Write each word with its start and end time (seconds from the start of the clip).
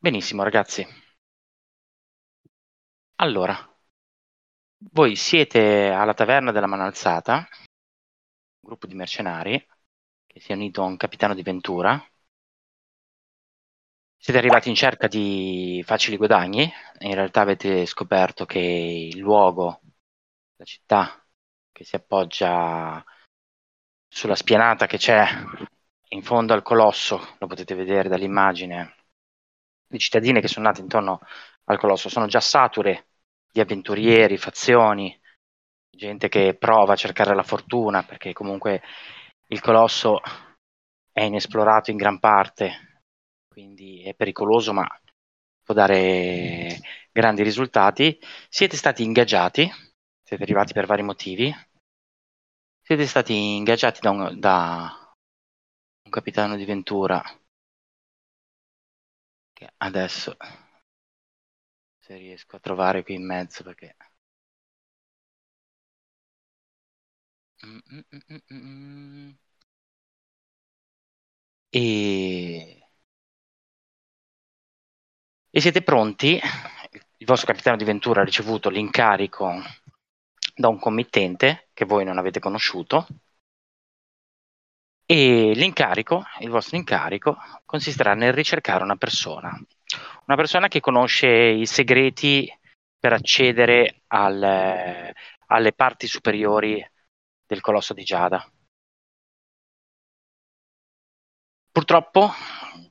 Benissimo, 0.00 0.42
ragazzi. 0.44 0.86
Allora, 3.16 3.54
voi 4.92 5.16
siete 5.16 5.88
alla 5.88 6.14
taverna 6.14 6.52
della 6.52 6.66
mano 6.66 6.84
alzata, 6.84 7.34
un 7.36 8.60
gruppo 8.60 8.86
di 8.86 8.94
mercenari 8.94 9.64
che 10.26 10.40
si 10.40 10.52
è 10.52 10.54
unito 10.54 10.82
a 10.82 10.86
un 10.86 10.96
capitano 10.96 11.34
di 11.34 11.42
Ventura. 11.42 12.00
Siete 14.16 14.38
arrivati 14.38 14.68
in 14.68 14.74
cerca 14.76 15.08
di 15.08 15.82
facili 15.84 16.16
guadagni, 16.16 16.70
in 17.00 17.14
realtà 17.14 17.40
avete 17.40 17.86
scoperto 17.86 18.46
che 18.46 18.58
il 18.60 19.18
luogo, 19.18 19.80
la 20.56 20.64
città 20.64 21.24
che 21.72 21.84
si 21.84 21.96
appoggia 21.96 23.04
sulla 24.08 24.34
spianata 24.36 24.86
che 24.86 24.98
c'è 24.98 25.24
in 26.10 26.22
fondo 26.22 26.52
al 26.52 26.62
colosso, 26.62 27.36
lo 27.38 27.46
potete 27.46 27.74
vedere 27.74 28.08
dall'immagine, 28.08 28.97
le 29.88 29.98
cittadine 29.98 30.40
che 30.40 30.48
sono 30.48 30.66
nate 30.66 30.80
intorno 30.80 31.20
al 31.64 31.78
colosso. 31.78 32.08
Sono 32.08 32.26
già 32.26 32.40
sature 32.40 33.06
di 33.50 33.60
avventurieri, 33.60 34.36
fazioni, 34.36 35.18
gente 35.90 36.28
che 36.28 36.54
prova 36.54 36.92
a 36.92 36.96
cercare 36.96 37.34
la 37.34 37.42
fortuna, 37.42 38.02
perché 38.02 38.32
comunque 38.32 38.82
il 39.48 39.60
colosso 39.60 40.20
è 41.12 41.22
inesplorato 41.22 41.90
in 41.90 41.96
gran 41.96 42.18
parte, 42.18 43.02
quindi 43.48 44.02
è 44.02 44.14
pericoloso, 44.14 44.72
ma 44.72 44.86
può 45.62 45.74
dare 45.74 46.78
grandi 47.10 47.42
risultati. 47.42 48.18
Siete 48.48 48.76
stati 48.76 49.02
ingaggiati, 49.02 49.68
siete 50.22 50.42
arrivati 50.42 50.72
per 50.72 50.86
vari 50.86 51.02
motivi, 51.02 51.52
siete 52.80 53.06
stati 53.06 53.56
ingaggiati 53.56 54.00
da 54.00 54.10
un, 54.10 54.38
da 54.38 55.14
un 56.04 56.10
capitano 56.10 56.56
di 56.56 56.64
Ventura 56.64 57.22
che 59.58 59.72
adesso 59.78 60.36
se 61.98 62.16
riesco 62.16 62.54
a 62.56 62.60
trovare 62.60 63.02
qui 63.02 63.14
in 63.14 63.26
mezzo 63.26 63.64
perché 63.64 63.96
mm, 67.64 67.78
mm, 67.92 68.36
mm, 68.54 69.30
e... 71.72 72.80
e 75.50 75.60
siete 75.60 75.82
pronti? 75.82 76.40
Il 77.18 77.26
vostro 77.26 77.46
capitano 77.52 77.76
di 77.76 77.84
Ventura 77.84 78.20
ha 78.20 78.24
ricevuto 78.24 78.70
l'incarico 78.70 79.52
da 80.54 80.68
un 80.68 80.78
committente 80.78 81.68
che 81.72 81.84
voi 81.84 82.04
non 82.04 82.18
avete 82.18 82.38
conosciuto 82.40 83.06
e 85.10 85.52
l'incarico, 85.54 86.22
il 86.40 86.50
vostro 86.50 86.76
incarico, 86.76 87.38
consisterà 87.64 88.12
nel 88.12 88.34
ricercare 88.34 88.84
una 88.84 88.96
persona, 88.96 89.58
una 90.26 90.36
persona 90.36 90.68
che 90.68 90.80
conosce 90.80 91.26
i 91.26 91.64
segreti 91.64 92.46
per 92.98 93.14
accedere 93.14 94.02
al, 94.08 95.14
alle 95.46 95.72
parti 95.72 96.06
superiori 96.06 96.86
del 97.46 97.62
colosso 97.62 97.94
di 97.94 98.04
Giada. 98.04 98.46
Purtroppo 101.72 102.30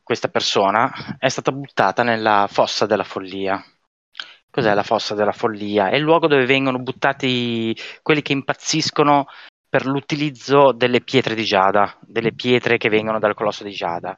questa 0.01 0.29
persona 0.29 1.17
è 1.19 1.29
stata 1.29 1.51
buttata 1.51 2.01
nella 2.01 2.47
fossa 2.49 2.87
della 2.87 3.03
follia. 3.03 3.63
Cos'è 4.49 4.73
la 4.73 4.81
fossa 4.81 5.13
della 5.13 5.33
follia? 5.33 5.89
È 5.89 5.95
il 5.95 6.01
luogo 6.01 6.25
dove 6.25 6.47
vengono 6.47 6.79
buttati 6.79 7.77
quelli 8.01 8.23
che 8.23 8.31
impazziscono 8.31 9.27
per 9.77 9.85
l'utilizzo 9.85 10.71
delle 10.71 11.01
pietre 11.01 11.35
di 11.35 11.43
Giada, 11.43 11.99
delle 12.01 12.33
pietre 12.33 12.77
che 12.77 12.89
vengono 12.89 13.19
dal 13.19 13.35
colosso 13.35 13.63
di 13.63 13.69
Giada. 13.69 14.17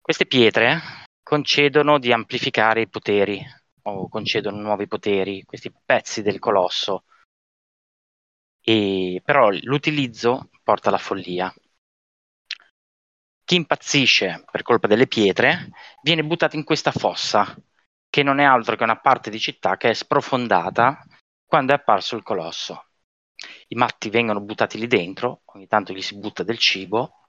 Queste 0.00 0.24
pietre 0.24 1.04
concedono 1.22 1.98
di 1.98 2.10
amplificare 2.10 2.80
i 2.80 2.88
poteri 2.88 3.44
o 3.82 4.08
concedono 4.08 4.56
nuovi 4.56 4.86
poteri, 4.86 5.42
questi 5.42 5.70
pezzi 5.84 6.22
del 6.22 6.38
colosso. 6.38 7.04
E, 8.62 9.20
però 9.22 9.50
l'utilizzo 9.50 10.48
porta 10.62 10.88
alla 10.88 10.96
follia. 10.96 11.52
Chi 13.44 13.56
impazzisce 13.56 14.44
per 14.50 14.62
colpa 14.62 14.86
delle 14.86 15.08
pietre 15.08 15.72
viene 16.02 16.24
buttato 16.24 16.56
in 16.56 16.64
questa 16.64 16.90
fossa, 16.90 17.54
che 18.08 18.22
non 18.22 18.38
è 18.38 18.44
altro 18.44 18.76
che 18.76 18.82
una 18.82 18.98
parte 18.98 19.28
di 19.28 19.38
città 19.38 19.76
che 19.76 19.90
è 19.90 19.92
sprofondata 19.92 21.04
quando 21.44 21.72
è 21.72 21.76
apparso 21.76 22.16
il 22.16 22.22
colosso 22.22 22.84
i 23.72 23.76
matti 23.76 24.10
vengono 24.10 24.40
buttati 24.40 24.78
lì 24.78 24.86
dentro, 24.86 25.42
ogni 25.46 25.66
tanto 25.66 25.92
gli 25.92 26.02
si 26.02 26.18
butta 26.18 26.42
del 26.42 26.58
cibo, 26.58 27.28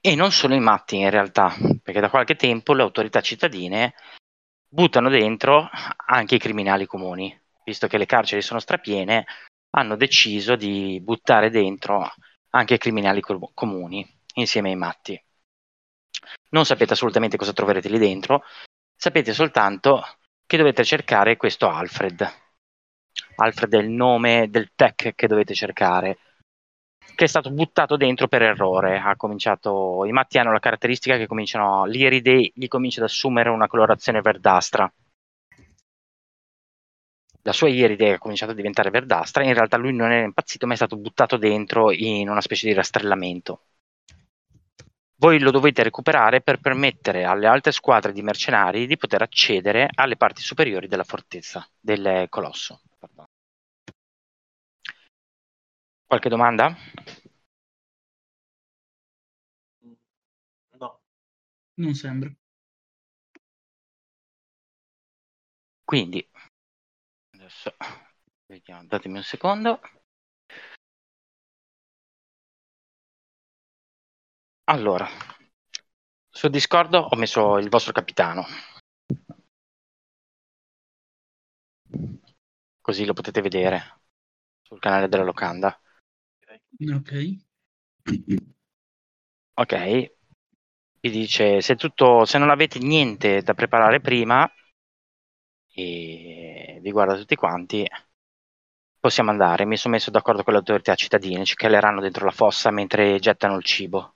e 0.00 0.14
non 0.14 0.32
solo 0.32 0.54
i 0.54 0.60
matti 0.60 0.96
in 0.96 1.10
realtà, 1.10 1.54
perché 1.82 2.00
da 2.00 2.10
qualche 2.10 2.34
tempo 2.36 2.72
le 2.72 2.82
autorità 2.82 3.20
cittadine 3.20 3.94
buttano 4.68 5.08
dentro 5.08 5.68
anche 6.06 6.36
i 6.36 6.38
criminali 6.38 6.86
comuni, 6.86 7.36
visto 7.64 7.86
che 7.86 7.98
le 7.98 8.06
carceri 8.06 8.42
sono 8.42 8.60
strapiene, 8.60 9.26
hanno 9.70 9.96
deciso 9.96 10.56
di 10.56 11.00
buttare 11.02 11.50
dentro 11.50 12.12
anche 12.50 12.74
i 12.74 12.78
criminali 12.78 13.20
com- 13.20 13.50
comuni 13.54 14.06
insieme 14.34 14.70
ai 14.70 14.76
matti. 14.76 15.22
Non 16.50 16.64
sapete 16.64 16.94
assolutamente 16.94 17.36
cosa 17.36 17.52
troverete 17.52 17.88
lì 17.88 17.98
dentro, 17.98 18.42
sapete 18.96 19.32
soltanto 19.32 20.02
che 20.46 20.56
dovete 20.56 20.84
cercare 20.84 21.36
questo 21.36 21.68
Alfred, 21.68 22.47
Alfred 23.36 23.74
è 23.74 23.78
il 23.78 23.90
nome 23.90 24.48
del 24.50 24.70
tech 24.74 25.14
che 25.14 25.26
dovete 25.26 25.54
cercare, 25.54 26.18
che 27.14 27.24
è 27.24 27.28
stato 27.28 27.50
buttato 27.50 27.96
dentro 27.96 28.28
per 28.28 28.42
errore. 28.42 28.98
Ha 28.98 29.16
cominciato, 29.16 30.04
I 30.04 30.12
matti 30.12 30.38
hanno 30.38 30.52
la 30.52 30.58
caratteristica 30.58 31.16
che 31.16 31.26
cominciano, 31.26 31.84
l'iride 31.84 32.52
gli 32.54 32.68
comincia 32.68 33.00
ad 33.00 33.06
assumere 33.06 33.48
una 33.48 33.66
colorazione 33.66 34.20
verdastra. 34.20 34.92
La 37.42 37.52
sua 37.52 37.68
iride 37.68 38.14
ha 38.14 38.18
cominciato 38.18 38.52
a 38.52 38.54
diventare 38.54 38.90
verdastra, 38.90 39.42
in 39.42 39.54
realtà 39.54 39.76
lui 39.76 39.94
non 39.94 40.12
era 40.12 40.24
impazzito, 40.24 40.66
ma 40.66 40.74
è 40.74 40.76
stato 40.76 40.96
buttato 40.96 41.36
dentro 41.36 41.90
in 41.92 42.28
una 42.28 42.40
specie 42.40 42.66
di 42.66 42.74
rastrellamento. 42.74 43.62
Voi 45.16 45.40
lo 45.40 45.50
dovete 45.50 45.82
recuperare 45.82 46.42
per 46.42 46.60
permettere 46.60 47.24
alle 47.24 47.46
altre 47.46 47.72
squadre 47.72 48.12
di 48.12 48.22
mercenari 48.22 48.86
di 48.86 48.96
poter 48.96 49.22
accedere 49.22 49.88
alle 49.92 50.16
parti 50.16 50.42
superiori 50.42 50.86
della 50.86 51.04
fortezza, 51.04 51.66
del 51.80 52.26
colosso. 52.28 52.82
Qualche 56.08 56.30
domanda? 56.30 56.74
No, 60.80 61.00
non 61.76 61.94
sembra. 61.94 62.34
Quindi, 65.84 66.28
adesso 67.30 67.74
vediamo, 68.46 68.84
datemi 68.86 69.16
un 69.16 69.22
secondo. 69.22 69.80
Allora, 74.70 75.08
su 76.30 76.48
Discord 76.48 76.94
ho 76.94 77.16
messo 77.16 77.58
il 77.58 77.68
vostro 77.68 77.92
capitano. 77.92 78.46
Così 82.80 83.04
lo 83.04 83.12
potete 83.12 83.40
vedere 83.42 84.00
sul 84.62 84.78
canale 84.80 85.08
della 85.08 85.22
locanda. 85.24 85.78
Ok. 86.96 87.12
Ok. 89.56 89.72
Vi 91.00 91.10
dice 91.10 91.60
se 91.60 91.74
tutto, 91.76 92.24
se 92.24 92.38
non 92.38 92.50
avete 92.50 92.78
niente 92.78 93.42
da 93.42 93.54
preparare 93.54 94.00
prima 94.00 94.48
e 95.74 96.78
vi 96.82 96.90
guarda 96.92 97.16
tutti 97.16 97.34
quanti, 97.36 97.86
possiamo 99.00 99.30
andare. 99.30 99.64
Mi 99.64 99.76
sono 99.76 99.94
messo 99.94 100.10
d'accordo 100.12 100.42
con 100.44 100.52
le 100.52 100.60
autorità 100.60 100.94
cittadine, 100.94 101.44
ci 101.44 101.54
caleranno 101.56 102.00
dentro 102.00 102.24
la 102.24 102.30
fossa 102.30 102.70
mentre 102.70 103.18
gettano 103.18 103.56
il 103.56 103.64
cibo. 103.64 104.14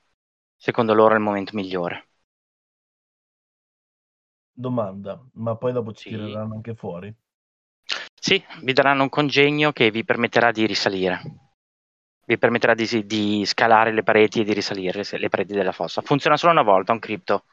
Secondo 0.57 0.95
loro 0.95 1.15
è 1.15 1.17
il 1.17 1.23
momento 1.23 1.57
migliore. 1.57 2.09
Domanda, 4.55 5.23
ma 5.35 5.57
poi 5.57 5.73
dopo 5.75 5.93
ci 5.93 6.07
Sì. 6.07 6.09
tireranno 6.09 6.55
anche 6.55 6.75
fuori? 6.75 7.15
Sì, 8.19 8.43
vi 8.63 8.73
daranno 8.73 9.05
un 9.05 9.09
congegno 9.09 9.73
che 9.73 9.91
vi 9.91 10.05
permetterà 10.05 10.51
di 10.53 10.67
risalire. 10.67 11.21
Vi 12.25 12.39
permetterà 12.39 12.75
di, 12.75 13.07
di 13.07 13.45
scalare 13.47 13.93
le 13.93 14.03
pareti 14.03 14.41
e 14.41 14.45
di 14.45 14.53
risalire 14.53 15.03
le 15.11 15.29
pareti 15.29 15.53
della 15.55 15.73
fossa. 15.73 16.03
Funziona 16.03 16.37
solo 16.37 16.53
una 16.53 16.63
volta, 16.63 16.93
un 16.93 16.99
cripto. 16.99 17.45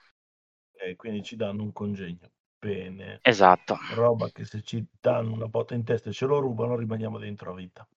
Ok, 0.73 0.95
quindi 0.95 1.21
ci 1.21 1.35
danno 1.35 1.61
un 1.61 1.71
congegno. 1.71 2.31
Bene. 2.57 3.21
Esatto, 3.23 3.77
Roba 3.85 4.31
che 4.31 4.45
se 4.45 4.61
ci 4.63 4.83
danno 4.99 5.33
una 5.33 5.47
botta 5.47 5.75
in 5.75 5.83
testa 5.83 6.09
e 6.09 6.13
ce 6.13 6.25
lo 6.25 6.39
rubano, 6.39 6.75
rimaniamo 6.75 7.17
dentro 7.19 7.51
a 7.51 7.55
vita. 7.55 7.87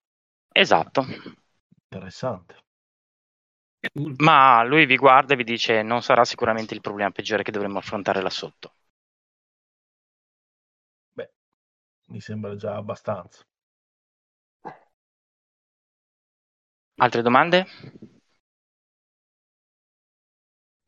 esatto. 0.54 1.04
Interessante. 1.90 2.56
Ma 4.18 4.62
lui 4.64 4.86
vi 4.86 4.96
guarda 4.96 5.34
e 5.34 5.36
vi 5.36 5.44
dice 5.44 5.82
non 5.82 6.02
sarà 6.02 6.24
sicuramente 6.24 6.74
il 6.74 6.80
problema 6.80 7.10
peggiore 7.10 7.42
che 7.42 7.52
dovremmo 7.52 7.78
affrontare 7.78 8.20
là 8.20 8.28
sotto. 8.28 8.74
Beh, 11.16 11.30
mi 12.08 12.20
sembra 12.20 12.56
già 12.56 12.76
abbastanza. 12.76 13.44
Altre 16.96 17.20
domande? 17.22 17.66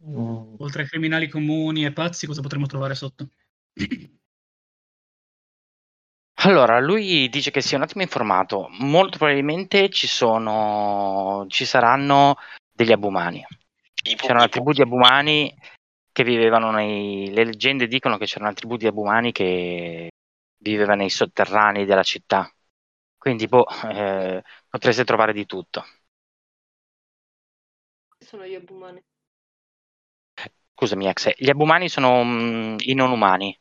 Mm, 0.04 0.54
Oltre 0.58 0.82
ai 0.82 0.88
criminali 0.88 1.28
comuni 1.28 1.84
e 1.84 1.92
pazzi, 1.92 2.26
cosa 2.28 2.40
potremmo 2.42 2.66
trovare 2.66 2.94
sotto? 2.94 3.28
Allora, 6.44 6.78
lui 6.80 7.28
dice 7.30 7.50
che 7.50 7.60
sia 7.62 7.76
un 7.76 7.84
attimo 7.84 8.02
informato. 8.02 8.68
Molto 8.80 9.18
probabilmente 9.18 9.88
ci 9.88 10.06
sono, 10.06 11.46
ci 11.48 11.64
saranno 11.64 12.36
degli 12.70 12.92
abumani. 12.92 13.44
C'era 14.16 14.34
una 14.34 14.48
tribù 14.48 14.72
di 14.72 14.82
abumani 14.82 15.54
che 16.12 16.24
vivevano 16.24 16.70
nei. 16.70 17.30
Le 17.32 17.44
leggende 17.44 17.86
dicono 17.86 18.18
che 18.18 18.26
c'era 18.26 18.44
una 18.44 18.52
tribù 18.54 18.76
di 18.76 18.86
abumani 18.86 19.32
che 19.32 20.10
viveva 20.58 20.94
nei 20.94 21.08
sotterranei 21.10 21.84
della 21.86 22.02
città. 22.02 22.50
Quindi, 23.16 23.46
boh, 23.48 23.66
eh, 23.90 24.42
potreste 24.74 25.04
trovare 25.04 25.32
di 25.32 25.46
tutto. 25.46 25.86
Sono 28.18 28.44
gli 28.44 28.56
abumani. 28.56 29.00
Scusami, 30.74 31.06
ex. 31.06 31.32
Gli 31.36 31.48
abumani 31.48 31.88
sono 31.88 32.24
mm, 32.24 32.76
i 32.80 32.94
non 32.94 33.12
umani. 33.12 33.56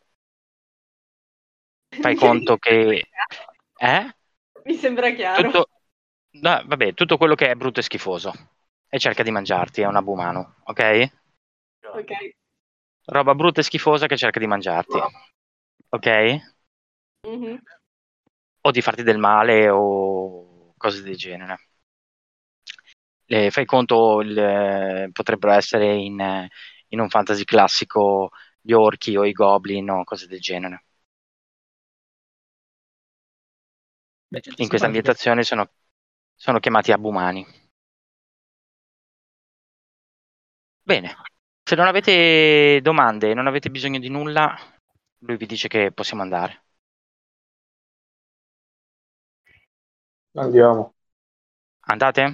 Fai 2.01 2.15
conto 2.18 2.57
che. 2.57 3.10
Eh? 3.77 4.15
Mi 4.63 4.74
sembra 4.74 5.12
chiaro. 5.12 5.44
Tutto, 5.44 5.69
no, 6.31 6.63
vabbè, 6.65 6.95
tutto 6.95 7.18
quello 7.18 7.36
che 7.36 7.51
è 7.51 7.56
brutto 7.56 7.80
e 7.80 7.83
schifoso 7.83 8.33
e 8.89 8.98
cerca 8.98 9.21
di 9.21 9.30
mangiarti, 9.30 9.81
è 9.81 9.86
un 9.86 9.95
abumano, 9.95 10.56
ok? 10.63 11.12
Ok. 11.94 12.12
Roba 13.06 13.36
brutta 13.36 13.60
e 13.60 13.63
schifosa 13.63 14.07
che 14.07 14.18
cerca 14.18 14.39
di 14.39 14.48
mangiarti, 14.48 14.98
ok? 15.89 16.07
Mhm. 17.27 17.62
O 18.62 18.71
di 18.71 18.81
farti 18.81 19.04
del 19.04 19.18
male 19.19 19.69
o 19.69 20.53
cose 20.84 21.02
del 21.02 21.16
genere. 21.16 21.58
Eh, 23.26 23.50
fai 23.52 23.66
conto, 23.66 24.22
il- 24.22 25.10
potrebbero 25.12 25.54
essere 25.54 25.96
in, 25.96 26.48
in 26.90 27.00
un 27.00 27.10
fantasy 27.10 27.44
classico 27.46 28.30
gli 28.62 28.72
orchi 28.74 29.16
o 29.16 29.26
i 29.26 29.32
goblin 29.32 29.90
o 29.90 30.04
cose 30.04 30.28
del 30.28 30.40
genere. 30.40 30.86
Beh, 34.32 34.42
gente 34.42 34.62
In 34.64 34.68
questa 34.68 34.88
ambientazione 34.88 35.44
sono, 35.44 35.70
sono 36.36 36.60
chiamati 36.60 36.92
abumani. 36.92 37.46
Bene, 40.82 41.16
se 41.64 41.76
non 41.76 41.88
avete 41.88 42.80
domande 42.82 43.32
e 43.32 43.34
non 43.34 43.48
avete 43.48 43.70
bisogno 43.70 44.00
di 44.00 44.10
nulla, 44.10 44.56
lui 45.20 45.38
vi 45.38 45.46
dice 45.46 45.68
che 45.68 45.92
possiamo 45.92 46.22
andare. 46.22 46.62
Andiamo. 50.36 50.96
Andate? 51.82 52.34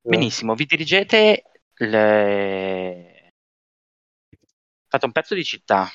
Benissimo, 0.00 0.54
vi 0.54 0.64
dirigete, 0.64 1.44
le- 1.74 3.32
fate 4.88 5.06
un 5.06 5.12
pezzo 5.12 5.34
di 5.34 5.44
città, 5.44 5.88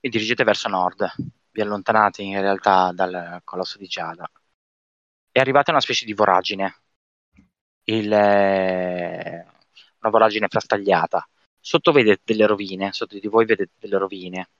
vi 0.00 0.08
dirigete 0.08 0.44
verso 0.44 0.68
nord, 0.68 1.12
vi 1.50 1.60
allontanate 1.60 2.22
in 2.22 2.40
realtà 2.40 2.92
dal 2.92 3.40
colosso 3.42 3.78
di 3.78 3.86
Giada 3.88 4.30
e 5.32 5.40
arrivate 5.40 5.70
a 5.70 5.72
una 5.72 5.82
specie 5.82 6.04
di 6.04 6.12
voragine, 6.12 6.82
Il, 7.88 8.12
eh, 8.12 9.46
una 10.00 10.10
voragine 10.10 10.48
frastagliata. 10.48 11.28
Sotto 11.58 11.90
vedete 11.90 12.22
delle 12.24 12.46
rovine, 12.46 12.92
sotto 12.92 13.18
di 13.18 13.26
voi 13.26 13.44
vedete 13.44 13.72
delle 13.78 13.98
rovine 13.98 14.50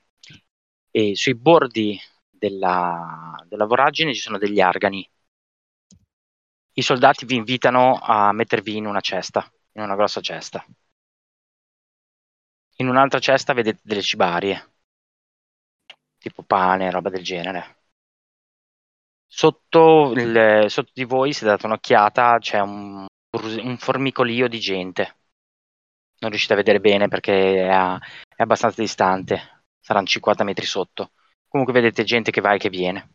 e 0.90 1.14
sui 1.14 1.34
bordi 1.36 2.00
della, 2.38 3.34
della 3.48 3.64
voragine 3.66 4.14
ci 4.14 4.20
sono 4.20 4.38
degli 4.38 4.60
argani. 4.60 5.08
I 6.74 6.82
soldati 6.82 7.24
vi 7.26 7.34
invitano 7.34 7.98
a 8.00 8.32
mettervi 8.32 8.76
in 8.76 8.86
una 8.86 9.00
cesta, 9.00 9.50
in 9.72 9.82
una 9.82 9.96
grossa 9.96 10.20
cesta. 10.20 10.64
In 12.78 12.88
un'altra 12.88 13.18
cesta 13.18 13.52
vedete 13.52 13.80
delle 13.82 14.00
cibarie, 14.00 14.70
tipo 16.18 16.42
pane, 16.42 16.90
roba 16.90 17.08
del 17.08 17.22
genere. 17.24 17.76
Sotto, 19.28 20.12
il- 20.16 20.64
sotto 20.68 20.90
di 20.92 21.04
voi, 21.04 21.32
se 21.32 21.44
date 21.44 21.66
un'occhiata, 21.66 22.38
c'è 22.38 22.58
un, 22.60 23.06
un 23.62 23.76
formicolio 23.78 24.48
di 24.48 24.58
gente. 24.58 25.16
Non 26.18 26.30
riuscite 26.30 26.54
a 26.54 26.56
vedere 26.56 26.80
bene 26.80 27.08
perché 27.08 27.64
è, 27.66 27.68
a- 27.68 27.98
è 28.34 28.42
abbastanza 28.42 28.80
distante, 28.80 29.64
saranno 29.80 30.06
50 30.06 30.44
metri 30.44 30.64
sotto. 30.66 31.12
Comunque 31.48 31.72
vedete 31.74 32.04
gente 32.04 32.30
che 32.30 32.40
va 32.40 32.54
e 32.54 32.58
che 32.58 32.70
viene. 32.70 33.08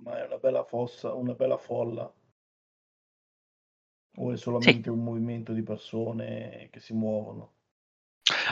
Ma 0.00 0.18
è 0.18 0.24
una 0.24 0.38
bella 0.38 0.64
fossa, 0.64 1.12
una 1.12 1.34
bella 1.34 1.58
folla. 1.58 2.10
O 4.18 4.32
è 4.32 4.36
solamente 4.36 4.90
un 4.90 5.02
movimento 5.02 5.54
di 5.54 5.62
persone 5.62 6.68
che 6.70 6.78
si 6.78 6.92
muovono? 6.92 7.54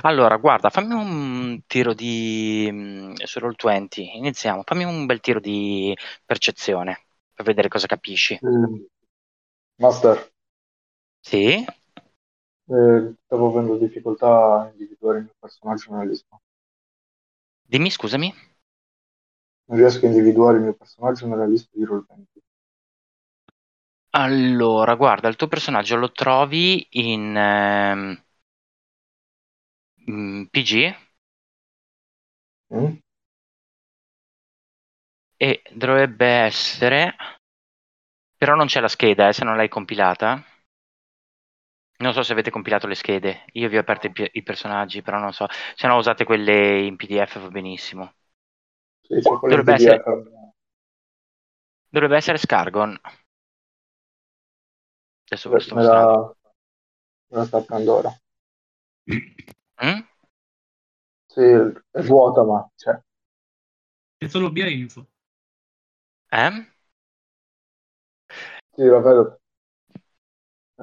Allora, 0.03 0.37
guarda, 0.37 0.71
fammi 0.71 0.95
un 0.95 1.61
tiro 1.67 1.93
di 1.95 2.69
mm, 2.71 3.15
su 3.25 3.39
Roll20. 3.39 4.01
Iniziamo. 4.17 4.63
Fammi 4.65 4.85
un 4.85 5.05
bel 5.07 5.21
tiro 5.21 5.41
di 5.41 5.95
percezione 6.25 7.07
per 7.35 7.45
vedere 7.45 7.69
cosa 7.69 7.87
capisci. 7.87 8.41
Mm. 8.43 8.87
Master, 9.81 10.31
Sì? 11.23 11.67
eh, 12.69 13.15
stavo 13.25 13.49
avendo 13.49 13.77
difficoltà 13.77 14.61
a 14.63 14.71
individuare 14.71 15.19
il 15.19 15.25
mio 15.25 15.35
personaggio 15.39 15.91
nella 15.93 16.05
lista. 16.05 16.41
Dimmi, 17.69 17.91
scusami. 17.91 18.35
Non 19.69 19.79
riesco 19.79 20.05
a 20.07 20.09
individuare 20.09 20.57
il 20.57 20.65
mio 20.65 20.75
personaggio 20.75 21.29
nella 21.29 21.47
lista 21.47 21.71
di 21.73 21.85
Roll20. 21.85 22.41
Allora, 24.17 24.97
guarda, 24.97 25.29
il 25.29 25.37
tuo 25.37 25.47
personaggio 25.47 25.95
lo 25.95 26.11
trovi 26.11 26.85
in 26.99 27.37
ehm, 27.37 28.21
PG 30.53 30.95
Mm? 32.71 32.99
e 35.39 35.63
dovrebbe 35.73 36.27
essere, 36.27 37.15
però 38.39 38.55
non 38.55 38.67
c'è 38.67 38.81
la 38.81 38.89
scheda, 38.89 39.29
eh, 39.29 39.35
se 39.35 39.45
non 39.45 39.57
l'hai 39.57 39.69
compilata. 39.69 40.43
Non 41.99 42.13
so 42.15 42.23
se 42.23 42.33
avete 42.33 42.51
compilato 42.51 42.87
le 42.87 42.95
schede. 42.95 43.45
Io 43.53 43.69
vi 43.69 43.77
ho 43.77 43.81
aperto 43.81 44.07
i, 44.07 44.13
pi- 44.13 44.31
i 44.33 44.43
personaggi, 44.43 45.03
però 45.03 45.19
non 45.19 45.33
so. 45.33 45.47
Se 45.75 45.87
no 45.87 45.97
usate 45.97 46.25
quelle 46.25 46.81
in 46.81 46.97
PDF 46.97 47.39
va 47.41 47.49
benissimo. 47.51 48.15
Sì, 49.09 49.15
Dovrebbe 49.47 49.73
PDF. 49.73 50.05
Dovrebbe 51.91 52.17
essere 52.19 52.39
Scargon. 52.39 52.97
Adesso 55.31 55.49
ve 55.51 55.55
lo 55.57 55.61
sto 55.61 55.77
Me 55.77 55.83
la, 55.89 55.97
me 57.31 57.37
la 57.39 57.45
sta 57.45 57.59
aprendo 57.59 57.95
ora. 57.99 58.13
Mm? 59.81 60.03
Sì, 61.29 61.41
è 61.41 62.01
vuota, 62.03 62.43
ma 62.43 62.69
c'è. 62.75 63.01
C'è 64.19 64.29
solo 64.29 64.51
via 64.51 64.69
info. 64.69 65.09
Eh? 66.33 66.67
Sì, 68.75 68.85
la 68.85 69.01
vedo. 69.01 69.41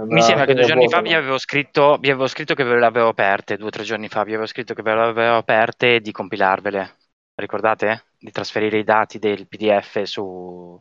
Mi 0.07 0.21
sembra 0.21 0.45
che 0.45 0.53
due 0.53 0.63
giorni 0.63 0.87
fa 0.87 1.01
vi 1.01 1.13
avevo 1.13 1.37
scritto, 1.37 1.97
vi 1.97 2.09
avevo 2.09 2.27
scritto 2.27 2.53
che 2.53 2.63
ve 2.63 2.77
le 2.77 2.85
avevo 2.85 3.09
aperte, 3.09 3.57
due 3.57 3.67
o 3.67 3.69
tre 3.71 3.83
giorni 3.83 4.07
fa 4.09 4.23
vi 4.23 4.31
avevo 4.31 4.45
scritto 4.47 4.73
che 4.73 4.81
ve 4.83 4.93
le 4.93 5.01
avevo 5.01 5.37
aperte 5.37 5.99
di 6.01 6.11
compilarvele. 6.11 6.97
Ricordate? 7.35 8.03
Di 8.19 8.31
trasferire 8.31 8.77
i 8.79 8.83
dati 8.83 9.17
del 9.19 9.47
PDF 9.47 10.03
su... 10.03 10.79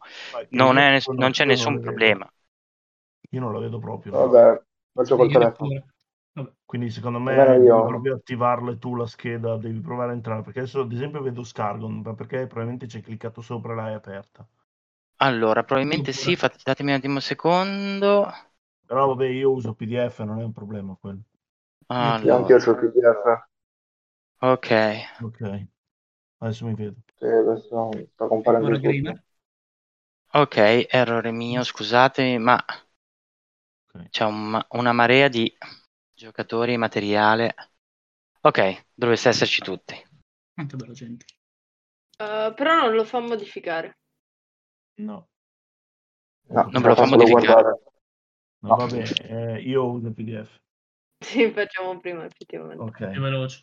Non, 0.51 0.77
è- 0.79 1.01
non- 1.15 1.31
c'è 1.33 1.45
nessun 1.45 1.79
problema. 1.79 2.31
Io 3.31 3.41
non 3.41 3.53
la 3.53 3.59
vedo 3.59 3.79
proprio. 3.81 4.13
Vabbè, 4.13 4.63
faccio 4.93 5.17
col 5.17 5.31
telefono. 5.31 5.73
Quindi 6.65 6.91
secondo 6.91 7.19
me 7.19 7.59
devi 7.61 7.83
proprio 7.83 8.15
attivarle 8.15 8.79
tu 8.79 8.95
la 8.95 9.07
scheda, 9.07 9.57
devi 9.57 9.81
provare 9.81 10.13
a 10.13 10.15
entrare, 10.15 10.43
perché 10.43 10.61
adesso 10.61 10.81
ad 10.83 10.93
esempio 10.93 11.21
vedo 11.23 11.43
Scargon, 11.43 12.01
ma 12.01 12.15
perché 12.15 12.47
probabilmente 12.47 12.87
c'è 12.87 13.01
cliccato 13.03 13.41
sopra 13.43 13.73
e 13.73 13.77
l'hai 13.77 13.95
aperta. 13.95 14.47
Allora, 15.23 15.63
probabilmente 15.65 16.13
sì, 16.13 16.37
fate- 16.37 16.59
datemi 16.63 16.91
un 16.91 16.97
attimo 16.99 17.15
un 17.15 17.21
secondo. 17.23 18.31
Però 18.87 19.09
vabbè, 19.09 19.27
io 19.27 19.51
uso 19.53 19.75
PDF, 19.75 20.21
non 20.23 20.41
è 20.41 20.45
un 20.45 20.53
problema 20.53 20.97
quello. 21.01 21.23
Sì, 22.21 22.29
anche 22.29 22.53
io 22.53 22.57
il 22.59 22.77
PDF. 22.77 23.49
ok. 24.41 24.69
Ok, 25.23 25.41
adesso 26.39 26.67
mi 26.67 26.75
vedo. 26.75 26.97
Sì, 27.19 27.25
adesso 27.25 28.09
tutto. 28.17 28.27
Gamer. 28.81 29.23
Ok, 30.35 30.57
errore 30.91 31.31
mio, 31.33 31.63
scusatemi, 31.65 32.39
ma 32.39 32.63
Ok. 33.95 34.11
c'è 34.11 34.25
un- 34.25 34.65
una 34.71 34.93
marea 34.93 35.27
di 35.29 35.53
giocatori 36.15 36.75
e 36.75 36.77
materiale. 36.77 37.55
Ok, 38.43 38.87
dovreste 38.95 39.29
esserci 39.31 39.63
tutti. 39.63 39.95
Quanta 40.55 40.77
bella 40.77 40.95
gente. 40.95 41.27
Uh, 42.19 42.55
però 42.55 42.77
non 42.77 42.95
lo 42.95 43.05
fa 43.05 43.21
modificare. 43.21 43.99
No, 44.99 45.29
No, 46.57 46.63
Non 46.73 46.83
ve 46.83 46.89
lo 46.89 46.95
fa 47.01 47.07
modificare. 47.07 47.63
guardare. 47.63 47.81
No, 48.63 48.71
No. 48.71 48.77
vabbè, 48.77 49.03
eh, 49.57 49.61
io 49.63 49.85
uso 49.91 50.09
il 50.09 50.15
PDF. 50.15 50.61
Sì, 51.19 51.51
facciamo 51.53 51.99
prima, 52.01 52.25
effettivamente. 52.25 52.83
Ok. 52.83 53.01
È 53.01 53.19
veloce. 53.19 53.63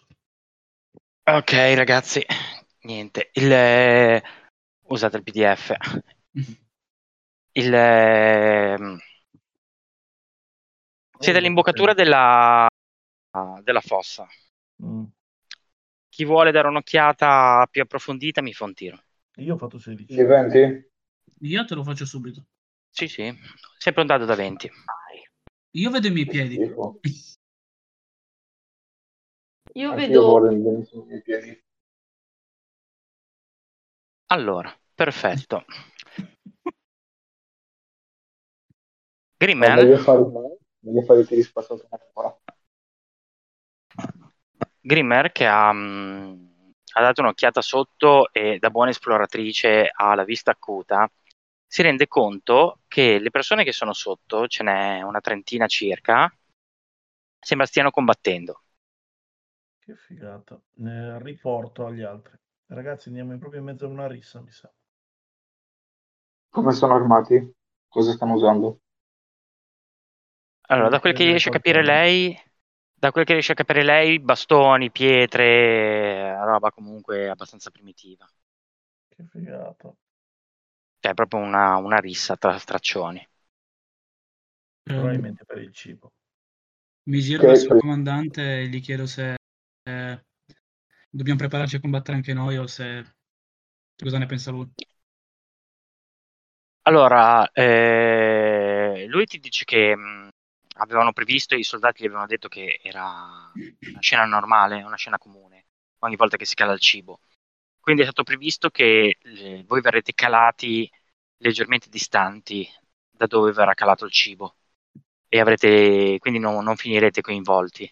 Ok, 1.26 1.52
ragazzi, 1.76 2.26
niente. 2.82 3.30
Il, 3.34 3.52
eh, 3.52 4.24
usate 4.88 5.18
il 5.18 5.24
PDF. 5.24 5.76
Il, 7.54 7.72
ehm, 7.74 8.98
Siete 11.20 11.38
all'imboccatura 11.38 11.94
della, 11.94 12.68
della 13.64 13.82
fossa. 13.82 14.28
Mm. 14.82 15.06
Chi 16.08 16.24
vuole 16.26 16.52
dare 16.52 16.68
un'occhiata 16.68 17.66
più 17.72 17.82
approfondita 17.82 18.42
mi 18.42 18.54
fa 18.54 18.66
un 18.66 18.74
tiro. 18.74 19.02
Io 19.38 19.56
ho 19.56 19.58
fatto 19.58 19.80
16. 19.80 20.16
Di 20.16 20.24
20? 20.24 20.92
Io 21.42 21.66
te 21.66 21.76
lo 21.76 21.84
faccio 21.84 22.06
subito. 22.06 22.46
Sì, 22.92 23.08
sì, 23.08 23.34
sempre 23.78 24.02
un 24.02 24.08
dado 24.08 24.26
da 24.26 24.36
20. 24.36 24.70
Io 25.72 25.90
vedo 25.90 26.08
i 26.08 26.12
miei 26.12 26.26
piedi. 26.26 26.56
Io 29.74 29.92
Anche 29.92 30.08
vedo 30.08 30.26
vorrei 30.26 30.58
benissimo 30.58 31.04
i 31.04 31.08
miei 31.08 31.22
piedi. 31.22 31.64
Allora, 34.32 34.76
perfetto. 34.94 35.66
Ma 36.66 36.74
Grimmer, 39.38 39.76
meglio 39.76 39.98
fare, 39.98 40.26
meglio 40.80 41.02
fare 41.04 41.22
i 41.22 41.26
tiri 41.26 41.50
ancora. 41.90 42.38
Grimmer 44.82 45.32
che 45.32 45.46
ha, 45.46 45.72
mh, 45.72 46.74
ha 46.94 47.02
dato 47.02 47.22
un'occhiata 47.22 47.62
sotto 47.62 48.32
e 48.34 48.58
da 48.60 48.70
buona 48.70 48.90
esploratrice 48.90 49.90
ha 49.94 50.16
la 50.16 50.24
vista 50.24 50.52
acuta, 50.52 51.10
si 51.70 51.84
rende 51.84 52.08
conto 52.08 52.80
che 52.88 53.20
le 53.20 53.30
persone 53.30 53.64
che 53.64 53.72
sono 53.72 53.94
sotto, 53.94 54.48
ce 54.48 54.64
n'è 54.64 55.02
una 55.04 55.20
trentina 55.20 55.68
circa, 55.68 56.28
sembra 57.40 57.68
stiano 57.68 57.92
combattendo. 57.92 58.64
Che 59.78 59.96
figata. 59.96 60.60
Ne 60.78 61.22
riporto 61.22 61.86
agli 61.86 62.02
altri. 62.02 62.38
Ragazzi, 62.68 63.10
andiamo 63.10 63.38
proprio 63.38 63.60
in 63.60 63.66
mezzo 63.66 63.86
a 63.86 63.90
una 63.90 64.08
rissa, 64.08 64.42
mi 64.42 64.52
sa. 64.52 64.72
Come 66.50 66.74
sono 66.74 66.94
armati? 66.94 67.54
Cosa 67.88 68.12
stanno 68.12 68.34
usando? 68.34 68.82
Allora, 70.68 70.90
da 70.90 71.00
quel 71.00 71.14
che 71.14 71.24
riesce 71.26 71.50
a 71.50 71.52
capire 71.52 71.84
lei, 71.84 72.38
da 72.94 73.12
quel 73.12 73.26
che 73.26 73.34
riesce 73.34 73.54
a 73.54 73.56
capire 73.56 73.84
lei, 73.84 74.20
bastoni, 74.20 74.92
pietre, 74.92 76.36
roba 76.46 76.72
comunque 76.72 77.28
abbastanza 77.30 77.72
primitiva. 77.72 78.30
Che 79.10 79.24
figata. 79.26 79.94
Cioè, 81.00 81.12
è 81.12 81.14
proprio 81.14 81.42
una, 81.42 81.76
una 81.78 81.98
rissa 81.98 82.36
tra 82.38 82.58
straccioni. 82.58 83.28
Probabilmente 84.84 85.46
per 85.46 85.60
il 85.60 85.72
cibo. 85.74 86.12
mi 87.04 87.20
giro 87.22 87.46
verso 87.48 87.74
il 87.74 87.80
comandante 87.80 88.62
e 88.62 88.68
gli 88.68 88.82
chiedo 88.82 89.06
se 89.06 89.36
eh, 89.84 90.26
dobbiamo 91.10 91.40
prepararci 91.40 91.78
a 91.78 91.80
combattere 91.80 92.18
anche 92.18 92.34
noi 92.34 92.58
o 92.58 92.68
se 92.68 93.16
cosa 93.96 94.18
ne 94.18 94.26
pensa 94.26 94.52
lui. 94.52 94.70
Allora, 96.84 97.50
eh, 97.52 99.06
lui 99.08 99.26
ti 99.26 99.40
dice 99.40 99.64
che 99.66 99.96
mh, 99.96 100.30
avevano 100.78 101.14
previsto, 101.14 101.56
i 101.56 101.64
soldati 101.64 102.02
gli 102.02 102.06
avevano 102.06 102.26
detto 102.28 102.48
che 102.48 102.80
era 102.82 103.04
una 103.92 104.02
scena 104.02 104.26
normale, 104.26 104.82
una 104.84 104.96
scena 104.96 105.18
comune, 105.20 105.66
ogni 106.00 106.16
volta 106.16 106.38
che 106.38 106.46
si 106.46 106.56
cala 106.56 106.74
il 106.74 106.80
cibo. 106.80 107.20
Quindi 107.80 108.02
è 108.02 108.06
stato 108.06 108.24
previsto 108.24 108.70
che 108.70 109.18
eh, 109.22 109.64
voi 109.68 109.82
verrete 109.82 110.14
calati 110.14 110.90
leggermente 111.38 111.90
distanti 111.90 112.68
da 113.10 113.26
dove 113.28 113.52
verrà 113.52 113.74
calato 113.74 114.06
il 114.06 114.12
cibo 114.12 114.58
e 115.28 115.40
avrete, 115.40 116.18
quindi 116.20 116.40
non, 116.40 116.64
non 116.64 116.76
finirete 116.78 117.22
coinvolti 117.22 117.92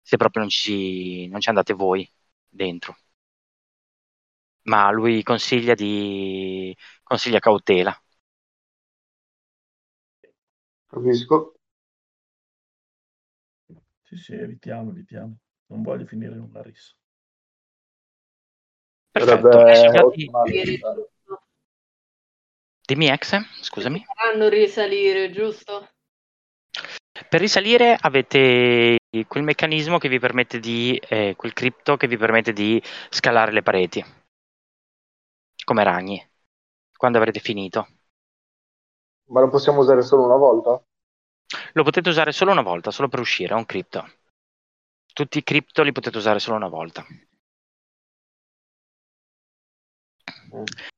se 0.00 0.16
proprio 0.16 0.42
non 0.42 0.50
ci, 0.50 1.28
non 1.28 1.40
ci 1.40 1.48
andate 1.50 1.74
voi 1.74 2.10
dentro. 2.48 2.96
Ma 4.64 4.90
lui 4.90 5.22
consiglia 5.22 5.74
di 5.74 6.74
consiglia 7.02 7.38
cautela. 7.40 7.96
Capisco. 10.90 11.36
Sì, 14.02 14.16
sì, 14.16 14.34
evitiamo, 14.34 14.90
evitiamo. 14.90 15.36
Non 15.66 15.82
voglio 15.82 16.06
finire 16.06 16.34
in 16.36 16.42
una 16.42 16.62
rissa. 16.62 16.94
Perfetto. 19.12 19.50
Sarebbe 19.50 21.10
Dimmi 22.84 23.08
ex, 23.08 23.38
scusami. 23.60 24.04
Faranno 24.04 24.48
risalire, 24.48 25.30
giusto? 25.30 25.88
Per 27.28 27.40
risalire 27.40 27.96
avete 28.00 28.98
quel 29.28 29.42
meccanismo 29.44 29.98
che 29.98 30.08
vi 30.08 30.18
permette 30.18 30.58
di, 30.58 31.00
eh, 31.08 31.34
quel 31.36 31.52
cripto 31.52 31.96
che 31.96 32.08
vi 32.08 32.16
permette 32.16 32.52
di 32.52 32.82
scalare 33.10 33.52
le 33.52 33.62
pareti, 33.62 34.04
come 35.64 35.84
ragni, 35.84 36.26
quando 36.96 37.18
avrete 37.18 37.38
finito. 37.38 37.86
Ma 39.28 39.40
lo 39.40 39.48
possiamo 39.48 39.80
usare 39.80 40.02
solo 40.02 40.24
una 40.24 40.36
volta? 40.36 40.82
Lo 41.74 41.84
potete 41.84 42.08
usare 42.08 42.32
solo 42.32 42.50
una 42.50 42.62
volta, 42.62 42.90
solo 42.90 43.08
per 43.08 43.20
uscire, 43.20 43.54
è 43.54 43.56
un 43.56 43.66
cripto. 43.66 44.10
Tutti 45.12 45.38
i 45.38 45.44
cripto 45.44 45.82
li 45.82 45.92
potete 45.92 46.16
usare 46.16 46.38
solo 46.38 46.56
una 46.56 46.68
volta. 46.68 47.06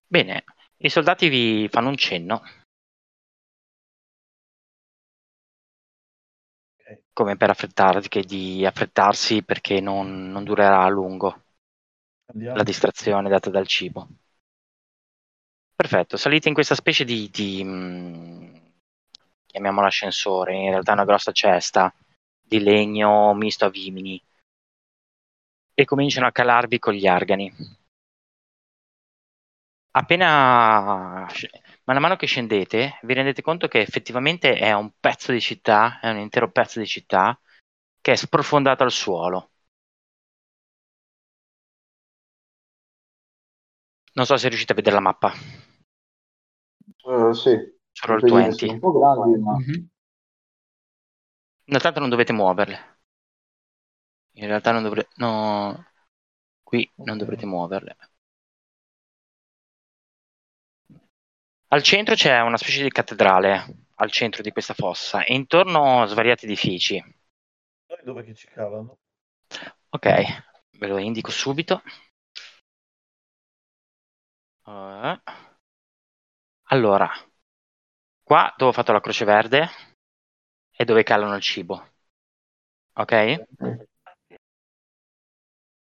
Bene, 0.06 0.44
i 0.78 0.88
soldati 0.88 1.28
vi 1.28 1.68
fanno 1.70 1.88
un 1.88 1.96
cenno. 1.96 2.42
Come 7.12 7.37
per 7.37 7.50
affrettarsi, 7.50 8.08
che 8.08 8.23
di 8.23 8.66
affrettarsi 8.66 9.42
perché 9.44 9.80
non, 9.80 10.30
non 10.30 10.42
durerà 10.42 10.82
a 10.82 10.88
lungo 10.88 11.44
Andiamo. 12.26 12.56
la 12.56 12.62
distrazione 12.64 13.28
data 13.28 13.50
dal 13.50 13.66
cibo. 13.66 14.08
Perfetto, 15.76 16.16
salite 16.16 16.49
in 16.49 16.54
questa 16.54 16.75
specie 16.75 17.04
di, 17.04 17.30
di 17.30 17.62
mh, 17.62 18.73
chiamiamola 19.46 19.87
ascensore, 19.87 20.56
in 20.56 20.70
realtà 20.70 20.90
è 20.90 20.94
una 20.94 21.04
grossa 21.04 21.32
cesta 21.32 21.92
di 22.40 22.61
legno 22.61 23.32
misto 23.34 23.64
a 23.64 23.70
vimini 23.70 24.20
e 25.75 25.84
cominciano 25.84 26.26
a 26.26 26.32
calarvi 26.32 26.78
con 26.78 26.94
gli 26.94 27.06
argani. 27.06 27.82
Appena 29.96 31.26
man 31.84 32.00
mano 32.00 32.16
che 32.16 32.26
scendete, 32.26 32.98
vi 33.02 33.14
rendete 33.14 33.42
conto 33.42 33.68
che 33.68 33.80
effettivamente 33.80 34.54
è 34.56 34.72
un 34.72 34.90
pezzo 34.98 35.30
di 35.32 35.40
città, 35.40 36.00
è 36.00 36.10
un 36.10 36.18
intero 36.18 36.50
pezzo 36.50 36.80
di 36.80 36.86
città 36.86 37.38
che 38.00 38.12
è 38.12 38.16
sprofondato 38.16 38.82
al 38.82 38.90
suolo. 38.92 39.50
Non 44.16 44.24
so 44.28 44.36
se 44.38 44.48
riuscite 44.48 44.72
a 44.72 44.74
vedere 44.76 44.96
la 44.96 45.02
mappa, 45.02 45.30
Eh, 47.06 47.32
sì. 47.34 47.50
solo 47.92 48.16
il 48.16 48.22
Credo 48.22 48.42
che 48.44 48.52
20. 48.52 48.52
siano 48.52 48.72
un 48.72 48.78
po' 48.80 48.92
grandi, 48.92 49.38
ma 49.40 49.64
Mhm. 49.66 49.88
Intanto 51.66 52.00
non 52.00 52.08
dovete 52.08 52.32
muoverle. 52.32 52.96
In 54.36 54.46
realtà 54.46 54.70
non 54.72 54.82
dovrete. 54.84 55.08
No. 55.16 55.84
Qui 56.62 56.90
non 56.96 57.18
dovrete 57.18 57.46
muoverle. 57.46 57.96
Al 61.74 61.82
centro 61.82 62.14
c'è 62.14 62.40
una 62.40 62.56
specie 62.56 62.84
di 62.84 62.88
cattedrale, 62.88 63.86
al 63.96 64.08
centro 64.12 64.42
di 64.42 64.52
questa 64.52 64.74
fossa, 64.74 65.24
e 65.24 65.34
intorno 65.34 66.06
svariati 66.06 66.44
edifici. 66.44 67.00
Noi 67.00 67.98
dove 68.04 68.22
che 68.22 68.32
ci 68.32 68.46
calano? 68.46 69.00
Ok, 69.88 70.06
ve 70.78 70.86
lo 70.86 70.98
indico 70.98 71.32
subito. 71.32 71.82
Eh, 74.66 75.20
Allora, 76.68 77.10
qua 78.22 78.54
dove 78.56 78.70
ho 78.70 78.72
fatto 78.72 78.92
la 78.92 79.00
croce 79.00 79.24
verde 79.24 79.68
è 80.70 80.84
dove 80.84 81.02
calano 81.02 81.34
il 81.34 81.42
cibo. 81.42 81.88
Ok? 82.92 83.46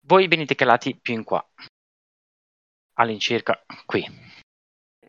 Voi 0.06 0.26
venite 0.26 0.54
calati 0.54 0.96
più 0.96 1.12
in 1.12 1.22
qua. 1.22 1.46
All'incirca 2.94 3.62
qui. 3.84 4.25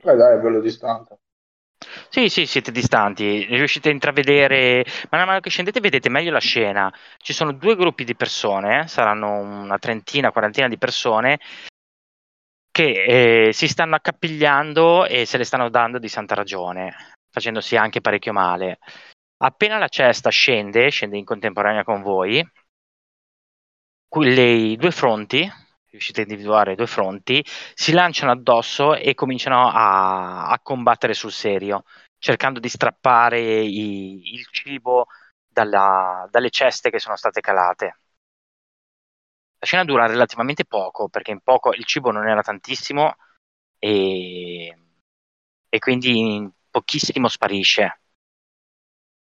Eh, 0.01 0.15
dai, 0.15 0.37
è 0.37 0.39
bello 0.39 0.59
distante. 0.59 1.19
Sì, 2.09 2.29
sì, 2.29 2.45
siete 2.45 2.71
distanti, 2.71 3.45
riuscite 3.45 3.89
a 3.89 3.91
intravedere, 3.91 4.83
man 5.11 5.25
mano 5.25 5.39
che 5.39 5.49
scendete 5.49 5.79
vedete 5.79 6.09
meglio 6.09 6.31
la 6.31 6.39
scena. 6.39 6.91
Ci 7.17 7.33
sono 7.33 7.51
due 7.51 7.75
gruppi 7.75 8.03
di 8.03 8.15
persone, 8.15 8.81
eh, 8.81 8.87
saranno 8.87 9.39
una 9.39 9.77
trentina, 9.77 10.31
quarantina 10.31 10.67
di 10.67 10.77
persone, 10.77 11.39
che 12.71 13.47
eh, 13.47 13.53
si 13.53 13.67
stanno 13.67 13.95
accapigliando 13.95 15.05
e 15.05 15.25
se 15.25 15.37
le 15.37 15.43
stanno 15.43 15.69
dando 15.69 15.99
di 15.99 16.07
santa 16.07 16.35
ragione, 16.35 16.95
facendosi 17.29 17.75
anche 17.75 18.01
parecchio 18.01 18.33
male. 18.33 18.79
Appena 19.37 19.77
la 19.77 19.87
cesta 19.87 20.29
scende, 20.29 20.89
scende 20.89 21.17
in 21.17 21.25
contemporanea 21.25 21.83
con 21.83 22.01
voi, 22.01 22.43
quelle 24.07 24.75
due 24.77 24.91
fronti, 24.91 25.47
riuscite 25.97 26.21
a 26.21 26.23
individuare 26.23 26.75
due 26.75 26.87
fronti, 26.87 27.43
si 27.73 27.91
lanciano 27.91 28.31
addosso 28.31 28.95
e 28.95 29.13
cominciano 29.13 29.67
a, 29.69 30.47
a 30.49 30.59
combattere 30.61 31.13
sul 31.13 31.31
serio, 31.31 31.83
cercando 32.19 32.59
di 32.59 32.69
strappare 32.69 33.39
i- 33.41 34.33
il 34.35 34.45
cibo 34.51 35.07
dalla- 35.47 36.27
dalle 36.31 36.49
ceste 36.49 36.89
che 36.89 36.99
sono 36.99 37.15
state 37.15 37.41
calate. 37.41 37.99
La 39.59 39.65
scena 39.65 39.83
dura 39.85 40.05
relativamente 40.07 40.65
poco, 40.65 41.09
perché 41.09 41.31
in 41.31 41.41
poco 41.41 41.73
il 41.73 41.83
cibo 41.85 42.11
non 42.11 42.27
era 42.27 42.41
tantissimo 42.41 43.15
e, 43.79 44.75
e 45.69 45.79
quindi 45.79 46.17
in 46.35 46.51
pochissimo 46.69 47.27
sparisce. 47.27 48.01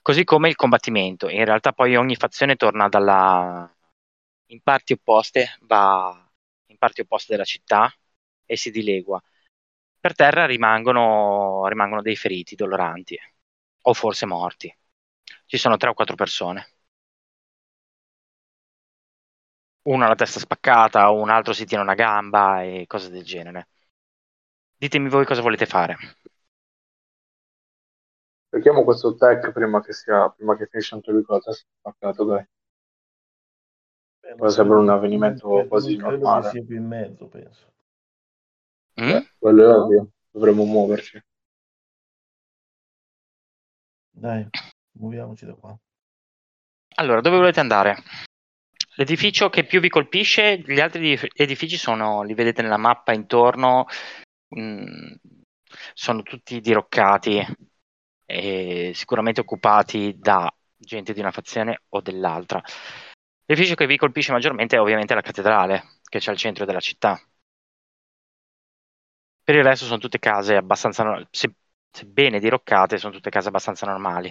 Così 0.02 0.24
come 0.24 0.48
il 0.48 0.56
combattimento. 0.56 1.28
In 1.28 1.44
realtà 1.44 1.72
poi 1.72 1.94
ogni 1.96 2.16
fazione 2.16 2.56
torna 2.56 2.88
dalla... 2.88 3.70
in 4.46 4.60
parti 4.62 4.94
opposte, 4.94 5.56
va 5.62 6.27
parti 6.78 7.02
opposte 7.02 7.32
della 7.32 7.44
città 7.44 7.92
e 8.46 8.56
si 8.56 8.70
dilegua. 8.70 9.20
Per 10.00 10.14
terra 10.14 10.46
rimangono, 10.46 11.66
rimangono 11.68 12.02
dei 12.02 12.16
feriti 12.16 12.54
doloranti 12.54 13.18
o 13.82 13.94
forse 13.94 14.26
morti. 14.26 14.74
Ci 15.46 15.56
sono 15.58 15.76
tre 15.76 15.90
o 15.90 15.94
quattro 15.94 16.14
persone. 16.16 16.66
Uno 19.88 20.04
ha 20.04 20.08
la 20.08 20.14
testa 20.14 20.38
spaccata, 20.38 21.10
un 21.10 21.30
altro 21.30 21.52
si 21.52 21.64
tiene 21.64 21.82
una 21.82 21.94
gamba 21.94 22.62
e 22.62 22.84
cose 22.86 23.08
del 23.10 23.24
genere. 23.24 23.68
Ditemi 24.76 25.08
voi 25.08 25.24
cosa 25.24 25.40
volete 25.42 25.66
fare. 25.66 25.96
Cerchiamo 28.50 28.84
questo 28.84 29.14
tech 29.16 29.52
prima 29.52 29.80
che 29.82 29.92
sia, 29.94 30.28
prima 30.30 30.56
che 30.56 30.66
finisca 30.66 30.94
anche 30.96 31.10
lui 31.10 31.22
con 31.22 31.36
la 31.36 31.42
testa 31.42 31.66
spaccata, 31.80 32.24
dai. 32.24 32.46
Eh, 34.28 34.34
Poi 34.34 34.50
sembra 34.50 34.78
un 34.78 34.90
avvenimento 34.90 35.48
credo- 35.48 35.68
quasi 35.68 35.96
credo 35.96 36.10
normale. 36.10 36.44
che 36.44 36.50
sia 36.50 36.64
più 36.64 36.76
in 36.76 36.86
mezzo, 36.86 37.28
penso. 37.28 37.72
Mm? 39.00 39.08
Eh, 39.08 39.32
quello 39.38 39.62
è 39.62 39.74
ovvio, 39.74 40.10
dovremmo 40.30 40.64
muoverci. 40.64 41.22
Dai, 44.10 44.46
muoviamoci 44.98 45.46
da 45.46 45.54
qua. 45.54 45.78
Allora, 46.96 47.20
dove 47.22 47.36
volete 47.38 47.60
andare? 47.60 48.02
L'edificio 48.96 49.48
che 49.48 49.64
più 49.64 49.80
vi 49.80 49.88
colpisce, 49.88 50.58
gli 50.58 50.80
altri 50.80 51.12
edif- 51.12 51.32
edifici 51.40 51.78
sono, 51.78 52.22
li 52.22 52.34
vedete 52.34 52.60
nella 52.60 52.76
mappa 52.76 53.12
intorno, 53.12 53.86
mm, 54.58 55.12
sono 55.94 56.22
tutti 56.22 56.60
diroccati 56.60 57.40
e 58.26 58.92
sicuramente 58.94 59.40
occupati 59.40 60.18
da 60.18 60.52
gente 60.76 61.14
di 61.14 61.20
una 61.20 61.30
fazione 61.30 61.82
o 61.90 62.00
dell'altra. 62.00 62.60
L'edificio 63.48 63.74
che 63.74 63.86
vi 63.88 63.96
colpisce 63.96 64.30
maggiormente 64.30 64.76
è 64.76 64.80
ovviamente 64.80 65.12
la 65.12 65.22
cattedrale, 65.22 65.82
che 66.04 66.20
c'è 66.20 66.30
al 66.30 66.36
centro 66.36 66.64
della 66.64 66.78
città. 66.78 67.20
Per 69.42 69.54
il 69.56 69.64
resto 69.64 69.84
sono 69.84 69.98
tutte 69.98 70.20
case 70.20 70.54
abbastanza, 70.54 71.26
se- 71.32 71.52
sebbene 71.90 72.38
diroccate, 72.38 72.98
sono 72.98 73.12
tutte 73.12 73.30
case 73.30 73.48
abbastanza 73.48 73.84
normali. 73.86 74.28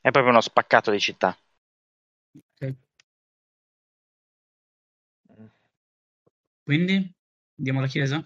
È 0.00 0.10
proprio 0.10 0.30
uno 0.30 0.40
spaccato 0.40 0.90
di 0.90 0.98
città. 1.00 1.36
Ok. 2.34 2.74
Quindi 6.62 7.12
andiamo 7.56 7.80
alla 7.80 7.88
chiesa? 7.88 8.16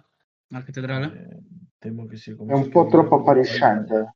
Alla 0.51 0.63
cattedrale? 0.63 1.07
Eh, 1.07 1.39
temo 1.79 2.07
che 2.07 2.17
sia 2.17 2.37
come 2.37 2.53
È 2.53 2.57
un 2.57 2.69
po' 2.71 2.87
troppo 2.87 3.17
appariscente. 3.17 4.16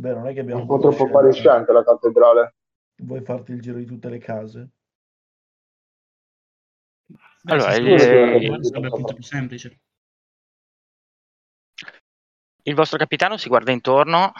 Beh, 0.00 0.14
non 0.14 0.26
è 0.28 0.32
che 0.32 0.40
abbiamo 0.40 0.62
un 0.62 0.66
po' 0.66 0.78
troppo 0.78 1.04
appariscente 1.04 1.72
la 1.72 1.84
cattedrale. 1.84 2.54
Vuoi 3.02 3.20
farti 3.20 3.52
il 3.52 3.60
giro 3.60 3.76
di 3.76 3.84
tutte 3.84 4.08
le 4.08 4.16
case? 4.18 4.70
Beh, 7.42 7.52
Allora, 7.52 7.76
il- 7.76 8.46
qua 8.46 8.62
sarebbe 8.62 8.86
appunto 8.86 9.12
più 9.12 9.22
semplice. 9.22 9.80
Il 12.62 12.74
vostro 12.74 12.96
capitano 12.96 13.36
si 13.36 13.48
guarda 13.48 13.72
intorno, 13.72 14.32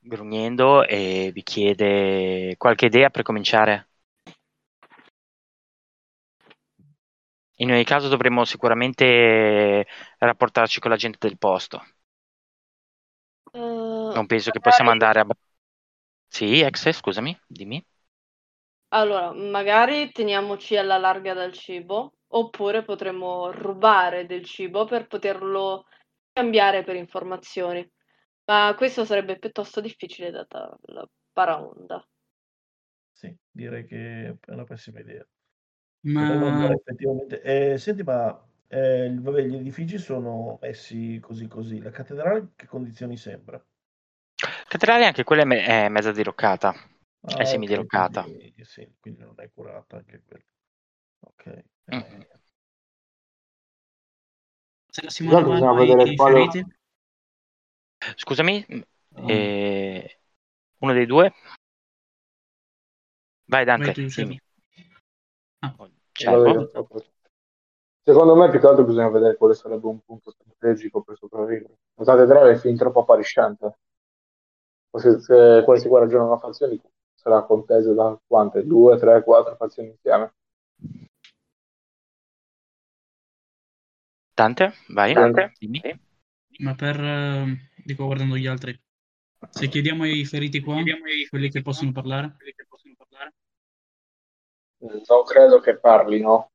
grugnendo, 0.00 0.84
e 0.84 1.30
vi 1.32 1.42
chiede 1.44 2.56
qualche 2.56 2.86
idea 2.86 3.10
per 3.10 3.22
cominciare. 3.22 3.88
In 7.60 7.70
ogni 7.70 7.84
caso 7.84 8.08
dovremmo 8.08 8.44
sicuramente 8.44 9.86
rapportarci 10.18 10.80
con 10.80 10.90
la 10.90 10.96
gente 10.96 11.18
del 11.20 11.38
posto. 11.38 11.80
Non 14.18 14.26
penso 14.26 14.50
che 14.50 14.58
possiamo 14.58 14.90
andare 14.90 15.20
a... 15.20 15.26
Sì, 16.26 16.60
ex, 16.60 16.90
scusami, 16.90 17.38
dimmi. 17.46 17.84
Allora, 18.88 19.32
magari 19.32 20.10
teniamoci 20.10 20.76
alla 20.76 20.98
larga 20.98 21.34
dal 21.34 21.52
cibo, 21.52 22.14
oppure 22.28 22.82
potremmo 22.82 23.52
rubare 23.52 24.26
del 24.26 24.44
cibo 24.44 24.86
per 24.86 25.06
poterlo 25.06 25.86
cambiare 26.32 26.82
per 26.82 26.96
informazioni. 26.96 27.88
Ma 28.46 28.74
questo 28.76 29.04
sarebbe 29.04 29.38
piuttosto 29.38 29.80
difficile 29.80 30.32
data 30.32 30.76
la 30.86 31.08
paraonda. 31.32 32.04
Sì, 33.12 33.32
direi 33.50 33.84
che 33.84 34.36
è 34.40 34.50
una 34.50 34.64
pessima 34.64 34.98
idea. 34.98 35.24
Ma 36.00 36.72
effettivamente. 36.72 37.40
Eh, 37.42 37.78
senti, 37.78 38.02
ma 38.02 38.44
eh, 38.66 39.14
vabbè, 39.16 39.42
gli 39.42 39.56
edifici 39.56 39.98
sono 39.98 40.58
messi 40.60 41.18
così 41.20 41.46
così. 41.46 41.80
La 41.80 41.90
cattedrale 41.90 42.52
che 42.56 42.66
condizioni 42.66 43.16
sembra? 43.16 43.62
Cattedrale 44.68 45.06
anche 45.06 45.24
quella 45.24 45.42
è, 45.42 45.44
me- 45.46 45.64
è 45.64 45.88
mezza 45.88 46.12
diroccata. 46.12 46.68
Ah, 47.22 47.36
È 47.36 47.44
semidiroccata. 47.44 48.22
quindi, 48.22 48.54
sì, 48.64 48.88
quindi 49.00 49.20
non 49.22 49.34
è 49.38 49.50
curata 49.52 49.96
anche 49.96 50.22
quella. 50.26 50.44
Ok. 51.20 51.64
Mm. 51.94 51.98
eh, 51.98 52.28
se 54.90 55.02
la 55.02 55.10
Simone 55.10 55.42
bisogna 55.42 55.70
ai 55.70 55.86
vedere 55.86 56.14
quale- 56.14 56.34
feriti? 56.50 56.76
Scusami, 58.14 58.66
Ah. 59.14 59.32
eh, 59.32 60.20
uno 60.78 60.92
dei 60.92 61.06
due? 61.06 61.32
Vai 63.46 63.64
Dante, 63.64 63.92
dimmi. 63.92 64.40
Ah. 65.60 65.74
Cervo? 66.12 66.70
Secondo 68.02 68.36
me 68.36 68.48
più 68.50 68.60
che 68.60 68.66
altro 68.66 68.84
bisogna 68.84 69.08
vedere 69.10 69.36
quale 69.36 69.54
sarebbe 69.54 69.86
un 69.86 70.00
punto 70.00 70.30
strategico 70.30 71.02
per 71.02 71.16
sopravvivere. 71.16 71.78
La 71.94 72.04
cattedrale 72.04 72.52
è 72.52 72.56
fin 72.58 72.76
troppo 72.76 73.00
appariscente. 73.00 73.78
Poi 74.90 75.00
Se, 75.00 75.20
se 75.20 75.62
quando 75.64 75.82
si 75.82 75.88
guarda 75.88 76.08
già 76.08 76.22
una 76.22 76.38
fazione 76.38 76.80
sarà 77.14 77.42
contesa 77.42 77.92
da 77.92 78.18
quante? 78.26 78.64
Due, 78.64 78.98
tre, 78.98 79.22
quattro 79.22 79.56
fazioni 79.56 79.90
insieme. 79.90 80.32
Dante, 84.34 84.72
vai. 84.88 85.12
Dante? 85.12 85.52
Dimmi. 85.58 85.80
Ma 86.60 86.74
per, 86.74 86.98
eh, 87.00 87.70
dico 87.84 88.06
guardando 88.06 88.36
gli 88.36 88.46
altri, 88.46 88.78
se 89.50 89.68
chiediamo 89.68 90.04
ai 90.04 90.24
feriti 90.24 90.60
qua, 90.60 90.82
quelli 91.28 91.50
che 91.50 91.62
possono 91.62 91.92
parlare, 91.92 92.36
Non 94.78 95.24
credo 95.24 95.60
che 95.60 95.78
parlino. 95.78 96.50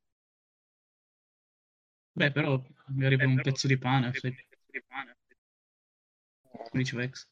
beh, 2.16 2.32
però 2.32 2.62
magari 2.88 3.18
per 3.18 3.28
un 3.28 3.42
pezzo 3.42 3.68
di 3.68 3.78
pane, 3.78 4.14
se... 4.14 4.34
come 6.70 6.84
diceva 6.84 7.04
Ex. 7.04 7.28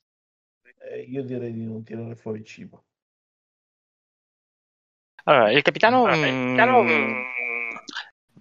Eh, 0.91 1.01
io 1.01 1.23
direi 1.23 1.53
di 1.53 1.63
non 1.65 1.83
tirare 1.83 2.15
fuori 2.15 2.39
il 2.39 2.45
cibo. 2.45 2.85
Allora, 5.23 5.51
il 5.51 5.61
capitano, 5.61 6.07
il 6.09 6.17
mm, 6.17 6.19
capitano, 6.19 6.83
mm, 6.83 7.21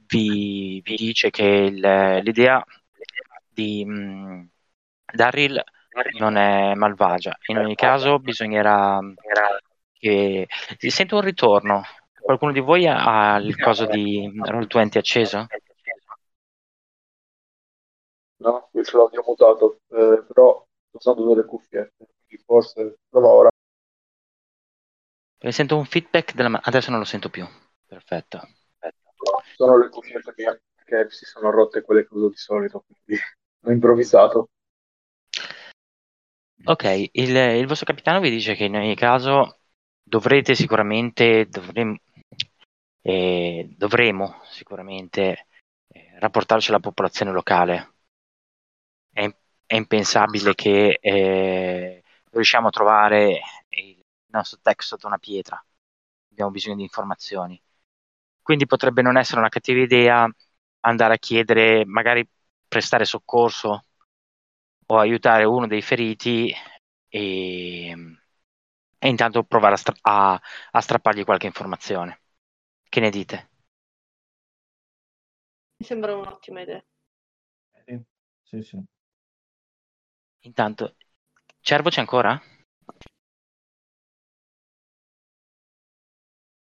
vi, 0.07 0.81
vi 0.83 0.97
dice 0.97 1.31
che 1.31 1.45
il- 1.45 2.21
l'idea 2.23 2.63
di 3.53 3.85
mm, 3.87 4.43
Daryl 5.13 5.63
non 6.19 6.37
è 6.37 6.75
malvagia. 6.75 7.37
In 7.49 7.59
ogni 7.59 7.75
caso, 7.75 8.19
bisognerà 8.19 9.01
che. 9.99 10.47
Sento 10.79 11.17
un 11.17 11.23
ritorno. 11.23 11.83
Qualcuno 12.21 12.53
di 12.53 12.61
voi 12.61 12.87
ha 12.87 13.37
il 13.39 13.57
coso 13.59 13.87
di 13.87 14.31
Roll20 14.43 14.99
acceso? 14.99 15.47
No, 18.47 18.69
io 18.73 18.83
ce 18.85 18.97
l'ho 18.97 19.09
mutato, 19.27 19.81
eh, 19.91 20.25
però 20.27 20.67
usando 20.93 21.27
delle 21.29 21.45
cuffiette, 21.47 22.07
quindi 22.27 22.43
forse 22.45 22.99
prova 23.09 23.29
ora. 23.29 23.49
Eh, 25.43 25.53
Sento 25.53 25.77
un 25.77 25.85
feedback 25.85 26.35
della... 26.35 26.49
ma- 26.49 26.61
Adesso 26.63 26.91
non 26.91 26.99
lo 27.01 27.05
sento 27.05 27.29
più. 27.29 27.47
Perfetto. 27.87 28.41
Sono 29.57 29.79
le 29.79 29.89
cuffiette 29.89 30.33
mie 30.37 30.63
che 30.85 31.07
si 31.11 31.25
sono 31.25 31.51
rotte 31.51 31.83
quelle 31.83 32.07
che 32.07 32.15
uso 32.15 32.29
di 32.31 32.37
solito, 32.37 32.85
quindi 33.05 33.23
ho 33.65 33.71
improvvisato. 33.71 34.49
Ok, 36.65 36.85
il, 37.13 37.35
il 37.37 37.67
vostro 37.67 37.87
capitano 37.87 38.21
vi 38.21 38.31
dice 38.31 38.55
che 38.55 38.65
in 38.65 38.75
ogni 38.77 38.95
caso 38.95 39.61
dovrete 40.03 40.55
sicuramente, 40.55 41.47
dovrem- 41.49 41.97
eh, 43.03 43.67
dovremo 43.77 44.41
sicuramente 44.51 45.47
eh, 45.89 46.19
rapportarci 46.19 46.71
alla 46.71 46.81
popolazione 46.81 47.33
locale. 47.33 47.95
È, 49.13 49.33
è 49.71 49.77
impensabile 49.77 50.55
che 50.57 50.99
eh, 51.01 52.03
riusciamo 52.33 52.67
a 52.69 52.71
trovare 52.71 53.41
il 53.69 54.05
nostro 54.27 54.59
tech 54.61 54.83
sotto 54.83 55.07
una 55.07 55.19
pietra. 55.19 55.65
Abbiamo 56.33 56.51
bisogno 56.51 56.75
di 56.77 56.83
informazioni. 56.83 57.61
Quindi 58.43 58.67
potrebbe 58.67 59.03
non 59.03 59.17
essere 59.17 59.39
una 59.41 59.49
cattiva 59.49 59.81
idea 59.81 60.29
andare 60.81 61.15
a 61.15 61.19
chiedere, 61.19 61.85
magari 61.87 62.29
prestare 62.69 63.05
soccorso 63.05 63.85
o 64.87 64.99
aiutare 64.99 65.45
uno 65.45 65.67
dei 65.67 65.83
feriti 65.83 66.53
e, 67.09 67.95
e 68.99 69.09
intanto 69.09 69.43
provare 69.45 69.75
a, 69.75 69.77
stra- 69.79 69.95
a- 70.03 70.41
a 70.73 70.81
strappargli 70.81 71.25
qualche 71.25 71.47
informazione. 71.47 72.21
Che 72.89 73.01
ne 73.01 73.11
dite? 73.11 73.51
Mi 75.79 75.85
sembra 75.87 76.15
un'ottima 76.17 76.61
idea. 76.63 76.83
Sì, 77.87 78.01
sì, 78.43 78.63
sì. 78.63 78.85
Intanto, 80.43 80.97
Cervo 81.61 81.91
c'è 81.91 82.01
ancora? 82.01 82.41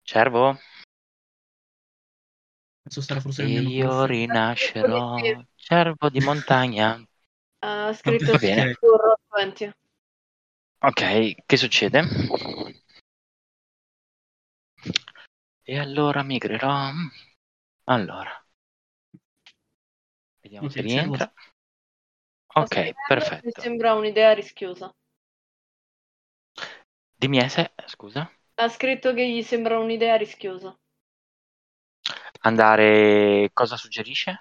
Cervo? 0.02 0.58
Io 3.46 4.04
rinascerò, 4.04 5.16
cervo 5.54 6.08
di 6.08 6.20
montagna. 6.20 7.00
Ha 7.62 7.92
scritto 7.92 8.32
Va 8.32 8.38
bene. 8.38 8.72
su 8.72 8.86
Roll20. 8.86 9.70
Ok, 10.82 11.34
che 11.44 11.56
succede? 11.58 12.02
E 15.62 15.78
allora 15.78 16.22
migrerò. 16.22 16.90
Allora. 17.84 18.30
Vediamo 20.40 20.68
se 20.70 20.86
cervo. 20.86 20.88
rientra. 20.88 21.24
Sta 21.26 21.32
Ok, 22.54 22.76
scrivendo, 22.76 23.36
Mi 23.42 23.52
perfetto. 23.52 23.62
sembra 23.62 23.94
un'idea 23.94 24.32
rischiosa. 24.34 24.94
Dimmi 27.20 27.38
Ese, 27.38 27.70
scusa. 27.86 28.28
Ha 28.60 28.68
scritto 28.68 29.12
che 29.12 29.28
gli 29.28 29.42
sembra 29.42 29.80
un'idea 29.80 30.14
rischiosa. 30.16 30.78
Andare. 32.42 33.50
Cosa 33.52 33.76
suggerisce? 33.76 34.36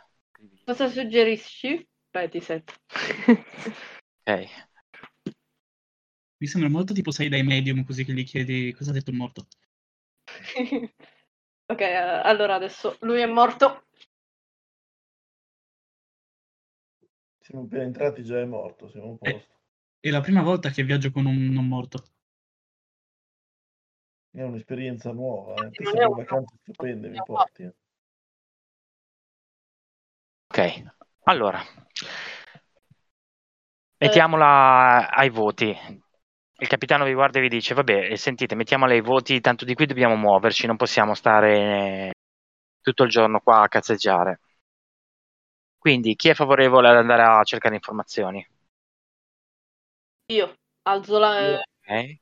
Cosa 0.65 0.87
suggerisci? 0.89 1.87
Reti 2.13 2.39
set. 2.41 2.67
Ok. 4.25 4.49
Mi 6.41 6.47
sembra 6.47 6.67
molto 6.69 6.91
tipo 6.93 7.11
sei 7.11 7.29
dai 7.29 7.43
medium 7.43 7.85
così 7.85 8.03
che 8.03 8.11
gli 8.11 8.25
chiedi 8.25 8.73
cosa 8.73 8.89
ha 8.89 8.93
detto 8.93 9.09
il 9.09 9.15
morto. 9.15 9.47
ok, 11.67 11.81
eh, 11.81 11.95
allora 12.23 12.55
adesso 12.55 12.97
lui 13.01 13.21
è 13.21 13.25
morto. 13.25 13.85
Siamo 17.49 17.63
appena 17.65 17.81
entrati, 17.81 18.23
già 18.23 18.39
è 18.39 18.45
morto, 18.45 18.87
siamo 18.89 19.17
a 19.19 19.27
Eh. 19.27 19.31
posto. 19.31 19.55
È 19.99 20.09
la 20.11 20.21
prima 20.21 20.43
volta 20.43 20.69
che 20.69 20.83
viaggio 20.83 21.09
con 21.09 21.25
un 21.25 21.47
non 21.47 21.67
morto. 21.67 22.03
È 24.29 24.43
un'esperienza 24.43 25.11
nuova, 25.11 25.55
eh. 25.55 25.63
Non 25.63 25.71
sei 25.73 25.99
è 25.99 26.05
un- 26.05 26.15
vacanze 26.15 26.55
stupende, 26.61 27.09
mi 27.09 27.19
porti. 27.25 27.63
eh. 27.63 27.73
Ok, 30.47 30.83
allora. 31.23 31.59
Mettiamola 33.97 35.09
ai 35.09 35.29
voti. 35.31 35.75
Il 36.61 36.67
capitano 36.67 37.05
vi 37.05 37.13
guarda 37.13 37.39
e 37.39 37.41
vi 37.41 37.49
dice: 37.49 37.73
Vabbè, 37.73 38.15
sentite, 38.15 38.53
mettiamola 38.53 38.93
ai 38.93 39.01
voti, 39.01 39.41
tanto 39.41 39.65
di 39.65 39.73
qui 39.73 39.87
dobbiamo 39.87 40.15
muoverci, 40.15 40.67
non 40.67 40.75
possiamo 40.77 41.15
stare 41.15 42.11
tutto 42.79 43.03
il 43.05 43.09
giorno 43.09 43.39
qua 43.39 43.63
a 43.63 43.67
cazzeggiare. 43.67 44.39
Quindi, 45.79 46.15
chi 46.15 46.29
è 46.29 46.33
favorevole 46.33 46.89
ad 46.89 46.97
andare 46.97 47.23
a 47.23 47.41
cercare 47.43 47.75
informazioni? 47.75 48.45
Io 50.27 50.53
alzo 50.83 51.17
la... 51.17 51.39
Io. 51.39 51.55
Ok. 51.55 52.19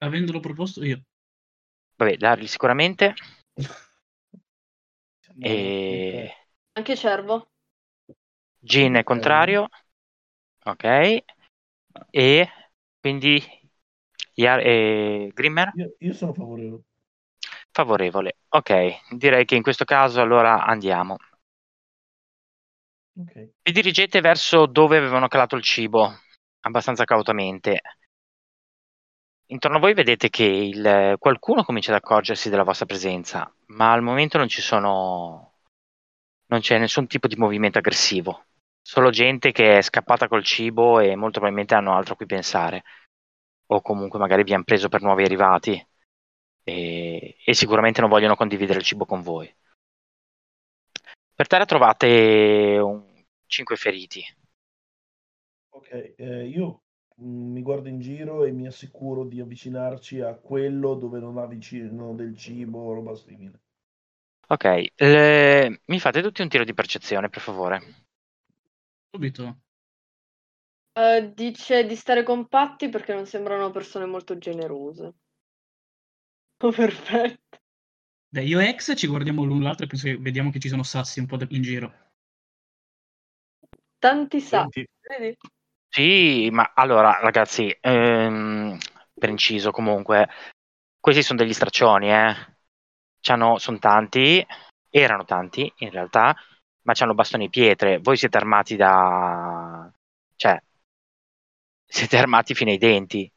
Avendolo 0.00 0.40
proposto 0.40 0.84
io. 0.84 1.00
Vabbè, 1.96 2.16
Darli 2.16 2.46
sicuramente. 2.46 3.14
E 5.42 6.34
Anche 6.72 6.96
Cervo. 6.96 7.50
Gin 8.62 8.94
è 8.94 9.04
contrario. 9.04 9.68
Ok. 10.64 11.22
E 12.10 12.48
quindi 13.00 13.42
Iar- 14.34 14.64
e 14.64 15.30
Grimmer? 15.34 15.72
Io, 15.76 15.94
io 15.98 16.12
sono 16.14 16.32
favorevole. 16.32 16.82
Favorevole. 17.72 18.36
Ok, 18.48 19.14
direi 19.14 19.44
che 19.44 19.54
in 19.54 19.62
questo 19.62 19.84
caso 19.84 20.20
allora 20.20 20.64
andiamo. 20.64 21.16
Ok. 23.16 23.32
Vi 23.62 23.72
dirigete 23.72 24.20
verso 24.20 24.66
dove 24.66 24.96
avevano 24.96 25.28
calato 25.28 25.54
il 25.56 25.62
cibo, 25.62 26.12
abbastanza 26.62 27.04
cautamente. 27.04 27.80
Intorno 29.46 29.76
a 29.78 29.80
voi 29.80 29.94
vedete 29.94 30.28
che 30.30 30.44
il- 30.44 31.16
qualcuno 31.18 31.64
comincia 31.64 31.90
ad 31.90 31.98
accorgersi 31.98 32.48
della 32.50 32.62
vostra 32.62 32.86
presenza, 32.86 33.52
ma 33.66 33.92
al 33.92 34.02
momento 34.02 34.38
non 34.38 34.48
ci 34.48 34.60
sono. 34.62 35.48
non 36.50 36.60
c'è 36.60 36.78
nessun 36.78 37.06
tipo 37.06 37.28
di 37.28 37.36
movimento 37.36 37.78
aggressivo. 37.78 38.46
Solo 38.82 39.10
gente 39.10 39.52
che 39.52 39.78
è 39.78 39.82
scappata 39.82 40.28
col 40.28 40.44
cibo 40.44 40.98
e 41.00 41.14
molto 41.16 41.38
probabilmente 41.38 41.74
hanno 41.74 41.94
altro 41.94 42.14
a 42.14 42.16
cui 42.16 42.26
pensare. 42.26 42.82
O 43.66 43.80
comunque 43.82 44.18
magari 44.18 44.42
vi 44.44 44.54
hanno 44.54 44.64
preso 44.64 44.88
per 44.88 45.02
nuovi 45.02 45.24
arrivati 45.24 45.86
e, 46.64 47.36
e 47.44 47.54
sicuramente 47.54 48.00
non 48.00 48.10
vogliono 48.10 48.36
condividere 48.36 48.78
il 48.80 48.84
cibo 48.84 49.06
con 49.06 49.22
voi. 49.22 49.52
Per 51.40 51.48
terra 51.48 51.64
trovate 51.64 52.78
un, 52.78 53.02
5 53.46 53.74
feriti. 53.74 54.22
Ok, 55.70 56.14
eh, 56.16 56.46
io 56.46 56.82
mm, 57.20 57.52
mi 57.52 57.62
guardo 57.62 57.88
in 57.88 57.98
giro 57.98 58.44
e 58.44 58.52
mi 58.52 58.66
assicuro 58.68 59.24
di 59.24 59.40
avvicinarci 59.40 60.20
a 60.20 60.34
quello 60.34 60.94
dove 60.94 61.18
non 61.18 61.38
ha 61.38 61.46
vicino 61.46 62.14
del 62.14 62.36
cibo 62.36 62.80
o 62.84 62.92
roba 62.92 63.16
simile. 63.16 63.60
Ok, 64.48 64.64
le- 64.96 65.80
mi 65.86 65.98
fate 65.98 66.20
tutti 66.20 66.42
un 66.42 66.48
tiro 66.50 66.64
di 66.64 66.74
percezione, 66.74 67.30
per 67.30 67.40
favore. 67.40 67.80
Subito. 69.14 69.56
Eh, 70.92 71.32
dice 71.34 71.84
di 71.84 71.96
stare 71.96 72.22
compatti 72.22 72.88
perché 72.90 73.12
non 73.12 73.26
sembrano 73.26 73.72
persone 73.72 74.06
molto 74.06 74.38
generose. 74.38 75.14
Oh, 76.62 76.72
perfetto. 76.72 77.59
Beh, 78.32 78.44
io 78.44 78.60
e 78.60 78.68
ex 78.68 78.96
ci 78.96 79.08
guardiamo 79.08 79.42
l'un 79.42 79.62
l'altro 79.62 79.84
e 79.86 79.88
penso 79.88 80.06
che 80.06 80.16
vediamo 80.16 80.50
che 80.50 80.60
ci 80.60 80.68
sono 80.68 80.84
sassi 80.84 81.18
un 81.18 81.26
po' 81.26 81.36
in 81.48 81.62
giro. 81.62 81.92
Tanti 83.98 84.40
sa. 84.40 84.60
Senti, 84.62 84.86
Vedi? 85.02 85.36
Sì, 85.88 86.48
ma 86.52 86.70
allora, 86.74 87.18
ragazzi, 87.20 87.76
ehm, 87.80 88.78
per 89.12 89.28
inciso 89.28 89.72
comunque, 89.72 90.28
questi 91.00 91.22
sono 91.22 91.40
degli 91.40 91.52
straccioni, 91.52 92.12
eh. 92.12 92.34
C'hanno, 93.20 93.58
sono 93.58 93.78
tanti, 93.78 94.46
erano 94.88 95.24
tanti 95.24 95.70
in 95.78 95.90
realtà, 95.90 96.34
ma 96.82 96.92
c'hanno 96.94 97.14
bastoni 97.14 97.46
e 97.46 97.50
pietre. 97.50 97.98
Voi 97.98 98.16
siete 98.16 98.36
armati 98.36 98.76
da... 98.76 99.92
cioè, 100.36 100.62
siete 101.84 102.16
armati 102.16 102.54
fino 102.54 102.70
ai 102.70 102.78
denti. 102.78 103.30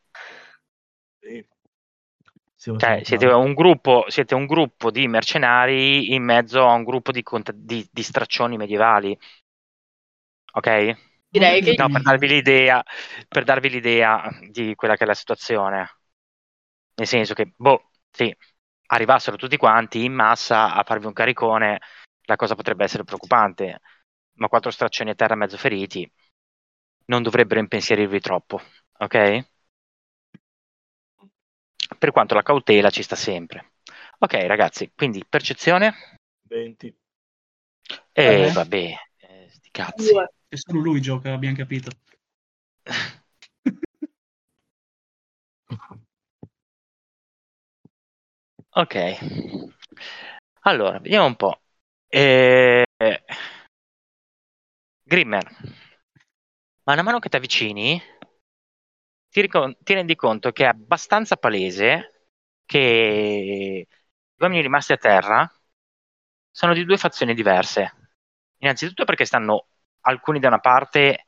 Cioè, 2.76 3.02
siete 3.04 3.26
un 3.28 3.54
gruppo, 3.54 4.06
siete 4.10 4.36
un 4.36 4.46
gruppo 4.46 4.92
di 4.92 5.08
mercenari 5.08 6.14
in 6.14 6.24
mezzo 6.24 6.68
a 6.68 6.74
un 6.74 6.84
gruppo 6.84 7.12
di, 7.12 7.24
cont- 7.24 7.52
di- 7.54 7.88
di 7.92 8.04
straccioni 8.04 8.58
medievali. 8.58 9.18
Ok? 10.54 10.68
Direi 11.30 11.62
che 11.62 11.74
No, 11.78 11.90
per 11.90 12.02
darvi 12.02 12.28
l'idea, 12.28 12.84
per 13.28 13.44
darvi 13.44 13.70
l'idea 13.70 14.30
di 14.50 14.76
quella 14.76 14.96
che 14.96 15.04
è 15.04 15.08
la 15.08 15.14
situazione. 15.16 15.88
Nel 16.96 17.08
senso 17.08 17.34
che, 17.34 17.54
boh, 17.56 17.90
sì, 18.12 18.36
arrivassero 18.88 19.36
tutti 19.38 19.58
quanti 19.58 20.04
in 20.04 20.14
massa 20.14 20.74
a 20.74 20.84
farvi 20.84 21.08
un 21.08 21.14
caricone, 21.14 21.80
la 22.26 22.36
cosa 22.36 22.56
potrebbe 22.56 22.84
essere 22.84 23.04
preoccupante. 23.04 23.82
Ma 24.36 24.48
quattro 24.48 24.72
straccioni 24.72 25.12
a 25.12 25.16
terra 25.16 25.36
mezzo 25.36 25.58
feriti 25.58 26.10
non 27.08 27.24
dovrebbero 27.24 27.60
impensierirvi 27.60 28.20
troppo, 28.20 28.62
ok? 29.00 29.46
Per 32.04 32.12
quanto 32.12 32.34
la 32.34 32.44
cautela 32.44 32.90
ci 32.90 33.02
sta 33.02 33.16
sempre. 33.16 33.76
Ok, 34.20 34.34
ragazzi, 34.46 34.92
quindi 34.94 35.24
percezione? 35.26 36.20
20. 36.50 36.94
E 38.12 38.42
Eh. 38.42 38.52
vabbè, 38.52 38.96
eh, 39.20 39.48
sti 39.50 39.70
cazzi. 39.72 40.12
E 40.50 40.58
solo 40.58 40.82
lui 40.82 41.00
gioca, 41.00 41.32
abbiamo 41.32 41.56
capito. 41.56 41.92
Ok, 48.76 49.18
allora 50.64 51.00
vediamo 51.00 51.28
un 51.28 51.36
po'. 51.38 51.62
Eh... 52.10 52.84
Grimmer, 55.04 55.48
man 56.84 57.06
mano 57.06 57.20
che 57.20 57.30
ti 57.30 57.38
avvicini, 57.38 58.02
ti, 59.34 59.42
ricon- 59.42 59.76
ti 59.80 59.96
rendi 59.96 60.16
conto 60.16 60.52
che 60.52 60.66
è 60.66 60.68
abbastanza 60.68 61.38
palese 61.38 62.28
che 62.66 63.88
gli 64.36 64.44
uomini 64.44 64.62
rimasti 64.62 64.94
a 64.94 64.98
terra 64.98 65.52
sono 66.52 66.74
di 66.76 66.86
due 66.86 66.98
fazioni 66.98 67.34
diverse. 67.34 68.12
Innanzitutto 68.60 69.06
perché 69.06 69.26
stanno 69.26 69.66
alcuni 70.02 70.40
da 70.40 70.50
una 70.50 70.60
parte 70.60 71.26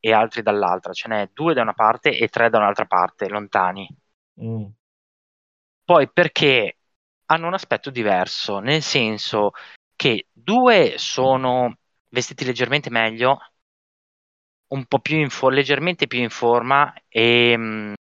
e 0.00 0.12
altri 0.12 0.40
dall'altra, 0.40 0.94
ce 0.94 1.08
n'è 1.08 1.30
due 1.34 1.52
da 1.52 1.60
una 1.60 1.74
parte 1.74 2.16
e 2.16 2.28
tre 2.28 2.48
da 2.48 2.56
un'altra 2.56 2.86
parte, 2.86 3.28
lontani. 3.28 3.86
Mm. 4.42 4.64
Poi 5.84 6.10
perché 6.10 6.78
hanno 7.26 7.46
un 7.46 7.54
aspetto 7.54 7.90
diverso, 7.90 8.58
nel 8.58 8.80
senso 8.80 9.50
che 9.94 10.28
due 10.32 10.94
sono 10.96 11.76
vestiti 12.08 12.46
leggermente 12.46 12.88
meglio, 12.88 13.38
un 14.74 14.84
po' 14.86 14.98
più 15.00 15.16
in 15.18 15.30
fo- 15.30 15.48
leggermente 15.48 16.06
più 16.06 16.20
in 16.20 16.30
forma 16.30 16.92
e 17.08 17.56
mh, 17.56 17.94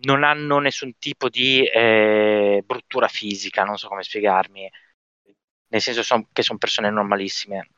non 0.00 0.22
hanno 0.22 0.58
nessun 0.60 0.96
tipo 0.98 1.28
di 1.28 1.64
eh, 1.66 2.62
bruttura 2.64 3.08
fisica, 3.08 3.64
non 3.64 3.76
so 3.76 3.88
come 3.88 4.02
spiegarmi, 4.02 4.70
nel 5.68 5.80
senso 5.80 6.02
son- 6.02 6.26
che 6.32 6.42
sono 6.42 6.58
persone 6.58 6.90
normalissime. 6.90 7.68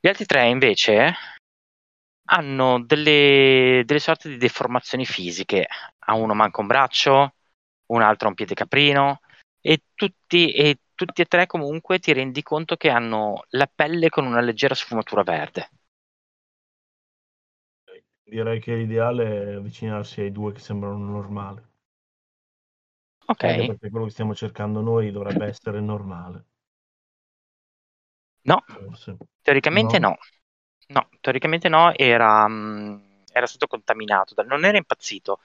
Gli 0.00 0.08
altri 0.08 0.24
tre 0.26 0.48
invece 0.48 1.14
hanno 2.30 2.82
delle, 2.84 3.82
delle 3.84 3.98
sorte 4.00 4.28
di 4.28 4.36
deformazioni 4.36 5.06
fisiche. 5.06 5.66
A 6.00 6.14
uno 6.14 6.34
manca 6.34 6.60
un 6.60 6.66
braccio, 6.66 7.34
un 7.86 8.02
altro 8.02 8.26
ha 8.26 8.30
un 8.30 8.34
piede 8.36 8.54
caprino 8.54 9.20
e 9.60 9.82
tutti, 9.94 10.52
e 10.52 10.80
tutti 10.94 11.22
e 11.22 11.26
tre 11.26 11.46
comunque 11.46 11.98
ti 11.98 12.12
rendi 12.12 12.42
conto 12.42 12.76
che 12.76 12.90
hanno 12.90 13.44
la 13.50 13.66
pelle 13.72 14.08
con 14.08 14.26
una 14.26 14.40
leggera 14.40 14.74
sfumatura 14.74 15.22
verde. 15.22 15.70
Direi 18.22 18.60
che 18.60 18.76
l'ideale 18.76 19.42
è 19.50 19.54
avvicinarsi 19.54 20.20
ai 20.20 20.30
due 20.30 20.52
che 20.52 20.60
sembrano 20.60 20.98
normali. 20.98 21.60
Ok, 23.28 23.44
Anche 23.44 23.64
perché 23.64 23.90
quello 23.90 24.04
che 24.04 24.12
stiamo 24.12 24.32
cercando 24.32 24.80
noi 24.80 25.10
dovrebbe 25.10 25.46
essere 25.46 25.80
normale. 25.80 26.44
no, 28.44 28.62
Forse. 28.72 29.18
teoricamente 29.42 29.98
No? 29.98 29.98
no. 29.98 30.16
No, 30.88 31.08
teoricamente 31.20 31.68
no, 31.68 31.94
era, 31.94 32.48
mm, 32.48 32.98
era 33.32 33.46
stato 33.46 33.66
contaminato, 33.68 34.34
non 34.44 34.64
era 34.64 34.78
impazzito, 34.78 35.40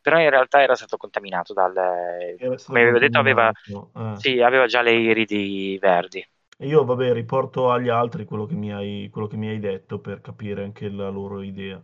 però 0.00 0.20
in 0.20 0.30
realtà 0.30 0.62
era 0.62 0.74
stato 0.74 0.96
contaminato 0.96 1.52
dal... 1.52 1.72
Stato 2.56 2.62
Come 2.64 2.82
avevo 2.82 2.98
detto, 2.98 3.18
aveva, 3.18 3.50
eh. 3.94 4.16
sì, 4.16 4.40
aveva 4.40 4.66
già 4.66 4.82
le 4.82 4.92
iridi 4.92 5.78
verdi. 5.80 6.24
E 6.56 6.66
io, 6.68 6.84
vabbè, 6.84 7.12
riporto 7.12 7.72
agli 7.72 7.88
altri 7.88 8.24
quello 8.24 8.46
che 8.46 8.54
mi 8.54 8.72
hai, 8.72 9.08
quello 9.10 9.26
che 9.26 9.36
mi 9.36 9.48
hai 9.48 9.58
detto 9.58 9.98
per 10.00 10.20
capire 10.20 10.62
anche 10.62 10.88
la 10.88 11.08
loro 11.08 11.42
idea. 11.42 11.82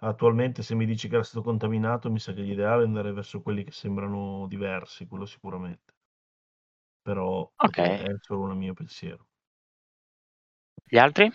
Attualmente, 0.00 0.62
se 0.62 0.76
mi 0.76 0.86
dici 0.86 1.08
che 1.08 1.14
era 1.14 1.24
stato 1.24 1.42
contaminato, 1.42 2.08
mi 2.10 2.20
sa 2.20 2.32
che 2.32 2.42
l'ideale 2.42 2.82
è 2.82 2.86
andare 2.86 3.12
verso 3.12 3.42
quelli 3.42 3.64
che 3.64 3.72
sembrano 3.72 4.46
diversi, 4.48 5.06
quello 5.08 5.24
sicuramente. 5.26 5.94
Però 7.00 7.50
Ok. 7.58 7.78
potrebbe- 7.78 8.04
è 8.04 8.16
solo 8.20 8.42
un 8.52 8.58
mio 8.58 8.74
pensiero. 8.74 9.26
Gli 10.88 10.98
altri? 10.98 11.30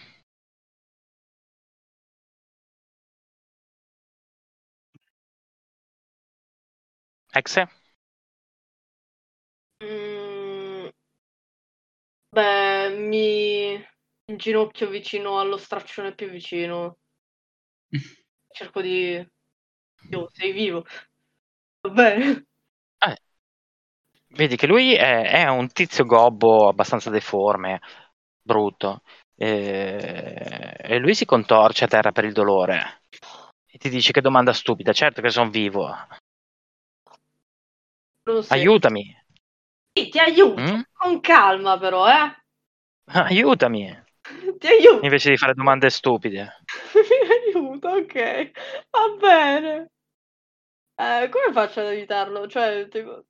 Exe? 7.34 7.68
Mm, 9.84 10.90
beh, 12.34 12.90
mi 13.10 13.82
inginocchio 14.26 14.90
vicino 14.90 15.40
allo 15.40 15.58
straccione 15.58 16.14
più 16.14 16.30
vicino. 16.30 16.98
Cerco 18.54 18.82
di... 18.82 19.26
Io, 20.12 20.30
sei 20.34 20.52
vivo. 20.52 20.86
Va 21.82 21.90
bene. 21.92 22.46
Vedi 24.34 24.56
che 24.56 24.66
lui 24.68 24.94
è, 24.96 25.30
è 25.44 25.48
un 25.50 25.68
tizio 25.72 26.06
gobbo 26.06 26.68
abbastanza 26.70 27.10
deforme, 27.10 27.82
brutto, 28.42 29.02
e, 29.36 30.76
e 30.78 30.98
lui 31.00 31.14
si 31.14 31.26
contorce 31.26 31.84
a 31.84 31.88
terra 31.88 32.12
per 32.12 32.24
il 32.26 32.32
dolore 32.34 33.02
e 33.66 33.78
ti 33.78 33.90
dice 33.90 34.12
che 34.14 34.22
domanda 34.22 34.54
stupida, 34.54 34.94
certo 34.94 35.22
che 35.22 35.30
sono 35.30 35.50
vivo, 35.50 35.94
aiutami, 38.50 39.04
Sì, 39.94 40.10
ti 40.10 40.20
aiuto. 40.20 40.62
Mm? 40.62 40.84
Con 40.92 41.20
calma 41.22 41.78
però, 41.80 42.08
eh. 42.10 42.36
aiutami, 43.30 43.86
Ti 44.60 44.68
aiuto. 44.68 45.02
invece 45.02 45.30
di 45.32 45.38
fare 45.38 45.54
domande 45.54 45.90
stupide. 45.90 46.64
Mi 46.96 47.02
aiuto, 47.36 47.88
ok. 47.90 48.14
Va 48.92 49.04
bene. 49.20 49.90
Eh, 50.98 51.30
come 51.30 51.52
faccio 51.54 51.80
ad 51.82 51.88
aiutarlo? 51.88 52.48
Cioè, 52.48 52.88
tipo, 52.90 53.26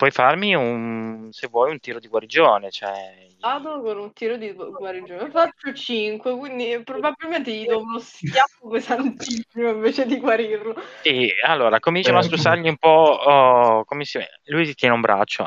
Puoi 0.00 0.10
farmi 0.10 0.54
un, 0.54 1.28
se 1.30 1.46
vuoi, 1.48 1.72
un 1.72 1.78
tiro 1.78 1.98
di 2.00 2.08
guarigione, 2.08 2.70
cioè... 2.70 3.26
vado 3.40 3.82
con 3.82 3.98
un 3.98 4.12
tiro 4.14 4.38
di 4.38 4.50
gu- 4.54 4.74
guarigione. 4.78 5.30
Faccio 5.30 5.74
5, 5.74 6.34
quindi 6.38 6.82
probabilmente 6.82 7.52
gli 7.52 7.66
do 7.66 7.80
uno 7.80 7.98
schiaffo 7.98 8.68
pesantissimo 8.68 9.68
invece 9.68 10.06
di 10.06 10.18
guarirlo. 10.18 10.74
Sì, 11.02 11.30
allora, 11.44 11.78
comincia 11.80 12.12
a 12.12 12.12
Eh, 12.12 12.16
mastruzzargli 12.16 12.68
un 12.68 12.78
po', 12.78 12.88
oh, 12.88 13.84
come 13.84 14.06
si- 14.06 14.18
lui 14.44 14.64
ti 14.64 14.74
tiene 14.74 14.94
un 14.94 15.02
braccio, 15.02 15.44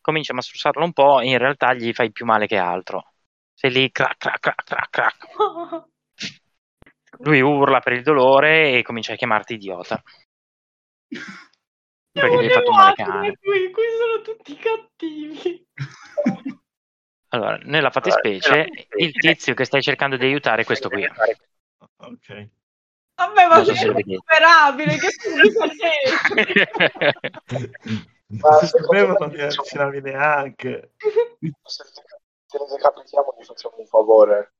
comincia 0.00 0.32
a 0.32 0.34
mastruzzarlo 0.34 0.82
un 0.84 0.92
po', 0.92 1.20
in 1.20 1.38
realtà 1.38 1.72
gli 1.74 1.92
fai 1.92 2.10
più 2.10 2.24
male 2.24 2.48
che 2.48 2.56
altro. 2.56 3.12
Sei 3.54 3.70
lì, 3.70 3.90
crac, 3.92 4.16
crac, 4.18 4.40
crac, 4.40 4.64
crac, 4.64 4.90
crac. 4.90 5.16
Lui 7.20 7.40
urla 7.40 7.80
per 7.80 7.92
il 7.92 8.02
dolore 8.02 8.78
e 8.78 8.82
comincia 8.82 9.12
a 9.12 9.16
chiamarti 9.16 9.54
idiota. 9.54 10.02
Perché 12.12 12.36
gli 12.36 12.44
hai 12.44 12.50
fatto 12.50 12.70
un 12.70 12.76
male 12.76 12.94
cane. 12.94 13.36
Qui, 13.36 13.70
qui 13.70 13.82
sono 13.98 14.20
tutti 14.22 14.56
cattivi. 14.56 15.66
Allora, 17.28 17.58
nella 17.62 17.90
fattispecie, 17.90 18.68
il 18.96 19.12
tizio 19.12 19.54
che 19.54 19.64
stai 19.64 19.82
cercando 19.82 20.16
di 20.16 20.24
aiutare 20.24 20.62
è 20.62 20.64
questo 20.64 20.88
qui. 20.88 21.06
Ok. 21.96 22.48
Vabbè, 23.16 23.46
ma 23.48 23.56
Non 23.56 23.64
so 23.64 23.74
sei 23.74 23.92
insuperabile, 23.94 24.96
che 24.96 25.10
sei? 25.10 25.38
Ma 28.28 28.52
sapevo, 28.64 29.16
non 29.18 29.30
ti 29.30 29.40
avvicinavi 29.40 30.00
neanche. 30.00 30.92
se 31.62 32.58
ne 32.58 32.64
decapitiamo 32.70 33.34
gli 33.38 33.44
facciamo 33.44 33.76
un 33.78 33.86
favore. 33.86 34.52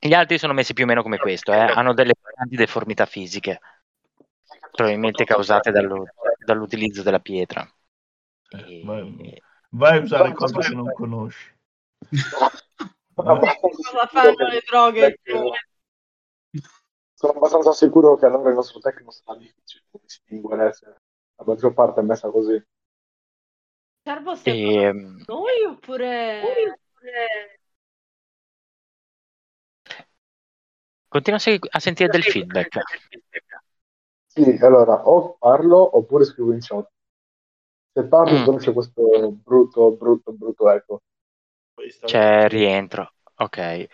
Gli 0.00 0.14
altri 0.14 0.38
sono 0.38 0.52
messi 0.52 0.74
più 0.74 0.84
o 0.84 0.86
meno 0.86 1.02
come 1.02 1.18
questo, 1.18 1.52
eh. 1.52 1.58
hanno 1.58 1.92
delle 1.92 2.14
grandi 2.22 2.54
deformità 2.54 3.04
fisiche, 3.04 3.58
probabilmente 4.70 5.24
causate 5.24 5.70
dallo- 5.70 6.06
dall'utilizzo 6.44 7.02
della 7.02 7.20
pietra. 7.20 7.66
Eh, 8.50 8.80
E- 8.80 8.82
vai, 8.84 9.40
vai 9.70 9.98
a 9.98 10.00
usare 10.00 10.32
cose 10.32 10.58
che 10.58 10.74
non 10.74 10.92
conosci. 10.92 11.56
Sono 13.14 13.32
abbastanza 13.32 13.68
Cosa 13.68 14.06
sicuro 14.06 14.06
fanno 14.06 14.34
che- 14.34 14.44
le 14.44 14.62
droghe? 14.64 15.18
Sono 17.14 17.32
abbastanza 17.32 17.72
sicuro 17.72 18.16
che 18.16 18.26
allora 18.26 18.48
il 18.50 18.54
nostro 18.54 18.78
tecnico 18.78 19.10
sarà 19.10 19.36
difficile 19.38 19.84
di 19.90 19.98
distinguere 20.02 20.72
se 20.72 20.86
la 20.86 21.44
maggior 21.44 21.74
parte 21.74 22.00
è 22.00 22.04
messa 22.04 22.30
così. 22.30 22.62
Servo 24.04 24.36
siamo 24.36 24.58
e- 24.58 24.92
noi 25.26 25.64
oppure... 25.66 26.78
continua 31.08 31.38
a, 31.38 31.42
se- 31.42 31.58
a 31.68 31.80
sentire 31.80 32.08
del 32.08 32.22
feedback. 32.22 32.78
Sì, 34.42 34.56
allora 34.62 35.06
o 35.08 35.36
parlo 35.38 35.96
oppure 35.98 36.24
scrivo 36.24 36.52
in 36.52 36.60
chat. 36.60 36.88
Se 37.94 38.02
parlo 38.08 38.40
Mm. 38.40 38.44
però 38.44 38.56
c'è 38.56 38.72
questo 38.72 39.30
brutto, 39.32 39.90
brutto, 39.92 40.32
brutto 40.32 40.70
eco. 40.70 41.02
Poi 41.74 41.90
sta- 41.90 42.08
C'è 42.08 42.48
rientro, 42.48 43.14
ok. 43.36 43.86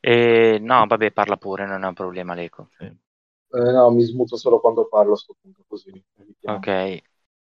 E, 0.00 0.58
no, 0.60 0.86
vabbè, 0.86 1.12
parla 1.12 1.36
pure, 1.36 1.66
non 1.66 1.82
è 1.84 1.86
un 1.88 1.94
problema, 1.94 2.34
Leco. 2.34 2.68
Eh, 2.80 3.72
no, 3.72 3.90
mi 3.90 4.02
smuto 4.04 4.36
solo 4.36 4.58
quando 4.60 4.88
parlo 4.88 5.12
a 5.12 5.16
sto 5.16 5.34
punto, 5.40 5.62
così 5.66 5.90
evitiamo. 6.16 6.66
Ok. 6.66 7.02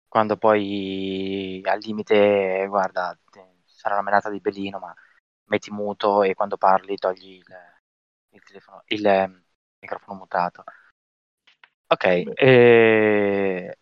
Quando 0.07 0.37
poi 0.37 1.61
al 1.65 1.79
limite, 1.79 2.65
guarda, 2.67 3.17
te- 3.31 3.61
sarà 3.65 3.95
una 3.95 4.03
menata 4.03 4.29
di 4.29 4.39
bellino, 4.41 4.79
ma 4.79 4.93
metti 5.45 5.71
muto 5.71 6.23
e 6.23 6.33
quando 6.35 6.57
parli 6.57 6.97
togli 6.97 7.35
il, 7.37 7.45
il 8.31 8.43
telefono, 8.43 8.83
il 8.87 9.05
eh, 9.05 9.43
microfono 9.79 10.17
mutato. 10.19 10.63
Ok, 11.89 12.05
eh, 12.37 13.73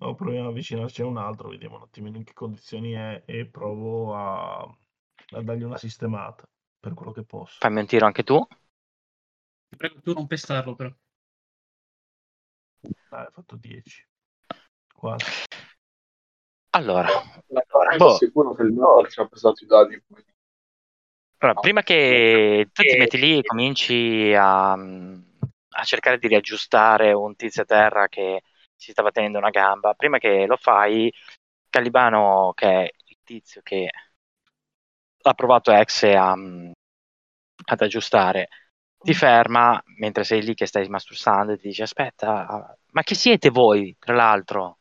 No, 0.00 0.14
proviamo 0.14 0.48
a 0.48 0.50
avvicinarci 0.50 1.02
a 1.02 1.06
un 1.06 1.16
altro, 1.18 1.48
vediamo 1.48 1.76
un 1.76 1.82
attimino 1.82 2.16
in 2.16 2.24
che 2.24 2.32
condizioni 2.34 2.92
è 2.92 3.22
e 3.26 3.46
provo 3.46 4.14
a, 4.14 4.60
a 4.60 5.42
dargli 5.42 5.62
una 5.62 5.78
sistemata 5.78 6.44
per 6.80 6.94
quello 6.94 7.12
che 7.12 7.24
posso. 7.24 7.58
fammi 7.60 7.80
un 7.80 7.86
tiro 7.86 8.04
anche 8.06 8.22
tu. 8.24 8.46
Ti 9.68 9.76
prego 9.76 10.00
tu 10.00 10.12
non 10.14 10.26
pestarlo 10.28 10.74
però. 10.76 10.94
Dai, 13.10 13.26
ho 13.26 13.30
fatto 13.30 13.56
10. 13.56 14.06
Quasi. 14.94 15.24
Allora, 16.70 17.08
Allora, 17.08 17.96
Boh. 17.96 17.98
sono 17.98 18.16
sicuro 18.16 18.54
che 18.54 18.62
il 18.62 18.72
mio 18.72 19.06
ci 19.06 19.20
ha 19.20 19.26
pesato 19.26 19.62
i 19.64 19.66
dadi. 19.66 20.02
allora, 21.38 21.58
prima 21.60 21.82
che 21.82 22.68
tu 22.72 22.82
ti 22.84 22.96
metti 22.96 23.18
lì 23.18 23.38
e 23.38 23.42
cominci 23.42 24.32
a, 24.34 24.74
a 25.72 25.84
cercare 25.84 26.18
di 26.18 26.28
riaggiustare 26.28 27.12
un 27.12 27.34
tizio 27.36 27.62
a 27.62 27.64
terra 27.66 28.08
che 28.08 28.42
si 28.76 28.92
stava 28.92 29.10
tenendo 29.10 29.38
una 29.38 29.50
gamba, 29.50 29.94
prima 29.94 30.18
che 30.18 30.46
lo 30.46 30.56
fai, 30.56 31.12
Calibano, 31.68 32.52
che 32.54 32.66
è 32.68 32.90
il 33.06 33.18
tizio 33.24 33.62
che 33.62 33.90
ha 35.22 35.34
provato 35.34 35.72
Exe 35.72 36.14
a, 36.14 36.34
ad 37.64 37.80
aggiustare, 37.80 38.48
ti 38.98 39.14
ferma 39.14 39.80
mentre 39.98 40.24
sei 40.24 40.42
lì 40.42 40.54
che 40.54 40.66
stai 40.66 40.88
mastursando 40.88 41.52
e 41.52 41.56
ti 41.58 41.68
dice 41.68 41.82
aspetta, 41.84 42.76
ma 42.92 43.02
chi 43.02 43.14
siete 43.14 43.50
voi, 43.50 43.96
tra 43.98 44.14
l'altro? 44.14 44.78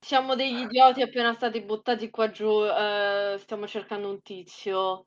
Siamo 0.00 0.34
degli 0.34 0.58
idioti 0.62 1.02
appena 1.02 1.34
stati 1.34 1.60
buttati 1.62 2.10
qua 2.10 2.30
giù, 2.30 2.64
eh, 2.64 3.36
stiamo 3.38 3.68
cercando 3.68 4.08
un 4.10 4.20
tizio. 4.22 5.06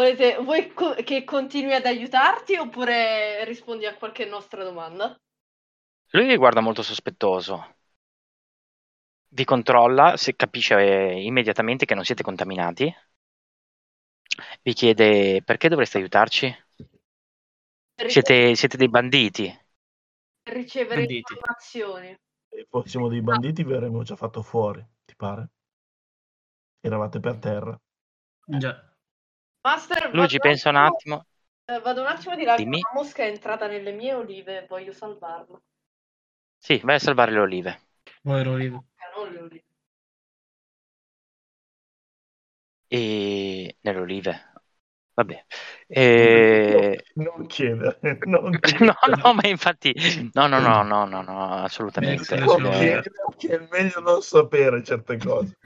Volete, 0.00 0.36
vuoi 0.38 0.72
co- 0.72 0.94
che 1.04 1.24
continui 1.24 1.74
ad 1.74 1.84
aiutarti 1.84 2.56
oppure 2.56 3.44
rispondi 3.44 3.84
a 3.84 3.94
qualche 3.94 4.24
nostra 4.24 4.64
domanda? 4.64 5.14
Lui 6.12 6.24
mi 6.26 6.36
guarda 6.36 6.60
molto 6.60 6.82
sospettoso. 6.84 7.74
vi 9.32 9.44
controlla, 9.44 10.16
se 10.16 10.36
capisce 10.36 10.76
eh, 10.76 11.22
immediatamente 11.24 11.84
che 11.86 11.94
non 11.96 12.04
siete 12.04 12.22
contaminati, 12.22 12.92
vi 14.62 14.72
chiede 14.74 15.42
perché 15.42 15.68
dovreste 15.68 15.98
aiutarci? 15.98 16.54
Siete, 18.04 18.54
siete 18.56 18.76
dei 18.76 18.88
banditi. 18.90 19.50
per 20.42 20.52
ricevere 20.54 21.00
Banditi. 21.00 21.34
informazioni. 21.34 22.14
Se 22.48 22.64
fossimo 22.68 23.08
dei 23.08 23.22
banditi 23.22 23.64
vi 23.64 23.72
avremmo 23.72 24.04
già 24.04 24.14
fatto 24.14 24.40
fuori, 24.42 24.86
ti 25.04 25.16
pare? 25.16 25.48
Eravate 26.82 27.20
per 27.20 27.38
terra. 27.38 27.80
Già. 28.46 28.89
Master, 29.64 30.02
Lui 30.12 30.28
ci 30.28 30.38
vado 30.38 30.48
pensa 30.48 30.68
un 30.70 30.76
attimo. 30.76 31.24
eh, 31.68 31.80
vado 31.80 32.00
un 32.02 32.06
attimo 32.06 32.36
di 32.36 32.44
là, 32.44 32.56
Dimmi. 32.56 32.78
una 32.78 33.00
mosca 33.02 33.22
è 33.22 33.28
entrata 33.28 33.66
nelle 33.66 33.92
mie 33.92 34.12
olive, 34.12 34.66
voglio 34.68 34.92
salvarla. 34.92 35.58
Sì, 36.58 36.78
vai 36.84 36.94
a 36.94 36.98
salvare 37.00 37.32
le 37.32 37.38
olive. 37.40 37.80
Vivo. 38.22 38.84
Eh, 38.98 39.10
non 39.16 39.32
le 39.32 39.40
olive. 39.40 39.64
E 42.88 43.76
nelle 43.80 43.98
olive. 44.00 44.52
Vabbè. 45.14 45.44
E... 45.88 47.04
Non 47.14 47.46
chiedere, 47.46 47.98
non 48.24 48.58
No, 48.80 48.94
chiedere. 49.00 49.22
no, 49.24 49.32
ma 49.34 49.46
infatti, 49.46 49.94
no, 50.32 50.46
no, 50.48 50.58
no, 50.60 50.82
no, 50.82 51.04
no, 51.06 51.22
no, 51.22 51.52
assolutamente. 51.64 52.24
Sue- 52.48 52.70
Eh, 52.70 53.00
è 53.48 53.58
meglio 53.70 54.00
non 54.00 54.22
sapere 54.22 54.82
certe 54.82 55.18
cose. 55.18 55.56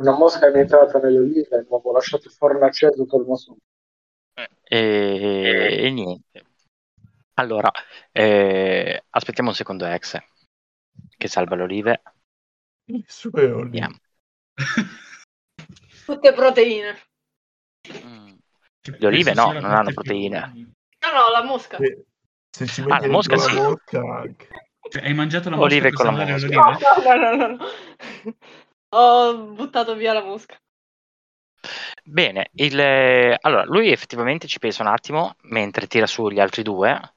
Una 0.00 0.16
mosca 0.16 0.50
è 0.50 0.56
entrata 0.56 0.98
nelle 0.98 1.18
olive 1.18 1.58
e 1.58 1.64
proprio 1.66 1.92
lasciato 1.92 2.26
il 2.26 2.32
forno 2.32 2.64
acceso 2.64 2.94
tutto 2.94 3.20
il 3.20 3.26
nostro. 3.26 3.56
e, 4.62 5.76
e 5.82 5.90
niente. 5.90 6.44
Allora, 7.34 7.70
eh, 8.10 9.04
aspettiamo 9.10 9.50
un 9.50 9.54
secondo 9.54 9.84
ex 9.84 10.18
che 11.18 11.28
salva 11.28 11.54
le 11.56 11.62
olive. 11.62 12.02
Le 12.86 13.04
sue 13.06 13.50
olive. 13.50 14.00
Tutte 16.06 16.32
proteine. 16.32 16.98
Mm. 18.02 18.34
Le 18.80 19.06
olive 19.06 19.34
no, 19.34 19.52
non 19.52 19.64
hanno 19.66 19.92
proteine. 19.92 20.38
No, 20.50 21.12
no, 21.12 21.30
la 21.30 21.44
mosca. 21.44 21.76
Se, 21.76 22.04
se 22.50 22.66
ci 22.66 22.80
Ah, 22.88 23.00
la 23.00 23.08
mosca 23.08 23.36
sì. 23.36 23.54
la 23.54 23.62
mosca. 23.62 24.34
Cioè, 24.88 25.02
hai 25.04 25.14
mangiato 25.14 25.50
la 25.50 25.56
mosca 25.56 25.74
Olive 25.74 25.88
per 25.90 25.92
con 25.92 26.06
la 26.06 26.10
mosca. 26.12 26.48
no, 26.48 27.14
no, 27.16 27.36
no, 27.36 27.46
no. 27.46 27.58
Ho 28.92 29.34
buttato 29.56 29.96
via 29.96 30.12
la 30.12 30.22
mosca. 30.22 30.56
Bene, 32.04 32.50
il, 32.54 32.78
allora 33.40 33.64
lui 33.64 33.90
effettivamente 33.90 34.46
ci 34.46 34.58
pensa 34.58 34.82
un 34.82 34.88
attimo 34.88 35.34
mentre 35.42 35.86
tira 35.86 36.06
su 36.06 36.28
gli 36.30 36.40
altri 36.40 36.62
due 36.62 37.14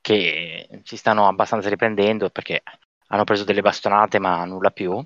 che 0.00 0.68
si 0.84 0.96
stanno 0.96 1.26
abbastanza 1.28 1.68
riprendendo 1.68 2.30
perché 2.30 2.62
hanno 3.08 3.24
preso 3.24 3.44
delle 3.44 3.62
bastonate 3.62 4.18
ma 4.18 4.44
nulla 4.44 4.70
più. 4.70 5.02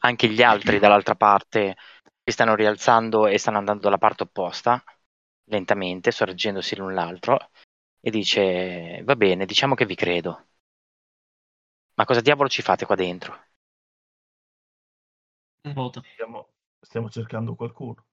Anche 0.00 0.28
gli 0.28 0.42
altri 0.42 0.78
dall'altra 0.78 1.14
parte 1.14 1.76
si 2.22 2.32
stanno 2.32 2.54
rialzando 2.54 3.26
e 3.26 3.38
stanno 3.38 3.58
andando 3.58 3.82
dalla 3.82 3.98
parte 3.98 4.22
opposta, 4.24 4.82
lentamente, 5.44 6.10
sorreggendosi 6.10 6.76
l'un 6.76 6.94
l'altro, 6.94 7.50
e 8.00 8.10
dice, 8.10 9.02
va 9.04 9.16
bene, 9.16 9.46
diciamo 9.46 9.74
che 9.74 9.86
vi 9.86 9.94
credo. 9.94 10.46
Ma 11.96 12.04
cosa 12.04 12.20
diavolo 12.20 12.48
ci 12.48 12.62
fate 12.62 12.86
qua 12.86 12.94
dentro? 12.94 13.36
Vota. 15.72 16.02
Stiamo, 16.12 16.48
stiamo 16.80 17.08
cercando 17.08 17.54
qualcuno. 17.54 18.04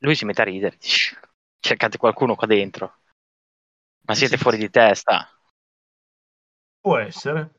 Lui 0.00 0.14
si 0.14 0.24
mette 0.24 0.42
a 0.42 0.44
ridere, 0.44 0.78
cercate 1.58 1.98
qualcuno 1.98 2.34
qua 2.36 2.46
dentro. 2.46 3.00
Ma 4.06 4.14
siete 4.14 4.36
fuori 4.36 4.56
di 4.56 4.70
testa? 4.70 5.28
Può 6.80 6.96
essere. 6.98 7.54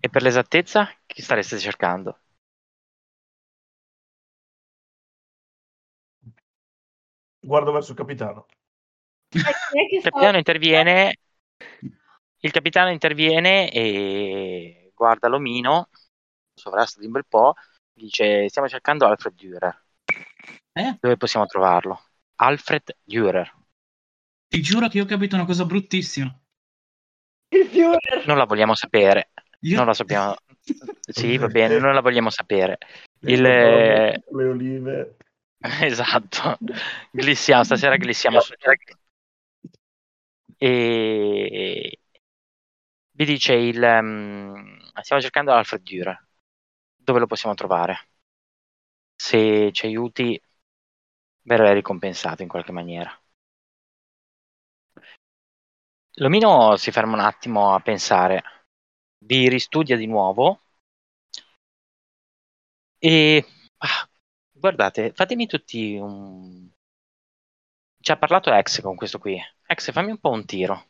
E 0.00 0.08
per 0.08 0.22
l'esattezza, 0.22 0.88
chi 1.06 1.22
stareste 1.22 1.58
cercando? 1.58 2.20
Guardo 7.40 7.72
verso 7.72 7.92
il 7.92 7.96
capitano. 7.96 8.46
Il 9.30 10.02
capitano 10.02 10.36
interviene, 10.38 11.16
il 12.40 12.50
capitano 12.50 12.90
interviene 12.90 13.70
e 13.70 14.92
guarda 14.94 15.28
l'omino, 15.28 15.88
sovrasta 16.54 17.00
di 17.00 17.06
un 17.06 17.12
bel 17.12 17.26
po', 17.26 17.54
dice 17.92 18.48
stiamo 18.48 18.68
cercando 18.68 19.06
Alfred 19.06 19.34
Dürer. 19.34 19.84
Eh? 20.72 20.96
Dove 21.00 21.16
possiamo 21.16 21.46
trovarlo? 21.46 22.00
Alfred 22.36 22.96
Dürer. 23.02 23.52
Ti 24.48 24.62
giuro 24.62 24.88
che 24.88 24.98
io 24.98 25.04
ho 25.04 25.06
capito 25.06 25.34
una 25.34 25.44
cosa 25.44 25.64
bruttissima. 25.64 26.34
Il 27.50 27.66
Führer. 27.66 28.26
Non 28.26 28.36
la 28.36 28.44
vogliamo 28.44 28.74
sapere. 28.74 29.30
Io... 29.60 29.76
Non 29.76 29.86
la 29.86 29.94
sappiamo. 29.94 30.36
Sì, 31.10 31.38
va 31.38 31.46
bene, 31.46 31.78
non 31.78 31.94
la 31.94 32.02
vogliamo 32.02 32.28
sapere. 32.28 32.76
Il- 33.20 33.40
Le 33.40 34.22
olive. 34.30 35.16
Esatto. 35.80 36.58
Glissiamo, 37.10 37.64
stasera 37.64 37.96
glissiamo 37.96 38.40
su. 38.40 38.52
E 40.60 41.97
vi 43.18 43.24
dice 43.24 43.52
il 43.54 43.82
ehm, 43.82 44.78
stiamo 45.02 45.20
cercando 45.20 45.52
Alfred 45.52 45.82
Dürer. 45.82 46.24
Dove 46.96 47.18
lo 47.18 47.26
possiamo 47.26 47.54
trovare? 47.56 48.10
Se 49.16 49.70
ci 49.72 49.86
aiuti 49.86 50.40
verrai 51.42 51.74
ricompensato 51.74 52.42
in 52.42 52.48
qualche 52.48 52.70
maniera. 52.70 53.10
L'omino 56.20 56.76
si 56.76 56.90
ferma 56.92 57.14
un 57.14 57.20
attimo 57.20 57.74
a 57.74 57.80
pensare, 57.80 58.42
vi 59.24 59.48
ristudia 59.48 59.96
di 59.96 60.06
nuovo 60.06 60.60
e 63.00 63.44
ah, 63.78 64.08
guardate, 64.52 65.12
fatemi 65.12 65.46
tutti 65.46 65.96
un... 65.96 66.70
Ci 68.00 68.10
ha 68.10 68.16
parlato 68.16 68.52
Ex 68.52 68.80
con 68.80 68.96
questo 68.96 69.18
qui. 69.20 69.40
Ex, 69.66 69.92
fammi 69.92 70.10
un 70.10 70.18
po' 70.18 70.30
un 70.30 70.44
tiro. 70.44 70.87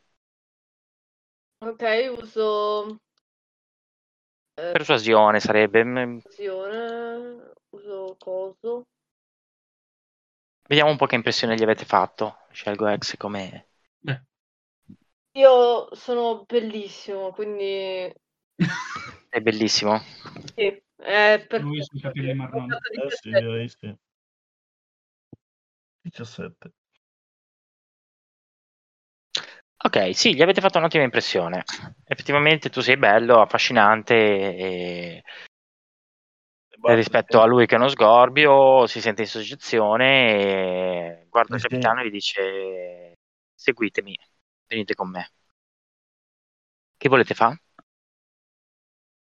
Ok, 1.61 1.83
uso 2.19 2.99
eh, 4.57 4.75
Persuasione 4.75 5.39
sarebbe. 5.39 5.83
mm, 5.83 6.17
persuasione, 6.23 7.53
uso 7.71 8.15
coso. 8.19 8.85
Vediamo 10.69 10.89
un 10.91 10.95
po' 10.95 11.05
che 11.05 11.15
impressione 11.15 11.55
gli 11.55 11.63
avete 11.63 11.83
fatto. 11.83 12.37
Scelgo 12.51 12.87
Ex 12.87 13.17
come... 13.17 13.67
Beh, 13.99 14.21
Io 15.37 15.89
sono 15.95 16.45
bellissimo, 16.45 17.31
quindi 17.31 18.13
È 19.29 19.39
bellissimo. 19.41 20.01
sì, 20.55 20.83
è 20.97 21.45
per 21.47 21.63
lui 21.63 21.83
sui 21.83 21.99
capelli 21.99 22.33
marroni. 22.33 22.81
Eh 22.93 23.11
sì, 23.11 23.31
direi 23.33 23.69
sì. 23.69 23.95
17. 26.03 26.71
Ok, 29.81 30.13
sì, 30.13 30.35
gli 30.35 30.41
avete 30.41 30.61
fatto 30.61 30.77
un'ottima 30.77 31.03
impressione. 31.03 31.63
Effettivamente 32.05 32.69
tu 32.69 32.81
sei 32.81 32.97
bello, 32.97 33.41
affascinante 33.41 34.13
e 34.15 35.23
E 36.81 36.95
rispetto 36.95 37.41
a 37.41 37.45
lui 37.45 37.65
che 37.65 37.75
è 37.75 37.77
uno 37.77 37.89
sgorbio 37.89 38.87
si 38.87 39.01
sente 39.01 39.23
in 39.23 39.27
soggezione 39.27 40.31
e 41.21 41.25
guarda 41.29 41.55
il 41.55 41.61
Sì. 41.61 41.67
capitano 41.67 41.99
e 42.01 42.07
gli 42.07 42.11
dice 42.11 43.17
seguitemi, 43.53 44.17
venite 44.65 44.95
con 44.95 45.09
me. 45.09 45.29
Che 46.95 47.09
volete 47.09 47.33
fare? 47.33 47.61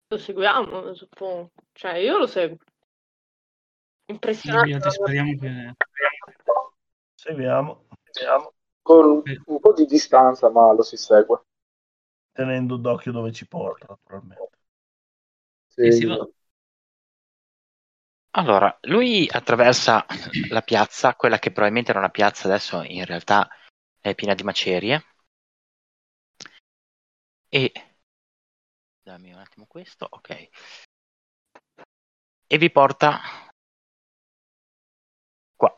Lo 0.09 0.17
seguiamo, 0.17 0.93
suppongo. 0.93 1.51
Cioè, 1.71 1.93
io 1.97 2.17
lo 2.17 2.27
seguo. 2.27 2.57
Impressionante. 4.05 4.73
altri 4.73 4.91
speriamo 4.91 5.35
che... 5.37 5.73
Seguiamo, 7.15 7.87
seguiamo, 8.11 8.53
Con 8.89 9.21
un 9.45 9.59
po' 9.59 9.73
di 9.73 9.85
distanza, 9.85 10.49
ma 10.49 10.73
lo 10.73 10.81
si 10.81 10.97
segue. 10.97 11.43
tenendo 12.31 12.77
d'occhio 12.77 13.11
dove 13.11 13.31
ci 13.31 13.45
porta, 13.47 13.85
naturalmente. 13.89 14.57
Sì. 15.67 16.07
Allora, 18.31 18.77
lui 18.83 19.27
attraversa 19.29 20.05
la 20.49 20.61
piazza, 20.61 21.15
quella 21.15 21.37
che 21.37 21.51
probabilmente 21.51 21.91
era 21.91 21.99
una 21.99 22.09
piazza, 22.09 22.47
adesso 22.47 22.81
in 22.81 23.03
realtà 23.05 23.49
è 23.99 24.15
piena 24.15 24.33
di 24.33 24.43
macerie. 24.43 25.03
E 27.49 27.71
dammi 29.03 29.33
un 29.33 29.39
attimo 29.39 29.65
questo, 29.67 30.07
ok. 30.09 30.49
E 32.47 32.57
vi 32.57 32.71
porta 32.71 33.19
qua, 35.55 35.75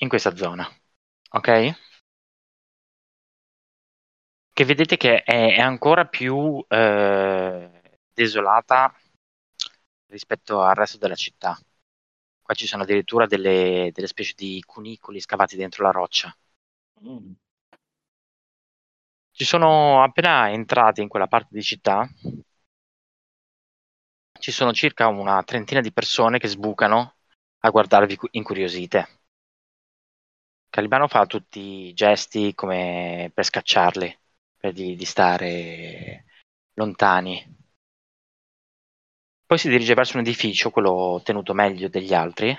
in 0.00 0.08
questa 0.08 0.34
zona, 0.34 0.68
ok? 1.30 1.91
Che 4.54 4.64
vedete 4.64 4.96
che 4.96 5.22
è, 5.22 5.54
è 5.54 5.60
ancora 5.60 6.04
più 6.06 6.62
eh, 6.68 7.70
desolata 8.12 8.94
rispetto 10.08 10.60
al 10.60 10.74
resto 10.74 10.98
della 10.98 11.14
città. 11.14 11.58
Qua 12.42 12.54
ci 12.54 12.66
sono 12.66 12.82
addirittura 12.82 13.26
delle, 13.26 13.90
delle 13.92 14.06
specie 14.06 14.34
di 14.36 14.62
cunicoli 14.66 15.20
scavati 15.20 15.56
dentro 15.56 15.84
la 15.84 15.90
roccia. 15.90 16.36
Mm. 17.02 17.32
Ci 19.30 19.44
sono 19.44 20.02
appena 20.02 20.50
entrati 20.50 21.00
in 21.00 21.08
quella 21.08 21.26
parte 21.26 21.48
di 21.52 21.62
città. 21.62 22.06
Ci 24.38 24.50
sono 24.50 24.72
circa 24.74 25.06
una 25.06 25.42
trentina 25.44 25.80
di 25.80 25.92
persone 25.92 26.38
che 26.38 26.48
sbucano 26.48 27.16
a 27.60 27.70
guardarvi 27.70 28.16
cu- 28.16 28.28
incuriosite. 28.32 29.20
Calibano 30.68 31.06
fa 31.08 31.24
tutti 31.26 31.60
i 31.60 31.94
gesti 31.94 32.54
come 32.54 33.30
per 33.32 33.44
scacciarli, 33.44 34.18
dirgli 34.70 34.96
di 34.96 35.04
stare 35.04 36.24
lontani. 36.74 37.44
Poi 39.46 39.58
si 39.58 39.68
dirige 39.68 39.94
verso 39.94 40.16
un 40.16 40.22
edificio, 40.22 40.70
quello 40.70 41.20
tenuto 41.24 41.52
meglio 41.52 41.88
degli 41.88 42.14
altri, 42.14 42.56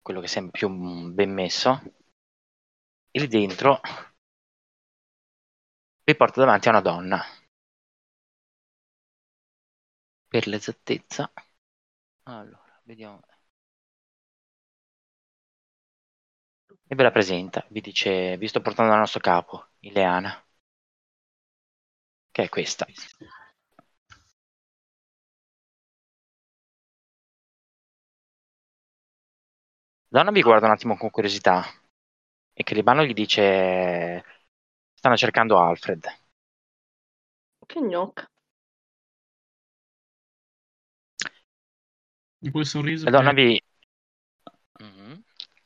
quello 0.00 0.20
che 0.20 0.28
sembra 0.28 0.52
più 0.52 0.68
ben 1.12 1.32
messo, 1.32 1.82
e 3.10 3.18
lì 3.20 3.26
dentro 3.26 3.80
vi 6.04 6.14
porta 6.14 6.40
davanti 6.40 6.68
a 6.68 6.70
una 6.70 6.80
donna. 6.80 7.24
Per 10.28 10.46
l'esattezza, 10.46 11.32
allora, 12.24 12.80
vediamo. 12.84 13.20
E 16.90 16.94
ve 16.96 17.02
la 17.04 17.12
presenta, 17.18 17.64
vi 17.68 17.80
dice, 17.80 18.36
vi 18.38 18.48
sto 18.48 18.60
portando 18.60 18.92
al 18.92 18.98
nostro 18.98 19.20
capo, 19.20 19.66
Ileana, 19.80 20.32
che 22.30 22.44
è 22.44 22.48
questa. 22.48 22.86
La 30.08 30.18
donna 30.18 30.32
vi 30.32 30.42
guarda 30.42 30.66
un 30.66 30.72
attimo 30.72 30.96
con 30.96 31.10
curiosità 31.10 31.64
e 32.52 32.62
Calibano 32.64 33.04
gli 33.04 33.12
dice 33.12 34.24
stanno 34.94 35.16
cercando 35.16 35.58
Alfred. 35.60 36.04
Che 37.66 37.80
gnocca. 37.82 38.26
Di 42.38 42.50
quel 42.50 42.64
sorriso. 42.66 43.04
La 43.04 43.10
donna 43.10 43.32
che- 43.34 43.42
vi. 43.42 43.62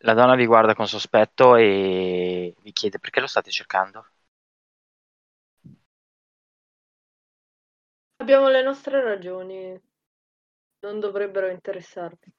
La 0.03 0.13
donna 0.13 0.35
vi 0.35 0.45
guarda 0.45 0.75
con 0.75 0.87
sospetto 0.87 1.57
e 1.57 2.55
vi 2.61 2.73
chiede 2.73 2.99
perché 2.99 3.21
lo 3.21 3.27
state 3.27 3.51
cercando. 3.51 4.05
Abbiamo 8.23 8.49
le 8.49 8.63
nostre 8.63 9.03
ragioni. 9.03 9.79
Non 10.81 11.01
dovrebbero 11.01 11.49
interessarvi. 11.49 12.31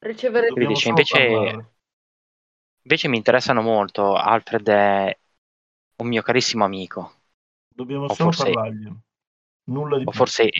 Ricevere 0.00 0.52
Vi 0.54 0.66
dice, 0.66 0.88
invece, 0.90 1.18
invece 2.82 3.08
mi 3.08 3.16
interessano 3.16 3.62
molto. 3.62 4.14
Alfred 4.16 4.68
è 4.68 5.18
un 5.96 6.08
mio 6.08 6.22
carissimo 6.22 6.64
amico, 6.64 7.22
Dobbiamo 7.74 8.06
o 8.06 8.14
solo 8.14 8.32
forse, 8.32 8.50
parlargli. 8.52 8.88
Nulla 9.64 9.98
di 9.98 10.06
o 10.06 10.10
più. 10.10 10.28
forse 10.28 10.50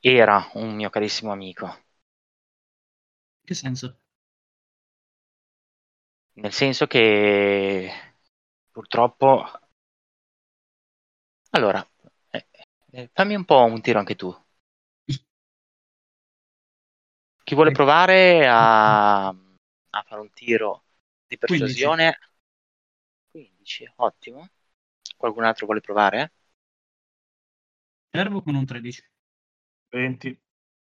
era 0.00 0.50
un 0.54 0.74
mio 0.74 0.90
carissimo 0.90 1.30
amico. 1.32 1.76
Che 3.44 3.54
senso? 3.54 3.98
Nel 6.40 6.52
senso 6.52 6.86
che 6.86 7.90
purtroppo... 8.70 9.44
Allora, 11.50 11.84
eh, 12.30 12.46
eh, 12.92 13.10
fammi 13.12 13.34
un 13.34 13.44
po' 13.44 13.64
un 13.64 13.80
tiro 13.80 13.98
anche 13.98 14.14
tu. 14.14 14.32
Chi 17.42 17.54
vuole 17.54 17.72
provare 17.72 18.46
a, 18.46 19.26
a 19.90 20.02
fare 20.06 20.20
un 20.20 20.30
tiro 20.30 20.84
di 21.26 21.36
15. 21.38 21.38
persuasione? 21.38 22.18
15, 23.32 23.92
ottimo. 23.96 24.48
Qualcun 25.16 25.44
altro 25.44 25.66
vuole 25.66 25.80
provare? 25.80 26.32
Servo 28.12 28.42
con 28.42 28.54
un 28.54 28.64
13. 28.64 29.02
20. 29.88 30.40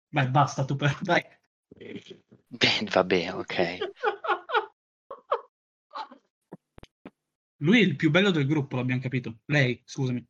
Vai, 0.09 0.27
basta 0.27 0.65
tu 0.65 0.75
per... 0.75 0.97
Dai. 0.99 1.23
Beh, 2.49 2.87
va 2.91 3.03
bene, 3.05 3.31
ok. 3.31 3.77
Lui 7.65 7.79
è 7.79 7.83
il 7.83 7.95
più 7.95 8.11
bello 8.11 8.29
del 8.29 8.45
gruppo, 8.45 8.75
l'abbiamo 8.75 9.01
capito. 9.01 9.39
Lei, 9.45 9.81
scusami. 9.83 10.23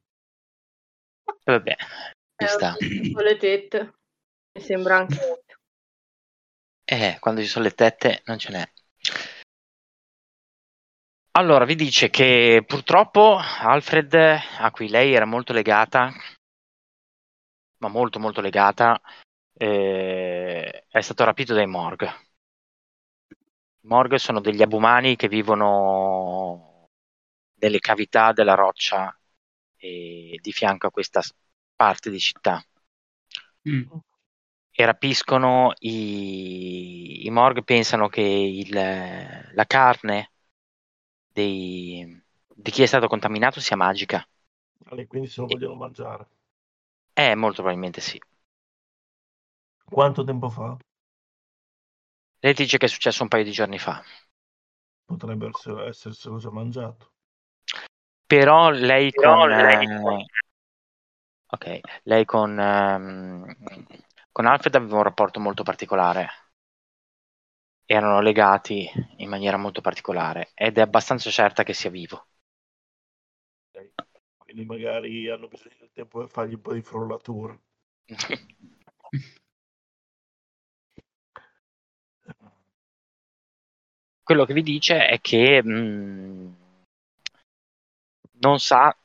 Vabbè, 1.43 1.75
ci 1.77 2.45
Eh, 2.45 2.47
sta. 2.47 2.75
con 3.13 3.23
le 3.23 3.37
tette. 3.37 3.93
Mi 4.53 4.61
sembra 4.61 4.97
anche. 4.99 5.43
Eh, 6.85 7.17
quando 7.19 7.41
ci 7.41 7.47
sono 7.47 7.65
le 7.65 7.71
tette 7.71 8.21
non 8.25 8.39
ce 8.39 8.51
n'è. 8.51 8.71
Allora, 11.31 11.65
vi 11.65 11.75
dice 11.75 12.09
che 12.09 12.63
purtroppo 12.65 13.35
Alfred, 13.37 14.13
a 14.13 14.71
cui 14.71 14.87
lei 14.87 15.13
era 15.13 15.25
molto 15.25 15.51
legata, 15.51 16.13
ma 17.79 17.89
molto 17.89 18.17
molto 18.17 18.39
legata, 18.39 19.01
eh, 19.51 20.85
è 20.87 21.01
stato 21.01 21.25
rapito 21.25 21.53
dai 21.53 21.67
Morg. 21.67 22.03
I 22.03 23.87
Morg 23.87 24.15
sono 24.15 24.39
degli 24.39 24.61
abumani 24.61 25.17
che 25.17 25.27
vivono 25.27 26.74
nelle 27.65 27.79
cavità 27.79 28.31
della 28.33 28.53
roccia 28.55 29.17
eh, 29.77 30.39
di 30.41 30.51
fianco 30.51 30.87
a 30.87 30.91
questa 30.91 31.21
parte 31.75 32.09
di 32.09 32.19
città 32.19 32.63
Mm. 33.65 33.89
e 34.77 34.85
rapiscono 34.85 35.71
i, 35.79 37.25
i 37.25 37.29
Morg 37.31 37.63
pensano 37.63 38.07
che 38.09 38.21
il- 38.21 38.69
la 38.73 39.65
carne 39.65 40.31
dei- 41.31 42.23
di 42.55 42.71
chi 42.71 42.83
è 42.83 42.85
stato 42.85 43.07
contaminato 43.07 43.59
sia 43.59 43.75
magica. 43.75 44.25
E 44.99 45.05
quindi 45.05 45.27
se 45.27 45.41
lo 45.41 45.47
vogliono 45.47 45.75
mangiare. 45.75 46.27
Eh, 47.13 47.35
molto 47.35 47.61
probabilmente 47.61 47.99
sì. 47.99 48.17
Quanto 49.93 50.23
tempo 50.23 50.47
fa? 50.51 50.77
Lei 52.39 52.53
dice 52.53 52.77
che 52.77 52.85
è 52.85 52.87
successo 52.87 53.23
un 53.23 53.27
paio 53.27 53.43
di 53.43 53.51
giorni 53.51 53.77
fa. 53.77 54.01
Potrebbe 55.07 55.47
essere- 55.47 55.87
esserselo 55.87 56.37
già 56.37 56.51
mangiato. 56.51 57.13
Però 58.37 58.69
lei 58.71 59.11
Però 59.11 59.45
con... 59.45 59.49
lei 59.49 59.85
eh, 59.87 60.25
ok, 61.47 61.79
lei 62.03 62.25
con... 62.25 62.59
ehm, 62.59 63.55
con 64.31 64.45
Alfred 64.45 64.75
aveva 64.75 64.97
un 64.97 65.03
rapporto 65.03 65.39
molto 65.39 65.63
particolare. 65.63 66.27
Erano 67.87 68.21
legati 68.21 68.87
in 69.17 69.27
maniera 69.27 69.57
molto 69.57 69.81
particolare 69.81 70.51
ed 70.53 70.77
è 70.77 70.81
abbastanza 70.81 71.31
certa 71.31 71.63
che 71.63 71.73
sia 71.73 71.89
vivo. 71.89 72.27
Quindi 74.37 74.63
magari 74.65 75.27
hanno 75.29 75.49
bisogno 75.49 75.75
del 75.79 75.91
tempo 75.91 76.19
per 76.19 76.29
fargli 76.29 76.53
un 76.53 76.61
po' 76.61 76.71
di 76.73 76.81
frullatura. 76.81 77.59
Quello 84.23 84.43
che 84.43 84.53
vi 84.53 84.61
dice 84.61 85.07
è 85.07 85.21
che 85.21 85.63
mh, 85.63 86.55
non 88.45 88.59
sa 88.59 88.95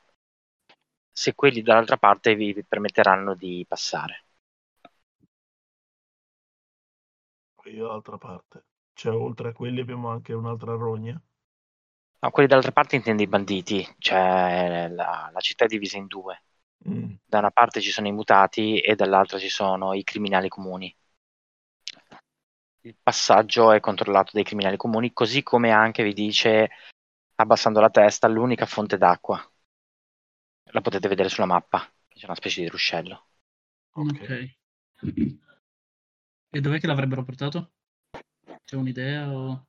se 1.11 1.33
quelli 1.33 1.63
dall'altra 1.63 1.97
parte 1.97 2.35
vi 2.35 2.63
permetteranno 2.63 3.33
di 3.33 3.65
passare. 3.67 4.25
Io 7.65 7.85
dall'altra 7.85 8.17
parte. 8.17 8.65
Cioè, 8.93 9.13
oltre 9.13 9.49
a 9.49 9.53
quelli 9.53 9.79
abbiamo 9.79 10.09
anche 10.09 10.33
un'altra 10.33 10.73
rogna. 10.73 11.19
No, 12.19 12.29
quelli 12.29 12.47
dall'altra 12.47 12.73
parte 12.73 12.95
intende 12.95 13.23
i 13.23 13.27
banditi, 13.27 13.87
cioè 13.97 14.87
la, 14.89 15.29
la 15.31 15.39
città 15.39 15.65
è 15.65 15.67
divisa 15.67 15.97
in 15.97 16.07
due. 16.07 16.43
Mm. 16.87 17.13
Da 17.25 17.39
una 17.39 17.51
parte 17.51 17.81
ci 17.81 17.91
sono 17.91 18.07
i 18.07 18.11
mutati 18.11 18.79
e 18.79 18.95
dall'altra 18.95 19.39
ci 19.39 19.49
sono 19.49 19.93
i 19.93 20.03
criminali 20.03 20.49
comuni. 20.49 20.95
Il 22.81 22.95
passaggio 23.01 23.71
è 23.71 23.79
controllato 23.79 24.31
dai 24.33 24.43
criminali 24.43 24.75
comuni, 24.77 25.13
così 25.13 25.43
come 25.43 25.71
anche 25.71 26.03
vi 26.03 26.13
dice, 26.13 26.69
abbassando 27.41 27.79
la 27.81 27.89
testa, 27.89 28.27
l'unica 28.27 28.65
fonte 28.65 28.97
d'acqua. 28.97 29.41
La 30.71 30.81
potete 30.81 31.07
vedere 31.07 31.29
sulla 31.29 31.45
mappa, 31.45 31.87
c'è 32.07 32.25
una 32.25 32.33
specie 32.33 32.61
di 32.61 32.67
ruscello. 32.67 33.27
Ok. 33.95 34.29
E 36.49 36.61
dov'è 36.61 36.79
che 36.79 36.87
l'avrebbero 36.87 37.23
portato? 37.23 37.71
C'è 38.63 38.75
un'idea 38.75 39.31
o... 39.33 39.67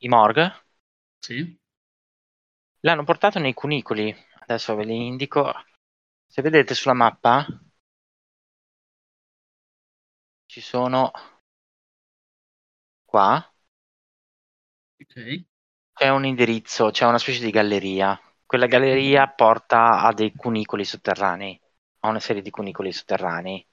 I 0.00 0.08
Morg 0.08 0.38
Sì? 1.20 1.58
l'hanno 2.80 3.04
portato 3.04 3.38
nei 3.38 3.54
cunicoli, 3.54 4.14
adesso 4.40 4.74
ve 4.74 4.84
li 4.84 5.06
indico. 5.06 5.50
Se 6.26 6.42
vedete 6.42 6.74
sulla 6.74 6.94
mappa 6.94 7.46
ci 10.46 10.60
sono 10.60 11.10
qua 13.06 13.44
Ok. 15.02 15.44
C'è 16.00 16.08
un 16.08 16.24
indirizzo, 16.24 16.88
c'è 16.90 17.04
una 17.04 17.18
specie 17.18 17.44
di 17.44 17.50
galleria. 17.50 18.18
Quella 18.46 18.64
galleria 18.64 19.28
porta 19.28 20.00
a 20.00 20.14
dei 20.14 20.32
cunicoli 20.34 20.82
sotterranei, 20.82 21.60
a 21.98 22.08
una 22.08 22.18
serie 22.20 22.40
di 22.40 22.48
cunicoli 22.48 22.90
sotterranei 22.90 23.66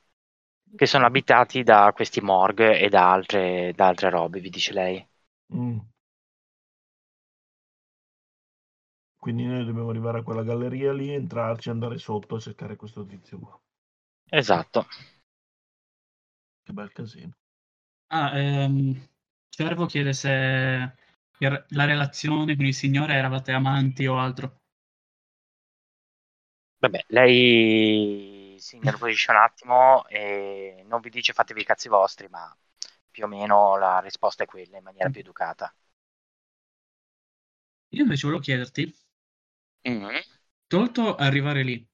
che 0.75 0.85
sono 0.85 1.05
abitati 1.05 1.63
da 1.63 1.93
questi 1.95 2.19
morg 2.19 2.59
e 2.59 2.89
da 2.89 3.09
altre, 3.13 3.71
da 3.73 3.87
altre 3.87 4.09
robe, 4.09 4.41
vi 4.41 4.49
dice 4.49 4.73
lei. 4.73 5.07
Mm. 5.53 5.79
Quindi 9.15 9.45
noi 9.45 9.63
dobbiamo 9.63 9.89
arrivare 9.91 10.17
a 10.17 10.23
quella 10.23 10.41
galleria 10.41 10.91
lì, 10.91 11.11
entrarci, 11.13 11.69
andare 11.69 11.99
sotto 11.99 12.37
e 12.37 12.39
cercare 12.39 12.75
questo 12.75 13.05
tizio 13.05 13.37
qua. 13.37 13.61
Esatto. 14.31 14.87
Che 16.63 16.71
bel 16.73 16.91
casino. 16.91 17.31
Ah, 18.07 18.37
ehm, 18.39 19.07
Cervo 19.49 19.85
chiede 19.87 20.13
se 20.13 20.93
la 21.39 21.85
relazione 21.85 22.55
con 22.55 22.65
il 22.65 22.73
signore 22.73 23.15
eravate 23.15 23.51
amanti 23.51 24.05
o 24.07 24.17
altro. 24.19 24.61
Vabbè, 26.79 27.05
lei 27.07 28.55
si 28.59 28.75
innervosisce 28.77 29.31
un 29.31 29.37
attimo 29.37 30.07
e 30.07 30.83
non 30.87 31.01
vi 31.01 31.09
dice 31.09 31.33
fatevi 31.33 31.61
i 31.61 31.63
cazzi 31.65 31.89
vostri, 31.89 32.27
ma 32.29 32.55
più 33.09 33.23
o 33.23 33.27
meno 33.27 33.77
la 33.77 33.99
risposta 33.99 34.43
è 34.43 34.45
quella 34.47 34.77
in 34.77 34.83
maniera 34.83 35.09
più 35.09 35.21
educata. 35.21 35.73
Io 37.95 38.03
invece 38.03 38.27
volevo 38.27 38.41
chiederti, 38.41 38.95
Mhm. 39.85 40.21
tolto 40.67 41.15
arrivare 41.15 41.61
lì, 41.61 41.85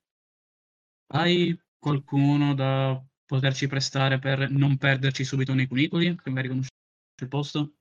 hai 1.13 1.57
qualcuno 1.79 2.53
da 2.53 3.01
poterci 3.25 3.67
prestare 3.67 4.19
per 4.19 4.49
non 4.51 4.77
perderci 4.77 5.23
subito 5.23 5.53
nei 5.53 5.67
cunicoli, 5.67 6.15
che 6.17 6.29
magari 6.29 6.49
conosci 6.49 6.71
il 7.21 7.27
posto? 7.29 7.73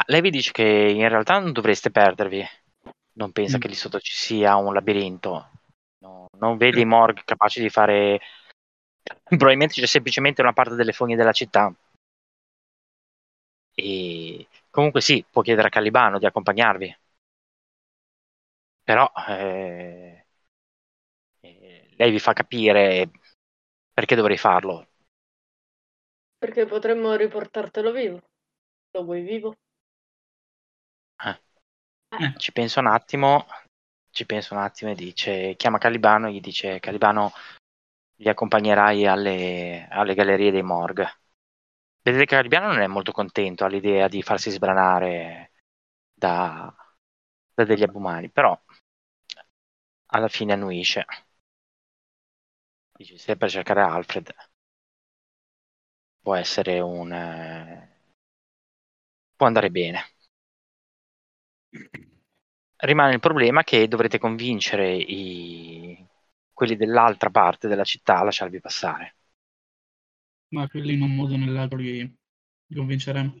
Ma 0.00 0.04
lei 0.06 0.22
vi 0.22 0.30
dice 0.30 0.50
che 0.50 0.62
in 0.62 1.06
realtà 1.10 1.38
non 1.38 1.52
dovreste 1.52 1.90
perdervi. 1.90 2.42
Non 3.12 3.32
pensa 3.32 3.58
Mm. 3.58 3.60
che 3.60 3.68
lì 3.68 3.74
sotto 3.74 4.00
ci 4.00 4.14
sia 4.14 4.56
un 4.56 4.72
labirinto. 4.72 5.50
No, 5.98 6.26
non 6.38 6.56
vede 6.56 6.80
i 6.80 6.86
morg 6.86 7.22
capaci 7.22 7.60
di 7.60 7.68
fare. 7.68 8.18
Probabilmente 9.24 9.74
c'è 9.74 9.86
semplicemente 9.86 10.40
una 10.40 10.54
parte 10.54 10.74
delle 10.74 10.92
fogne 10.92 11.16
della 11.16 11.32
città. 11.32 11.70
E 13.74 14.46
comunque 14.70 15.00
sì, 15.00 15.24
può 15.28 15.42
chiedere 15.42 15.66
a 15.66 15.70
Calibano 15.70 16.20
di 16.20 16.26
accompagnarvi. 16.26 16.96
Però 18.84 19.10
eh, 19.28 20.26
eh, 21.40 21.88
lei 21.96 22.10
vi 22.10 22.18
fa 22.18 22.32
capire 22.32 23.10
perché 23.92 24.14
dovrei 24.14 24.36
farlo. 24.38 24.86
Perché 26.38 26.66
potremmo 26.66 27.14
riportartelo 27.14 27.92
vivo. 27.92 28.20
Lo 28.92 29.04
vuoi 29.04 29.22
vivo? 29.22 29.56
Eh, 31.24 31.38
Ci 32.36 32.52
pensa 32.52 32.80
un 32.80 32.86
attimo, 32.86 33.46
ci 34.10 34.26
pensa 34.26 34.54
un 34.54 34.60
attimo 34.60 34.90
e 34.90 34.94
dice, 34.94 35.54
chiama 35.56 35.78
Calibano 35.78 36.28
e 36.28 36.32
gli 36.32 36.40
dice, 36.40 36.80
Calibano, 36.80 37.32
li 38.16 38.28
accompagnerai 38.28 39.06
alle, 39.06 39.86
alle 39.90 40.14
gallerie 40.14 40.50
dei 40.50 40.62
morg. 40.62 41.04
Vedete 42.02 42.24
che 42.26 42.36
Calibano 42.36 42.68
non 42.68 42.80
è 42.82 42.86
molto 42.86 43.12
contento 43.12 43.64
all'idea 43.64 44.08
di 44.08 44.22
farsi 44.22 44.50
sbranare 44.50 45.52
da, 46.14 46.74
da 47.54 47.64
degli 47.64 47.82
abumani, 47.82 48.30
però 48.30 48.58
alla 50.12 50.28
fine 50.28 50.52
annuisce. 50.52 51.06
Dice, 52.96 53.18
se 53.18 53.32
è 53.32 53.36
per 53.36 53.50
cercare 53.50 53.80
Alfred, 53.82 54.32
può 56.22 56.34
essere 56.34 56.80
un... 56.80 57.12
eh, 57.12 57.88
può 59.36 59.46
andare 59.46 59.70
bene. 59.70 60.04
Rimane 62.78 63.14
il 63.14 63.20
problema 63.20 63.62
che 63.62 63.86
dovrete 63.86 64.18
convincere 64.18 64.92
i- 64.94 66.04
quelli 66.52 66.74
dell'altra 66.76 67.30
parte 67.30 67.68
della 67.68 67.84
città 67.84 68.18
a 68.18 68.24
lasciarvi 68.24 68.60
passare. 68.60 69.14
ma 70.52 70.68
quelli 70.68 70.92
in 70.92 71.02
un 71.02 71.14
modo 71.16 71.34
o 71.34 71.36
nell'altro 71.36 71.78
li, 71.78 71.98
li 71.98 72.76
convinceremo. 72.76 73.34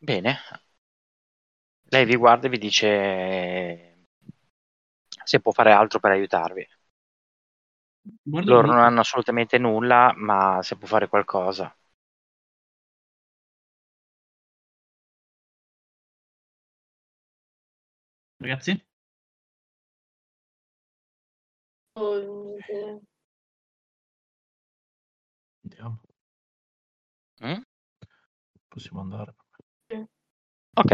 Bene. 0.00 0.38
Lei 1.92 2.04
vi 2.04 2.16
guarda 2.16 2.46
e 2.46 2.50
vi 2.50 2.58
dice 2.58 4.06
se 5.24 5.40
può 5.40 5.50
fare 5.52 5.72
altro 5.72 5.98
per 5.98 6.12
aiutarvi. 6.12 6.66
Guarda 8.24 8.52
Loro 8.52 8.68
non 8.68 8.78
hanno 8.78 9.00
assolutamente 9.00 9.58
nulla, 9.58 10.12
ma 10.16 10.60
se 10.62 10.76
può 10.76 10.86
fare 10.86 11.08
qualcosa. 11.08 11.76
Ragazzi, 18.44 18.78
Oh, 21.96 22.58
Andiamo. 25.64 26.00
Mm? 27.40 27.62
Possiamo 28.68 29.00
andare. 29.00 29.34
Ok. 30.76 30.92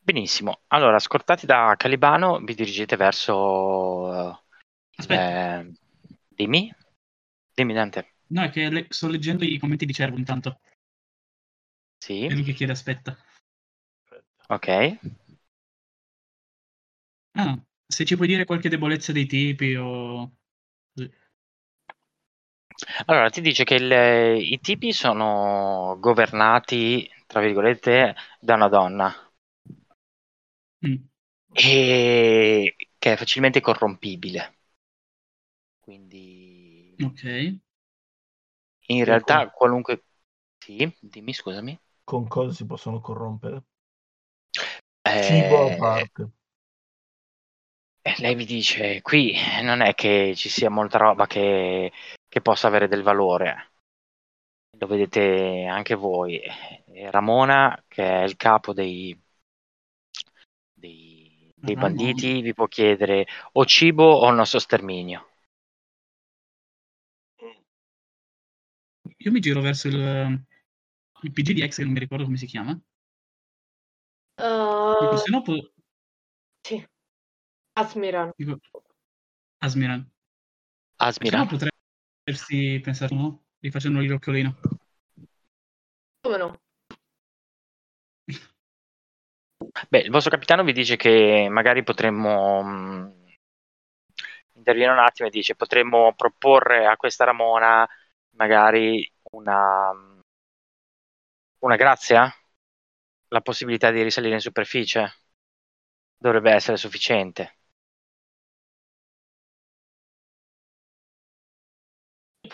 Benissimo. 0.00 0.60
Allora, 0.68 0.98
scortati 1.00 1.44
da 1.44 1.74
Calibano, 1.76 2.38
vi 2.38 2.54
dirigete 2.54 2.94
verso... 2.96 4.30
eh, 4.30 4.42
Aspetta. 4.96 5.58
eh, 5.60 5.72
dimmi? 6.28 6.72
Dimmi, 7.52 7.72
Dante. 7.74 8.12
no, 8.28 8.42
è 8.42 8.50
che 8.50 8.68
le- 8.70 8.86
sto 8.90 9.08
leggendo 9.08 9.42
i 9.44 9.58
commenti 9.58 9.86
di 9.86 9.92
Cervo 9.92 10.18
intanto. 10.18 10.60
Sì, 11.98 12.28
lui 12.30 12.44
che 12.44 12.52
chiede 12.52 12.72
aspetta. 12.72 13.16
ok. 14.48 14.98
Ah, 17.38 17.56
se 17.88 18.04
ci 18.04 18.16
puoi 18.16 18.28
dire 18.28 18.44
qualche 18.44 18.68
debolezza 18.68 19.12
dei 19.12 19.24
tipi 19.26 19.74
o... 19.76 20.30
Allora, 23.06 23.28
ti 23.30 23.40
dice 23.40 23.64
che 23.64 23.74
il- 23.74 24.40
i 24.52 24.60
tipi 24.60 24.92
sono 24.92 25.96
governati, 25.98 27.10
tra 27.26 27.40
virgolette, 27.40 28.14
da 28.40 28.54
una 28.54 28.68
donna 28.68 29.12
Mm, 30.82 31.08
e 31.52 32.74
che 32.98 33.12
è 33.12 33.16
facilmente 33.16 33.60
corrompibile. 33.60 34.54
Quindi, 35.80 36.96
ok. 37.02 37.24
in 38.88 39.04
realtà, 39.04 39.50
qualunque... 39.50 40.02
Sì, 40.58 40.92
dimmi, 41.00 41.32
scusami. 41.32 41.78
Con 42.02 42.26
cosa 42.26 42.52
si 42.52 42.66
possono 42.66 43.00
corrompere? 43.00 43.62
Eh, 45.04 45.12
Cibo 45.20 45.66
a 45.66 45.70
parte. 45.74 46.30
Eh, 48.08 48.14
lei 48.20 48.34
vi 48.34 48.46
dice, 48.46 49.02
qui 49.02 49.34
non 49.62 49.82
è 49.82 49.94
che 49.94 50.32
ci 50.34 50.48
sia 50.48 50.70
molta 50.70 50.96
roba 50.96 51.26
che, 51.26 51.92
che 52.26 52.40
possa 52.40 52.66
avere 52.66 52.88
del 52.88 53.02
valore. 53.02 53.72
Lo 54.78 54.86
vedete 54.86 55.66
anche 55.66 55.94
voi. 55.94 56.40
E 56.40 57.10
Ramona, 57.10 57.84
che 57.86 58.02
è 58.02 58.22
il 58.22 58.36
capo 58.36 58.72
dei, 58.72 59.18
dei, 60.72 61.52
dei 61.54 61.74
Ramona. 61.74 61.94
banditi, 61.94 62.40
vi 62.40 62.54
può 62.54 62.66
chiedere 62.66 63.26
o 63.52 63.64
cibo 63.66 64.04
o 64.04 64.28
il 64.30 64.36
nostro 64.36 64.58
sterminio. 64.58 65.26
Io 69.20 69.32
mi 69.32 69.40
giro 69.40 69.60
verso 69.60 69.88
il, 69.88 70.44
il 71.22 71.32
PGDX, 71.32 71.76
che 71.76 71.84
non 71.84 71.92
mi 71.92 71.98
ricordo 71.98 72.24
come 72.24 72.36
si 72.36 72.46
chiama. 72.46 72.72
Dico, 74.36 75.14
uh, 75.14 75.16
se 75.16 75.30
no, 75.30 75.42
po- 75.42 75.72
sì. 76.62 76.86
Asmiran. 77.78 78.32
dico, 78.36 78.58
Asmiran. 79.60 80.02
Se 80.02 81.04
Asmira, 81.06 81.38
no 81.38 81.46
potresti 81.46 82.80
pensare, 82.82 83.14
no? 83.14 83.44
Rifacendogli 83.60 84.08
l'occhiolino. 84.08 84.58
Come 86.20 86.36
no? 86.36 86.58
beh, 89.88 90.00
il 90.00 90.10
vostro 90.10 90.32
capitano 90.32 90.64
vi 90.64 90.72
dice 90.72 90.96
che 90.96 91.46
magari 91.48 91.84
potremmo 91.84 92.62
mh, 92.62 93.26
interviene 94.54 94.92
un 94.92 94.98
attimo 94.98 95.28
e 95.28 95.30
dice 95.30 95.54
potremmo 95.54 96.14
proporre 96.14 96.86
a 96.86 96.96
questa 96.96 97.24
Ramona 97.24 97.88
magari 98.30 99.08
una, 99.30 99.92
una 101.60 101.76
grazia, 101.76 102.32
la 103.28 103.40
possibilità 103.40 103.90
di 103.90 104.02
risalire 104.02 104.34
in 104.34 104.40
superficie. 104.40 105.12
Dovrebbe 106.16 106.50
essere 106.52 106.76
sufficiente. 106.76 107.57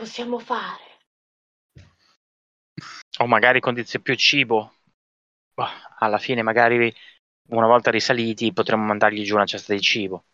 Possiamo 0.05 0.39
fare? 0.39 0.83
o 3.21 3.27
magari 3.27 3.61
condizio 3.61 4.01
più 4.01 4.15
cibo. 4.17 4.75
Bah, 5.55 5.95
alla 5.99 6.19
fine, 6.19 6.43
magari 6.43 6.95
una 7.49 7.67
volta 7.67 7.91
risaliti, 7.91 8.53
potremmo 8.53 8.85
mandargli 8.85 9.25
giù 9.25 9.35
una 9.35 9.47
cesta 9.47 9.73
di 9.73 9.81
cibo. 9.81 10.27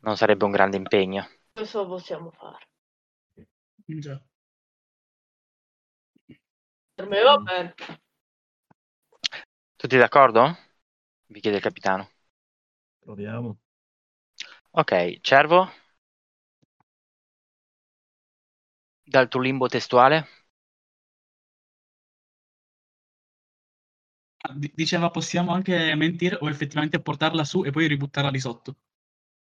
Non 0.00 0.16
sarebbe 0.16 0.44
un 0.44 0.50
grande 0.50 0.76
impegno. 0.76 1.28
Questo 1.52 1.86
possiamo 1.86 2.32
fare. 2.32 2.66
Già. 3.84 4.20
Per 6.94 7.06
me 7.06 7.22
va 7.22 7.36
bene. 7.36 7.74
Tutti 9.76 9.96
d'accordo? 9.96 10.56
Vi 11.26 11.40
chiede 11.40 11.58
il 11.58 11.62
capitano. 11.62 12.10
Proviamo. 12.98 13.58
Ok, 14.72 15.20
cervo. 15.20 15.70
Dal 19.06 19.28
tuo 19.28 19.40
limbo 19.40 19.68
testuale. 19.68 20.26
Ah, 24.44 24.54
di- 24.54 24.72
Diceva 24.74 25.10
possiamo 25.10 25.52
anche 25.52 25.94
mentire 25.94 26.38
o 26.40 26.48
effettivamente 26.48 27.02
portarla 27.02 27.44
su 27.44 27.64
e 27.64 27.70
poi 27.70 27.86
ributtarla 27.86 28.30
di 28.30 28.40
sotto. 28.40 28.76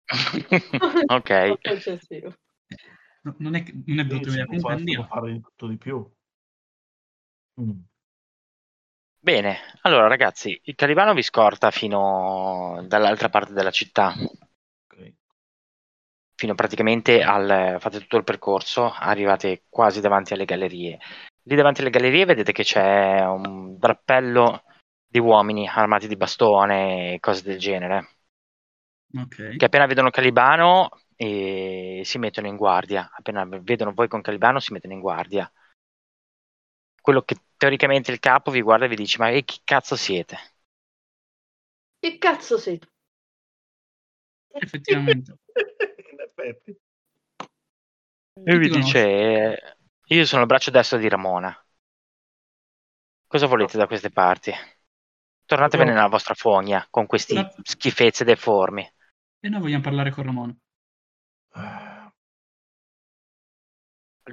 ok. 1.09 1.29
No, 3.23 3.35
non 3.39 3.55
è, 3.55 3.63
non 3.85 3.99
è 3.99 4.05
brutto 4.05 4.29
Sì, 4.29 4.43
comunque 4.45 4.77
fare, 5.07 5.31
di 5.33 5.41
tutto 5.41 5.67
di 5.67 5.77
più. 5.77 6.09
Mm. 7.57 7.83
Bene, 9.17 9.57
allora 9.81 10.05
ragazzi, 10.07 10.59
il 10.65 10.75
Calibano 10.75 11.13
vi 11.15 11.23
scorta 11.23 11.71
fino 11.71 12.83
dall'altra 12.87 13.29
parte 13.29 13.53
della 13.53 13.71
città. 13.71 14.13
Fino 16.43 16.55
praticamente 16.55 17.23
al... 17.23 17.77
fate 17.79 17.99
tutto 17.99 18.17
il 18.17 18.25
percorso, 18.25 18.91
arrivate 18.91 19.63
quasi 19.69 20.01
davanti 20.01 20.33
alle 20.33 20.43
gallerie. 20.43 20.99
Lì 21.43 21.55
davanti 21.55 21.79
alle 21.79 21.89
gallerie 21.89 22.25
vedete 22.25 22.51
che 22.51 22.63
c'è 22.63 23.21
un 23.25 23.77
drappello 23.77 24.65
di 25.07 25.19
uomini 25.19 25.65
armati 25.65 26.09
di 26.09 26.17
bastone 26.17 27.13
e 27.13 27.19
cose 27.21 27.43
del 27.43 27.57
genere, 27.57 28.17
Ok. 29.15 29.55
che 29.55 29.63
appena 29.63 29.85
vedono 29.85 30.09
Calibano 30.09 30.89
eh, 31.15 32.01
si 32.03 32.17
mettono 32.17 32.47
in 32.47 32.57
guardia, 32.57 33.09
appena 33.15 33.45
vedono 33.45 33.93
voi 33.93 34.09
con 34.09 34.19
Calibano 34.19 34.59
si 34.59 34.73
mettono 34.73 34.91
in 34.91 34.99
guardia. 34.99 35.49
Quello 36.99 37.21
che 37.21 37.37
teoricamente 37.55 38.11
il 38.11 38.19
capo 38.19 38.51
vi 38.51 38.59
guarda 38.59 38.83
e 38.83 38.89
vi 38.89 38.97
dice 38.97 39.17
ma 39.17 39.29
eh, 39.29 39.45
chi 39.45 39.61
cazzo 39.63 39.95
siete? 39.95 40.37
Che 41.99 42.17
cazzo 42.17 42.57
sei 42.57 42.79
tu? 42.79 42.87
Effettivamente. 44.55 45.37
In 46.43 46.49
effetti. 46.49 46.77
E 48.45 48.57
vi 48.57 48.69
dice 48.69 48.99
eh, 48.99 49.77
io 50.07 50.25
sono 50.25 50.41
il 50.41 50.47
braccio 50.47 50.71
destro 50.71 50.97
di 50.97 51.07
Ramona. 51.09 51.55
Cosa 53.27 53.47
volete 53.47 53.77
da 53.77 53.85
queste 53.87 54.11
parti? 54.11 54.51
Tornatevene 55.45 55.91
nella 55.93 56.07
vostra 56.07 56.33
fogna 56.33 56.87
con 56.89 57.05
questi 57.05 57.35
No. 57.35 57.49
schifezze 57.63 58.23
deformi. 58.23 58.89
E 59.41 59.47
noi 59.49 59.61
vogliamo 59.61 59.83
parlare 59.83 60.09
con 60.11 60.23
Ramone. 60.23 60.57
Eh, 61.55 62.11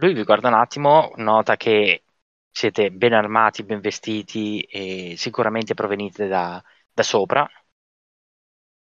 Lui 0.00 0.14
vi 0.14 0.24
guarda 0.24 0.48
un 0.48 0.54
attimo, 0.54 1.12
nota 1.16 1.56
che 1.56 2.02
siete 2.50 2.90
ben 2.90 3.12
armati, 3.12 3.62
ben 3.64 3.80
vestiti 3.80 4.60
e 4.62 5.14
sicuramente 5.16 5.74
provenite 5.74 6.26
da, 6.28 6.62
da 6.92 7.02
sopra 7.04 7.48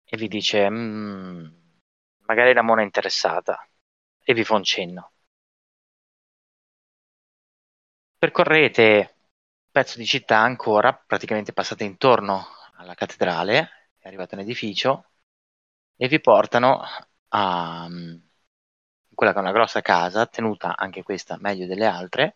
e 0.06 0.18
vi 0.18 0.28
dice 0.28 0.70
"Mm, 0.70 1.46
magari 2.28 2.54
la 2.54 2.62
mona 2.62 2.82
è 2.82 2.84
interessata 2.86 3.68
e 4.24 4.34
vi 4.34 4.44
fa 4.44 4.56
un 4.56 4.64
cenno. 4.64 5.12
Percorrete 8.20 9.16
un 9.66 9.72
pezzo 9.72 9.98
di 9.98 10.06
città 10.06 10.38
ancora, 10.40 10.94
praticamente 10.94 11.54
passate 11.54 11.84
intorno 11.84 12.46
alla 12.78 12.96
cattedrale, 12.96 13.92
è 14.00 14.08
arrivato 14.08 14.36
un 14.36 14.42
edificio 14.42 15.12
e 15.96 16.08
vi 16.08 16.20
portano 16.22 16.82
a 17.30 17.88
mm, 17.90 18.16
quella 19.14 19.32
che 19.34 19.40
è 19.40 19.42
una 19.42 19.52
grossa 19.52 19.82
casa, 19.82 20.26
tenuta 20.28 20.76
anche 20.78 21.04
questa 21.04 21.38
meglio 21.40 21.66
delle 21.68 21.86
altre. 21.86 22.34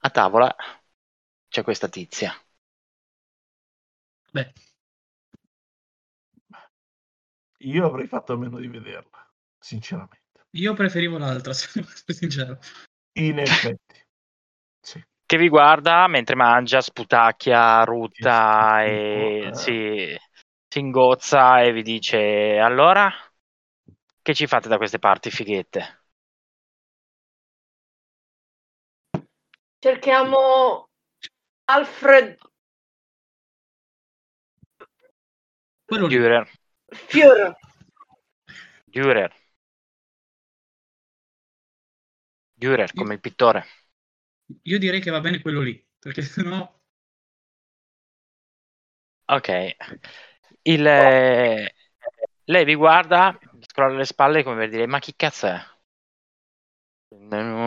A 0.00 0.08
tavola 0.10 0.56
c'è 1.48 1.62
questa 1.62 1.88
tizia. 1.88 2.32
Beh, 4.34 4.52
io 7.66 7.86
avrei 7.86 8.06
fatto 8.06 8.32
a 8.32 8.36
meno 8.36 8.58
di 8.58 8.68
vederla, 8.68 9.28
sinceramente. 9.58 10.46
io 10.50 10.74
preferivo 10.74 11.18
l'altra, 11.18 11.52
se 11.54 11.82
sincero. 12.06 12.58
In 13.18 13.38
effetti. 13.38 14.04
Sì. 14.80 15.04
Che 15.24 15.36
vi 15.36 15.48
guarda 15.48 16.06
mentre 16.06 16.36
mangia, 16.36 16.80
sputacchia, 16.80 17.82
rutta 17.82 18.84
e 18.84 19.50
schifo, 19.52 19.58
si, 19.58 20.16
si 20.68 20.78
ingozza 20.78 21.62
e 21.62 21.72
vi 21.72 21.82
dice 21.82 22.58
allora 22.58 23.12
che 24.22 24.34
ci 24.34 24.46
fate 24.46 24.68
da 24.68 24.76
queste 24.76 24.98
parti 24.98 25.30
fighette? 25.30 26.04
Cerchiamo 29.78 30.88
Alfred 31.64 32.38
Quello. 35.86 36.08
Dürer, 36.08 36.48
Führer. 36.94 37.54
Dürer. 38.94 39.32
Dürer 42.64 42.92
come 42.92 43.14
il 43.14 43.20
pittore. 43.20 43.64
Io 44.64 44.78
direi 44.78 45.00
che 45.00 45.10
va 45.10 45.20
bene 45.20 45.40
quello 45.40 45.60
lì, 45.60 45.82
perché 45.98 46.22
sennò 46.22 46.78
Ok. 49.28 49.48
Il, 50.62 50.86
eh, 50.86 51.74
lei 52.44 52.64
vi 52.64 52.74
guarda, 52.74 53.38
scrolla 53.60 53.96
le 53.96 54.04
spalle 54.04 54.42
come 54.42 54.56
per 54.58 54.68
dire: 54.70 54.86
Ma 54.86 54.98
chi 54.98 55.14
cazzo 55.16 55.46
è? 55.46 55.60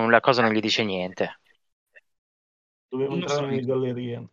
La 0.10 0.22
cosa 0.22 0.42
non 0.42 0.54
gli 0.54 0.62
dice 0.62 0.86
niente. 0.86 1.40
Dobbiamo 2.88 3.16
Non 3.16 3.22
entrare 3.22 3.42
so. 3.42 3.48
nelle 3.48 3.66
gallerie. 3.66 4.30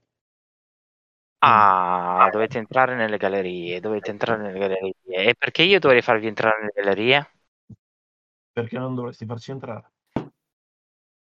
Ah, 1.38 2.28
dovete 2.32 2.58
entrare 2.58 2.94
nelle 2.96 3.16
gallerie. 3.18 3.80
Dovete 3.80 4.10
entrare 4.10 4.42
nelle 4.42 4.58
gallerie. 4.58 4.94
E 5.04 5.34
perché 5.38 5.62
io 5.62 5.78
dovrei 5.78 6.02
farvi 6.02 6.26
entrare 6.26 6.58
nelle 6.58 6.72
gallerie? 6.74 7.30
Perché 8.52 8.78
non 8.78 8.94
dovresti 8.94 9.24
farci 9.26 9.50
entrare? 9.52 9.92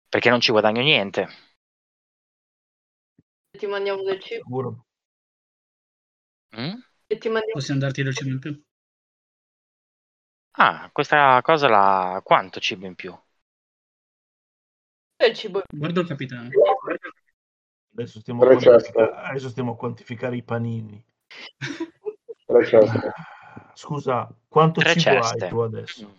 Perché 0.09 0.30
non 0.30 0.40
ci 0.40 0.52
guadagno 0.52 0.82
niente. 0.82 1.28
Ti 3.59 3.66
mandiamo 3.66 4.02
del 4.02 4.20
cibo. 4.20 4.44
Sicuro. 4.44 4.84
Mm? 6.52 6.80
E 7.07 7.18
ti 7.18 7.28
mandiamo 7.28 7.52
possiamo 7.55 7.80
darti 7.80 8.02
del 8.02 8.14
cibo 8.14 8.30
in 8.30 8.38
più. 8.38 8.62
Ah, 10.57 10.88
questa 10.92 11.40
cosa 11.42 11.68
la. 11.68 12.20
Quanto 12.24 12.59
cibo 12.61 12.86
in 12.86 12.94
più? 12.96 13.16
del 15.16 15.34
cibo. 15.34 15.62
Guardo 15.72 16.00
il 16.00 16.07
capitano. 16.07 16.50
Adesso 17.97 18.18
stiamo, 18.20 18.42
adesso 18.42 19.49
stiamo 19.49 19.72
a 19.72 19.76
quantificare 19.76 20.34
i 20.36 20.42
panini. 20.42 21.03
Tre 22.45 22.66
ceste. 22.66 23.12
Scusa, 23.74 24.28
quanto 24.49 24.80
Tre 24.80 24.95
cibo 24.97 25.20
ceste. 25.22 25.45
hai 25.45 25.51
tu 25.51 25.59
adesso? 25.61 26.18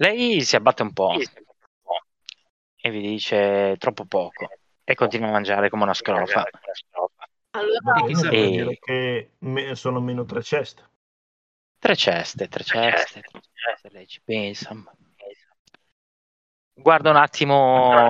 Lei 0.00 0.40
si 0.42 0.56
abbatte 0.56 0.82
un 0.82 0.92
po' 0.92 1.12
e 2.80 2.90
vi 2.90 3.00
dice 3.00 3.76
troppo 3.78 4.04
poco 4.06 4.48
e 4.84 4.94
continua 4.94 5.28
a 5.28 5.32
mangiare 5.32 5.68
come 5.68 5.82
una 5.82 5.94
scrofa. 5.94 6.44
Allora, 7.50 8.06
E 8.30 8.78
che 8.80 9.30
me- 9.40 9.74
sono 9.74 10.00
meno 10.00 10.24
tre 10.24 10.42
ceste. 10.42 10.82
Tre 11.78 11.94
ceste, 11.96 12.48
tre 12.48 12.64
ceste, 12.64 13.20
tre 13.20 13.40
ceste, 13.52 13.88
lei 13.90 14.06
ci 14.06 14.20
pensa. 14.22 14.74
Guarda 16.74 17.10
un 17.10 17.16
attimo 17.16 18.08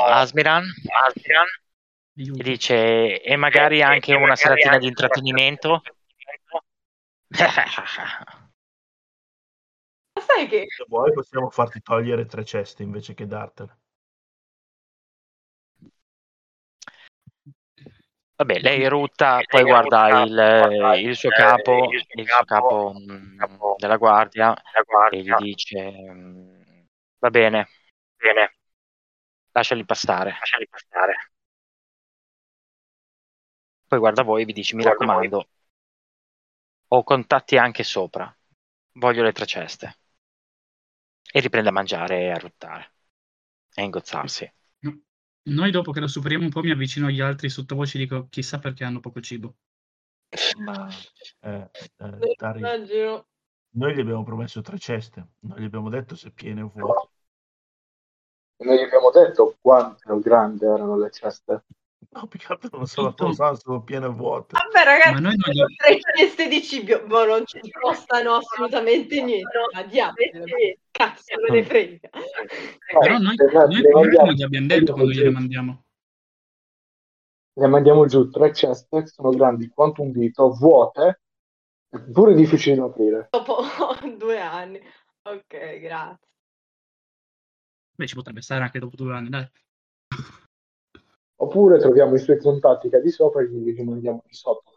Asmiran? 0.00 0.64
E 0.64 2.22
Aiuto. 2.22 2.42
dice 2.42 3.22
e 3.22 3.36
magari 3.36 3.82
anche 3.82 4.14
una 4.14 4.34
seratina 4.34 4.76
di 4.78 4.88
intrattenimento. 4.88 5.82
ma 10.12 10.20
sai 10.20 10.48
che 10.48 10.64
Se 10.66 10.84
vuoi 10.88 11.12
possiamo 11.12 11.48
farti 11.50 11.80
togliere 11.80 12.26
tre 12.26 12.44
ceste 12.44 12.82
invece 12.82 13.14
che 13.14 13.26
dartele. 13.26 13.78
Vabbè, 18.38 18.60
lei 18.60 18.88
rutta, 18.88 19.40
poi 19.48 19.64
guarda 19.64 20.22
il, 20.22 20.98
il 21.00 21.16
suo 21.16 21.28
capo, 21.30 21.88
il 21.90 22.26
suo 22.26 22.44
capo 22.44 22.94
mm, 22.96 23.40
della 23.78 23.96
guardia. 23.96 24.54
e 25.10 25.22
gli 25.22 25.34
dice 25.34 25.90
mm, 25.90 26.82
va 27.18 27.30
bene, 27.30 27.68
bene, 28.16 28.57
lasciali 29.58 29.84
passare. 29.84 30.38
Poi 33.86 33.98
guarda 33.98 34.22
voi 34.22 34.42
e 34.42 34.44
vi 34.44 34.52
dice 34.52 34.76
mi 34.76 34.82
raccomando, 34.82 35.48
ho 36.88 37.02
contatti 37.02 37.56
anche 37.56 37.82
sopra, 37.82 38.34
voglio 38.92 39.22
le 39.22 39.32
tre 39.32 39.46
ceste. 39.46 39.98
E 41.30 41.40
riprende 41.40 41.68
a 41.68 41.72
mangiare 41.72 42.20
e 42.20 42.30
a 42.30 42.38
ruttare 42.38 42.92
e 43.74 43.82
a 43.82 43.84
ingozzarsi. 43.84 44.50
Noi 45.48 45.70
dopo 45.70 45.92
che 45.92 46.00
lo 46.00 46.06
superiamo 46.06 46.44
un 46.44 46.50
po' 46.50 46.60
mi 46.60 46.70
avvicino 46.70 47.06
agli 47.06 47.20
altri 47.20 47.48
sottovoce 47.48 47.96
e 47.96 48.00
dico 48.00 48.28
chissà 48.28 48.58
perché 48.58 48.84
hanno 48.84 49.00
poco 49.00 49.20
cibo. 49.20 49.56
Ma 50.58 50.88
eh, 51.40 51.70
eh, 51.96 52.34
immagino. 52.56 53.26
noi 53.70 53.94
gli 53.94 54.00
abbiamo 54.00 54.24
promesso 54.24 54.60
tre 54.60 54.78
ceste, 54.78 55.26
non 55.40 55.58
gli 55.58 55.64
abbiamo 55.64 55.88
detto 55.88 56.14
se 56.14 56.32
piene 56.32 56.60
o 56.60 56.68
vuote. 56.68 57.08
Noi 58.60 58.76
gli 58.76 58.82
abbiamo 58.82 59.10
detto 59.10 59.56
quanto 59.60 60.18
grandi 60.18 60.64
erano 60.64 60.96
le 60.98 61.10
ceste. 61.10 61.64
No, 62.10 62.26
più 62.26 62.38
che 62.38 62.46
altro 62.52 62.70
non 62.76 62.86
so, 62.86 63.08
Tutto- 63.08 63.24
non 63.24 63.34
so 63.34 63.54
se 63.54 63.60
sono 63.64 63.82
piene 63.82 64.08
vuote. 64.08 64.56
Vabbè, 64.56 64.84
ragazzi, 64.84 65.12
Ma 65.12 65.18
noi 65.20 65.36
non 65.36 65.52
gli- 65.52 65.56
sono 65.56 65.66
tre 65.76 65.98
ceste 66.16 66.48
di 66.48 66.62
cibo, 66.62 67.02
ma 67.06 67.24
non 67.24 67.44
ci 67.46 67.60
costano 67.70 68.34
assolutamente 68.36 69.22
niente. 69.22 69.50
Diavolo, 69.88 70.16
cazzo, 70.90 71.24
me 71.46 71.54
ne 71.56 71.64
frega. 71.64 72.08
Però 72.98 73.18
noi, 73.18 73.36
le- 73.36 73.52
noi 73.52 73.80
le 73.82 73.90
mandiamo- 73.92 74.24
non 74.26 74.34
gli 74.34 74.42
abbiamo 74.42 74.66
detto 74.66 74.92
quando 74.92 75.10
gliele 75.12 75.30
mandiamo. 75.30 75.84
Le 77.54 77.66
mandiamo 77.66 78.06
giù 78.06 78.28
tre 78.30 78.52
ceste 78.52 79.02
che 79.02 79.08
sono 79.08 79.30
grandi 79.30 79.68
quanto 79.68 80.02
un 80.02 80.12
dito, 80.12 80.50
vuote, 80.52 81.20
eppure 81.90 82.34
difficili 82.34 82.76
da 82.76 82.84
aprire. 82.84 83.28
Dopo 83.30 83.58
due 84.16 84.40
anni. 84.40 84.80
Ok, 85.22 85.78
grazie. 85.80 86.26
Beh, 87.98 88.06
ci 88.06 88.14
potrebbe 88.14 88.40
stare 88.42 88.62
anche 88.62 88.78
dopo 88.78 88.96
due 88.96 89.12
anni, 89.14 89.28
dai. 89.28 89.50
Oppure 91.40 91.78
troviamo 91.78 92.14
i 92.14 92.18
suoi 92.18 92.38
contatti 92.38 92.88
che 92.88 93.00
di 93.00 93.10
sopra 93.10 93.42
e 93.42 93.48
gli 93.48 93.74
rimandiamo 93.74 94.22
di 94.24 94.34
sotto. 94.34 94.72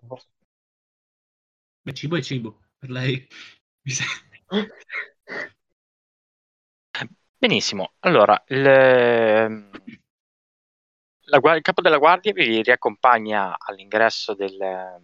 Beh, 1.86 1.94
cibo 1.94 2.16
è 2.18 2.22
cibo. 2.22 2.60
Per 2.80 2.90
lei 2.90 3.28
mi 3.86 3.92
sa- 3.92 4.06
Benissimo, 7.38 7.94
allora 8.00 8.42
il, 8.50 8.66
ehm, 8.66 9.70
la 11.32 11.56
il 11.56 11.62
capo 11.64 11.82
della 11.82 11.98
guardia 11.98 12.32
vi 12.32 12.62
riaccompagna 12.62 13.56
all'ingresso 13.58 14.36
del- 14.36 15.02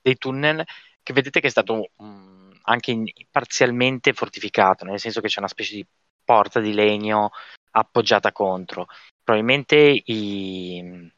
dei 0.00 0.16
tunnel 0.16 0.64
che 1.02 1.12
vedete 1.12 1.40
che 1.40 1.46
è 1.48 1.50
stato 1.50 1.90
mm, 2.02 2.50
anche 2.62 2.90
in- 2.90 3.10
parzialmente 3.30 4.12
fortificato, 4.12 4.84
nel 4.84 5.00
senso 5.00 5.20
che 5.20 5.28
c'è 5.28 5.38
una 5.38 5.48
specie 5.48 5.76
di 5.76 5.86
porta 6.30 6.60
di 6.60 6.72
legno 6.72 7.32
appoggiata 7.72 8.30
contro. 8.30 8.86
Probabilmente 9.24 9.76
i, 9.76 11.12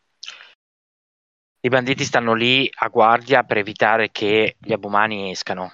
i 1.60 1.68
banditi 1.68 2.02
stanno 2.02 2.32
lì 2.32 2.66
a 2.76 2.88
guardia 2.88 3.44
per 3.44 3.58
evitare 3.58 4.10
che 4.10 4.56
gli 4.58 4.72
abumani 4.72 5.30
escano. 5.30 5.70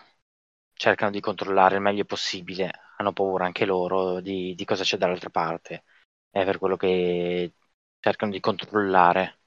Cercano 0.74 1.12
di 1.12 1.20
controllare 1.20 1.76
il 1.76 1.82
meglio 1.82 2.04
possibile. 2.04 2.72
Hanno 2.96 3.12
paura 3.12 3.44
anche 3.44 3.64
loro 3.64 4.18
di, 4.20 4.56
di 4.56 4.64
cosa 4.64 4.82
c'è 4.82 4.96
dall'altra 4.96 5.30
parte. 5.30 5.84
È 6.28 6.44
per 6.44 6.58
quello 6.58 6.76
che 6.76 7.52
cercano 8.00 8.32
di 8.32 8.40
controllare. 8.40 9.38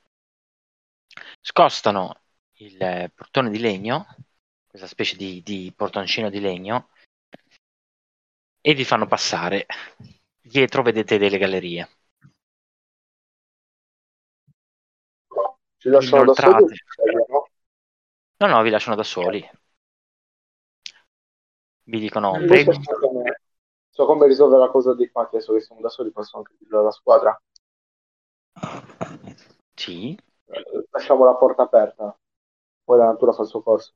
Scostano 1.42 2.22
il 2.60 2.82
eh, 2.82 3.12
portone 3.14 3.50
di 3.50 3.60
legno, 3.60 4.08
questa 4.68 4.88
specie 4.88 5.18
di, 5.18 5.42
di 5.44 5.74
portoncino 5.76 6.30
di 6.30 6.40
legno, 6.40 6.92
e 8.62 8.74
vi 8.74 8.86
fanno 8.86 9.08
passare. 9.08 9.66
Dietro 10.40 10.84
vedete 10.84 11.18
delle 11.18 11.38
gallerie. 11.38 11.90
Ci 15.78 15.90
lasciano 15.90 16.26
da 16.26 16.34
soli? 16.34 16.50
Inoltrate. 16.50 17.26
no? 17.28 17.48
No, 18.38 18.48
no, 18.48 18.62
vi 18.62 18.70
lasciano 18.70 18.96
da 18.96 19.04
soli. 19.04 19.50
Vi 21.84 22.00
dicono, 22.00 22.32
prego. 22.32 22.72
so 22.74 23.00
come, 23.00 23.40
so 23.90 24.06
come 24.06 24.28
risolvere 24.28 24.62
la 24.62 24.70
cosa 24.70 24.94
dei 24.94 25.08
fatti, 25.08 25.36
adesso 25.36 25.54
che 25.54 25.62
siamo 25.62 25.82
da 25.82 25.90
soli 25.90 26.12
posso 26.12 26.38
anche 26.38 26.54
dirlo 26.60 26.80
alla 26.80 26.92
squadra. 26.92 27.42
Sì, 29.76 30.16
Eh, 30.46 30.86
Lasciamo 30.92 31.26
la 31.26 31.36
porta 31.36 31.64
aperta, 31.64 32.16
poi 32.84 32.98
la 33.00 33.06
natura 33.06 33.32
fa 33.34 33.42
il 33.42 33.48
suo 33.48 33.64
corso. 33.64 33.94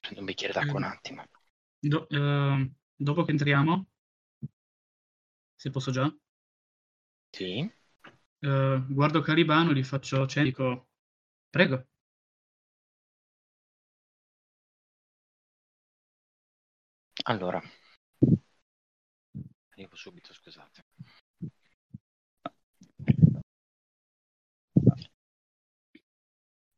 Prendo 0.00 0.20
un 0.20 0.26
bicchiere 0.26 0.52
d'acqua 0.52 0.78
un 0.78 0.84
attimo. 0.84 1.24
Do- 1.82 2.06
eh, 2.08 2.70
dopo 2.96 3.24
che 3.24 3.30
entriamo, 3.32 3.86
se 5.56 5.70
posso 5.70 5.92
già, 5.92 6.12
Sì, 7.32 7.68
eh, 8.40 8.84
guardo 8.88 9.20
Calibano, 9.20 9.72
gli 9.72 9.84
faccio 9.84 10.26
cenno, 10.26 10.44
dico, 10.46 10.88
prego. 11.50 11.86
allora. 17.24 17.62
Arrivo 19.72 19.96
subito, 19.96 20.32
scusate. 20.32 20.84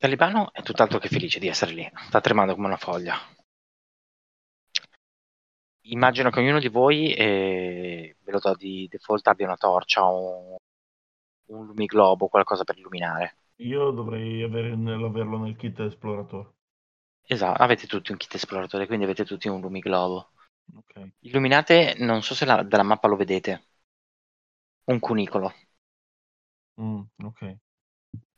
Talibano 0.03 0.53
è 0.53 0.61
tutt'altro 0.62 0.98
che 0.98 1.09
felice 1.09 1.38
di 1.38 1.46
essere 1.46 1.72
lì, 1.72 1.90
sta 2.09 2.20
tremando 2.20 2.55
come 2.55 2.66
una 2.66 2.76
foglia. 2.76 3.16
Immagino 5.84 6.30
che 6.30 6.38
ognuno 6.40 6.59
di 6.61 6.68
voi, 6.68 7.12
eh, 7.12 8.16
ve 8.22 8.32
lo 8.32 8.38
do 8.38 8.55
di 8.55 8.86
default, 8.90 9.26
abbia 9.26 9.46
una 9.46 9.57
torcia 9.57 10.05
o 10.05 10.57
un, 11.48 11.57
un 11.59 11.66
lumiglobo, 11.66 12.28
qualcosa 12.28 12.64
per 12.64 12.78
illuminare. 12.78 13.36
Io 13.62 13.90
dovrei 13.92 14.42
avere 14.42 14.72
averlo 14.72 15.38
nel 15.38 15.57
kit 15.57 15.80
esploratore. 15.80 16.50
Esatto, 17.26 17.61
avete 17.62 17.88
tutti 17.88 18.12
un 18.12 18.16
kit 18.16 18.32
esploratore, 18.34 18.86
quindi 18.86 19.05
avete 19.05 19.24
tutti 19.24 19.48
un 19.48 19.61
lumiglobo. 19.61 20.30
Ok. 20.76 21.12
Illuminate, 21.20 21.94
non 21.98 22.22
so 22.22 22.34
se 22.34 22.44
la- 22.44 22.62
dalla 22.62 22.82
mappa 22.84 23.09
lo 23.09 23.16
vedete, 23.16 23.64
un 24.86 25.00
cunicolo. 25.00 25.53
Mm, 26.76 27.09
ok. 27.24 27.42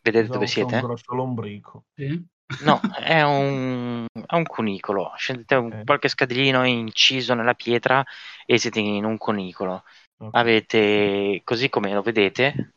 Vedete 0.05 0.29
dove 0.29 0.47
siete? 0.47 0.77
un 0.77 0.81
grosso 0.81 1.15
lombrico. 1.15 1.85
Sì? 1.95 2.25
No, 2.57 2.81
è 2.81 3.21
un, 3.23 4.07
è 4.27 4.35
un 4.35 4.45
cunicolo. 4.45 5.13
Scendete 5.17 5.55
un, 5.57 5.67
Ok. 5.75 5.85
qualche 5.85 6.09
scadino 6.09 6.65
inciso 6.65 7.35
nella 7.35 7.55
pietra 7.55 8.05
e 8.47 8.59
siete 8.59 8.81
in 8.81 9.05
un 9.05 9.19
cunicolo. 9.19 9.85
Ok. 10.19 10.35
Avete, 10.37 11.41
così 11.45 11.69
come 11.69 11.93
lo 11.93 12.03
vedete, 12.03 12.75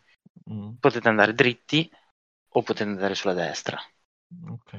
Mm, 0.50 0.78
potete 0.80 1.08
andare 1.08 1.34
dritti 1.34 1.90
o 2.50 2.64
potete 2.64 2.90
andare 2.90 3.16
sulla 3.16 3.34
destra. 3.34 3.80
ok. 4.50 4.74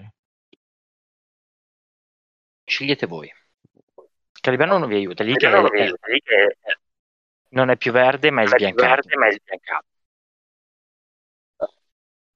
Scegliete 2.67 3.07
voi. 3.07 3.29
Calibano 4.41 4.79
non 4.79 4.89
vi 4.89 4.95
aiuta, 4.97 5.25
lì 5.25 5.37
che 5.37 5.47
è- 5.49 6.77
non 7.51 7.71
è 7.71 7.77
più 7.77 7.93
verde 7.93 8.31
ma 8.31 8.43
è 8.43 8.47
sbiancato. 8.47 9.09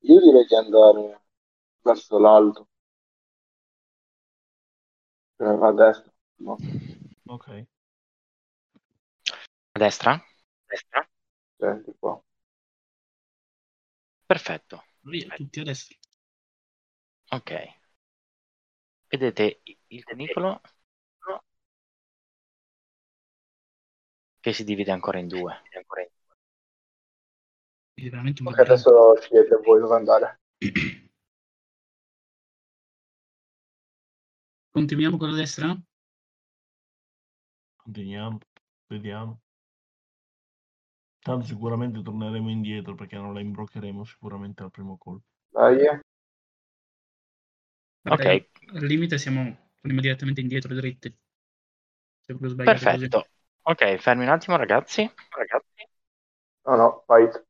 Io 0.05 0.21
direi 0.21 0.45
di 0.47 0.55
andare 0.55 1.21
verso 1.83 2.19
l'alto. 2.19 2.69
Cioè, 5.37 5.49
a 5.49 5.73
destra. 5.73 6.13
No. 6.37 6.57
Ok. 7.27 7.67
A 9.73 9.79
destra? 9.79 10.23
Destra? 10.67 11.09
Senti 11.57 11.95
qua. 11.99 12.21
Perfetto. 14.27 14.85
Via, 15.03 15.35
tutti 15.37 15.61
a 15.61 15.65
destra. 15.65 15.97
Ok. 17.31 17.81
Vedete 19.09 19.61
il 19.89 20.05
cunicolo 20.05 20.61
che 24.41 24.53
si 24.53 24.65
divide 24.65 24.91
ancora 24.91 25.19
in 25.19 25.29
due. 25.29 25.63
È 27.95 28.09
veramente 28.09 28.43
un 28.43 28.49
Ok, 28.49 28.59
bel 28.59 28.67
adesso 28.67 29.17
scegliete 29.17 29.57
voi 29.65 29.81
dove 29.81 29.95
andare. 29.97 30.41
Continuiamo 34.71 35.17
con 35.17 35.31
la 35.31 35.37
destra? 35.37 35.75
Continuiamo. 37.77 38.39
Vediamo. 38.89 39.41
Tanto 41.21 41.47
sicuramente 41.47 42.03
torneremo 42.03 42.51
indietro 42.51 42.95
perché 42.95 43.17
non 43.17 43.35
la 43.35 43.41
imbroccheremo 43.41 44.05
sicuramente 44.05 44.63
al 44.63 44.71
primo 44.71 44.99
colpo. 44.99 45.25
Dai. 45.53 46.01
Vabbè, 48.05 48.23
Ok. 48.37 48.49
Al 48.75 48.87
limite 48.87 49.19
siamo 49.19 49.41
andiamo 49.41 50.01
direttamente 50.01 50.41
indietro, 50.41 50.75
dritti. 50.75 51.13
Sbagliate 52.53 52.87
così. 52.87 53.09
Perfetto. 53.09 53.27
Ok, 53.63 53.97
fermi 53.99 54.25
un 54.25 54.31
attimo 54.31 54.57
ragazzi. 54.57 55.09
Ragazzi. 55.37 55.89
No, 56.67 56.77
no, 56.77 57.05
fight. 57.07 57.45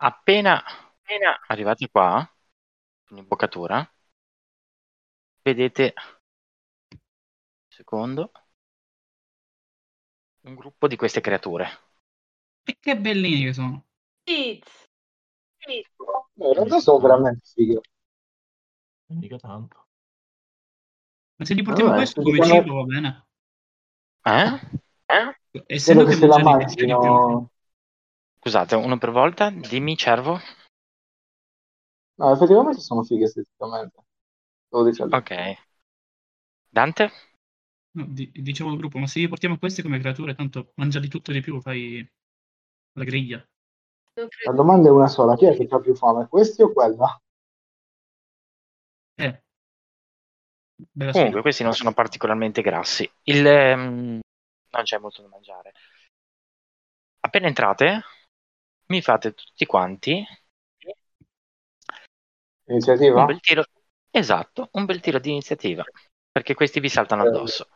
Appena, 0.00 0.62
appena 0.64 1.40
arrivati 1.48 1.88
qua, 1.90 2.24
in 3.10 3.16
imboccatura, 3.18 3.90
vedete, 5.42 5.94
secondo, 7.68 8.30
un 10.42 10.54
gruppo 10.54 10.86
di 10.86 10.96
queste 10.96 11.20
creature. 11.20 11.66
E 12.64 12.76
che 12.78 12.96
bellini 12.96 13.44
che 13.44 13.52
sono. 13.52 13.86
Tiz. 14.22 14.86
No, 16.34 16.46
in 16.48 16.54
realtà 16.54 16.78
sono 16.78 16.98
veramente 17.00 17.40
fighe. 17.44 17.80
Mica 19.06 19.36
tanto. 19.38 19.86
Ma 21.36 21.44
se 21.44 21.54
li 21.54 21.62
portiamo 21.62 21.90
Vabbè, 21.90 22.02
questo 22.02 22.22
se 22.22 22.26
come 22.30 22.42
secondo- 22.44 22.62
cibo 22.64 22.74
va 22.76 22.82
bene. 22.84 23.26
Eh? 24.22 24.60
Eh? 25.06 25.62
Essendo 25.66 26.04
Credo 26.04 26.20
che 26.20 26.26
che 26.26 26.32
se 26.32 26.38
la 26.38 26.42
mangiano 26.44 26.70
i 26.70 26.74
piccoli 26.74 26.86
più- 26.86 27.10
mangino... 27.10 27.50
Scusate, 28.40 28.74
uno 28.74 28.98
per 28.98 29.10
volta, 29.12 29.50
dimmi 29.50 29.96
cervo. 29.96 30.40
No, 32.18 32.30
effettivamente 32.32 32.80
sono 32.80 33.02
fighe 33.02 33.24
esteticamente. 33.24 34.04
Ok. 35.12 35.30
Dante? 36.72 37.10
No, 37.96 38.06
di- 38.08 38.30
dicevo 38.32 38.70
al 38.70 38.76
gruppo, 38.76 38.98
ma 38.98 39.06
se 39.06 39.18
li 39.18 39.28
portiamo 39.28 39.58
questi 39.58 39.82
come 39.82 39.98
creature, 39.98 40.34
tanto 40.34 40.72
mangia 40.76 41.00
di 41.00 41.08
tutto 41.08 41.30
e 41.30 41.34
di 41.34 41.40
più, 41.40 41.60
fai 41.60 42.06
la 42.94 43.04
griglia. 43.04 43.44
La 44.44 44.52
domanda 44.52 44.88
è 44.88 44.92
una 44.92 45.08
sola, 45.08 45.36
chi 45.36 45.46
è 45.46 45.56
che 45.56 45.66
ha 45.70 45.80
più 45.80 45.94
fame, 45.94 46.28
questi 46.28 46.62
o 46.62 46.72
quella? 46.72 47.20
Eh. 49.18 49.38
Bella 50.94 51.12
Comunque, 51.12 51.40
sfida. 51.40 51.42
questi 51.42 51.62
non 51.62 51.72
sono 51.74 51.92
particolarmente 51.92 52.62
grassi. 52.62 53.10
Il, 53.24 53.46
ehm, 53.46 54.20
non 54.70 54.82
c'è 54.84 54.98
molto 54.98 55.22
da 55.22 55.28
mangiare. 55.28 55.72
appena 57.20 57.46
entrate, 57.46 58.02
mi 58.88 59.00
fate 59.02 59.34
tutti 59.34 59.66
quanti 59.66 60.24
Iniziativa? 62.66 63.20
un 63.20 63.26
bel 63.26 63.40
tiro. 63.40 63.64
Esatto, 64.10 64.68
un 64.72 64.84
bel 64.84 65.00
tiro 65.00 65.18
di 65.18 65.30
iniziativa. 65.30 65.84
Perché 66.30 66.54
questi 66.54 66.80
vi 66.80 66.88
saltano 66.88 67.24
Eh. 67.24 67.28
addosso. 67.28 67.68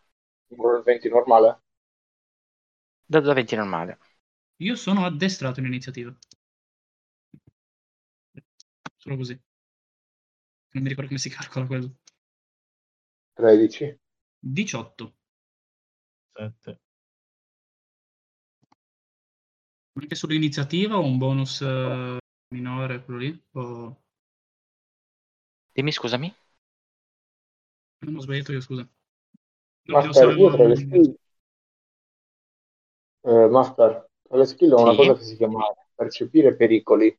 Un 0.57 0.83
20 0.83 1.09
normale? 1.09 1.63
Da 3.07 3.21
2 3.21 3.31
a 3.31 3.35
20 3.35 3.55
normale. 3.57 3.99
Io 4.63 4.77
sono 4.77 5.05
addestrato 5.05 5.61
in 5.61 5.67
iniziativa. 5.67 6.15
Solo 8.99 9.17
così. 9.17 9.39
Non 10.75 10.83
mi 10.83 10.89
ricordo 10.89 11.09
come 11.09 11.19
si 11.21 11.29
calcola 11.31 11.67
quello. 11.67 11.97
13. 13.35 13.99
18. 14.41 15.15
7. 16.37 16.79
Anche 19.95 20.15
sull'iniziativa 20.15 20.97
o 20.99 21.05
un 21.05 21.17
bonus 21.19 21.61
eh, 21.63 22.19
minore, 22.55 23.03
quello 23.05 23.21
lì? 23.21 23.43
O... 23.53 24.03
Dimmi 25.75 25.93
scusami. 25.93 26.35
Non 28.05 28.17
ho 28.17 28.21
sbagliato 28.21 28.53
io, 28.53 28.61
scusa. 28.61 28.87
Master, 29.89 30.37
Io 30.39 30.51
tra 30.51 30.65
le 30.67 30.77
skill... 30.77 31.15
Eh, 33.25 33.49
Master, 33.49 34.07
tra 34.29 34.37
le 34.39 34.45
skill 34.45 34.73
ho 34.73 34.83
una 34.83 34.93
Sì. 34.93 34.97
cosa 34.99 35.15
che 35.17 35.25
si 35.25 35.37
chiama 35.37 35.61
percepire 35.95 36.55
pericoli. 36.57 37.17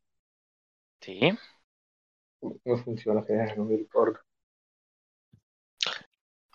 Sì. 1.00 1.36
Come 2.62 2.76
funziona? 2.80 3.24
Che 3.24 3.32
eh, 3.32 3.54
non 3.56 3.66
mi 3.66 3.74
ricordo. 3.74 4.20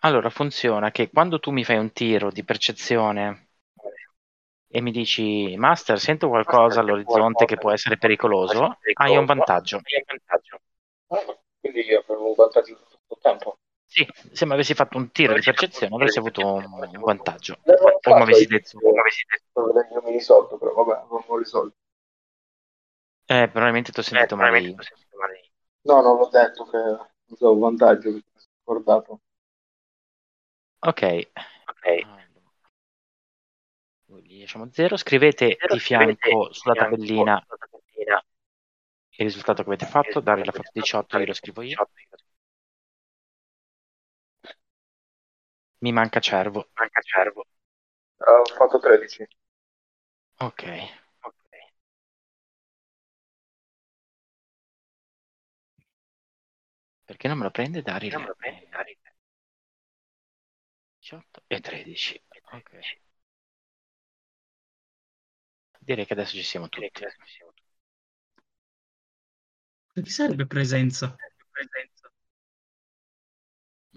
Allora 0.02 0.30
funziona 0.30 0.92
che 0.92 1.10
quando 1.10 1.40
tu 1.40 1.52
mi 1.52 1.64
fai 1.64 1.78
un 1.78 1.94
tiro 1.94 2.32
di 2.32 2.44
percezione 2.44 3.49
e 4.72 4.82
mi 4.82 4.92
dici 4.92 5.56
Master, 5.58 6.00
sento 6.00 6.28
qualcosa 6.30 6.80
all'orizzonte 6.80 7.46
che 7.46 7.58
può 7.58 7.72
essere 7.72 7.98
pericoloso, 7.98 8.78
hai 8.94 9.18
un 9.18 9.26
vantaggio. 9.26 9.82
Ah, 11.12 11.24
quindi 11.60 11.82
io 11.86 12.00
avevo 12.08 12.28
un 12.30 12.36
vantaggio 12.36 12.76
tutto 12.76 13.14
il 13.16 13.20
tempo. 13.22 13.58
Sì, 13.86 14.06
se 14.32 14.46
mi 14.46 14.54
avessi 14.54 14.76
fatto 14.76 14.98
un 14.98 15.12
tiro 15.12 15.34
di 15.34 15.42
percezione 15.42 15.94
avresti 15.96 16.20
avuto 16.20 16.46
un, 16.46 16.64
un 16.72 17.02
vantaggio. 17.02 17.58
Come 18.02 18.22
avessi 18.22 18.46
detto, 18.46 18.80
io 18.80 20.02
mi 20.04 20.12
risolto, 20.12 20.58
però 20.58 20.74
vabbè, 20.74 21.08
non 21.10 21.24
l'ho 21.28 21.38
risolto. 21.38 21.76
eh, 23.28 23.48
probabilmente 23.48 23.92
ti 23.92 24.00
ho 24.00 24.04
sentito 24.04 24.36
male 24.36 24.60
io. 24.60 24.76
No, 25.82 26.02
non 26.02 26.18
l'ho 26.18 26.30
detto 26.30 26.64
che 26.66 26.78
usavo 27.34 27.54
un 27.54 27.60
vantaggio 27.60 28.12
mi 28.12 28.24
sono 28.34 28.46
scordato. 28.64 29.20
Ok. 30.82 31.02
Noi 31.86 32.29
Gli 34.18 34.40
lasciamo 34.40 34.68
0. 34.72 34.98
Scrivete 34.98 35.58
di 35.72 35.80
fianco 35.80 36.52
sulla 36.52 36.74
tabellina 36.74 37.46
il 39.20 39.26
risultato 39.26 39.62
che 39.62 39.70
avete 39.70 39.86
fatto. 39.86 40.20
Dare 40.20 40.44
la 40.44 40.52
fatto 40.52 40.72
18, 40.74 41.20
io 41.20 41.26
lo 41.26 41.34
scrivo 41.34 41.62
io. 41.62 41.90
Mi 45.80 45.92
manca 45.92 46.20
cervo. 46.20 46.70
Ah, 46.74 48.40
ho 48.40 48.46
fatto 48.46 48.80
13. 48.80 49.28
Ok. 50.40 50.64
Perché 57.06 57.28
non 57.28 57.38
me 57.38 57.44
lo 57.44 57.52
prende 57.52 57.82
Daryl? 57.82 58.36
18 61.00 61.44
e 61.48 61.60
13. 61.60 62.24
Ok. 62.52 63.09
Direi 65.90 66.06
che 66.06 66.14
adesso 66.14 66.36
ci 66.36 66.44
siamo 66.44 66.70
tutti. 66.70 66.92
Chi 69.92 70.06
serve 70.06 70.46
presenza? 70.46 71.16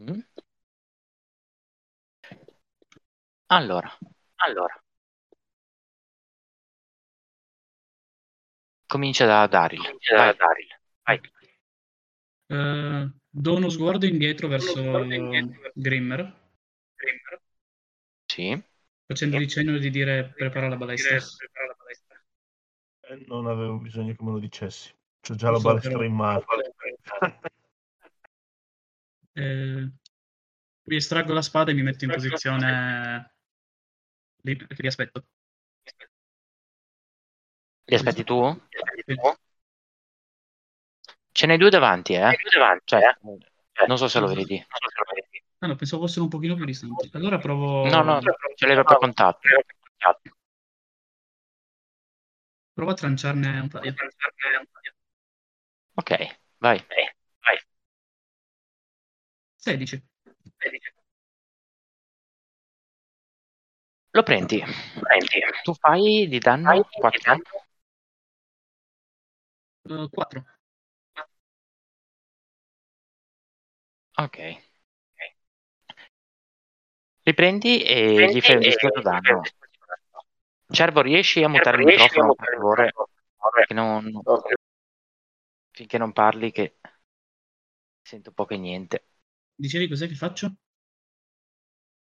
Mm? 0.01 0.20
Allora, 3.49 3.95
allora. 4.36 4.82
Comincia 8.86 9.26
da 9.26 9.47
Daryl. 9.47 9.82
Vai. 11.03 11.20
Eh, 12.47 13.11
do 13.28 13.55
uno 13.55 13.68
sguardo 13.68 14.07
indietro 14.07 14.49
verso 14.49 14.80
Grimmer, 15.74 16.40
Sì. 18.24 18.64
facendogli 19.05 19.47
cenno 19.47 19.76
di 19.76 19.90
dire 19.90 20.32
prepara 20.34 20.68
la 20.68 20.76
balestra. 20.76 21.20
Non 23.27 23.47
avevo 23.47 23.77
bisogno 23.79 24.15
che 24.15 24.23
me 24.23 24.33
lo 24.33 24.39
dicessi. 24.39 24.95
C'ho 25.21 25.35
già 25.35 25.47
la 25.47 25.53
Lo 25.53 25.59
so, 25.59 25.69
balestra 25.69 25.93
però- 25.93 26.05
in 26.05 26.15
mano. 26.15 26.45
Eh, 29.35 29.91
vi 30.85 30.97
estraggo 30.97 31.33
la 31.33 31.43
spada 31.43 31.71
e 31.71 31.75
mi 31.75 31.83
metto 31.83 32.05
in 32.05 32.11
posizione 32.11 33.35
lì 34.43 34.57
perché 34.57 34.77
vi 34.83 34.87
aspetto. 34.89 35.25
Li 37.85 37.95
aspetti 37.95 38.25
tu? 38.25 38.61
Sì. 39.05 39.15
Ce 41.33 41.47
n'hai 41.47 41.57
due 41.57 41.71
davanti, 41.71 42.15
eh? 42.15 42.37
Cioè, 42.85 43.17
non 43.87 43.97
so 43.97 44.09
se 44.09 44.21
lo 44.21 44.27
vedi. 44.27 44.65
Ah, 45.59 45.67
no, 45.69 45.77
pensavo 45.77 46.03
fossero 46.03 46.25
un 46.25 46.31
pochino 46.31 46.55
più 46.57 46.65
distanti. 46.65 47.11
Allora 47.13 47.39
provo, 47.39 47.89
No, 47.89 48.03
no, 48.03 48.21
ce 48.55 48.67
l'hai 48.67 48.75
per 48.75 48.97
contatto. 48.99 49.49
Provo 52.75 52.91
a 52.91 52.95
tranciarne 52.95 53.61
un 53.61 53.68
paio. 53.68 53.95
Ok, 55.95 56.11
vai. 56.59 56.85
16. 59.57 60.03
Lo 64.11 64.23
prendi. 64.23 64.62
Tu 65.62 65.75
fai 65.75 66.27
di 66.29 66.39
danno 66.39 66.87
4. 66.91 67.41
4. 70.11 70.45
Ok. 74.18 74.39
Li 77.25 77.35
prendi 77.35 77.83
e 77.83 78.33
gli 78.33 78.41
fai 78.41 78.57
un 78.57 78.61
discreto 78.61 79.01
danno. 79.01 79.43
Cervo, 80.73 81.03
riesci 81.03 81.43
a 81.43 81.49
mutare 81.49 81.79
il 81.79 81.85
microfono, 81.87 82.35
per 82.35 82.55
favore? 82.55 82.93
Che 83.66 83.75
non- 83.75 84.11
Ok. 84.25 84.53
finché 85.70 85.99
non 85.99 86.12
parli, 86.12 86.51
che 86.53 86.77
sento 88.03 88.33
poco 88.33 88.55
e 88.55 88.59
niente. 88.59 89.05
Dicevi 89.55 89.89
cos'è 89.89 90.09
che 90.09 90.14
faccio? 90.14 90.55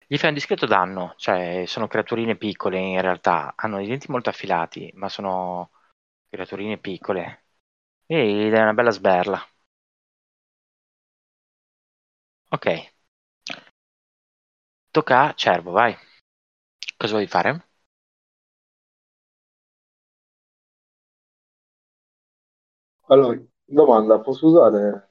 Gli 0.06 0.18
fai 0.18 0.28
un 0.28 0.34
discreto 0.34 0.66
danno, 0.66 1.14
cioè 1.16 1.64
sono 1.66 1.86
creaturine 1.86 2.36
piccole 2.36 2.78
in 2.78 3.00
realtà, 3.00 3.54
hanno 3.56 3.80
i 3.80 3.86
denti 3.86 4.10
molto 4.10 4.28
affilati, 4.28 4.90
ma 4.94 5.08
sono 5.08 5.70
creaturine 6.28 6.76
piccole. 6.78 7.44
E 8.06 8.26
gli 8.32 8.50
dai 8.50 8.62
una 8.62 8.74
bella 8.74 8.90
sberla. 8.90 9.40
Ok. 12.50 12.66
Tocca 14.92 15.22
a 15.22 15.34
Cervo, 15.34 15.72
vai. 15.72 15.96
Cosa 16.96 17.14
vuoi 17.14 17.26
fare? 17.26 17.69
Allora, 23.10 23.38
domanda, 23.66 24.20
posso 24.20 24.46
usare 24.46 25.08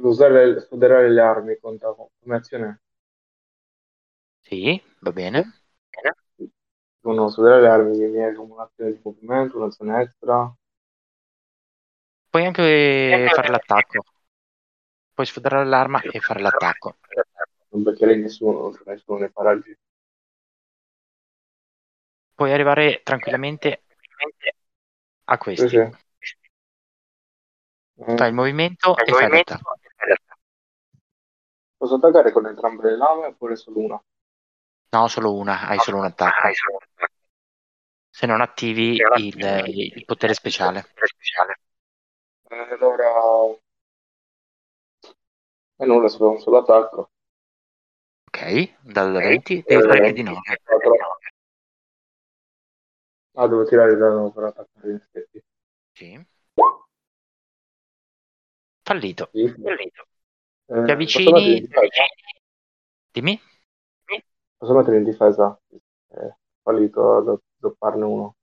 usare 0.00 0.60
sfoderare 0.60 1.10
le 1.10 1.20
armi 1.20 1.58
conta 1.58 1.92
come 1.94 2.36
azione? 2.36 2.80
Sì, 4.40 4.80
va 5.00 5.10
bene. 5.10 5.62
Uno 7.04 7.28
sfoderare 7.28 7.60
le 7.62 7.68
armi 7.68 7.96
mi 7.96 8.10
viene 8.10 8.34
come 8.34 8.54
un'azione 8.54 8.92
di 8.92 9.00
movimento, 9.04 9.56
un'azione 9.58 10.00
extra. 10.02 10.52
Puoi 12.30 12.44
anche 12.46 13.28
fare 13.32 13.48
l'attacco. 13.48 14.04
Puoi 15.14 15.26
sfodere 15.26 15.64
l'arma 15.64 16.02
e 16.02 16.20
fare 16.20 16.40
l'attacco. 16.40 16.96
Non 17.70 17.82
beccherei 17.82 18.20
nessuno, 18.20 18.60
non 18.60 18.78
nessuno 18.86 19.18
nei 19.18 19.30
paraggi. 19.30 19.74
Puoi 22.34 22.52
arrivare 22.52 23.00
tranquillamente 23.02 23.84
a 25.24 25.38
Sì, 25.54 25.68
questi. 25.68 25.68
sì. 25.68 25.76
Eh, 25.76 25.90
Fai 27.94 28.28
il 28.28 28.34
movimento 28.34 28.96
e 28.96 29.12
fai 29.12 29.28
l'attacco. 29.28 29.76
Posso 31.76 31.94
attaccare 31.96 32.32
con 32.32 32.46
entrambe 32.46 32.90
le 32.90 32.96
lame 32.96 33.26
oppure 33.26 33.56
solo 33.56 33.80
una? 33.80 34.02
No, 34.90 35.08
solo 35.08 35.34
una, 35.34 35.66
hai 35.66 35.78
solo 35.78 35.98
un 35.98 36.04
attacco. 36.04 36.48
Se 38.08 38.26
non 38.26 38.40
attivi 38.40 38.94
il, 38.94 39.92
il 39.96 40.04
potere 40.04 40.34
speciale. 40.34 40.84
Eh, 42.48 42.56
allora... 42.56 43.56
E 45.76 45.86
nulla, 45.86 46.08
solo 46.08 46.30
un 46.30 46.38
solo 46.38 46.58
attacco. 46.58 47.10
Ok, 48.26 48.76
dal 48.82 49.12
20 49.12 49.62
devi 49.66 49.82
fare 49.82 50.00
più 50.02 50.12
di 50.12 50.22
9. 50.22 50.40
Ah, 53.34 53.48
devo 53.48 53.64
tirare 53.64 53.92
il 53.92 53.98
danno 53.98 54.30
per 54.30 54.44
attaccare 54.44 54.90
in 54.90 54.94
effetti. 54.94 55.42
Sì. 55.92 56.26
Fallito. 58.92 59.30
Sì. 59.32 59.48
Fallito. 59.48 60.06
Eh, 60.66 60.84
Ti 60.84 60.90
avvicini. 60.92 61.56
in 61.56 61.60
difesa? 61.62 62.02
Dimmi. 63.14 63.40
Posso 64.56 64.74
mettere 64.74 64.98
in 64.98 65.04
difesa? 65.04 65.58
Eh, 65.70 66.36
fallito 66.62 67.16
a 67.16 67.22
do- 67.22 67.42
dopparne 67.56 68.04
uno. 68.04 68.36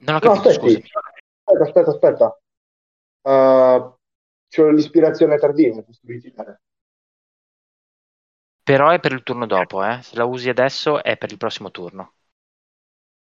Non 0.00 0.14
ho 0.16 0.18
No, 0.18 0.20
capito, 0.20 0.48
aspetti. 0.48 0.58
scusami. 0.58 0.84
Aspetta, 1.44 1.62
aspetta, 1.64 1.90
aspetta. 1.90 2.38
Uh, 3.22 3.94
c'ho 4.48 4.70
l'ispirazione 4.70 5.38
tardiva. 5.38 5.84
Però 8.62 8.90
è 8.90 9.00
per 9.00 9.12
il 9.12 9.22
turno 9.22 9.46
dopo, 9.46 9.82
eh. 9.82 10.02
Se 10.02 10.14
la 10.14 10.26
usi 10.26 10.50
adesso 10.50 11.02
è 11.02 11.16
per 11.16 11.30
il 11.32 11.38
prossimo 11.38 11.70
turno. 11.70 12.12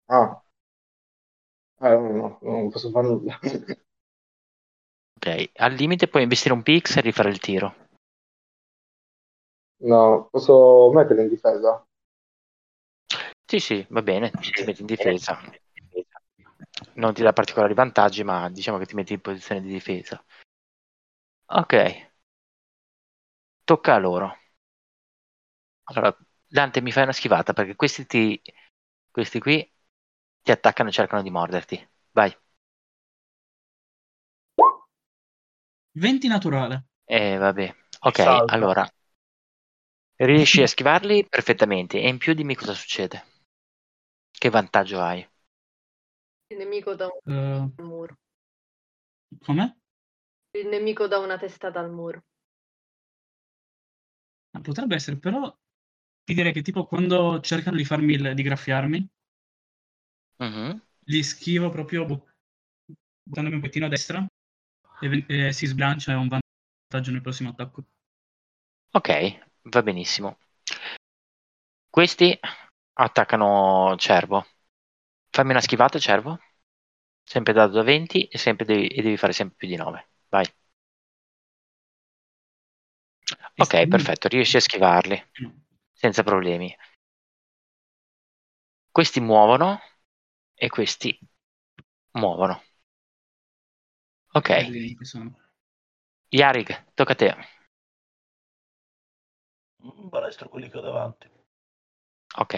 Ah. 0.08 0.44
No, 1.80 1.90
no, 2.14 2.40
non 2.44 2.70
posso 2.70 2.90
fare 2.92 3.08
nulla. 3.08 3.38
Ok. 5.24 5.52
Al 5.58 5.74
limite 5.74 6.08
puoi 6.08 6.24
investire 6.24 6.56
un 6.56 6.64
pix 6.64 6.98
e 6.98 7.02
rifare 7.02 7.30
il 7.30 7.38
tiro. 7.38 7.76
No, 9.84 10.30
posso 10.32 10.92
mettere 10.92 11.22
in 11.22 11.28
difesa? 11.28 11.86
Sì, 13.46 13.60
sì, 13.60 13.86
va 13.90 14.02
bene. 14.02 14.32
Ti 14.32 14.64
metti 14.64 14.82
in 14.82 14.88
difesa. 14.88 15.40
Non 16.94 17.14
ti 17.14 17.22
dà 17.22 17.34
particolari 17.34 17.76
vantaggi, 17.76 18.24
ma 18.24 18.50
diciamo 18.50 18.80
che 18.80 18.88
ti 18.88 18.96
metti 18.96 19.14
in 19.14 19.22
posizione 19.22 19.62
di 19.62 19.68
difesa. 19.68 20.24
Ok. 21.50 22.10
Tocca 23.64 23.94
a 23.94 24.00
loro. 24.00 24.38
Allora, 25.84 26.18
Dante, 26.48 26.82
mi 26.82 26.92
fai 26.92 27.04
una 27.04 27.12
schivata 27.12 27.54
perché 27.54 27.76
questi 27.76 28.08
ti. 28.08 28.42
Questi 29.12 29.40
qui 29.40 29.72
ti 30.42 30.52
attaccano 30.52 30.90
e 30.90 30.94
cercano 30.94 31.22
di 31.22 31.30
morderti. 31.30 31.90
Vai. 32.12 32.36
20 35.94 36.28
naturale. 36.28 36.86
Eh, 37.06 37.38
vabbè. 37.38 37.76
Ok, 38.02 38.20
Salta. 38.20 38.46
allora. 38.46 38.88
Riesci 40.16 40.62
a 40.62 40.68
schivarli 40.68 41.28
perfettamente. 41.28 42.00
E 42.00 42.08
in 42.08 42.18
più 42.18 42.34
dimmi 42.34 42.56
cosa 42.56 42.74
succede. 42.74 43.26
Che 44.38 44.50
vantaggio 44.50 45.00
hai? 45.00 45.26
Il 46.52 46.58
nemico 46.60 46.94
dà 46.94 47.08
un 47.08 47.20
Eh, 47.26 47.68
muro. 47.84 48.16
com'è? 49.46 49.68
Il 50.54 50.68
nemico 50.70 51.08
dà 51.08 51.18
una 51.18 51.38
testata 51.38 51.82
al 51.82 51.92
muro. 51.92 52.24
Ah, 54.54 54.62
Potrebbe 54.62 54.96
essere, 54.96 55.18
però 55.18 55.54
ti 56.24 56.34
direi 56.34 56.54
che 56.54 56.62
tipo 56.62 56.86
quando 56.86 57.40
cercano 57.42 57.76
di 57.78 57.86
farmi 57.86 58.14
il- 58.14 58.34
di 58.34 58.44
graffiarmi, 58.44 59.10
Mhm. 60.40 60.82
li 61.12 61.22
schivo 61.24 61.70
proprio 61.70 62.06
bu- 62.06 62.24
buttandomi 63.24 63.56
un 63.56 63.62
pochettino 63.62 63.86
a 63.86 63.90
destra 63.90 64.26
e, 65.02 65.26
e 65.28 65.54
si 65.54 65.66
sbilancia 65.66 66.12
e 66.12 66.16
ho 66.16 66.22
un 66.22 66.28
vantaggio 66.28 67.12
nel 67.12 67.22
prossimo 67.22 67.50
attacco. 67.50 67.84
Ok, 68.94 69.40
va 69.64 69.82
benissimo. 69.82 70.38
Questi 71.90 72.38
attaccano 72.94 73.96
Cervo. 73.98 74.46
Fammi 75.30 75.52
una 75.52 75.62
schivata, 75.62 76.00
Cervo. 76.00 76.40
Sempre 77.24 77.54
dato 77.54 77.74
da 77.74 77.84
20 77.84 78.26
e, 78.26 78.38
sempre 78.38 78.66
devi, 78.66 78.88
e 78.88 79.02
devi 79.02 79.18
fare 79.18 79.34
sempre 79.34 79.56
più 79.58 79.68
di 79.68 79.76
9. 79.76 80.10
Vai. 80.30 80.46
Ok, 83.58 83.88
perfetto, 83.88 84.28
riesci 84.28 84.58
a 84.58 84.62
schivarli 84.62 85.24
senza 85.94 86.24
problemi. 86.24 86.76
Questi 88.92 89.20
muovono 89.20 89.80
e 90.54 90.70
questi 90.70 91.18
muovono. 92.12 92.62
Ok. 94.34 94.50
Yarig, 96.40 96.72
tocca 96.96 97.14
a 97.14 97.16
te. 97.16 97.36
Un 99.84 100.08
balestro 100.10 100.48
quelli 100.48 100.70
che 100.70 100.78
ho 100.78 100.82
davanti. 100.82 101.30
Ok, 102.38 102.56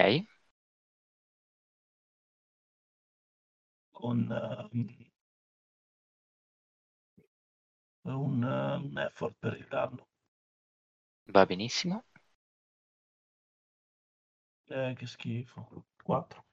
Con 3.99 4.19
ehm, 4.29 4.87
un, 8.05 8.43
eh, 8.43 8.75
un 8.77 8.97
effort 8.97 9.35
per 9.37 9.53
il 9.57 9.67
danno. 9.67 10.07
va 11.25 11.45
benissimo. 11.45 12.05
Eh, 14.67 14.93
che 14.97 15.05
schifo. 15.07 15.85
4. 16.03 16.43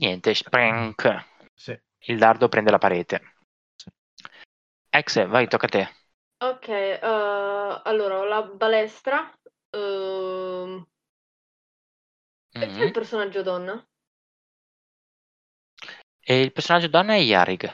Niente, 0.00 0.34
sprank. 0.34 1.24
Sì. 1.54 1.78
Il 2.08 2.18
dardo 2.18 2.48
prende 2.48 2.70
la 2.72 2.78
parete. 2.78 3.22
Sì. 4.92 4.98
Ex, 4.98 5.16
vai, 5.32 5.48
tocca 5.48 5.66
a 5.66 5.70
te. 5.70 5.88
Ok, 6.42 6.68
eh, 6.68 6.98
allora 7.84 8.18
ho 8.18 8.24
la 8.24 8.42
balestra. 8.42 9.30
ehm, 9.70 10.86
e 12.58 12.68
c'è 12.68 12.84
il 12.84 12.90
Mhm. 12.90 12.92
personaggio 12.92 13.42
donna? 13.42 13.84
E 16.22 16.40
il 16.40 16.52
personaggio 16.52 16.88
donna 16.88 17.12
è 17.12 17.18
Yarig. 17.18 17.70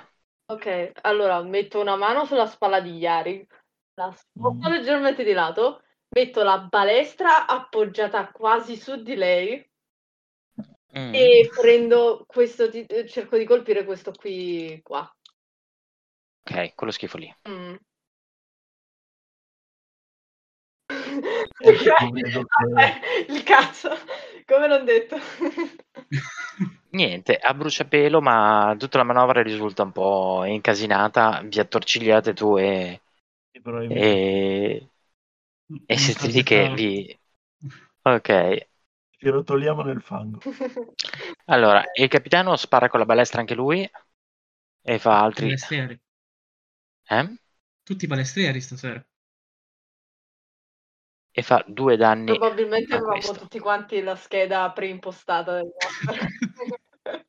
Ok, 0.49 0.93
allora 1.03 1.43
metto 1.43 1.81
una 1.81 1.97
mano 1.97 2.25
sulla 2.25 2.47
spalla 2.47 2.81
di 2.81 2.91
Yari, 2.99 3.47
la 3.95 4.13
sposto 4.13 4.69
Mm. 4.69 4.71
leggermente 4.71 5.25
di 5.25 5.33
lato, 5.33 5.83
metto 6.11 6.43
la 6.45 6.59
balestra 6.61 7.47
appoggiata 7.47 8.31
quasi 8.31 8.77
su 8.77 9.03
di 9.03 9.15
lei 9.17 9.69
Mm. 10.95 11.31
e 11.31 11.49
prendo 11.59 12.25
questo, 12.27 12.69
cerco 13.09 13.37
di 13.39 13.45
colpire 13.45 13.85
questo 13.85 14.13
qui 14.13 14.81
qua. 14.83 15.09
Ok, 16.47 16.75
quello 16.75 16.93
schifo 16.93 17.19
lì. 17.19 17.31
Mm. 17.47 17.77
Che- 21.59 21.97
Vabbè, 22.73 23.01
il 23.29 23.43
cazzo, 23.43 23.91
come 24.45 24.69
l'ho 24.69 24.83
detto. 24.83 25.17
Niente, 26.91 27.37
a 27.37 27.53
bruciapelo, 27.53 28.21
ma 28.23 28.75
tutta 28.79 28.97
la 28.99 29.05
manovra 29.05 29.43
risulta 29.43 29.83
un 29.83 29.93
po' 29.93 30.45
incasinata. 30.45 31.43
Vi 31.45 31.59
attorcigliate 31.61 32.33
tu 32.33 32.57
e, 32.57 33.03
sì, 33.53 33.61
e, 33.87 34.91
e 35.87 35.97
siete 35.99 36.29
lì 36.29 36.43
che 36.43 36.69
vi... 36.71 37.19
Ok, 38.07 38.69
ci 39.19 39.29
rotoliamo 39.29 39.83
nel 39.83 40.01
fango. 40.01 40.39
allora, 41.47 41.83
il 41.95 42.09
capitano 42.09 42.57
spara 42.57 42.89
con 42.89 42.99
la 43.01 43.07
balestra 43.07 43.41
anche 43.41 43.55
lui 43.55 43.89
e 44.83 44.99
fa 44.99 45.23
altri... 45.23 45.49
Balestrieri. 45.49 46.01
Eh? 47.09 47.35
Tutti 47.83 48.07
balestrieri 48.07 48.61
stasera. 48.61 49.05
E 51.31 51.43
fa 51.43 51.63
due 51.67 51.97
danni 51.97 52.25
Probabilmente 52.25 52.95
avevamo 52.95 53.33
tutti 53.33 53.59
quanti 53.59 54.01
la 54.03 54.17
scheda 54.17 54.71
preimpostata 54.73 55.53
del 55.53 55.71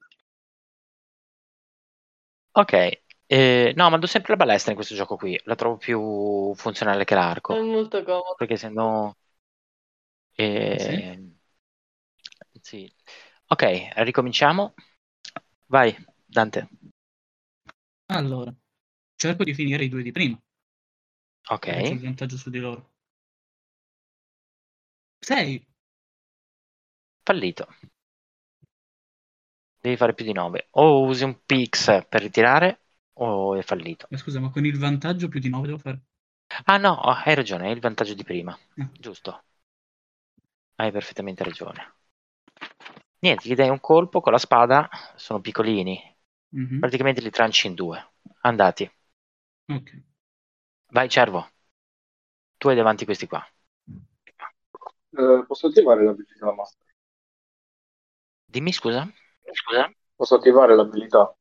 Ok, 2.58 3.02
eh, 3.28 3.74
no, 3.76 3.90
mando 3.92 4.08
sempre 4.08 4.32
la 4.32 4.38
balestra 4.38 4.72
in 4.72 4.78
questo 4.78 4.96
gioco 4.96 5.16
qui. 5.16 5.40
La 5.44 5.54
trovo 5.54 5.78
più 5.78 6.56
funzionale 6.56 7.04
che 7.04 7.14
È 7.14 7.18
l'arco. 7.18 7.56
molto 7.62 8.02
comodo. 8.04 8.34
Perché 8.36 8.58
se 8.58 8.70
no... 8.70 9.16
eh, 10.34 11.34
sì. 12.60 12.92
Ok, 13.48 13.90
ricominciamo. 13.98 14.74
Vai, 15.68 15.96
Dante. 16.26 16.68
Allora, 18.08 18.52
cerco 19.18 19.44
di 19.44 19.54
finire 19.54 19.84
i 19.84 19.90
due 19.90 20.02
di 20.02 20.14
prima. 20.14 20.40
perché 21.64 21.84
c'ho 21.84 21.94
il 21.94 22.00
Ok, 22.00 22.02
vantaggio 22.02 22.36
su 22.36 22.50
di 22.50 22.58
loro. 22.58 22.94
6. 25.22 25.66
fallito. 27.26 27.68
Devi 29.82 29.98
fare 29.98 30.14
più 30.14 30.24
di 30.24 30.34
9. 30.34 30.68
O 30.74 31.02
usi 31.06 31.24
un 31.24 31.44
pix 31.44 32.06
per 32.08 32.22
ritirare 32.22 32.82
o 33.14 33.56
è 33.56 33.64
fallito. 33.64 34.08
Ma 34.10 34.18
scusa, 34.18 34.42
ma 34.42 34.50
con 34.50 34.66
il 34.66 34.78
vantaggio 34.78 35.30
più 35.30 35.40
di 35.40 35.48
9 35.48 35.68
devo 35.68 35.78
fare? 35.80 36.02
Ah 36.66 36.78
no, 36.78 37.00
hai 37.02 37.34
ragione, 37.34 37.68
è 37.68 37.72
il 37.72 37.80
vantaggio 37.80 38.14
di 38.14 38.24
prima. 38.24 38.56
Ah. 38.80 38.90
Giusto. 38.92 39.44
Hai 40.80 40.92
perfettamente 40.92 41.44
ragione. 41.44 41.82
Niente, 43.20 43.48
gli 43.48 43.56
dai 43.56 43.70
un 43.70 43.80
colpo 43.80 44.22
con 44.22 44.32
la 44.32 44.38
spada, 44.38 44.90
sono 45.16 45.42
piccolini. 45.42 46.00
Mhm, 46.52 46.80
Praticamente 46.80 47.22
li 47.22 47.30
tranci 47.32 47.68
in 47.68 47.74
due. 47.76 48.14
Andati. 48.42 48.90
Ok. 49.70 49.90
Vai, 50.92 51.08
cervo. 51.10 51.48
Tu 52.60 52.68
hai 52.68 52.76
davanti 52.76 53.06
questi 53.06 53.26
qua. 53.28 53.42
Eh, 55.18 55.44
posso 55.48 55.68
attivare 55.68 56.04
l'abilità 56.04 56.54
master? 56.54 56.86
Dimmi 58.54 58.74
scusa? 58.74 59.08
Scusa? 59.54 59.90
Posso 60.16 60.36
attivare 60.36 60.76
l'abilità? 60.76 61.34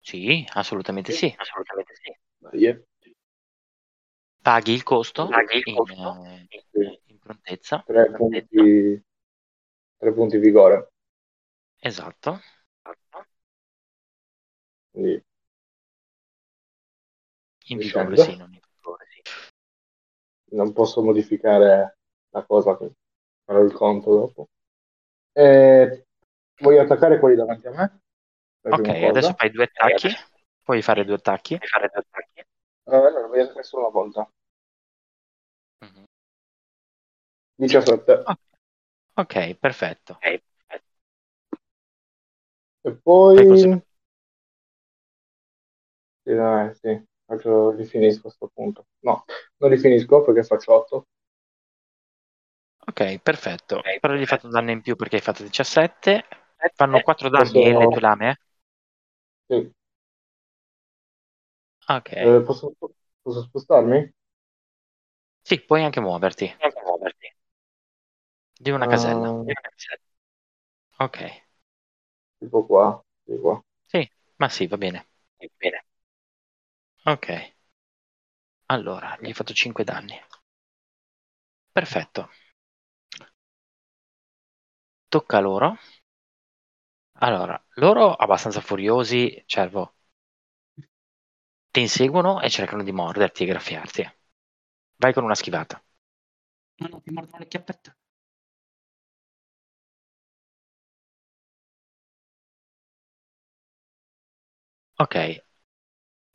Sì, 0.00 0.44
assolutamente 0.54 1.12
sì. 1.12 1.32
Assolutamente 1.36 1.94
sì. 1.94 2.12
Dai, 2.38 2.64
eh. 2.66 2.84
Paghi 4.42 4.72
il 4.72 4.82
costo, 4.82 5.28
Paghi 5.28 5.58
il 5.58 5.64
in, 5.64 5.76
costo. 5.76 6.24
eh, 6.24 6.48
Sì. 6.72 7.00
in 7.06 7.18
prontezza. 7.18 7.84
Tre 7.86 8.10
punti, 8.10 9.04
tre 9.98 10.12
punti 10.12 10.38
vigore. 10.38 10.88
Esatto. 11.82 12.40
Quindi 14.92 15.24
In 17.68 17.78
vigore, 17.78 18.16
sì, 18.16 18.36
non 18.36 18.52
in 18.52 18.60
vigore, 18.74 19.06
sì. 19.08 19.22
non 20.56 20.72
posso 20.72 21.02
modificare 21.02 21.98
la 22.30 22.44
cosa, 22.44 22.76
farò 23.44 23.62
il 23.62 23.72
conto 23.72 24.14
dopo. 24.14 24.48
E 25.32 26.06
voglio 26.60 26.80
attaccare 26.80 27.18
quelli 27.18 27.36
davanti 27.36 27.66
a 27.66 27.70
me. 27.70 28.00
Ok, 28.62 28.88
adesso 28.88 29.34
fai 29.34 29.50
due 29.50 29.64
attacchi. 29.64 30.08
Puoi 30.62 30.82
fare 30.82 31.04
due 31.04 31.14
attacchi. 31.14 31.54
Eh, 31.54 31.60
allora, 32.84 33.26
voglio 33.26 33.42
attaccare 33.42 33.64
solo 33.64 33.82
una 33.82 33.92
volta. 33.92 34.30
Mhm. 35.80 36.04
17. 37.56 38.24
Ok, 39.14 39.54
perfetto. 39.54 40.18
E 40.20 40.42
Fai 42.80 42.98
poi... 43.02 43.82
Sì, 46.22 46.34
dai, 46.34 46.74
sì, 46.74 47.07
faccio, 47.28 47.70
rifinisco 47.76 48.18
a 48.18 48.22
questo 48.22 48.50
punto. 48.52 48.86
No, 49.00 49.24
non 49.58 49.70
rifinisco 49.70 50.22
perché 50.22 50.42
faccio 50.42 50.74
8. 50.74 51.06
Ok, 52.88 53.18
perfetto. 53.20 53.82
Però 54.00 54.14
gli 54.14 54.20
hai 54.20 54.26
fatto 54.26 54.46
un 54.46 54.52
danno 54.52 54.70
in 54.70 54.80
più 54.80 54.96
perché 54.96 55.16
hai 55.16 55.22
fatto 55.22 55.42
17. 55.42 56.24
Fanno 56.74 57.00
4 57.00 57.28
danni 57.28 57.50
Posso- 57.50 57.78
le 57.78 57.86
tue 57.88 58.00
lame? 58.00 58.30
eh? 58.30 58.36
Sì. 59.48 59.72
Ok. 61.88 62.12
Eh, 62.12 62.42
posso, 62.44 62.72
posso 63.22 63.42
spostarmi? 63.42 64.12
Sì, 65.42 65.60
puoi 65.64 65.82
anche 65.82 65.98
muoverti. 66.00 66.54
Di 68.60 68.70
una 68.70 68.86
casella. 68.86 69.28
Ah, 69.28 69.44
Ok. 71.00 71.18
tipo 72.40 72.66
qua, 72.66 73.00
tipo 73.24 73.40
qua. 73.42 73.62
Ma 74.36 74.48
sì, 74.48 74.66
va 74.66 74.76
bene. 74.78 75.06
Ok. 77.08 77.28
Allora, 78.70 79.18
gli 79.20 79.26
hai 79.26 79.34
fatto 79.34 79.52
5 79.52 79.84
danni. 79.84 80.18
Perfetto. 81.72 82.28
Tocca 85.10 85.36
a 85.36 85.40
loro. 85.40 85.76
Allora, 87.20 87.62
loro 87.74 88.14
abbastanza 88.14 88.62
furiosi, 88.62 89.42
cervo, 89.46 89.94
ti 91.70 91.80
inseguono 91.80 92.40
e 92.42 92.50
cercano 92.50 92.82
di 92.82 92.92
morderti 92.92 93.44
e 93.44 93.46
graffiarti. 93.46 94.12
Vai 94.96 95.12
con 95.14 95.24
una 95.24 95.34
schivata. 95.34 95.82
No, 96.80 96.88
no, 96.88 97.00
ti 97.02 97.10
mordono 97.10 97.38
le 97.38 97.48
chiappette. 97.48 97.96
Ok. 104.98 105.16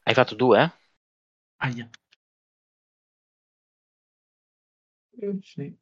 Hai 0.05 0.13
fatto 0.13 0.35
due? 0.35 0.59
Aia. 1.57 1.89
Sì. 5.41 5.75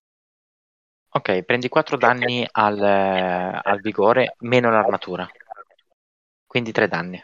Ok, 1.14 1.44
prendi 1.44 1.70
4 1.70 1.96
danni 1.96 2.46
al, 2.52 2.80
al 2.82 3.80
vigore 3.82 4.36
meno 4.40 4.70
l'armatura. 4.72 5.30
Quindi 6.46 6.72
3 6.72 6.88
danni. 6.88 7.24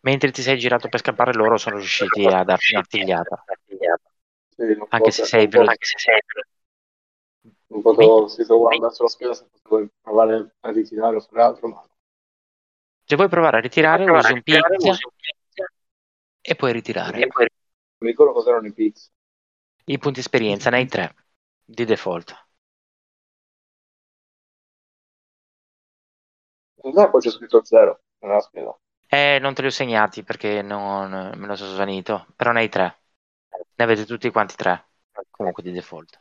Mentre 0.00 0.30
ti 0.32 0.42
sei 0.42 0.58
girato 0.58 0.88
per 0.88 1.00
scappare, 1.00 1.32
loro 1.32 1.56
sono 1.56 1.76
riusciti 1.76 2.24
a 2.26 2.42
darti 2.42 2.72
un'artigliata. 2.72 3.44
Sì, 4.56 4.76
Anche 4.88 5.10
se 5.10 5.24
sei 5.24 5.42
non 5.42 5.50
posso- 5.50 5.58
veloce. 5.62 5.96
Non 7.68 7.82
potevo, 7.82 8.28
sì, 8.28 8.42
devo 8.42 8.58
guardare 8.60 8.94
sulla 8.94 9.08
se 9.34 9.46
potevo 9.62 9.88
provare 10.00 10.54
a 10.60 10.70
ritirare 10.70 11.16
o 11.16 11.20
fare 11.20 11.42
altro, 11.42 11.68
ma 11.68 11.84
Se 13.10 13.16
vuoi 13.16 13.30
provare 13.30 13.56
a 13.56 13.60
ritirare, 13.60 14.04
usi 14.10 14.34
un 14.34 14.42
pizza 14.42 14.98
e 16.42 16.54
puoi 16.54 16.72
ritirare. 16.72 17.18
non 17.18 17.46
mi 18.00 18.08
ricordo 18.08 18.34
cos'erano 18.34 18.66
i 18.66 18.72
pix. 18.74 19.10
I 19.86 19.96
punti 19.96 20.20
esperienza 20.20 20.68
ne 20.68 20.76
hai 20.76 20.86
3 20.86 21.14
di 21.64 21.86
default. 21.86 22.48
No, 26.82 27.10
poi 27.10 27.20
c'è 27.22 27.30
scritto 27.30 27.64
0 27.64 28.02
nella 28.18 28.40
scheda. 28.40 28.78
Eh, 29.06 29.38
non 29.40 29.54
te 29.54 29.62
li 29.62 29.68
ho 29.68 29.70
segnati 29.70 30.22
perché 30.22 30.60
non 30.60 31.32
me 31.34 31.46
lo 31.46 31.56
sono 31.56 31.72
svanito, 31.72 32.26
però 32.36 32.52
ne 32.52 32.60
hai 32.60 32.68
3. 32.68 33.00
Ne 33.74 33.84
avete 33.84 34.04
tutti 34.04 34.30
quanti 34.30 34.54
3, 34.54 34.86
comunque 35.30 35.62
di 35.62 35.72
default. 35.72 36.18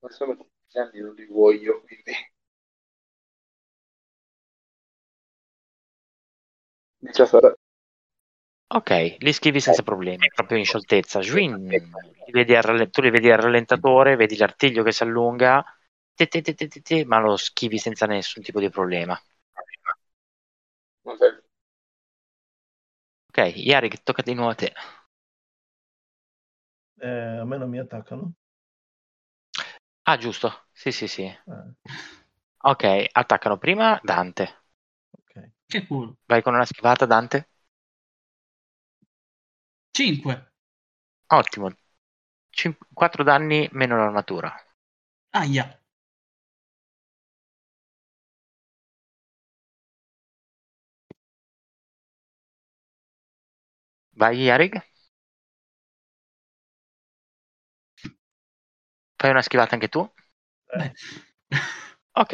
Non 0.00 0.46
anni, 0.74 1.00
non 1.00 1.14
li 1.14 1.24
voglio, 1.24 1.80
quindi... 1.80 2.12
17. 7.02 7.54
Ok, 8.74 9.16
li 9.18 9.32
schivi 9.32 9.60
senza 9.60 9.82
problemi, 9.82 10.30
proprio 10.34 10.58
in 10.58 10.64
scioltezza. 10.64 11.20
Li 11.20 12.44
ralle- 12.60 12.90
tu 12.90 13.00
li 13.02 13.10
vedi 13.10 13.30
al 13.30 13.38
rallentatore, 13.38 14.16
vedi 14.16 14.36
l'artiglio 14.36 14.82
che 14.82 14.92
si 14.92 15.02
allunga, 15.02 15.62
te, 16.14 16.26
te, 16.26 16.40
te, 16.42 16.54
te, 16.54 16.68
te, 16.68 16.80
te, 16.80 17.04
ma 17.04 17.18
lo 17.20 17.36
schivi 17.36 17.78
senza 17.78 18.06
nessun 18.06 18.42
tipo 18.42 18.60
di 18.60 18.70
problema. 18.70 19.20
Ok. 21.04 21.22
Ok, 23.30 23.38
Yari, 23.56 23.90
tocca 24.04 24.22
di 24.22 24.34
nuovo 24.34 24.50
a 24.50 24.54
te. 24.54 24.72
Eh, 27.00 27.38
a 27.40 27.44
me 27.44 27.58
non 27.58 27.68
mi 27.70 27.78
attaccano. 27.78 28.34
Ah, 30.04 30.16
giusto. 30.16 30.66
Sì, 30.72 30.92
sì, 30.92 31.08
sì. 31.08 31.36
Eh, 31.46 31.92
Ok, 32.64 32.84
attaccano 33.12 33.58
prima 33.58 34.00
Dante. 34.02 34.61
Che 35.72 35.86
culo. 35.86 36.18
Vai 36.26 36.42
con 36.42 36.52
una 36.52 36.66
schivata, 36.66 37.06
Dante. 37.06 37.48
5. 39.94 40.52
Ottimo. 41.28 41.70
4 42.92 43.24
danni 43.24 43.68
meno 43.72 43.96
l'armatura. 43.96 44.54
Aia. 45.30 45.80
Vai, 54.14 54.36
Yarig. 54.46 54.82
Fai 59.16 59.30
una 59.30 59.42
schivata 59.42 59.74
anche 59.74 59.88
tu. 59.88 60.06
Beh. 60.76 60.92
Ok. 62.14 62.32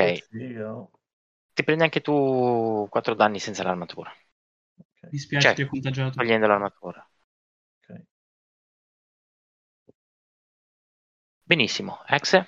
Ti 1.58 1.64
prendi 1.64 1.82
anche 1.82 2.00
tu 2.00 2.86
4 2.88 3.14
danni 3.14 3.40
senza 3.40 3.64
l'armatura. 3.64 4.12
Ok, 4.76 5.10
Mi 5.12 5.18
spiace, 5.18 5.42
Cioè, 5.42 5.54
ti 5.54 5.62
ho 5.62 5.68
contagiato. 5.68 6.14
Togliendo 6.18 6.46
l'armatura. 6.46 7.04
ok. 7.82 8.00
Benissimo. 11.44 12.04
Ex? 12.06 12.40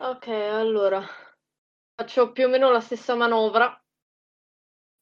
Ok, 0.00 0.28
allora 0.28 1.02
faccio 1.94 2.32
più 2.32 2.46
o 2.46 2.48
meno 2.48 2.70
la 2.70 2.80
stessa 2.80 3.14
manovra 3.14 3.80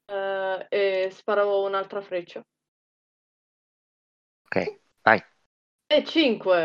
eh, 0.06 0.66
e 0.68 1.10
sparo 1.10 1.62
un'altra 1.62 2.00
freccia. 2.02 2.44
Ok, 4.46 4.56
vai. 5.04 5.22
E 5.96 5.98
5. 6.10 6.56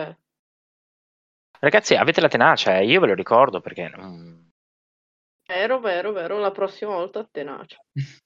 Ragazzi, 1.59 1.95
avete 1.95 2.21
la 2.21 2.29
tenacia, 2.29 2.77
eh? 2.77 2.85
io 2.85 3.01
ve 3.01 3.07
lo 3.07 3.13
ricordo 3.13 3.59
perché 3.59 3.91
mm, 3.93 4.44
Vero, 5.47 5.79
vero, 5.79 6.11
vero. 6.11 6.39
La 6.39 6.51
prossima 6.51 6.95
volta 6.95 7.27
tenacia. 7.29 7.77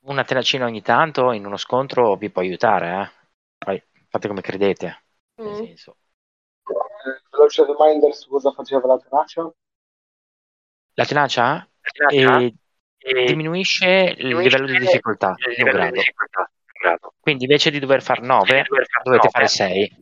una 0.00 0.24
tenacina 0.24 0.66
ogni 0.66 0.82
tanto 0.82 1.32
in 1.32 1.44
uno 1.44 1.56
scontro 1.56 2.16
vi 2.16 2.30
può 2.30 2.42
aiutare, 2.42 3.02
eh? 3.02 3.28
Poi 3.58 3.82
fate 4.08 4.28
come 4.28 4.40
credete. 4.40 5.04
Nel 5.36 5.48
Mm. 5.48 5.54
senso. 5.54 5.96
Eh, 6.68 7.22
Veloce 7.30 7.64
reminder 7.64 8.14
su 8.14 8.28
cosa 8.28 8.50
faceva 8.52 8.86
la 8.86 8.98
tenacia. 8.98 9.50
La 10.94 11.04
tenacia 11.04 11.68
eh, 11.86 12.54
diminuisce 13.24 14.14
il 14.18 14.36
livello 14.36 14.66
di 14.66 14.78
difficoltà 14.78 15.34
di 15.34 15.62
un 15.62 15.70
grado. 15.70 16.02
Quindi 17.20 17.44
invece 17.44 17.70
di 17.70 17.78
dover 17.78 18.02
fare 18.02 18.20
9, 18.20 18.64
dovete 19.02 19.28
fare 19.28 19.46
6. 19.46 19.96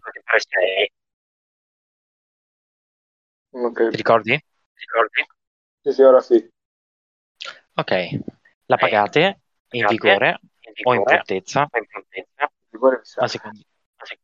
Ok. 3.52 3.90
Ti 3.90 3.96
ricordi? 3.96 4.44
Sì, 5.80 5.92
sì, 5.92 6.02
ora 6.02 6.20
sì. 6.20 6.48
Ok, 7.78 7.92
la 8.66 8.76
pagate 8.76 9.40
in 9.70 9.86
vigore 9.86 10.40
o 10.84 10.94
in 10.94 11.02
prontezza 11.02 11.68
Rigore 12.70 12.96
mi 12.98 13.04
sa. 13.04 13.22
a 13.22 13.28
seconda, 13.28 13.60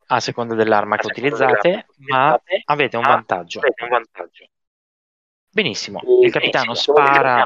a 0.07 0.21
seconda 0.21 0.55
dell'arma 0.55 0.97
che 0.97 1.07
utilizzate, 1.07 1.87
ma 2.09 2.41
avete 2.65 2.97
un 2.97 3.03
vantaggio. 3.03 3.61
Benissimo, 5.51 6.01
Sì, 6.01 6.25
il 6.25 6.33
capitano 6.33 6.75
sì, 6.75 6.83
spara. 6.83 7.45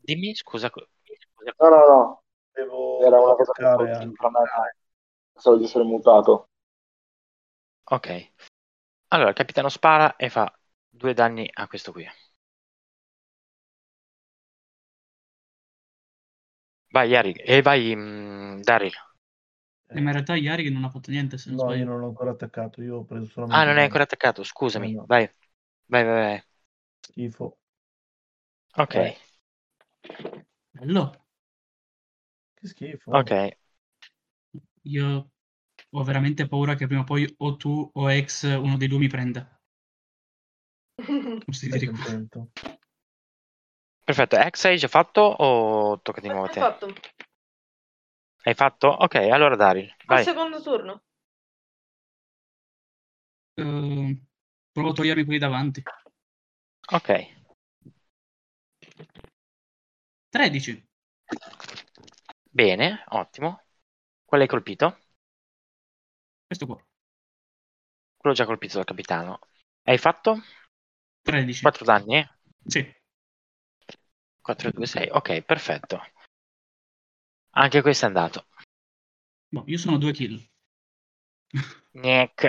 Dimmi, 0.00 0.34
scusa. 0.34 0.70
No, 1.58 1.68
no, 1.68 1.86
no. 1.86 2.22
Devo 2.52 3.04
Era 3.04 3.20
una 3.20 3.34
cosa 3.34 3.52
che 3.52 3.62
pensavo 5.32 5.56
di 5.56 5.64
essere 5.64 5.84
mutato. 5.84 6.48
Ok. 7.90 8.32
Allora, 9.08 9.28
il 9.28 9.34
capitano 9.34 9.68
spara 9.68 10.16
e 10.16 10.30
fa 10.30 10.50
due 10.88 11.12
danni 11.12 11.48
a 11.52 11.66
questo 11.66 11.92
qui. 11.92 12.08
Vai, 16.94 17.08
Yari. 17.10 17.32
E 17.54 17.60
vai, 17.62 17.94
mm, 17.96 18.62
Daryl. 18.62 18.94
Eh, 19.88 20.00
ma 20.00 20.08
in 20.08 20.12
realtà 20.12 20.36
Yari 20.36 20.70
non 20.70 20.84
ha 20.84 20.90
fatto 20.90 21.10
niente, 21.10 21.38
se 21.38 21.50
non 21.50 21.58
No, 21.66 21.74
io 21.74 21.84
non 21.84 21.98
l'ho 22.00 22.06
ancora 22.06 22.30
attaccato, 22.30 22.82
io 22.82 22.96
ho 22.98 23.04
preso 23.04 23.26
solamente... 23.26 23.60
Ah, 23.60 23.64
non 23.66 23.78
è 23.78 23.82
ancora 23.82 24.04
attaccato, 24.04 24.42
scusami. 24.42 24.92
No, 24.92 25.00
no. 25.00 25.06
Vai. 25.06 25.30
Vai, 25.86 26.04
vai, 26.04 26.14
vai. 26.14 26.44
Schifo. 27.02 27.58
Ok, 28.76 28.94
Eh. 28.96 29.14
Bello. 30.72 31.12
Che 32.54 32.66
schifo. 32.66 33.10
ok. 33.12 33.32
Io 34.82 35.30
ho 35.90 36.02
veramente 36.04 36.46
paura 36.46 36.74
che 36.74 36.86
prima 36.86 37.02
o 37.02 37.04
poi 37.04 37.32
o 37.38 37.56
tu 37.56 37.90
o 37.92 38.10
ex 38.10 38.42
uno 38.44 38.76
dei 38.76 38.88
due 38.88 38.98
mi 38.98 39.08
prenda. 39.08 39.48
Non 41.46 41.54
si 41.54 41.68
dico. 41.68 41.92
contento. 41.92 42.50
Perfetto. 44.04 44.36
X 44.36 44.64
hai 44.66 44.76
già 44.78 44.88
fatto 44.88 45.20
o 45.20 46.00
tocca 46.00 46.20
di 46.20 46.28
nuovo 46.28 46.44
a 46.44 46.48
Hai 46.48 46.54
te? 46.54 46.60
fatto? 46.60 46.94
Hai 48.44 48.54
fatto? 48.54 48.88
Ok, 48.88 49.14
allora 49.16 49.56
Daryl, 49.56 49.92
Al 50.06 50.22
secondo 50.22 50.60
turno. 50.60 51.02
Eh, 53.56 54.20
provo 54.72 54.90
a 54.90 54.92
togliermi 54.92 55.24
quelli 55.24 55.38
davanti. 55.38 55.82
Ok. 56.92 57.10
13. 60.30 60.84
Bene, 62.50 63.04
ottimo. 63.08 63.60
Qual 64.24 64.40
hai 64.40 64.46
colpito? 64.46 64.98
Questo 66.46 66.66
qua. 66.66 66.78
Quello 68.16 68.34
già 68.34 68.44
colpito 68.44 68.76
dal 68.76 68.84
capitano. 68.86 69.38
Hai 69.82 69.98
fatto 69.98 70.40
13. 71.22 71.62
4 71.62 71.84
danni? 71.84 72.16
eh? 72.16 72.28
Sì. 72.66 72.80
4, 74.44 74.70
2, 74.70 74.86
6. 74.86 75.08
Ok, 75.10 75.40
perfetto. 75.42 76.00
Anche 77.56 77.80
questo 77.80 78.04
è 78.04 78.08
andato. 78.08 78.44
Boh, 79.50 79.64
io 79.66 79.78
sono 79.78 79.96
2 79.96 80.12
kill. 80.12 80.46
Niek. 82.02 82.40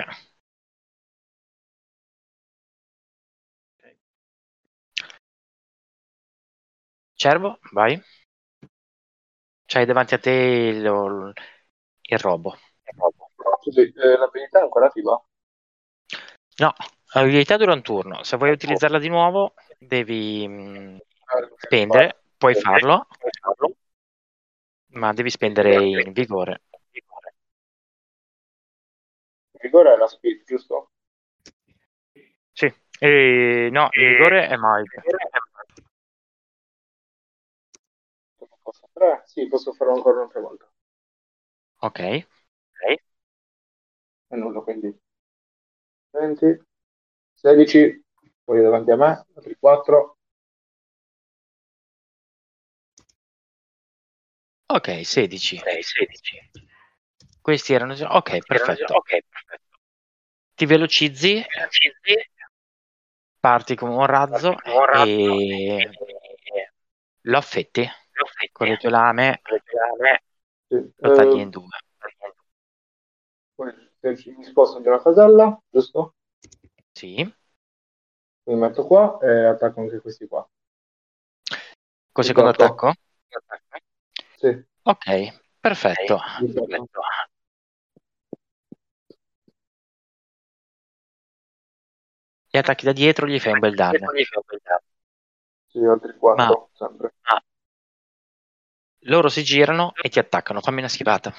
Cervo, 7.22 7.58
vai. 7.72 8.00
C'hai 9.66 9.84
davanti 9.84 10.14
a 10.14 10.18
te 10.18 10.30
il, 10.30 11.32
il 12.02 12.18
robo. 12.18 12.56
Scusi, 13.60 13.80
eh, 13.80 14.16
l'abilità 14.18 14.60
è 14.60 14.62
ancora 14.62 14.86
attiva? 14.86 15.20
No, 16.58 16.72
abilità 17.12 17.56
dura 17.56 17.72
un 17.72 17.82
turno. 17.82 18.22
Se 18.22 18.36
vuoi 18.36 18.50
utilizzarla 18.50 18.98
di 18.98 19.08
nuovo, 19.08 19.54
devi 19.78 20.46
mm, 20.48 20.96
spendere. 21.56 22.20
Puoi 22.36 22.54
farlo, 22.54 23.06
ma 24.94 25.12
devi 25.12 25.30
spendere 25.30 26.00
in 26.00 26.12
vigore. 26.12 26.62
Il 29.54 29.60
vigore 29.60 29.94
è 29.94 29.96
la 29.96 30.06
speed, 30.06 30.44
giusto? 30.44 30.90
Sì. 32.52 32.72
E, 32.98 33.68
no, 33.70 33.88
il 33.92 34.08
vigore 34.16 34.48
è 34.48 34.56
mild. 34.56 34.88
Posso 38.62 38.88
fare? 38.92 39.22
Sì, 39.26 39.46
posso 39.48 39.72
farlo 39.72 39.94
ancora 39.94 40.16
un'altra 40.16 40.40
volta. 40.40 40.70
Ok. 41.80 42.00
È 44.28 44.36
nulla, 44.36 44.60
quindi 44.60 44.96
20, 46.12 46.62
16, 47.34 48.04
poi 48.44 48.62
davanti 48.62 48.90
a 48.90 48.96
me, 48.96 49.26
altri 49.34 49.56
4, 49.58 50.15
Ok, 54.66 55.04
16. 55.04 55.62
Questi 57.40 57.72
erano 57.72 57.94
già. 57.94 58.16
Ok, 58.16 58.38
perfetto. 58.44 59.02
Ti 60.54 60.66
velocizzi, 60.66 61.44
parti 63.38 63.76
come 63.76 63.94
un 63.94 64.06
razzo 64.06 64.56
e 64.94 65.90
lo 67.20 67.36
affetti 67.36 67.88
con 68.50 68.66
le 68.66 68.76
tue 68.76 68.90
lame, 68.90 69.40
sì. 70.66 70.92
lo 70.96 71.14
tagli 71.14 71.36
Eh, 71.36 71.40
in 71.40 71.50
due. 71.50 71.68
mi 74.36 74.44
sposto 74.44 74.78
una 74.78 75.02
casella, 75.02 75.60
giusto? 75.68 76.14
Sì. 76.92 77.34
Mi 78.44 78.54
metto 78.54 78.86
qua 78.86 79.18
e 79.20 79.44
attacco 79.44 79.80
anche 79.80 80.00
questi 80.00 80.26
qua. 80.26 80.48
Col 82.12 82.24
secondo 82.24 82.50
Diciotto. 82.50 82.72
attacco? 82.72 82.92
Sì, 84.38 84.64
Ok, 84.82 85.04
perfetto. 85.60 86.20
18. 86.40 86.84
Gli 92.50 92.58
attacchi 92.58 92.84
da 92.84 92.92
dietro 92.92 93.28
gli 93.28 93.38
fai 93.38 93.52
un 93.52 93.60
bel 93.60 93.76
danno. 93.76 94.10
Sì, 95.68 95.78
altri 95.84 96.16
4, 96.16 96.70
sempre. 96.72 97.14
Loro 99.06 99.30
si 99.30 99.42
girano 99.42 99.94
e 99.94 100.10
ti 100.10 100.18
attaccano. 100.18 100.60
Fammi 100.60 100.80
una 100.80 100.88
schivata. 100.88 101.32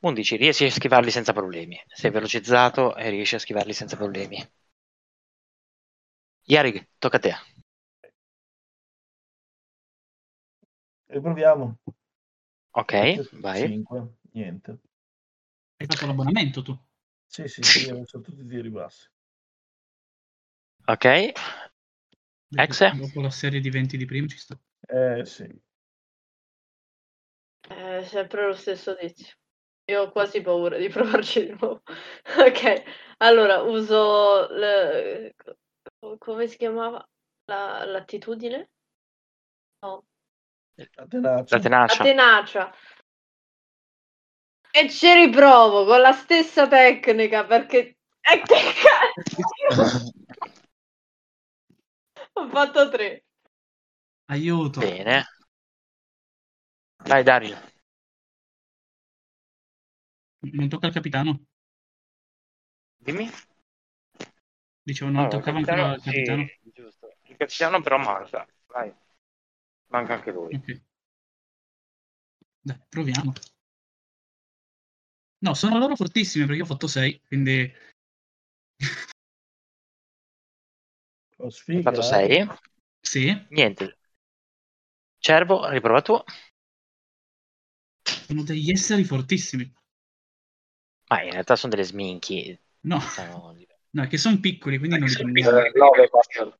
Undici, 0.00 0.36
riesci 0.36 0.64
a 0.64 0.70
schivarli 0.70 1.10
senza 1.10 1.32
problemi. 1.32 1.80
Sei 1.86 2.10
velocizzato 2.10 2.96
e 2.96 3.10
riesci 3.10 3.34
a 3.34 3.38
schivarli 3.38 3.72
senza 3.72 3.96
problemi. 3.96 4.44
Yarig, 6.48 6.88
tocca 6.98 7.18
a 7.18 7.20
te. 7.20 7.34
Riproviamo. 11.08 11.78
Ok, 12.72 12.92
vai. 13.40 13.60
5, 13.60 14.08
niente. 14.32 14.78
Hai 15.76 15.86
fatto 15.86 16.06
l'abbonamento 16.06 16.62
tu. 16.62 16.78
Sì, 17.26 17.46
sì, 17.48 17.62
sì, 17.62 17.80
sono 17.84 18.04
tutti 18.04 18.46
tiri 18.46 18.70
bassi. 18.70 19.08
Ok, 20.86 21.04
Ex? 22.56 22.94
Dopo 22.96 23.20
la 23.20 23.30
serie 23.30 23.60
di 23.60 23.68
20 23.68 23.98
di 23.98 24.06
prima 24.06 24.26
ci 24.26 24.38
sta. 24.38 24.58
Eh, 24.88 25.24
sì. 25.26 25.46
È 27.60 28.02
sempre 28.04 28.46
lo 28.46 28.54
stesso 28.54 28.96
tizio. 28.96 29.34
Io 29.90 30.02
ho 30.02 30.10
quasi 30.10 30.40
paura 30.40 30.78
di 30.78 30.88
provarci 30.88 31.46
di 31.46 31.56
nuovo. 31.58 31.82
Ok, 32.38 32.82
allora 33.18 33.62
uso 33.62 34.48
le- 34.50 35.34
come 36.18 36.46
si 36.46 36.56
chiamava? 36.56 37.06
La, 37.46 37.84
l'attitudine? 37.84 38.70
No, 39.82 40.04
La 40.74 41.06
tenacia. 41.06 41.56
la 41.56 41.62
tenacia. 41.62 41.96
la 41.98 42.04
tenacia. 42.04 42.74
E 44.70 44.90
ci 44.90 45.12
riprovo 45.12 45.84
con 45.86 46.00
la 46.00 46.12
stessa 46.12 46.68
tecnica 46.68 47.44
perché... 47.46 47.96
E 48.20 48.42
che 48.42 48.60
cazzo! 48.82 50.12
Ho 52.34 52.48
fatto 52.48 52.88
tre. 52.90 53.24
Aiuto. 54.26 54.80
Bene. 54.80 55.24
Vai 57.04 57.22
Dario. 57.24 57.56
Non 60.52 60.68
tocca 60.68 60.86
al 60.86 60.92
capitano. 60.92 61.40
Dimmi. 63.00 63.28
Dicevo, 64.88 65.10
non 65.10 65.20
Allora, 65.24 65.36
toccava 65.36 65.58
il 65.58 65.68
ancora 65.68 65.90
al 65.90 66.02
capitano- 66.02 66.44
capitano. 66.44 66.46
sì, 66.62 66.70
giusto. 66.72 67.16
Il 67.24 67.36
capitano 67.36 67.80
però 67.82 67.98
manca. 67.98 68.48
Vai. 68.68 68.92
Manca 69.88 70.14
anche 70.14 70.30
lui. 70.30 70.54
Ok. 70.54 70.80
Dai, 72.62 72.78
proviamo. 72.88 73.32
No, 75.40 75.52
sono 75.54 75.78
loro 75.78 75.94
fortissime 75.94 76.44
perché 76.46 76.60
io 76.60 76.64
ho 76.64 76.68
fatto 76.68 76.86
6, 76.86 77.20
quindi 77.26 77.70
Ho 81.36 81.44
Hai 81.44 81.50
sfiga. 81.52 81.82
fatto 81.82 82.00
eh. 82.00 82.02
6. 82.02 82.46
sì, 83.00 83.46
Niente. 83.50 83.98
Cervo, 85.20 85.68
riprova 85.68 86.00
tu. 86.00 86.18
sono 88.26 88.42
degli 88.42 88.70
esseri 88.70 89.04
fortissimi. 89.04 89.70
Ma 91.10 91.22
in 91.22 91.30
realtà 91.32 91.56
sono 91.56 91.72
delle 91.74 91.84
sminchi. 91.84 92.58
No, 92.80 93.00
Sono... 93.00 93.54
no, 93.98 94.06
che 94.06 94.16
sono 94.16 94.38
piccoli, 94.38 94.78
quindi 94.78 94.98
non 94.98 95.08
li 95.08 95.14
Eh, 95.14 95.22
prendiamo. 95.22 95.58
9, 95.74 96.08
basta. 96.10 96.58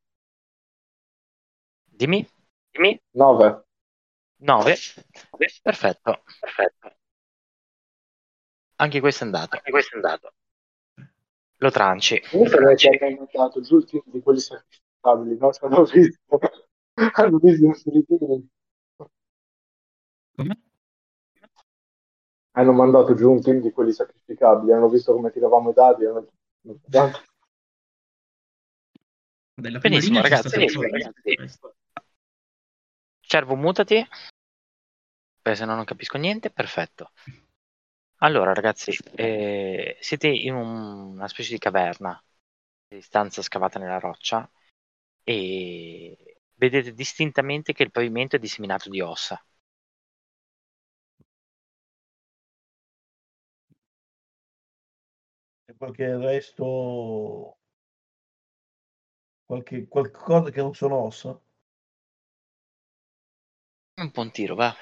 Dimmi. 1.93 2.27
Dimmi. 2.73 3.01
9. 3.13 3.65
9. 4.41 4.75
Perfetto. 5.63 6.23
Perfetto. 6.41 6.97
Anche 8.77 9.01
questo 9.01 9.25
è 9.25 9.27
andato. 9.27 9.57
Anche 9.57 9.71
questo 9.71 9.95
è 9.95 9.97
andato. 9.97 10.33
Lo 11.61 11.71
tranci. 11.71 12.21
Comunque 12.31 12.61
noi 12.61 12.77
ci 12.77 12.89
hanno 12.89 13.27
mandato 13.33 13.61
giù 13.61 13.79
il 13.79 13.85
team 13.85 14.03
di 14.07 14.21
quelli 14.21 14.39
sacrificabili, 14.39 15.37
no? 15.37 15.53
Ci 15.53 15.65
hanno 15.65 15.85
visto. 15.85 16.39
hanno 17.15 17.39
visto 17.39 17.65
i 17.65 17.67
nostri. 17.67 18.07
Come? 20.37 20.57
Hanno 22.53 22.73
mandato 22.73 23.15
giù 23.15 23.31
un 23.31 23.41
team 23.41 23.61
di 23.61 23.71
quelli 23.73 23.93
sacrificabili, 23.93 24.73
hanno 24.73 24.89
visto 24.89 25.13
come 25.13 25.31
tiravamo 25.31 25.71
i 25.71 25.75
dadi. 25.75 26.05
Hanno... 26.05 26.27
Della 29.61 29.81
prima 29.81 29.97
Benissimo, 29.97 30.21
linea 30.21 30.39
ragazzi. 30.39 30.63
il 30.63 31.35
questo. 31.35 31.75
Cervo, 33.21 33.57
mutati. 33.57 34.07
Perché 35.43 35.59
se 35.59 35.65
no 35.65 35.75
non 35.75 35.85
capisco 35.85 36.17
niente. 36.17 36.51
Perfetto. 36.51 37.11
Allora, 38.19 38.53
ragazzi, 38.55 38.97
eh, 39.17 39.97
siete 40.01 40.29
in 40.29 40.55
un- 40.55 41.15
una 41.15 41.27
specie 41.27 41.53
di 41.53 41.59
caverna, 41.59 42.23
di 42.87 43.01
stanza 43.01 43.43
scavata 43.43 43.81
nella 43.81 43.99
roccia, 43.99 44.49
e 45.25 46.41
vedete 46.55 46.95
distintamente 46.95 47.73
che 47.73 47.83
il 47.83 47.91
pavimento 47.91 48.37
è 48.37 48.39
disseminato 48.39 48.89
di 48.89 49.01
ossa. 49.01 49.45
E 55.67 55.75
qualche 55.77 56.17
resto, 56.17 57.58
qualche 59.49 59.89
qualcosa 59.89 60.51
che 60.51 60.61
non 60.63 60.75
sono 60.77 60.95
ossa. 60.95 61.37
Un 64.03 64.09
buon 64.15 64.31
tiro, 64.31 64.55
va. 64.55 64.75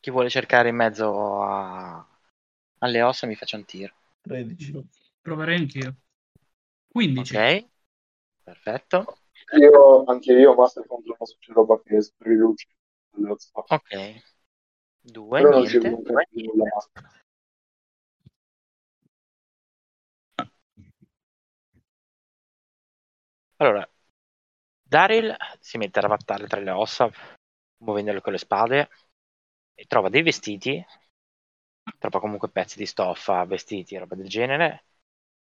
Chi 0.00 0.10
vuole 0.10 0.28
cercare 0.28 0.70
in 0.70 0.74
mezzo 0.74 1.40
a- 1.40 2.04
alle 2.78 3.02
ossa 3.02 3.28
mi 3.28 3.36
faccia 3.36 3.56
un 3.56 3.64
tiro. 3.64 3.94
13. 4.22 4.72
Proverei 5.20 5.56
anch'io. 5.58 5.94
15. 6.92 7.34
Ok, 7.34 7.68
perfetto. 8.44 9.08
Io, 9.60 10.04
anche 10.04 10.32
io, 10.32 10.54
master 10.54 10.86
contro 10.86 11.16
una 11.18 11.30
c'è 11.38 11.52
roba 11.52 11.80
che 11.82 12.00
spriluce. 12.00 12.66
Ok, 13.70 13.90
due, 15.02 15.42
Però 15.42 15.58
niente. 15.60 15.88
vuole 15.90 16.28
nulla 16.32 16.64
master. 16.74 17.02
Allora, 23.58 23.88
Daryl 24.82 25.36
si 25.60 25.78
mette 25.78 25.98
a 25.98 26.02
ravattare 26.02 26.46
tra 26.46 26.60
le 26.60 26.70
ossa, 26.70 27.10
muovendole 27.78 28.20
con 28.20 28.32
le 28.32 28.38
spade, 28.38 28.88
e 29.74 29.84
trova 29.86 30.08
dei 30.08 30.22
vestiti, 30.22 30.84
trova 31.98 32.20
comunque 32.20 32.50
pezzi 32.50 32.78
di 32.78 32.86
stoffa, 32.86 33.44
vestiti, 33.44 33.96
roba 33.96 34.14
del 34.14 34.28
genere, 34.28 34.84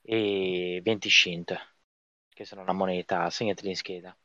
e 0.02 0.80
20 0.82 1.08
shint, 1.10 1.54
che 2.28 2.44
sono 2.44 2.62
una 2.62 2.72
moneta, 2.72 3.28
segnateli 3.30 3.68
in 3.70 3.76
scheda. 3.76 4.16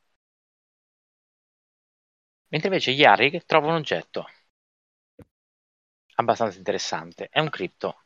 Mentre 2.50 2.68
invece 2.68 2.90
Yari 2.90 3.42
trova 3.46 3.68
un 3.68 3.76
oggetto 3.76 4.26
abbastanza 6.16 6.58
interessante, 6.58 7.28
è 7.30 7.40
un 7.40 7.48
cripto. 7.48 8.02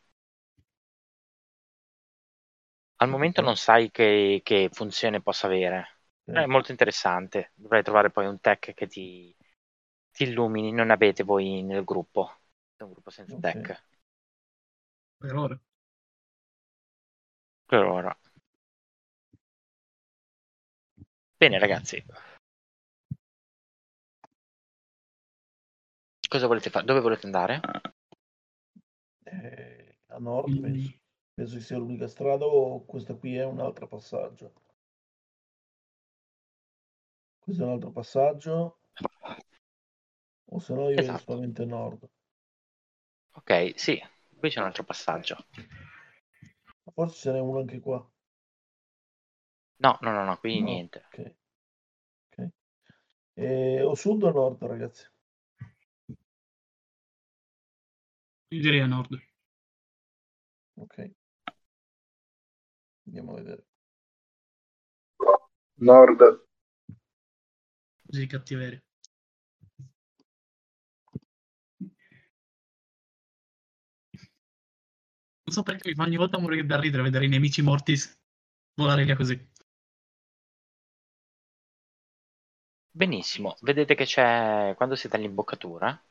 Al 3.02 3.08
momento 3.08 3.42
non 3.42 3.56
sai 3.56 3.90
che, 3.90 4.40
che 4.44 4.68
funzione 4.72 5.20
possa 5.20 5.48
avere. 5.48 5.98
È 6.24 6.46
molto 6.46 6.70
interessante. 6.70 7.50
Dovrai 7.56 7.82
trovare 7.82 8.10
poi 8.10 8.26
un 8.26 8.38
tech 8.38 8.72
che 8.74 8.86
ti, 8.86 9.34
ti 10.12 10.22
illumini. 10.22 10.70
Non 10.70 10.90
avete 10.90 11.24
voi 11.24 11.62
nel 11.62 11.82
gruppo. 11.84 12.30
È 12.76 12.84
un 12.84 12.92
gruppo 12.92 13.10
senza 13.10 13.34
Ok. 13.34 13.40
tech. 13.40 13.82
Per 15.18 15.34
ora. 15.34 15.58
Per 17.66 17.82
ora. 17.84 18.16
Bene, 21.40 21.58
ragazzi. 21.58 22.04
Cosa 26.28 26.46
volete 26.46 26.70
fare? 26.70 26.84
Dove 26.86 27.00
volete 27.00 27.26
andare? 27.26 27.60
Eh, 29.26 29.96
a 30.08 30.18
nord 30.20 30.50
Mm. 30.50 30.62
penso, 30.62 30.92
penso 31.34 31.56
che 31.56 31.62
sia 31.62 31.76
l'unica 31.76 32.08
strada 32.08 32.44
o 32.46 32.84
questa 32.84 33.14
qui 33.14 33.36
è 33.36 33.44
un 33.44 33.60
altro 33.60 33.86
passaggio. 33.86 34.52
Questo 37.38 37.62
è 37.62 37.66
un 37.66 37.72
altro 37.72 37.90
passaggio 37.90 38.78
o 40.46 40.58
se 40.58 40.72
no 40.74 40.88
io 40.90 40.96
vedo 40.96 41.02
Esatto. 41.02 41.22
solamente 41.24 41.64
nord. 41.64 42.08
Ok, 43.34 43.72
sì. 43.76 44.00
Qui 44.38 44.48
c'è 44.50 44.60
un 44.60 44.66
altro 44.66 44.84
passaggio. 44.84 45.36
Forse 46.94 47.16
ce 47.20 47.32
n'è 47.32 47.40
uno 47.40 47.58
anche 47.60 47.80
qua. 47.80 48.08
No, 49.78 49.98
no, 50.02 50.12
no, 50.12 50.24
no, 50.24 50.36
qui 50.38 50.60
No, 50.60 50.64
niente. 50.64 50.98
Ok. 51.08 51.34
Ok. 52.38 52.48
Eh, 53.36 53.82
o 53.82 53.94
sud 53.94 54.22
o 54.24 54.30
nord, 54.32 54.62
ragazzi? 54.62 55.06
Io 58.50 58.60
direi 58.60 58.80
a 58.80 58.86
nord. 58.86 59.20
Ok. 60.76 60.98
Andiamo 63.06 63.32
a 63.32 63.34
vedere. 63.36 63.64
Nord. 65.78 66.20
Così 68.06 68.26
cattiveria. 68.28 68.80
Non 75.44 75.54
so 75.54 75.62
perché 75.62 75.88
mi 75.90 75.94
fa 75.94 76.02
ogni 76.02 76.16
volta 76.16 76.38
morire 76.38 76.66
da 76.66 76.80
ridere 76.80 77.02
vedere 77.04 77.26
i 77.26 77.28
nemici 77.28 77.62
morti 77.62 77.94
volare 78.74 79.04
via 79.04 79.14
così. 79.16 79.50
Benissimo. 82.90 83.56
Vedete 83.60 83.94
che 83.94 84.04
c'è, 84.06 84.72
quando 84.76 84.94
siete 84.96 85.16
all'imboccatura, 85.16 86.02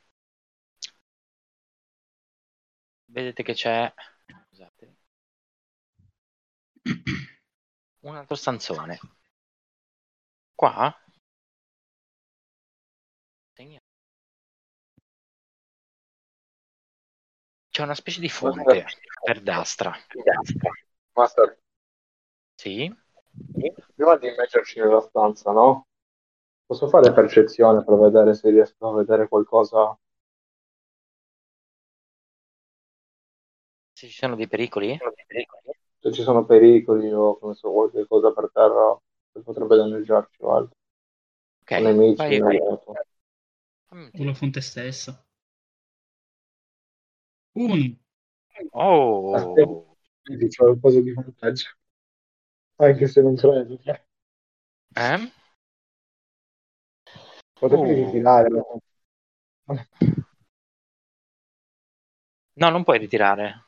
vedete 3.06 3.44
che 3.44 3.54
c'è, 3.54 3.94
un 8.02 8.16
altro 8.16 8.36
stanzone. 8.36 9.00
Qua? 10.56 10.96
C'è 17.70 17.84
una 17.84 17.96
specie 17.96 18.20
di 18.20 18.28
fonte 18.30 18.86
verdastra. 19.26 19.96
Master, 21.14 21.58
Sì? 22.56 22.94
prima 23.96 24.18
di 24.18 24.28
metterci 24.38 24.80
nella 24.80 25.00
stanza, 25.02 25.52
no? 25.52 25.88
Posso 26.66 26.88
fare 26.90 27.14
percezione 27.14 27.84
per 27.84 27.96
vedere 27.96 28.34
se 28.34 28.50
riesco 28.50 28.90
a 28.90 28.96
vedere 28.96 29.28
qualcosa? 29.28 29.98
Se 33.94 34.08
ci 34.08 34.14
sono 34.14 34.36
dei 34.36 34.48
pericoli? 34.48 34.98
Se 36.02 36.12
ci 36.12 36.22
sono 36.24 36.46
pericoli 36.46 37.12
o 37.14 37.38
come 37.38 37.54
so, 37.54 37.72
qualche 37.72 38.06
cosa 38.08 38.34
per 38.34 38.50
terra 38.52 38.98
che 39.32 39.40
potrebbe 39.42 39.78
danneggiarci 39.78 40.44
o 40.44 40.54
altro. 40.54 40.76
Ok, 41.62 41.72
O 41.72 41.82
nemici, 41.84 42.18
vai, 42.18 42.40
vai. 42.40 42.58
un 42.60 44.12
O 44.20 44.24
la 44.26 44.34
fonte 44.34 44.62
stessa. 44.62 45.24
Uno. 47.56 47.76
Oh! 48.74 49.96
Quindi 50.24 50.48
c'è 50.50 50.64
qualcosa 50.64 51.02
di 51.02 51.14
vantaggio. 51.14 51.70
Anche 52.80 53.08
se 53.08 53.22
non 53.22 53.36
credo. 53.36 53.80
Eh? 54.96 55.32
Potevi 57.60 57.94
Oh. 57.94 57.96
ritirare. 58.06 58.50
No, 62.56 62.70
non 62.70 62.84
puoi 62.86 62.98
ritirare. 62.98 63.66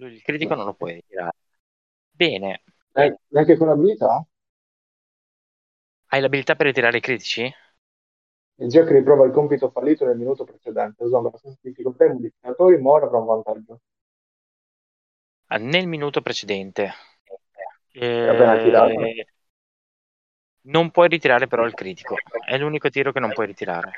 Il 0.00 0.22
critico 0.22 0.54
non 0.54 0.64
lo 0.66 0.74
puoi 0.74 0.94
ritirare. 0.94 1.36
Bene. 2.10 2.62
Eh, 2.96 3.14
Neanche 3.28 3.56
con 3.56 3.68
abilità? 3.68 4.26
Hai 6.08 6.22
l'abilità 6.22 6.54
per 6.56 6.64
ritirare 6.64 6.96
i 6.96 7.02
critici? 7.02 7.54
Il 8.56 8.66
Jack 8.68 8.90
riprova 8.90 9.26
il 9.26 9.30
compito 9.30 9.70
fallito 9.70 10.04
nel 10.04 10.16
minuto 10.18 10.42
precedente, 10.42 11.04
usando 11.04 11.30
la 11.30 11.38
stessa 11.38 11.56
difficoltà 11.60 12.02
e 12.06 12.08
i 12.08 12.12
modificatori, 12.14 12.82
ma 12.82 12.90
ora 12.90 13.06
avrà 13.06 13.18
un 13.18 13.26
vantaggio. 13.26 13.80
Ah, 15.48 15.56
Nel 15.58 15.86
minuto 15.86 16.20
precedente. 16.20 16.92
Tirato. 18.60 19.00
Eh, 19.00 19.24
non 20.66 20.90
puoi 20.90 21.08
ritirare 21.08 21.46
però 21.46 21.64
il 21.64 21.72
critico. 21.72 22.16
È 22.44 22.58
l'unico 22.58 22.90
tiro 22.90 23.12
che 23.12 23.20
non 23.20 23.32
puoi 23.32 23.46
ritirare. 23.46 23.92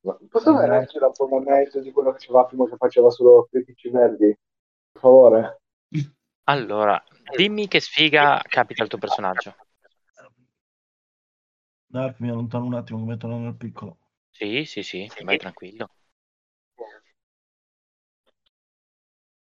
Posso 0.00 0.50
avere 0.50 0.76
anche 0.76 0.98
l'abbonamento 0.98 1.80
di 1.80 1.90
quello 1.90 2.12
che 2.12 2.18
faceva 2.18 2.44
prima 2.46 2.68
che 2.68 2.76
faceva 2.76 3.10
solo 3.10 3.48
critici 3.50 3.90
verdi? 3.90 4.36
Per 4.92 5.00
favore? 5.00 5.60
Allora, 6.44 7.02
dimmi 7.36 7.68
che 7.68 7.80
sfiga 7.80 8.40
capita 8.46 8.82
al 8.82 8.88
tuo 8.88 8.98
personaggio. 8.98 9.54
Narc, 11.90 12.20
mi 12.20 12.28
allontano 12.28 12.66
un 12.66 12.74
attimo, 12.74 12.98
mi 12.98 13.06
mettono 13.06 13.38
nel 13.38 13.56
piccolo. 13.56 13.98
Sì, 14.30 14.64
sì, 14.64 14.82
sì, 14.82 15.10
vai 15.24 15.38
tranquillo. 15.38 15.90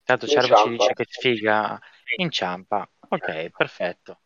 Tanto 0.03 0.28
Cervo 0.28 0.56
ci 0.56 0.69
dice 0.69 0.94
che 0.94 1.06
sfiga 1.10 1.80
inciampa. 2.15 2.90
Ok, 3.10 3.49
perfetto. 3.49 4.22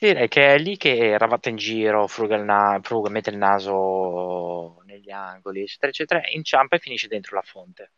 Direi 0.00 0.28
che 0.28 0.54
è 0.54 0.58
lì 0.58 0.76
che 0.76 1.16
ravatta 1.18 1.48
in 1.50 1.56
giro, 1.56 2.06
fruga, 2.06 2.34
il 2.36 2.42
na- 2.44 2.80
fruga, 2.82 3.10
mette 3.10 3.30
il 3.30 3.36
naso 3.36 4.80
negli 4.86 5.10
angoli, 5.10 5.62
eccetera, 5.62 5.90
eccetera, 5.90 6.20
inciampa 6.32 6.76
e 6.76 6.78
finisce 6.78 7.06
dentro 7.06 7.36
la 7.36 7.42
fonte. 7.42 7.92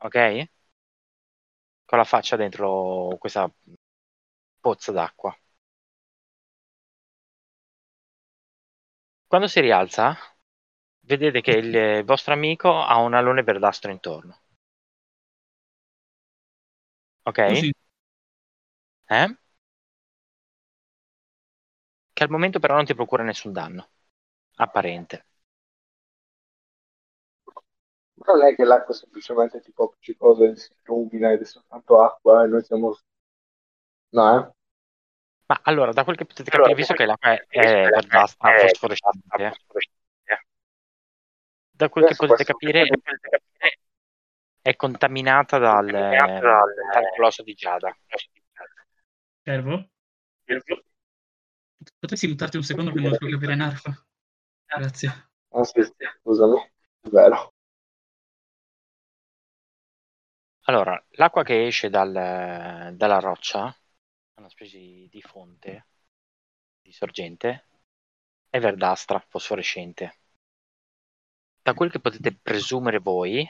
Ok? 0.00 0.48
Con 1.84 1.98
la 1.98 2.04
faccia 2.04 2.36
dentro 2.36 3.16
questa 3.18 3.52
pozza 4.62 4.90
d'acqua. 4.92 5.36
Quando 9.26 9.46
si 9.46 9.60
rialza, 9.60 10.14
vedete 11.06 11.40
che 11.40 11.52
il 11.52 12.04
vostro 12.04 12.34
amico 12.34 12.82
ha 12.82 12.98
un 12.98 13.14
alone 13.14 13.42
verdastro 13.42 13.90
intorno. 13.90 14.42
Ok? 17.24 17.38
Così. 17.44 17.72
Eh? 19.10 19.28
Che 22.20 22.26
al 22.26 22.32
momento 22.32 22.58
però 22.58 22.74
non 22.74 22.84
ti 22.84 22.94
procura 22.94 23.22
nessun 23.22 23.50
danno. 23.50 23.88
Apparente. 24.56 25.24
Non 28.12 28.44
è 28.44 28.54
che 28.54 28.64
l'acqua 28.64 28.92
semplicemente 28.92 29.62
tipo 29.62 29.84
appiccicosa 29.84 30.54
si 30.54 30.70
illumina 30.84 31.32
ed 31.32 31.40
è 31.40 31.44
soltanto 31.46 31.98
acqua 32.02 32.44
e 32.44 32.46
noi 32.48 32.62
siamo... 32.62 32.94
No, 34.10 34.38
eh? 34.38 34.52
Ma 35.46 35.60
allora, 35.62 35.92
da 35.92 36.04
quel 36.04 36.16
che 36.16 36.26
potete 36.26 36.50
capire, 36.50 36.74
visto 36.74 36.92
che 36.92 37.06
l'acqua 37.06 37.30
è, 37.30 37.42
è 37.48 37.88
verdastra 37.88 38.58
fosforescente, 38.58 39.52
da 41.70 41.88
quel 41.88 42.04
che 42.04 42.16
potete 42.16 42.44
capire 42.44 42.86
è 44.60 44.76
contaminata 44.76 45.56
dal, 45.56 45.86
dal 45.86 47.10
colosso 47.16 47.42
di 47.42 47.54
Giada. 47.54 47.96
Servo? 49.42 49.88
Potresti 51.98 52.26
mutarti 52.26 52.56
un 52.58 52.62
secondo 52.62 52.90
che 52.92 53.00
non 53.00 53.08
riesco 53.08 53.24
a 53.26 53.30
capire 53.30 53.54
Narfa? 53.54 54.06
Grazie. 54.66 55.30
Ah 55.52 55.64
sì, 55.64 55.80
scusami, 56.22 56.58
è 57.00 57.08
vero. 57.08 57.52
Allora, 60.64 61.02
l'acqua 61.16 61.42
che 61.42 61.66
esce 61.66 61.90
dal- 61.90 62.94
dalla 62.96 63.18
roccia, 63.18 63.74
una 64.36 64.48
specie 64.48 64.78
di, 64.78 65.08
di 65.10 65.20
fonte, 65.20 65.86
di 66.82 66.92
sorgente, 66.92 67.66
è 68.50 68.60
verdastra, 68.60 69.24
fosforescente. 69.28 70.18
Da 71.62 71.72
quel 71.72 71.90
che 71.90 72.00
potete 72.00 72.34
presumere 72.36 72.98
voi, 72.98 73.48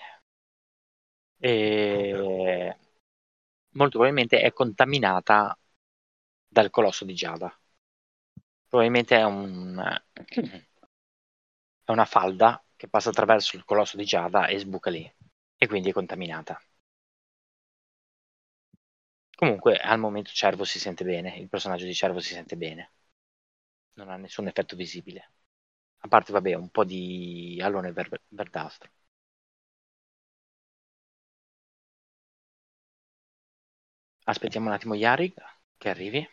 eh, 1.40 2.76
molto 3.70 3.98
probabilmente 3.98 4.40
è 4.40 4.52
contaminata 4.52 5.58
dal 6.48 6.70
colosso 6.70 7.04
di 7.04 7.14
Giada. 7.14 7.59
Probabilmente 8.70 9.16
è 9.16 9.24
un, 9.24 9.76
è 11.84 11.90
una 11.90 12.06
falda 12.06 12.64
che 12.74 12.88
passa 12.88 13.10
attraverso 13.10 13.54
il 13.54 13.66
colosso 13.66 13.98
di 13.98 14.04
Giada 14.06 14.46
e 14.46 14.58
sbuca 14.58 14.88
lì, 14.88 15.12
e 15.58 15.66
quindi 15.66 15.90
è 15.90 15.92
contaminata. 15.92 16.58
Comunque 19.34 19.76
al 19.76 19.98
momento 19.98 20.30
Cervo 20.32 20.62
si 20.62 20.78
sente 20.78 21.02
bene, 21.02 21.36
il 21.36 21.48
personaggio 21.48 21.84
di 21.84 21.94
Cervo 21.94 22.20
si 22.20 22.32
sente 22.32 22.56
bene. 22.56 22.92
Non 23.94 24.08
ha 24.10 24.16
nessun 24.16 24.48
effetto 24.48 24.74
visibile. 24.74 25.32
A 25.98 26.08
parte, 26.08 26.32
vabbè, 26.32 26.54
un 26.54 26.70
po' 26.70 26.84
di 26.84 27.60
alone 27.62 27.92
ver- 27.92 28.22
verdastro. 28.28 28.90
Aspettiamo 34.24 34.68
un 34.68 34.72
attimo 34.72 34.94
Yarig 34.94 35.34
che 35.76 35.90
arrivi. 35.90 36.26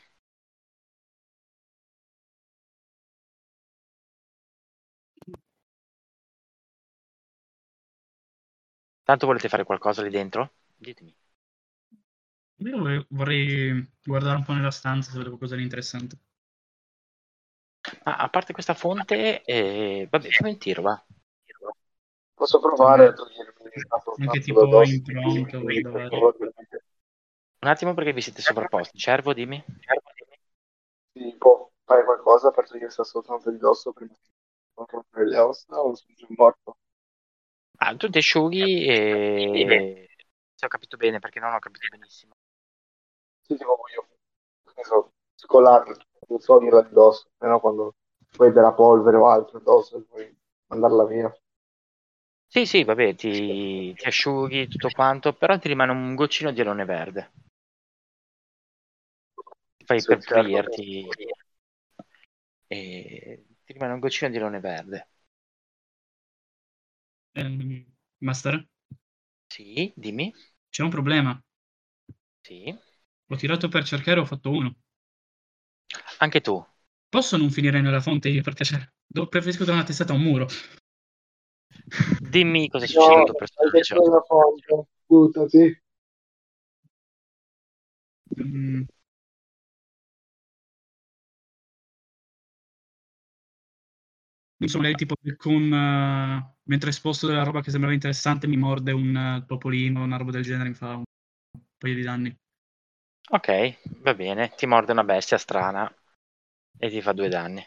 Tanto 9.08 9.26
volete 9.26 9.48
fare 9.48 9.64
qualcosa 9.64 10.02
lì 10.04 10.10
dentro? 10.10 10.52
Ditemi. 10.76 11.16
Io 12.58 13.06
vorrei- 13.10 13.90
guardare 14.04 14.36
un 14.38 14.44
po' 14.44 14.54
nella 14.54 14.70
stanza 14.70 15.10
se 15.10 15.18
vedo 15.18 15.30
qualcosa 15.30 15.56
di 15.56 15.64
interessante. 15.64 16.20
Ma 18.06 18.16
a 18.18 18.30
parte 18.30 18.54
questa 18.54 18.74
fonte, 18.74 19.44
eh, 19.44 20.08
vabbè, 20.10 20.30
fammi 20.32 20.52
un 20.52 20.58
tiro, 20.58 20.82
va. 20.82 21.06
Posso 22.36 22.60
provare 22.60 23.08
a 23.08 23.14
togliermi 23.14 23.54
la 23.90 24.02
Anche 24.20 24.40
tipo 24.40 24.62
da 24.62 24.66
addosso, 24.68 24.94
impronte 24.96 25.56
o 25.58 25.64
quindi 25.64 25.82
roba 25.82 25.98
varia. 26.00 26.18
probabilmente 26.20 26.84
Un 27.62 27.68
attimo 27.70 27.94
perché 27.94 28.14
vi 28.14 28.22
siete 28.22 28.42
sovrapposti. 28.42 28.98
Cervo, 28.98 29.34
dimmi. 29.34 29.64
si 31.12 31.36
può 31.38 31.70
fare 31.84 32.06
qualcosa 32.06 32.52
per 32.52 32.64
togliere 32.66 32.86
questa 32.86 33.04
sostanza 33.04 33.52
di 33.52 33.58
dosso 33.58 33.92
prima 33.92 34.14
di 34.14 34.30
non 34.76 34.86
rompere 34.88 35.28
le 35.28 35.38
ossa 35.38 35.82
o 35.82 35.94
sono 35.96 36.14
già 36.16 36.28
morto? 36.30 36.78
Ah, 37.80 37.96
tu 37.96 38.10
ti 38.10 38.18
asciughi 38.20 38.86
e... 38.88 40.10
Se 40.56 40.66
ho 40.66 40.70
capito 40.70 40.98
bene, 40.98 41.20
perché 41.20 41.40
non 41.40 41.54
ho 41.54 41.60
capito 41.60 41.88
benissimo. 41.88 42.36
Sì, 43.42 43.56
tipo 43.56 43.76
voglio, 43.76 44.08
so, 44.84 45.14
scolarla, 45.36 45.96
non 46.28 46.40
so 46.40 46.60
dirla 46.60 46.82
di 46.84 46.94
dosso, 46.94 47.30
però 47.38 47.60
quando 47.60 47.96
poi 48.36 48.52
della 48.52 48.74
polvere 48.74 49.18
o 49.18 49.28
altro 49.28 49.58
addosso 49.58 50.04
puoi 50.08 50.36
mandarla 50.68 51.06
via. 51.06 51.34
Sì, 52.46 52.66
sì, 52.66 52.84
vabbè, 52.84 53.16
ti, 53.16 53.94
ti 53.96 54.06
asciughi 54.06 54.68
tutto 54.68 54.92
quanto, 54.92 55.32
però 55.34 55.58
ti 55.58 55.70
rimane 55.70 55.92
un 55.94 56.14
goccino 56.14 56.52
di 56.52 56.60
alone 56.60 56.84
verde. 56.84 57.32
Ti 59.78 59.86
fai 59.86 60.04
Sì, 60.04 60.06
per 60.06 60.22
certo. 60.22 60.62
pulirti 60.62 61.08
e 62.68 63.46
ti 63.64 63.74
rimane 63.74 63.94
un 63.94 64.00
goccino 64.00 64.30
di 64.30 64.38
alone 64.38 64.60
verde. 64.60 65.10
Ehm, 67.38 67.86
master, 68.20 68.68
Sì, 69.48 69.94
dimmi. 69.96 70.34
c'è 70.70 70.84
un 70.84 70.90
problema. 70.90 71.40
Sì. 72.42 72.76
Ho 73.30 73.36
tirato 73.36 73.68
per 73.68 73.84
cercare, 73.84 74.20
ho 74.20 74.26
fatto 74.26 74.50
uno. 74.50 74.76
Anche 76.20 76.42
tu. 76.42 76.64
Posso 77.10 77.38
non 77.38 77.52
finire 77.52 77.80
nella 77.80 78.02
fonte 78.02 78.30
io, 78.30 78.42
per 78.42 78.54
piacere? 78.54 78.94
Do- 79.06 79.28
Preferisco 79.28 79.64
dare 79.64 79.78
una 79.78 79.86
testata 79.86 80.14
a 80.14 80.16
un 80.16 80.24
muro. 80.24 80.48
Dimmi 82.20 82.70
cosa 82.70 82.86
succede 82.86 83.16
al 83.20 83.26
tuo 83.26 83.36
personaggio. 83.36 84.88
Mm. 88.38 88.86
Insomma, 94.60 94.86
lei 94.86 94.96
tipo 94.96 95.16
con, 95.38 95.72
eh, 95.74 96.57
mentre 96.68 96.90
esposto 96.90 97.28
della 97.28 97.44
roba 97.44 97.62
che 97.62 97.72
sembrava 97.72 97.94
interessante, 97.94 98.48
mi 98.48 98.58
morde 98.58 98.92
un 98.92 99.16
eh, 99.16 99.46
topolino, 99.46 100.04
una 100.04 100.18
roba 100.18 100.32
del 100.32 100.44
genere, 100.44 100.70
mi 100.70 100.76
fa 100.76 100.96
un 100.96 101.04
paio 101.78 101.96
di 101.96 102.02
danni. 102.02 102.36
Ok, 103.30 104.00
va 104.02 104.14
bene. 104.14 104.54
Ti 104.56 104.66
morde 104.66 104.94
una 104.94 105.04
bestia 105.04 105.38
strana 105.38 105.94
e 106.78 106.90
ti 106.90 107.02
fa 107.02 107.12
due 107.12 107.28
danni. 107.28 107.66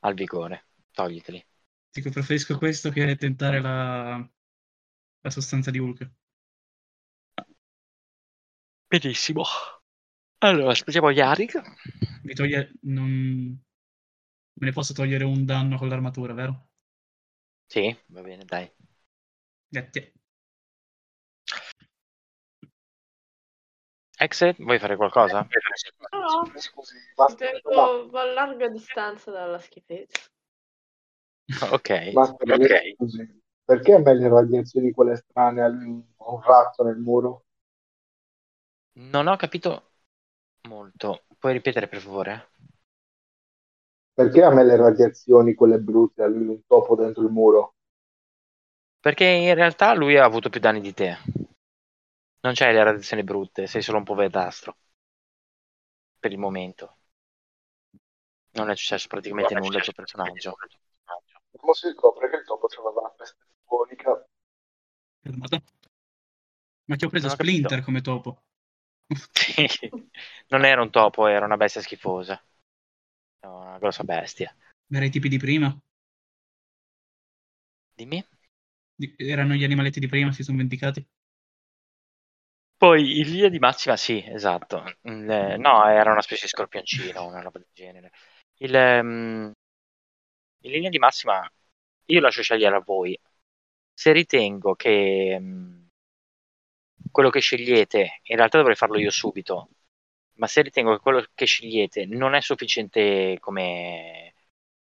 Al 0.00 0.14
vigore. 0.14 0.66
Togliteli. 0.90 1.42
Dico, 1.90 2.10
preferisco 2.10 2.58
questo 2.58 2.90
che 2.90 3.16
tentare 3.16 3.60
la, 3.60 4.16
la 5.20 5.30
sostanza 5.30 5.70
di 5.70 5.78
Hulk. 5.78 6.10
Benissimo. 8.86 9.44
Allora, 10.38 10.72
aspettiamo 10.72 11.10
Yarik. 11.10 11.62
Mi 12.22 12.34
toglie... 12.34 12.72
Non... 12.82 13.62
Me 14.56 14.66
ne 14.66 14.72
posso 14.72 14.92
togliere 14.92 15.24
un 15.24 15.44
danno 15.44 15.78
con 15.78 15.88
l'armatura, 15.88 16.32
vero? 16.32 16.68
Sì, 17.66 17.94
va 18.06 18.22
bene, 18.22 18.44
dai. 18.46 18.70
Grazie. 19.70 20.12
Exit, 24.26 24.56
vuoi 24.58 24.78
fare 24.80 24.96
qualcosa? 24.96 25.46
No, 26.12 26.20
no, 26.20 26.58
Scusi, 26.58 26.96
no, 27.18 27.26
tengo 27.36 28.18
a 28.18 28.24
larga 28.24 28.68
distanza 28.68 29.30
dalla 29.30 29.58
schifezza. 29.58 30.20
Ok. 31.72 31.90
Master, 32.12 32.48
Ok. 32.54 32.94
scusi, 32.96 33.42
perché 33.64 33.94
a 33.94 33.98
me 33.98 34.14
le 34.14 34.28
radiazioni 34.28 34.92
quelle 34.92 35.16
strane 35.16 35.62
a 35.62 35.68
lui 35.68 36.04
un 36.16 36.40
razzo 36.42 36.82
nel 36.84 36.96
muro? 36.98 37.44
Non 39.12 39.28
ho 39.28 39.36
capito 39.36 39.92
molto. 40.62 41.24
Puoi 41.38 41.52
ripetere, 41.52 41.86
per 41.88 42.00
favore? 42.00 42.48
Perché 44.14 44.42
a 44.44 44.50
me 44.50 44.64
le 44.64 44.76
radiazioni 44.76 45.54
quelle 45.54 45.78
brutte 45.78 46.22
a 46.22 46.28
lui 46.28 46.46
un 46.46 46.64
topo 46.66 46.94
dentro 46.94 47.22
il 47.24 47.30
muro? 47.30 47.74
Perché 49.00 49.24
in 49.24 49.54
realtà 49.54 49.92
lui 49.94 50.16
ha 50.16 50.24
avuto 50.24 50.48
più 50.48 50.60
danni 50.60 50.80
di 50.80 50.94
te. 50.94 51.18
Non 52.40 52.54
c'hai 52.54 52.72
le 52.72 52.84
radiazioni 52.84 53.24
brutte, 53.24 53.66
sei 53.66 53.82
solo 53.82 53.98
un 53.98 54.04
po' 54.04 54.14
verdastro. 54.14 54.76
Per 56.20 56.30
il 56.30 56.38
momento. 56.38 56.96
Non 58.52 58.70
è 58.70 58.76
successo 58.76 59.08
praticamente 59.08 59.54
nulla 59.54 59.78
al 59.78 59.84
tuo 59.84 59.92
personaggio. 59.92 60.56
Come 61.56 61.74
si 61.74 61.90
scopre 61.90 62.30
che 62.30 62.36
il 62.36 62.44
topo 62.44 62.66
aveva 62.66 63.02
la 63.02 63.14
peste 63.16 63.36
bubonica? 63.64 64.26
Fermata. 65.22 65.62
Ma 66.86 66.96
che 66.96 67.06
ho 67.06 67.08
preso 67.08 67.26
Non 67.26 67.34
ho 67.34 67.36
Splinter 67.36 67.68
capito. 67.70 67.84
come 67.84 68.00
topo. 68.00 68.42
Sì. 69.32 69.90
Non 70.48 70.64
era 70.64 70.82
un 70.82 70.90
topo, 70.90 71.26
era 71.26 71.44
una 71.44 71.56
bestia 71.56 71.80
schifosa. 71.80 72.42
Era 73.44 73.52
Una 73.52 73.78
grossa 73.78 74.02
bestia. 74.02 74.56
Era 74.90 75.04
i 75.04 75.10
tipi 75.10 75.28
di 75.28 75.36
prima. 75.38 75.78
Dimmi? 77.98 78.24
Di- 78.96 79.14
Erano 79.18 79.54
gli 79.54 79.62
animaletti 79.62 80.00
di 80.00 80.08
prima, 80.08 80.32
si 80.32 80.42
sono 80.42 80.56
vendicati. 80.58 81.06
Poi 82.76 83.18
in 83.20 83.30
linea 83.30 83.48
di 83.48 83.58
massima, 83.58 83.96
sì, 83.96 84.22
esatto. 84.26 84.84
Il- 85.02 85.56
no, 85.58 85.86
era 85.88 86.12
una 86.12 86.20
specie 86.22 86.42
di 86.42 86.48
scorpioncino, 86.48 87.26
una 87.26 87.40
roba 87.40 87.58
del 87.58 87.68
genere. 87.72 88.10
Il, 88.58 88.74
ehm, 88.74 89.52
in 90.62 90.70
linea 90.72 90.90
di 90.90 90.98
massima, 90.98 91.48
io 92.06 92.20
lascio 92.20 92.42
scegliere 92.42 92.76
a 92.76 92.80
voi. 92.80 93.18
Se 93.92 94.12
ritengo 94.12 94.74
che 94.74 95.36
mm, 95.40 95.86
quello 97.10 97.30
che 97.30 97.40
scegliete, 97.40 98.20
in 98.24 98.36
realtà 98.36 98.58
dovrei 98.58 98.76
farlo 98.76 98.98
io 98.98 99.10
subito, 99.10 99.68
ma 100.36 100.46
se 100.46 100.62
ritengo 100.62 100.92
che 100.94 101.00
quello 101.02 101.24
che 101.34 101.44
scegliete 101.46 102.06
non 102.06 102.34
è 102.34 102.40
sufficiente 102.40 103.38
come, 103.40 104.34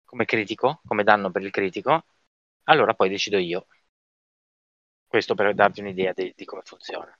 come 0.05 0.25
critico, 0.25 0.81
come 0.85 1.03
danno 1.03 1.31
per 1.31 1.41
il 1.43 1.51
critico, 1.51 2.05
allora 2.65 2.93
poi 2.93 3.09
decido 3.09 3.37
io. 3.37 3.65
Questo 5.05 5.35
per 5.35 5.53
darvi 5.53 5.81
un'idea 5.81 6.11
di, 6.11 6.33
di 6.35 6.43
come 6.43 6.63
funziona. 6.63 7.15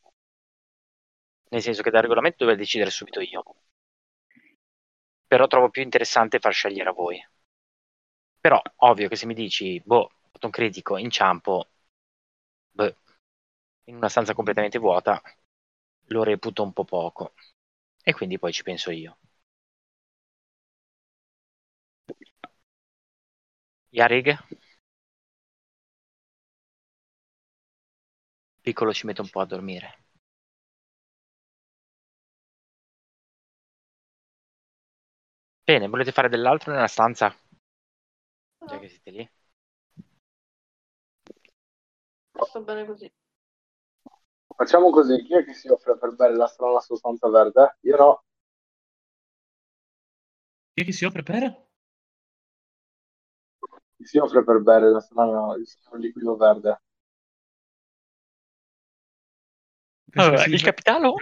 Nel 1.52 1.62
senso 1.62 1.84
che 1.84 1.92
dal 1.92 2.02
regolamento 2.02 2.38
dovrei 2.40 2.58
decidere 2.58 2.90
subito 2.90 3.20
io. 3.20 3.44
Però 5.26 5.48
trovo 5.48 5.72
più 5.72 5.82
interessante 5.82 6.38
far 6.38 6.54
scegliere 6.54 6.90
a 6.90 6.94
voi. 6.94 7.20
Però, 8.42 8.62
ovvio 8.78 9.08
che 9.08 9.16
se 9.16 9.26
mi 9.26 9.34
dici, 9.34 9.82
boh, 9.86 9.96
ho 10.02 10.12
fatto 10.32 10.48
un 10.48 10.52
critico, 10.52 10.98
inciampo, 10.98 11.70
boh, 12.74 12.96
in 13.86 13.96
una 13.96 14.10
stanza 14.10 14.34
completamente 14.34 14.80
vuota, 14.80 15.22
lo 16.08 16.24
reputo 16.24 16.64
un 16.64 16.74
po' 16.74 16.86
poco. 16.86 17.34
E 18.04 18.14
quindi 18.14 18.38
poi 18.38 18.52
ci 18.54 18.62
penso 18.62 18.92
io. 18.92 19.18
Yarig? 23.92 24.38
Piccolo 28.60 28.92
ci 28.92 29.06
mette 29.06 29.22
un 29.22 29.30
po' 29.30 29.42
a 29.42 29.46
dormire. 29.46 29.98
Bene, 35.66 35.88
volete 35.88 36.12
fare 36.12 36.30
dell'altro 36.30 36.72
nella 36.72 36.86
stanza? 36.86 37.36
Già 38.66 38.80
che 38.80 38.88
siete 38.90 39.12
lì. 39.12 39.30
Sto 42.48 42.62
bene 42.62 42.86
così. 42.86 43.10
Facciamo 44.62 44.92
così, 44.92 45.24
chi 45.24 45.34
è 45.36 45.44
che 45.44 45.56
si 45.56 45.70
offre 45.70 45.98
per 45.98 46.14
bere 46.14 46.36
la 46.36 46.46
strana 46.46 46.80
sostanza 46.82 47.28
verde? 47.30 47.78
Io 47.80 47.98
no. 47.98 48.24
Chi 50.72 50.84
è 50.84 50.86
che 50.86 50.92
si 50.92 51.04
offre 51.04 51.24
per? 51.24 51.66
Chi 53.98 54.06
si 54.06 54.20
offre 54.20 54.44
per 54.44 54.62
bere 54.62 54.92
la 54.92 55.00
strana, 55.00 55.56
il 55.56 55.66
strano 55.66 55.98
liquido 55.98 56.36
verde? 56.36 56.82
Allora, 60.14 60.46
il 60.46 60.62
capitano? 60.62 61.16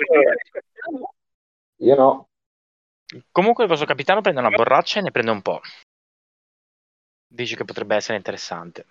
Io 1.77 1.95
no. 1.95 2.29
Comunque 3.31 3.63
il 3.63 3.69
vostro 3.69 3.87
capitano 3.87 4.19
prende 4.19 4.41
una 4.41 4.49
borraccia 4.49 4.99
e 4.99 5.03
ne 5.03 5.11
prende 5.11 5.31
un 5.31 5.41
po'. 5.41 5.61
Dice 7.25 7.55
che 7.55 7.63
potrebbe 7.63 7.95
essere 7.95 8.17
interessante. 8.17 8.85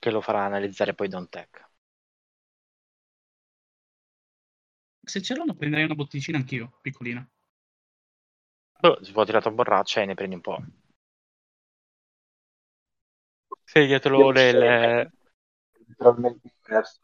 Che 0.00 0.10
lo 0.10 0.22
farà 0.22 0.44
analizzare 0.44 0.94
poi 0.94 1.08
Don 1.08 1.28
Tech. 1.28 1.68
Se 5.04 5.20
ce 5.20 5.34
l'ho, 5.34 5.44
ne 5.44 5.54
prenderei 5.54 5.84
una 5.84 5.94
botticina 5.94 6.38
anch'io, 6.38 6.78
piccolina. 6.80 7.28
Boh, 8.80 9.04
si 9.04 9.12
può 9.12 9.24
tirare 9.24 9.44
la 9.44 9.50
borraccia 9.54 10.00
e 10.00 10.06
ne 10.06 10.14
prendi 10.14 10.36
un 10.36 10.40
po'. 10.40 10.58
Segnatelo 13.62 14.18
Io 14.18 14.30
nel... 14.30 15.12
Letteralmente 15.86 16.50
immerso. 16.64 17.00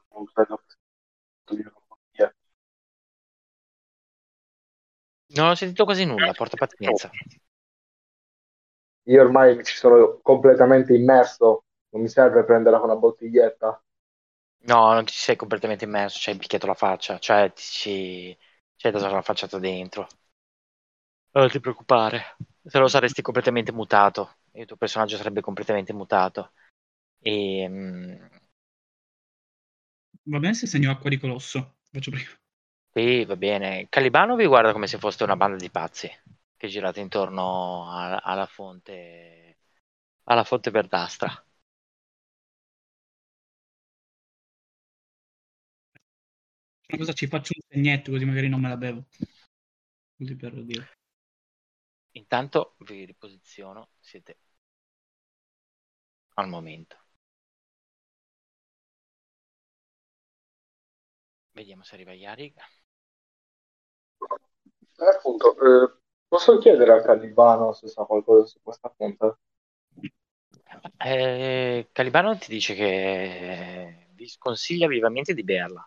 Non 5.28 5.50
ho 5.50 5.54
sentito 5.54 5.84
quasi 5.84 6.06
nulla, 6.06 6.32
porta 6.32 6.56
pazienza. 6.56 7.10
Io 9.02 9.20
ormai 9.20 9.54
mi 9.54 9.64
ci 9.64 9.76
sono 9.76 10.18
completamente 10.22 10.94
immerso, 10.94 11.65
non 11.96 12.02
mi 12.02 12.08
serve 12.08 12.44
prendere 12.44 12.76
una 12.76 12.94
bottiglietta. 12.94 13.82
No, 14.68 14.92
non 14.92 15.04
ti 15.06 15.12
sei 15.14 15.34
completamente 15.36 15.84
immerso, 15.84 16.18
ci 16.18 16.28
hai 16.30 16.36
picchiato 16.36 16.66
la 16.66 16.74
faccia, 16.74 17.18
cioè 17.18 17.50
ti 17.54 18.36
hai 18.82 18.90
dato 18.92 19.08
la 19.08 19.22
facciata 19.22 19.58
dentro. 19.58 20.06
Non 21.32 21.48
ti 21.50 21.60
preoccupare, 21.60 22.36
se 22.64 22.78
lo 22.78 22.88
saresti 22.88 23.22
completamente 23.22 23.70
mutato, 23.70 24.38
il 24.52 24.66
tuo 24.66 24.76
personaggio 24.76 25.16
sarebbe 25.16 25.40
completamente 25.42 25.92
mutato. 25.92 26.52
E, 27.20 27.68
mm, 27.68 28.14
Va 30.32 30.38
bene 30.40 30.52
se 30.52 30.66
segno 30.66 30.90
acqua 30.90 31.08
di 31.08 31.16
colosso. 31.16 31.78
Faccio 31.90 32.10
prima. 32.10 32.28
sì, 32.92 33.24
va 33.24 33.36
bene. 33.36 33.86
Calibano 33.88 34.36
vi 34.36 34.46
guarda 34.46 34.72
come 34.72 34.86
se 34.86 34.98
foste 34.98 35.22
una 35.24 35.36
banda 35.36 35.56
di 35.58 35.70
pazzi 35.70 36.10
che 36.56 36.68
girate 36.68 37.00
intorno 37.00 37.90
a- 37.90 38.16
alla 38.16 38.46
fonte, 38.46 39.58
alla 40.24 40.44
fonte 40.44 40.70
verdastra. 40.70 41.45
Una 46.88 46.98
cosa 46.98 47.12
ci 47.12 47.26
faccio 47.26 47.52
un 47.56 47.62
segnetto 47.68 48.12
così 48.12 48.24
magari 48.24 48.48
non 48.48 48.60
me 48.60 48.68
la 48.68 48.76
bevo. 48.76 49.04
Così 50.16 50.36
per 50.36 50.52
dire. 50.62 50.88
Intanto 52.12 52.76
vi 52.78 53.04
riposiziono, 53.04 53.90
siete 53.98 54.38
al 56.34 56.48
momento. 56.48 56.96
Vediamo 61.52 61.82
se 61.82 61.94
arriva 61.94 62.12
Yarig. 62.12 62.54
Eh, 64.98 65.08
appunto, 65.16 65.56
eh, 65.58 65.98
posso 66.28 66.58
chiedere 66.58 66.92
a 66.92 67.02
Calibano 67.02 67.72
se 67.72 67.88
sa 67.88 68.04
qualcosa 68.04 68.46
su 68.46 68.60
questa 68.62 68.92
fonte? 68.96 69.38
Eh, 70.98 71.88
Calibano 71.92 72.36
ti 72.38 72.48
dice 72.48 72.74
che 72.74 74.08
vi 74.12 74.28
sconsiglia 74.28 74.86
vivamente 74.86 75.34
di 75.34 75.42
berla. 75.42 75.86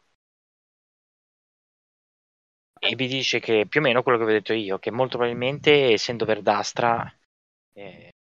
E 2.79 2.95
vi 2.95 3.07
dice 3.07 3.39
che 3.39 3.67
più 3.67 3.79
o 3.79 3.83
meno 3.83 4.01
quello 4.03 4.17
che 4.17 4.25
vi 4.25 4.31
ho 4.31 4.33
detto 4.33 4.53
io, 4.53 4.79
che 4.79 4.91
molto 4.91 5.17
probabilmente, 5.17 5.91
essendo 5.93 6.25
verdastra, 6.25 7.09
eh, 7.73 8.11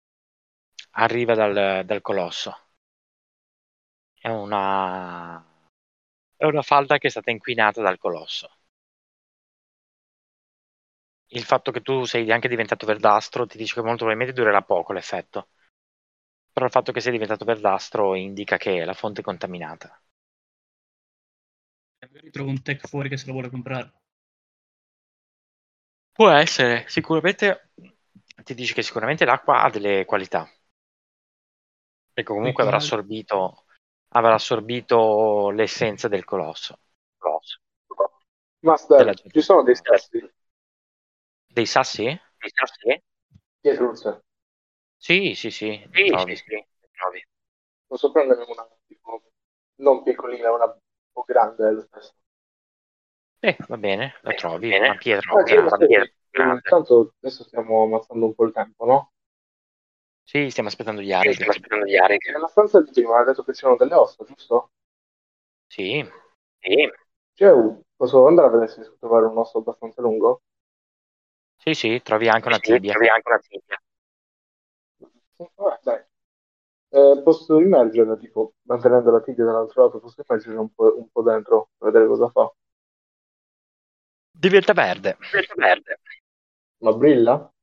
arriva 0.91 1.33
dal, 1.33 1.83
dal 1.83 2.01
colosso. 2.01 2.55
È 4.21 4.29
una, 4.29 5.43
è 6.37 6.45
una 6.45 6.61
falda 6.61 6.99
che 6.99 7.07
è 7.07 7.09
stata 7.09 7.31
inquinata 7.31 7.81
dal 7.81 7.97
colosso. 7.97 8.49
Il 11.31 11.43
fatto 11.43 11.71
che 11.71 11.81
tu 11.81 12.05
sei 12.05 12.31
anche 12.31 12.47
diventato 12.47 12.85
verdastro 12.85 13.47
ti 13.47 13.57
dice 13.57 13.73
che 13.73 13.79
molto 13.81 14.05
probabilmente 14.05 14.39
durerà 14.39 14.61
poco 14.61 14.93
l'effetto. 14.93 15.47
Però 16.53 16.65
il 16.67 16.71
fatto 16.71 16.91
che 16.91 16.99
sei 16.99 17.11
diventato 17.13 17.43
verdastro 17.43 18.13
indica 18.13 18.57
che 18.57 18.85
la 18.85 18.93
fonte 18.93 19.21
è 19.21 19.23
contaminata. 19.23 19.99
Magari 22.01 22.29
trovo 22.29 22.49
un 22.49 22.61
tech 22.61 22.87
fuori 22.89 23.07
che 23.07 23.15
se 23.15 23.25
lo 23.27 23.31
vuole 23.31 23.49
comprare. 23.49 23.93
Può 26.19 26.31
essere, 26.31 26.83
sicuramente 26.89 27.69
ti 28.43 28.53
dice 28.53 28.73
che 28.73 28.81
sicuramente 28.81 29.23
l'acqua 29.23 29.61
ha 29.61 29.69
delle 29.69 30.03
qualità. 30.03 30.45
Perché 32.11 32.33
comunque 32.33 32.61
avrà 32.61 32.75
Quindi- 32.75 32.93
assorbito, 32.93 33.63
avrà 34.09 34.33
assorbito 34.33 35.49
l'essenza 35.51 36.09
del 36.09 36.25
colosso. 36.25 36.77
Colosso. 37.17 37.59
Master, 38.63 39.13
ci 39.31 39.39
sono 39.39 39.63
dei 39.63 39.75
sassi 39.75 40.29
Dei 41.47 41.65
sassi? 41.65 42.03
Dei 42.03 42.51
sassi? 42.53 44.19
Sì, 44.97 45.33
sì, 45.35 45.51
sì, 45.51 45.69
li 45.89 46.09
trovi. 46.09 46.35
trovi. 46.91 47.25
Posso 47.87 48.11
prenderne 48.11 48.43
una 48.43 48.67
tipo 48.87 49.23
non 49.75 50.03
piccolina, 50.03 50.51
una 50.51 50.65
un 50.65 50.79
po' 51.13 51.23
grande 51.25 51.65
è 51.65 51.71
lo 51.71 51.79
stesso. 51.83 52.13
Eh, 53.41 53.57
va 53.67 53.77
bene, 53.77 54.13
la 54.21 54.33
trovi, 54.33 54.69
bene. 54.69 54.87
una 54.87 54.95
pietra. 54.95 55.31
Ah, 55.33 55.43
chiedo, 55.43 55.69
grande. 55.69 55.87
scusi, 55.87 56.11
grande. 56.31 56.61
intanto 56.63 57.13
adesso 57.21 57.43
stiamo 57.43 57.83
ammazzando 57.83 58.25
un 58.25 58.33
po' 58.35 58.45
il 58.45 58.53
tempo, 58.53 58.85
no? 58.85 59.11
Sì, 60.23 60.49
stiamo 60.49 60.69
aspettando 60.69 61.01
gli 61.01 61.11
Io 61.21 61.31
ari. 61.31 61.31
sto 61.31 61.49
aspettando 61.49 61.85
gli 61.85 61.95
Arik. 61.95 62.27
Nella 62.27 62.47
stanza 62.47 62.81
di 62.81 62.91
prima 62.91 63.19
ha 63.19 63.23
detto 63.23 63.43
che 63.43 63.53
c'erano 63.53 63.77
delle 63.77 63.93
ossa, 63.93 64.25
giusto? 64.25 64.71
Sì, 65.67 66.03
Sì, 66.61 66.89
Cioè, 67.33 67.51
posso 67.97 68.27
andare 68.27 68.47
a 68.47 68.51
vedere 68.51 68.69
se 68.69 68.75
riesco 68.77 68.93
a 68.93 68.97
trovare 68.99 69.25
un 69.25 69.37
osso 69.37 69.57
abbastanza 69.57 70.01
lungo? 70.01 70.41
sì, 71.57 71.75
sì, 71.75 72.01
trovi 72.03 72.27
anche 72.27 72.47
una 72.47 72.57
sì, 72.61 72.79
tibia. 72.79 72.91
trovi 72.91 73.07
anche 73.07 73.29
una 73.29 73.39
tibia. 73.39 73.81
Eh, 75.37 75.79
dai. 75.83 76.03
Eh, 76.91 77.21
posso 77.23 77.59
immergere, 77.59 78.17
tipo, 78.17 78.55
mantenendo 78.63 79.11
la 79.11 79.21
tibia 79.21 79.45
dall'altro 79.45 79.83
lato, 79.85 79.99
posso 79.99 80.21
immergere 80.27 80.57
un 80.57 80.73
po', 80.73 80.95
un 80.97 81.09
po' 81.11 81.21
dentro, 81.23 81.71
per 81.77 81.91
vedere 81.91 82.07
cosa 82.09 82.29
fa. 82.29 82.51
Diventa 84.39 84.71
verde. 84.71 85.17
Questo 85.17 85.53
verde. 85.55 85.99
Ma 86.77 86.93
brilla? 86.93 87.53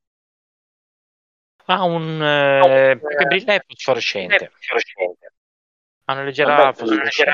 Ha 1.69 1.85
un... 1.85 2.23
Eh, 2.23 2.99
più 2.99 3.17
che 3.17 3.25
brilla 3.25 3.55
è 3.55 3.65
fosforescente. 3.67 4.37
È 4.37 4.51
fluorescente. 4.51 5.33
Ha 6.05 6.13
una 6.13 6.23
leggera 6.25 6.73
fosforescenza. 6.75 7.33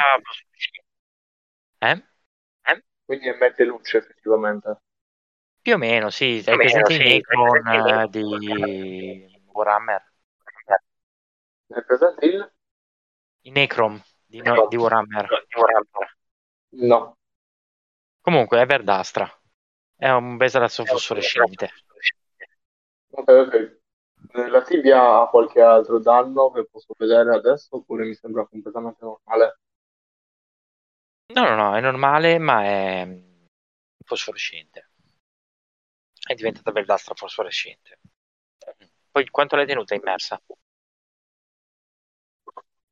Eh? 1.78 2.04
Quindi 3.04 3.26
emette 3.26 3.64
luce 3.64 3.98
effettivamente. 3.98 4.80
Più 5.60 5.74
o 5.74 5.76
meno, 5.76 6.10
sì. 6.10 6.40
Hai 6.46 6.56
presente 6.56 6.92
i 6.92 6.96
sì. 6.96 7.20
Presente 7.20 8.02
eh, 8.02 8.08
di 8.08 9.40
Warhammer? 9.50 10.12
È 11.66 11.82
presente 11.82 12.26
il? 12.26 12.52
I 13.40 13.50
Necron 13.50 14.00
di, 14.24 14.40
no- 14.40 14.68
di 14.68 14.76
Warhammer. 14.76 15.28
No. 16.74 17.16
Comunque 18.22 18.60
è 18.60 18.66
verdastra. 18.66 19.28
È 19.96 20.08
un 20.08 20.36
besalasso 20.36 20.84
fosforescente. 20.84 21.70
Ok, 23.10 23.28
ok. 23.28 23.80
La 24.48 24.62
tibia 24.62 25.20
ha 25.20 25.28
qualche 25.28 25.60
altro 25.60 25.98
danno 25.98 26.52
che 26.52 26.66
posso 26.70 26.94
vedere 26.96 27.34
adesso 27.34 27.76
oppure 27.76 28.04
mi 28.06 28.14
sembra 28.14 28.46
completamente 28.46 29.04
normale? 29.04 29.58
No, 31.34 31.42
no, 31.42 31.56
no, 31.56 31.76
è 31.76 31.80
normale, 31.80 32.38
ma 32.38 32.64
è 32.64 33.22
fosforescente. 34.04 34.90
È 36.24 36.34
diventata 36.34 36.70
verdastra 36.70 37.14
fosforescente. 37.16 37.98
Poi 39.10 39.28
quanto 39.30 39.56
l'hai 39.56 39.66
tenuta 39.66 39.96
immersa? 39.96 40.40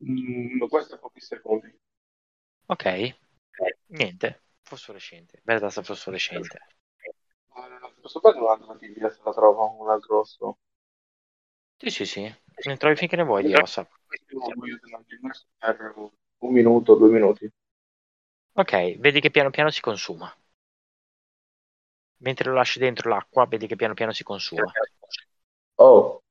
Mm, 0.04 0.66
questo 0.68 0.96
è 0.96 0.98
pochi 0.98 1.20
secondi. 1.20 1.72
Ok, 2.66 3.14
niente, 3.88 4.42
fosforescente, 4.70 5.40
verdastra 5.44 5.82
fosforescente. 5.82 6.56
Eh, 7.56 7.94
posso 8.00 8.20
prendere 8.20 8.44
un'altra 8.44 8.76
tibia 8.76 9.10
se 9.10 9.20
la 9.24 9.32
trovo, 9.32 9.76
un 9.82 9.90
altro 9.90 10.20
osso? 10.20 10.58
Sì, 11.78 11.90
sì, 11.90 12.04
sì, 12.06 12.20
ne 12.22 12.76
trovi 12.76 12.94
finché 12.94 13.16
ne 13.16 13.24
vuoi 13.24 13.42
di 13.42 13.54
ossa. 13.54 13.84
Per 15.58 15.94
un 16.42 16.52
minuto, 16.52 16.94
due 16.94 17.10
minuti. 17.10 17.50
Ok, 18.54 18.98
vedi 19.00 19.20
che 19.20 19.30
piano 19.32 19.50
piano 19.50 19.70
si 19.70 19.80
consuma. 19.80 20.32
Mentre 22.18 22.48
lo 22.48 22.54
lasci 22.54 22.78
dentro 22.78 23.08
l'acqua, 23.10 23.46
vedi 23.46 23.66
che 23.66 23.76
piano 23.76 23.94
piano 23.94 24.12
si 24.12 24.22
consuma. 24.22 24.72
Oh, 25.78 26.22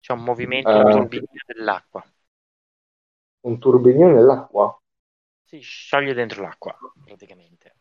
C'è 0.00 0.12
un 0.14 0.22
movimento 0.24 0.74
Eh. 0.74 0.80
in 0.80 0.88
turbinio 0.88 1.28
dell'acqua. 1.44 2.02
Un 3.46 3.58
turbinio 3.58 4.08
nell'acqua. 4.08 4.76
Si 5.44 5.60
scioglie 5.60 6.14
dentro 6.14 6.42
l'acqua, 6.42 6.76
praticamente. 7.04 7.74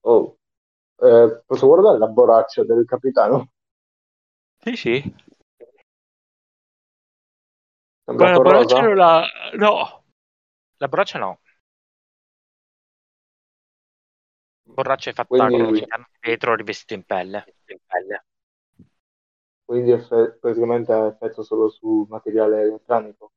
Oh. 0.00 0.36
Eh, 0.96 1.42
posso 1.46 1.66
guardare 1.66 1.98
la 1.98 2.06
borraccia 2.06 2.62
del 2.64 2.84
capitano? 2.84 3.52
Sì, 4.58 4.76
sì. 4.76 5.14
Sembra 8.04 8.30
la 8.30 8.36
borraccia 8.36 8.74
corrosa? 8.74 8.80
non 8.80 8.96
la... 8.96 9.26
No. 9.56 10.04
La 10.76 10.88
borraccia 10.88 11.18
no. 11.18 11.40
Borraccia 14.62 15.10
è 15.10 15.12
fatta 15.14 15.28
Quindi- 15.28 15.56
con 15.56 15.66
un 15.68 15.76
interno 15.76 16.06
di 16.10 16.28
vetro 16.28 16.54
rivestito 16.54 16.94
in 16.94 17.04
pelle. 17.04 17.54
In 17.66 17.78
pelle. 17.86 18.24
Quindi 19.64 19.92
effe- 19.92 20.36
praticamente 20.38 20.92
ha 20.92 21.06
effetto 21.06 21.42
solo 21.42 21.70
sul 21.70 22.06
materiale 22.08 22.70
meccanico. 22.70 23.32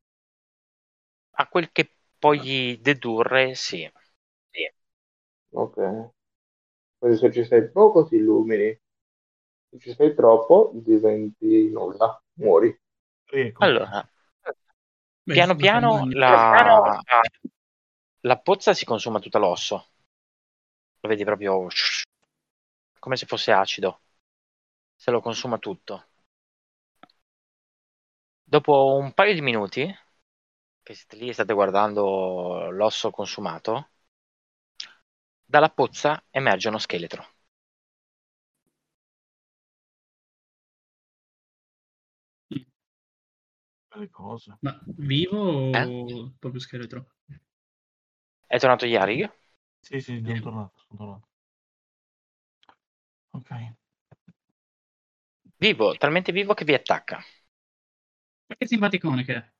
A 1.36 1.46
quel 1.48 1.70
che 1.72 1.90
puoi 2.18 2.78
dedurre, 2.80 3.54
sì. 3.54 3.90
Ok. 5.52 5.76
Quindi 6.98 7.18
se 7.18 7.32
ci 7.32 7.44
sei 7.44 7.70
poco 7.70 8.06
ti 8.06 8.16
illumini. 8.16 8.78
Se 9.70 9.78
ci 9.78 9.94
sei 9.94 10.14
troppo 10.14 10.70
diventi 10.74 11.68
nulla, 11.70 12.20
muori. 12.34 12.76
Ecco. 13.26 13.64
Allora, 13.64 14.08
Beh, 15.26 15.34
piano 15.34 15.56
piano 15.56 16.06
campagne. 16.08 16.14
la... 16.14 17.00
la 18.20 18.38
pozza 18.38 18.74
si 18.74 18.84
consuma 18.84 19.18
tutta 19.20 19.38
l'osso. 19.38 19.88
Lo 21.00 21.08
vedi 21.08 21.24
proprio 21.24 21.66
come 22.98 23.16
se 23.16 23.26
fosse 23.26 23.52
acido. 23.52 24.00
Se 24.96 25.10
lo 25.10 25.20
consuma 25.20 25.58
tutto. 25.58 26.06
Dopo 28.42 28.96
un 28.96 29.12
paio 29.12 29.34
di 29.34 29.40
minuti, 29.42 29.94
che 30.84 30.94
siete 30.94 31.16
lì 31.16 31.28
e 31.30 31.32
state 31.32 31.52
guardando 31.52 32.70
l'osso 32.70 33.10
consumato, 33.10 33.90
dalla 35.46 35.70
pozza 35.70 36.22
emerge 36.28 36.68
uno 36.68 36.76
scheletro. 36.76 37.26
Le 43.96 44.08
cose. 44.10 44.56
Ma 44.60 44.78
vivo 44.96 45.38
o 45.40 45.72
Eh? 45.72 45.88
proprio 46.38 46.60
scheletro? 46.60 47.06
È 48.46 48.58
tornato 48.58 48.86
Yarig? 48.86 49.30
Sì, 49.78 50.00
sì, 50.00 50.20
sono 50.24 50.40
tornato, 50.40 50.72
sono 50.88 50.98
tornato. 50.98 51.28
Ok. 53.32 53.50
Vivo, 55.58 55.96
talmente 55.96 56.30
vivo 56.32 56.54
che 56.54 56.64
vi 56.64 56.74
attacca. 56.74 57.18
Ma 58.46 58.56
che 58.56 58.66
simpaticone 58.66 59.22
che 59.24 59.34
è. 59.34 59.52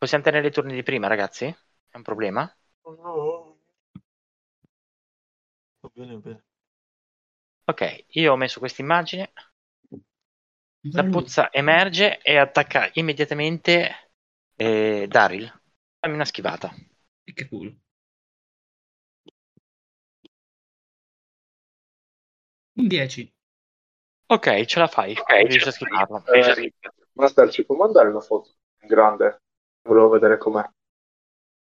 Possiamo 0.00 0.24
tenere 0.24 0.46
i 0.46 0.50
turni 0.50 0.72
di 0.72 0.82
prima, 0.82 1.08
ragazzi? 1.08 1.44
È 1.44 1.96
un 1.98 2.02
problema? 2.02 2.50
Va 2.82 3.54
bene, 5.94 6.14
va 6.14 6.20
bene. 6.20 6.42
Ok, 7.66 8.04
io 8.08 8.32
ho 8.32 8.36
messo 8.36 8.60
questa 8.60 8.80
immagine. 8.80 9.30
La 10.94 11.04
pozza 11.04 11.52
emerge 11.52 12.18
e 12.22 12.38
attacca 12.38 12.88
immediatamente 12.94 14.12
eh, 14.56 15.04
Daryl. 15.06 15.52
Fammi 15.98 16.14
una 16.14 16.24
schivata. 16.24 16.74
E 17.24 17.34
che 17.34 17.46
culo. 17.46 17.76
Un 22.78 22.88
10. 22.88 23.30
Ok, 24.28 24.64
ce 24.64 24.78
la 24.78 24.86
fai. 24.86 25.12
Ok, 25.12 25.28
riesci 25.28 25.68
a 25.68 25.72
schivarlo. 25.72 26.24
Eh, 26.24 26.72
Master, 27.12 27.50
ci 27.50 27.66
può 27.66 27.76
mandare 27.76 28.08
una 28.08 28.20
foto 28.20 28.54
grande? 28.78 29.42
Volevo 29.82 30.08
vedere 30.08 30.38
com'è. 30.38 30.64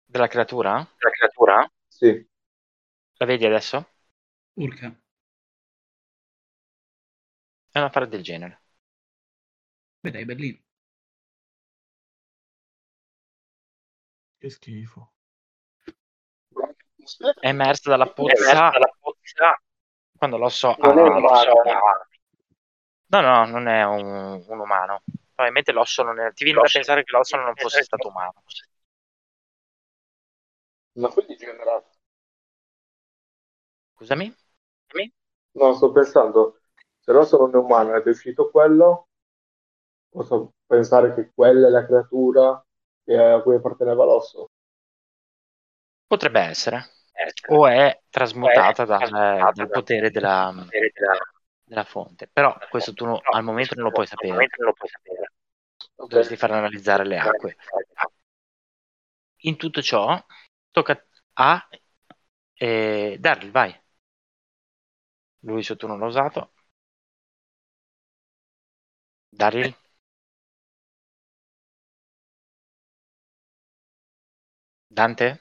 Della 0.05 0.27
creatura? 0.27 0.85
La 0.99 1.09
creatura? 1.11 1.71
Sì. 1.87 2.27
La 3.19 3.25
vedi 3.27 3.45
adesso? 3.45 3.85
Urca. 4.57 4.91
È 7.71 7.77
un 7.79 7.85
affare 7.85 8.09
del 8.09 8.21
genere. 8.23 8.61
Beh 10.03 10.11
dai, 10.11 10.25
bellino. 10.25 10.59
Che 14.39 14.49
schifo. 14.49 15.11
È 17.39 17.47
emersa 17.47 17.89
dalla 17.89 18.05
È 18.05 18.13
pozza 18.13 18.69
quando 20.17 20.37
l'osso 20.37 20.75
Non 20.77 20.97
è 20.97 21.01
ha- 21.01 21.05
un 21.05 21.15
umano. 21.17 21.51
ha- 21.61 22.07
No, 23.09 23.21
no, 23.21 23.45
non 23.45 23.67
è 23.67 23.83
un, 23.85 24.43
un 24.47 24.59
umano. 24.59 25.01
Probabilmente 25.37 25.71
l'osso 25.71 26.01
non 26.01 26.19
è... 26.19 26.33
Ti 26.33 26.43
viene 26.45 26.59
da 26.61 26.67
pensare 26.71 27.03
che 27.03 27.11
l'osso 27.15 27.37
non 27.37 27.53
fosse 27.55 27.83
stato 27.83 28.07
umano. 28.07 28.33
Ma 30.95 31.07
quindi 31.07 31.37
genera... 31.37 31.81
Scusami? 33.95 34.33
No, 35.59 35.73
sto 35.73 35.91
pensando, 35.91 36.61
se 37.01 37.11
l'osso 37.11 37.37
non 37.37 37.53
è 37.53 37.57
umano 37.57 37.93
ed 37.95 38.05
è 38.05 38.09
uscito 38.09 38.49
quello, 38.49 39.09
posso 40.09 40.53
pensare 40.65 41.13
che 41.13 41.31
quella 41.33 41.67
è 41.67 41.69
la 41.69 41.85
creatura 41.85 42.49
a 42.51 43.41
cui 43.41 43.55
apparteneva 43.55 44.03
l'osso. 44.03 44.49
Potrebbe 46.05 46.39
essere. 46.39 46.89
O 47.49 47.67
è 47.67 47.99
trasmutata 48.09 48.83
O 48.83 48.85
è 48.85 48.87
dal, 48.87 48.97
trasmutata 48.99 49.51
dal 49.53 49.69
potere 49.69 50.11
della, 50.11 50.53
della- 50.69 51.17
della 51.63 51.83
fonte. 51.83 52.29
Però 52.31 52.55
questo 52.69 52.93
tu 52.93 53.05
no- 53.05 53.19
al 53.31 53.43
momento 53.43 53.75
non 53.75 53.85
lo 53.85 53.91
puoi 53.91 54.05
Al 54.05 54.11
sapere. 54.11 54.47
Momento 55.97 56.15
non 56.15 56.25
lo 56.25 56.35
puoi 56.35 56.37
sapere. 56.37 56.37
Ok. 56.37 56.37
Dovresti 56.37 56.37
far 56.37 56.51
analizzare 56.51 57.05
le 57.05 57.17
acque. 57.17 57.57
In 59.41 59.57
tutto 59.57 59.81
ciò, 59.81 60.23
tocca 60.71 61.03
a 61.33 61.67
eh, 62.55 63.17
Daryl, 63.19 63.51
vai. 63.51 63.79
Lui 65.47 65.63
suo 65.63 65.75
turno 65.77 65.97
l'ha 65.97 66.05
usato. 66.05 66.51
Daryl, 69.39 69.73
Dante? 74.89 75.39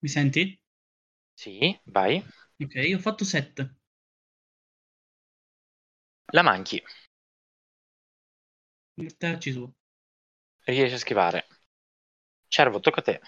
Mi 0.00 0.08
senti? 0.08 0.60
Sì, 1.34 1.78
vai. 1.84 2.24
Ok, 2.62 2.74
io 2.76 2.96
ho 2.96 3.00
fatto 3.00 3.24
7. 3.24 3.76
La 6.32 6.42
manchi. 6.42 6.82
Mortacci 8.96 9.52
su. 9.52 9.70
Riesci 10.64 10.94
a 10.94 10.98
schivare. 10.98 11.46
Cervo, 12.48 12.80
tocca 12.80 13.00
a 13.00 13.02
te. 13.02 13.20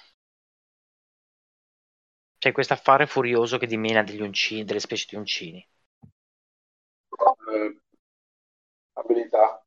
C'è 2.39 2.52
questo 2.52 2.74
affare 2.74 3.09
furioso 3.09 3.59
che 3.59 3.66
dimena 3.66 4.05
degli 4.05 4.20
uncini, 4.20 4.62
delle 4.62 4.78
specie 4.78 5.06
di 5.09 5.16
uncini. 5.16 5.69
Eh, 7.52 7.74
abilità. 8.94 9.62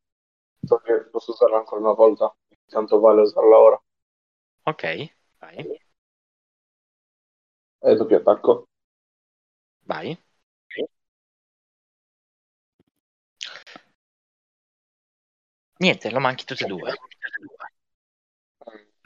So 0.63 0.79
che 0.79 1.05
posso 1.11 1.31
usarla 1.31 1.57
ancora 1.57 1.81
una 1.81 1.93
volta, 1.93 2.35
tanto 2.67 2.99
vale 2.99 3.21
usarla 3.21 3.57
ora. 3.57 3.81
Ok, 4.65 4.83
vai. 5.39 5.67
E 7.87 7.95
doppio 7.95 8.17
attacco. 8.17 8.67
Vai. 9.87 10.17
Niente, 15.79 16.09
lo 16.09 16.19
manchi 16.19 16.45
tutti 16.45 16.63
e 16.63 16.67
due. 16.67 16.93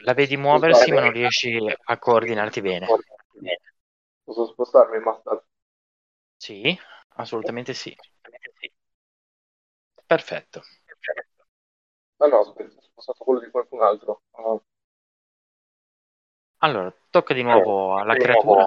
La 0.04 0.14
vedi 0.14 0.36
muoversi, 0.38 0.92
ma 0.92 1.02
non 1.02 1.12
riesci 1.12 1.58
a 1.86 1.98
coordinarti 1.98 2.62
bene. 2.62 2.88
Posso 4.24 4.48
spostarmi 4.48 4.98
in 4.98 5.04
master? 5.04 5.44
Sì, 6.38 6.78
assolutamente 7.16 7.74
sì. 7.74 7.96
Perfetto. 10.08 10.62
Ah 12.20 12.28
no, 12.28 12.40
aspetta, 12.42 12.78
ho 12.78 12.82
spostato 12.82 13.24
quello 13.24 13.40
di 13.40 13.50
qualcun 13.50 13.82
altro. 13.82 14.22
Ah, 14.32 14.60
Allora, 16.60 16.94
tocca 17.10 17.34
di 17.34 17.42
nuovo 17.44 17.96
alla 17.96 18.16
creatura. 18.16 18.66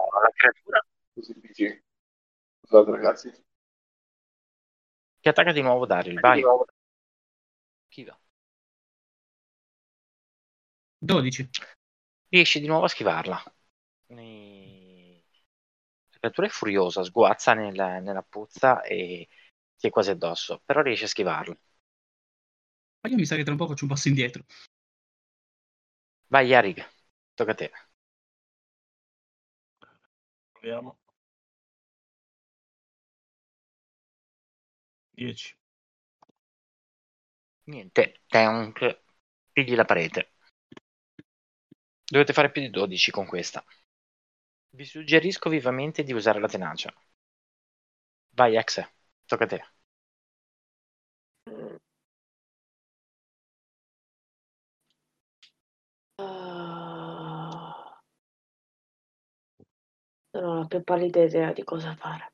così 1.15 1.35
PG. 1.39 1.83
Scusate 2.67 2.91
ragazzi. 2.91 3.33
Che 5.21 5.29
attacca 5.29 5.53
di 5.53 5.63
nuovo 5.63 5.87
Daryl. 5.87 6.21
Vai. 6.21 6.41
Chi 6.41 6.47
va? 8.03 8.19
12. 10.99 11.49
Riesci 12.29 12.61
di 12.61 12.67
nuovo 12.67 12.85
a 12.87 12.89
schivarla. 12.89 13.43
E- 14.09 15.25
La 16.13 16.19
creatura 16.21 16.47
è 16.47 16.51
furiosa, 16.51 17.03
sguazza 17.05 17.55
nella, 17.55 17.99
nella 18.01 18.23
puzza 18.23 18.83
e 18.83 19.29
ti 19.77 19.87
è 19.89 19.91
quasi 19.91 20.11
addosso, 20.11 20.63
però 20.65 20.83
riesci 20.83 21.05
a 21.05 21.09
schivarla. 21.09 21.57
Ma 23.03 23.09
io 23.11 23.17
mi 23.17 23.25
sa 23.27 23.37
che 23.37 23.43
tra 23.45 23.53
un 23.53 23.59
po' 23.59 23.69
faccio 23.69 23.85
un 23.85 23.91
passo 23.91 24.09
indietro. 24.09 24.45
Vai, 26.35 26.45
Yarig, 26.51 26.85
tocca 27.35 27.53
a 27.53 27.55
te. 27.55 27.71
Proviamo. 30.53 30.97
10. 35.17 35.57
Niente, 37.65 38.23
tank, 38.27 39.01
pigli 39.53 39.75
la 39.75 39.85
parete. 39.85 40.31
Dovete 42.11 42.33
fare 42.33 42.51
più 42.51 42.63
di 42.63 42.71
12 42.71 43.11
con 43.11 43.27
questa. 43.27 43.63
Vi 44.77 44.85
suggerisco 44.85 45.49
vivamente 45.49 46.03
di 46.03 46.13
usare 46.13 46.39
la 46.39 46.49
tenacia. 46.49 46.93
Vai, 48.41 48.57
Exe, 48.63 48.85
tocca 49.27 49.45
a 49.45 49.49
te. 49.49 49.61
Ah. 56.19 58.01
Non 60.35 60.45
ho 60.45 60.59
la 60.59 60.67
più 60.67 60.83
pallida 60.85 61.25
idea 61.25 61.53
di 61.55 61.65
cosa 61.65 61.97
fare. 61.97 62.33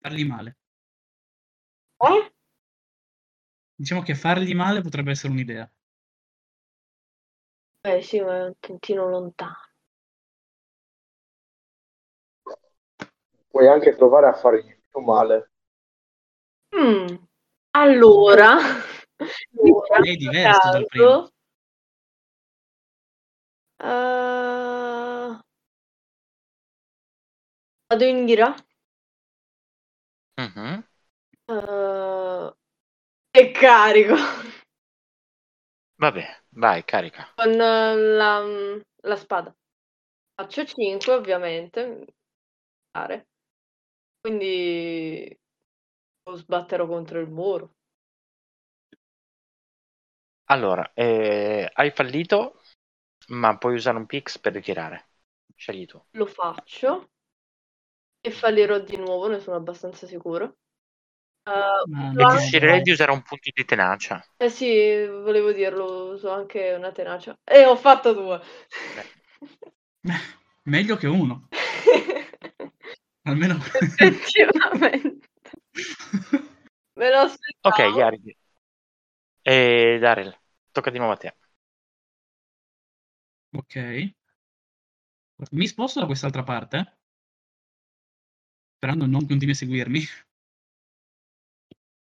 Fargli 0.00 0.24
male. 0.24 0.56
Eh? 2.08 2.30
Diciamo 3.76 4.02
che 4.02 4.16
fargli 4.16 4.52
male 4.52 4.80
potrebbe 4.80 5.12
essere 5.12 5.32
un'idea. 5.32 5.70
Eh 7.82 8.02
sì, 8.02 8.20
ma 8.20 8.36
è 8.36 8.44
un 8.46 8.54
tantino 8.60 9.08
lontano. 9.08 9.56
Puoi 13.48 13.66
anche 13.68 13.94
provare 13.96 14.26
a 14.26 14.34
fargli 14.34 14.76
più 14.90 15.00
male. 15.00 15.50
Mm, 16.74 17.06
Allora, 17.76 18.58
allora, 19.62 19.98
È 19.98 20.14
diverso 20.16 20.68
dal 20.70 20.86
caso, 20.88 21.32
eh, 23.78 25.30
vado 27.88 28.04
in 28.04 28.28
ira 28.34 28.48
Mhm. 30.38 30.84
Eh, 31.48 32.52
e 33.40 33.52
carico 33.52 34.16
Vabbè, 35.96 36.24
vai, 36.50 36.84
carica. 36.84 37.26
con 37.36 37.50
eh, 37.60 37.96
la, 37.96 38.40
la 39.02 39.16
spada. 39.16 39.54
Faccio 40.34 40.64
5 40.64 41.12
ovviamente. 41.14 42.06
Quindi 44.20 45.38
lo 46.24 46.36
sbatterò 46.36 46.86
contro 46.86 47.20
il 47.20 47.30
muro. 47.30 47.74
Allora, 50.46 50.92
eh, 50.94 51.70
hai 51.72 51.90
fallito, 51.90 52.60
ma 53.28 53.56
puoi 53.58 53.74
usare 53.74 53.96
un 53.98 54.06
pix 54.06 54.38
per 54.38 54.52
ritirare. 54.54 55.08
Scegli 55.54 55.86
tu. 55.86 56.02
Lo 56.16 56.24
faccio 56.26 57.08
e 58.20 58.30
fallirò 58.32 58.80
di 58.80 58.96
nuovo, 58.96 59.28
ne 59.28 59.38
sono 59.38 59.56
abbastanza 59.56 60.08
sicuro. 60.08 60.56
Anche- 61.46 62.38
Suggerirei 62.38 62.80
dai. 62.80 62.82
di 62.82 62.90
usare 62.90 63.10
un 63.12 63.22
punto 63.22 63.50
di 63.52 63.64
tenacia. 63.64 64.24
Eh 64.36 64.48
sì, 64.50 65.06
volevo 65.06 65.52
dirlo, 65.52 66.12
uso 66.12 66.30
anche 66.30 66.72
una 66.74 66.92
tenacia. 66.92 67.36
E 67.44 67.64
ho 67.64 67.76
fatto 67.76 68.12
due. 68.12 68.40
Meglio 70.64 70.96
che 70.96 71.06
uno. 71.06 71.48
Almeno... 73.24 73.56
Effettivamente. 73.74 75.28
Me 76.96 77.10
lo 77.10 77.18
aspettavo. 77.20 77.62
Ok, 77.62 77.78
Yarig. 77.96 78.36
E 79.54 79.98
Daryl, 80.02 80.32
tocca 80.72 80.90
di 80.90 80.98
nuovo 80.98 81.12
a 81.14 81.16
te. 81.16 81.30
ok. 83.52 83.76
Mi 85.52 85.68
sposto 85.68 86.00
da 86.00 86.06
quest'altra 86.06 86.42
parte. 86.42 86.96
Sperando 88.76 89.06
non 89.06 89.26
continui 89.26 89.54
a 89.54 89.56
seguirmi. 89.56 90.00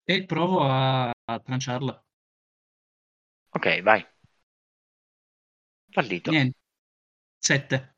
E 0.06 0.16
provo 0.32 0.58
a, 0.62 1.12
a 1.32 1.40
tranciarla. 1.46 1.94
Ok, 3.52 3.68
vai. 3.84 4.06
Fallito. 5.96 6.32
Niente. 6.32 6.58
7. 7.40 7.96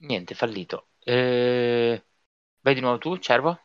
Niente, 0.00 0.34
fallito. 0.34 0.88
Eh, 1.04 2.04
vai 2.60 2.74
di 2.74 2.80
nuovo 2.80 2.98
tu, 2.98 3.16
cervo? 3.18 3.58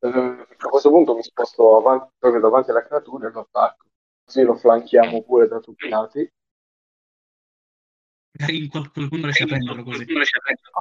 Eh, 0.00 0.08
a 0.58 0.68
questo 0.68 0.90
punto 0.90 1.14
mi 1.16 1.22
sposto 1.22 1.76
avanti, 1.76 2.12
proprio 2.18 2.40
davanti 2.40 2.70
alla 2.70 2.84
creatura 2.86 3.28
e 3.28 3.32
lo 3.32 3.40
attacco. 3.40 3.86
Così 4.24 4.42
lo 4.42 4.54
flanchiamo 4.54 5.22
pure 5.24 5.48
da 5.48 5.58
tutti 5.60 5.86
i 5.86 5.88
lati. 5.88 6.30
Qual- 8.70 8.90
qualcuno 8.90 9.22
riesce 9.22 9.44
a 9.44 9.46
prenderlo 9.46 9.84
così. 9.84 10.06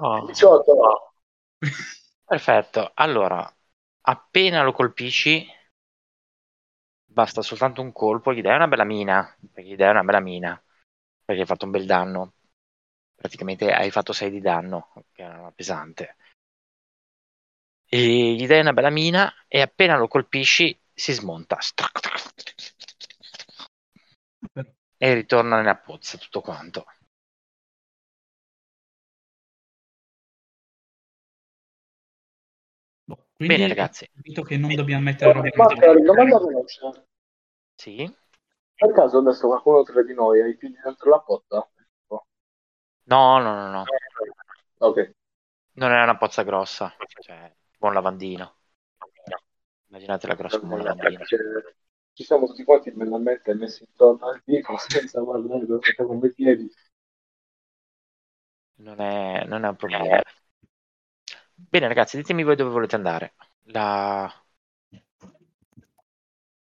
Oh, 0.01 0.25
18. 0.25 1.13
perfetto. 2.25 2.91
Allora, 2.95 3.51
appena 4.01 4.63
lo 4.63 4.71
colpisci, 4.71 5.45
basta 7.05 7.41
soltanto 7.41 7.81
un 7.81 7.91
colpo, 7.91 8.34
gli 8.34 8.41
dai 8.41 8.55
una 8.55 8.67
bella 8.67 8.84
mina, 8.84 9.35
perché 9.51 9.69
gli 9.69 9.75
dai 9.75 9.91
una 9.91 10.03
bella 10.03 10.19
mina, 10.19 10.61
perché 11.23 11.41
hai 11.41 11.47
fatto 11.47 11.65
un 11.65 11.71
bel 11.71 11.85
danno. 11.85 12.34
Praticamente 13.15 13.71
hai 13.71 13.91
fatto 13.91 14.11
6 14.11 14.30
di 14.31 14.41
danno, 14.41 14.91
che 15.13 15.21
era 15.23 15.51
pesante. 15.55 16.15
E 17.88 18.34
gli 18.35 18.45
dai 18.45 18.59
una 18.59 18.73
bella 18.73 18.89
mina 18.89 19.34
e 19.47 19.61
appena 19.61 19.95
lo 19.95 20.09
colpisci 20.09 20.77
si 20.93 21.13
smonta. 21.13 21.57
E 24.97 25.13
ritorna 25.13 25.57
nella 25.57 25.75
pozza 25.75 26.17
tutto 26.17 26.41
quanto. 26.41 26.85
Quindi 33.35 33.55
Bene, 33.55 33.68
ragazzi. 33.68 34.03
ho 34.05 34.15
capito 34.15 34.41
che 34.43 34.57
non 34.57 34.73
dobbiamo 34.76 35.03
mettere 35.03 35.34
roba 35.34 35.49
Ma 35.49 35.65
contro- 35.65 35.99
domanda 35.99 36.39
veloce. 36.39 36.80
Sì? 37.77 38.11
Per 38.77 38.91
caso 38.91 39.18
adesso 39.18 39.47
qualcuno 39.47 39.81
tra 39.81 40.03
di 40.03 40.14
noi 40.14 40.39
ha 40.39 40.45
i 40.47 40.55
piedi 40.55 40.76
dentro 40.84 41.10
la 41.10 41.19
potta? 41.19 41.68
No, 43.05 43.39
no, 43.39 43.55
no, 43.55 43.72
no. 43.72 43.85
Ok. 44.80 45.14
Non 45.76 45.91
è 45.91 46.01
una 46.01 46.18
pozza 46.18 46.41
grossa, 46.43 46.91
cioè 47.19 47.53
tipo 47.69 47.85
un 47.85 47.93
lavandino. 47.93 48.55
Immaginatela 49.89 50.35
grossa 50.35 50.60
come 50.60 50.73
un 50.73 50.84
lavandino. 50.84 51.23
Cioè, 51.26 51.39
ci 52.14 52.23
siamo 52.23 52.47
tutti 52.47 52.64
quanti 52.64 52.91
bellamente 52.91 53.53
messi 53.53 53.84
intorno 53.88 54.27
al 54.27 54.41
vico 54.45 54.76
senza 54.77 55.22
guardare 55.22 55.65
dove 55.65 56.27
i 56.27 56.34
piedi. 56.34 56.69
Non 58.76 58.99
è, 58.99 59.45
non 59.45 59.64
è 59.65 59.69
un 59.69 59.76
problema. 59.76 60.22
Bene, 61.69 61.88
ragazzi, 61.88 62.18
ditemi 62.18 62.44
voi 62.44 62.56
dove 62.56 62.72
volete 62.72 62.95
andare. 62.95 63.34
La... 63.65 64.31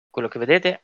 Quello 0.09 0.27
che 0.27 0.39
vedete, 0.39 0.79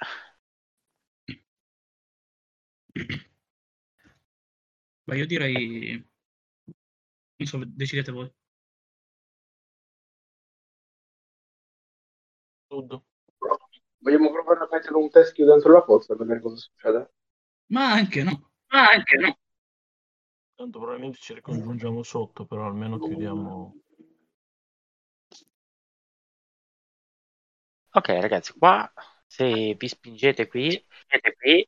Beh, 5.06 5.18
io 5.18 5.26
direi 5.26 6.06
so, 7.44 7.60
decidete 7.66 8.12
voi. 8.12 8.32
Sud. 12.68 13.02
Vogliamo 13.98 14.32
provare 14.32 14.60
a 14.60 14.68
mettere 14.72 14.96
un 14.96 15.10
teschio 15.10 15.46
dentro 15.46 15.72
la 15.72 15.84
pozza 15.84 16.16
per 16.16 16.26
vedere 16.26 16.42
cosa 16.42 16.56
succede? 16.56 17.12
Ma 17.68 17.92
anche 17.92 18.24
no. 18.24 18.52
Ma 18.68 18.90
anche 18.90 19.18
no. 19.18 19.38
Tanto 20.56 20.80
probabilmente 20.80 21.18
ci 21.18 21.34
ricongiungiamo 21.34 22.04
sotto, 22.04 22.46
però 22.46 22.66
almeno 22.66 23.00
chiudiamo. 23.00 23.83
Ok, 27.96 28.08
ragazzi, 28.10 28.54
qua 28.54 28.92
se 29.28 29.76
vi 29.76 29.88
spingete 29.88 30.48
qui, 30.48 30.70
Siete 31.08 31.34
qui 31.36 31.68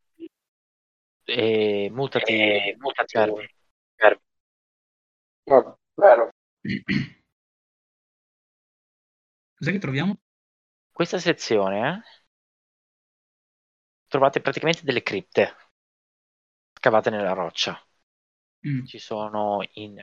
e 1.26 1.90
mutati, 1.92 2.34
e 2.34 2.76
mutati 2.80 3.12
serve. 3.12 3.50
per 3.96 4.20
No, 5.48 5.78
vero. 5.96 6.30
Cos'è 9.58 9.72
che 9.72 9.80
troviamo? 9.80 10.18
Questa 10.92 11.20
sezione 11.20 11.90
eh, 11.90 12.02
trovate 14.08 14.42
praticamente 14.42 14.84
delle 14.84 15.04
cripte 15.04 15.56
scavate 16.74 17.10
nella 17.10 17.34
roccia. 17.34 17.80
Mm. 18.68 18.86
Ci 18.86 18.98
sono 19.00 19.68
in 19.74 20.00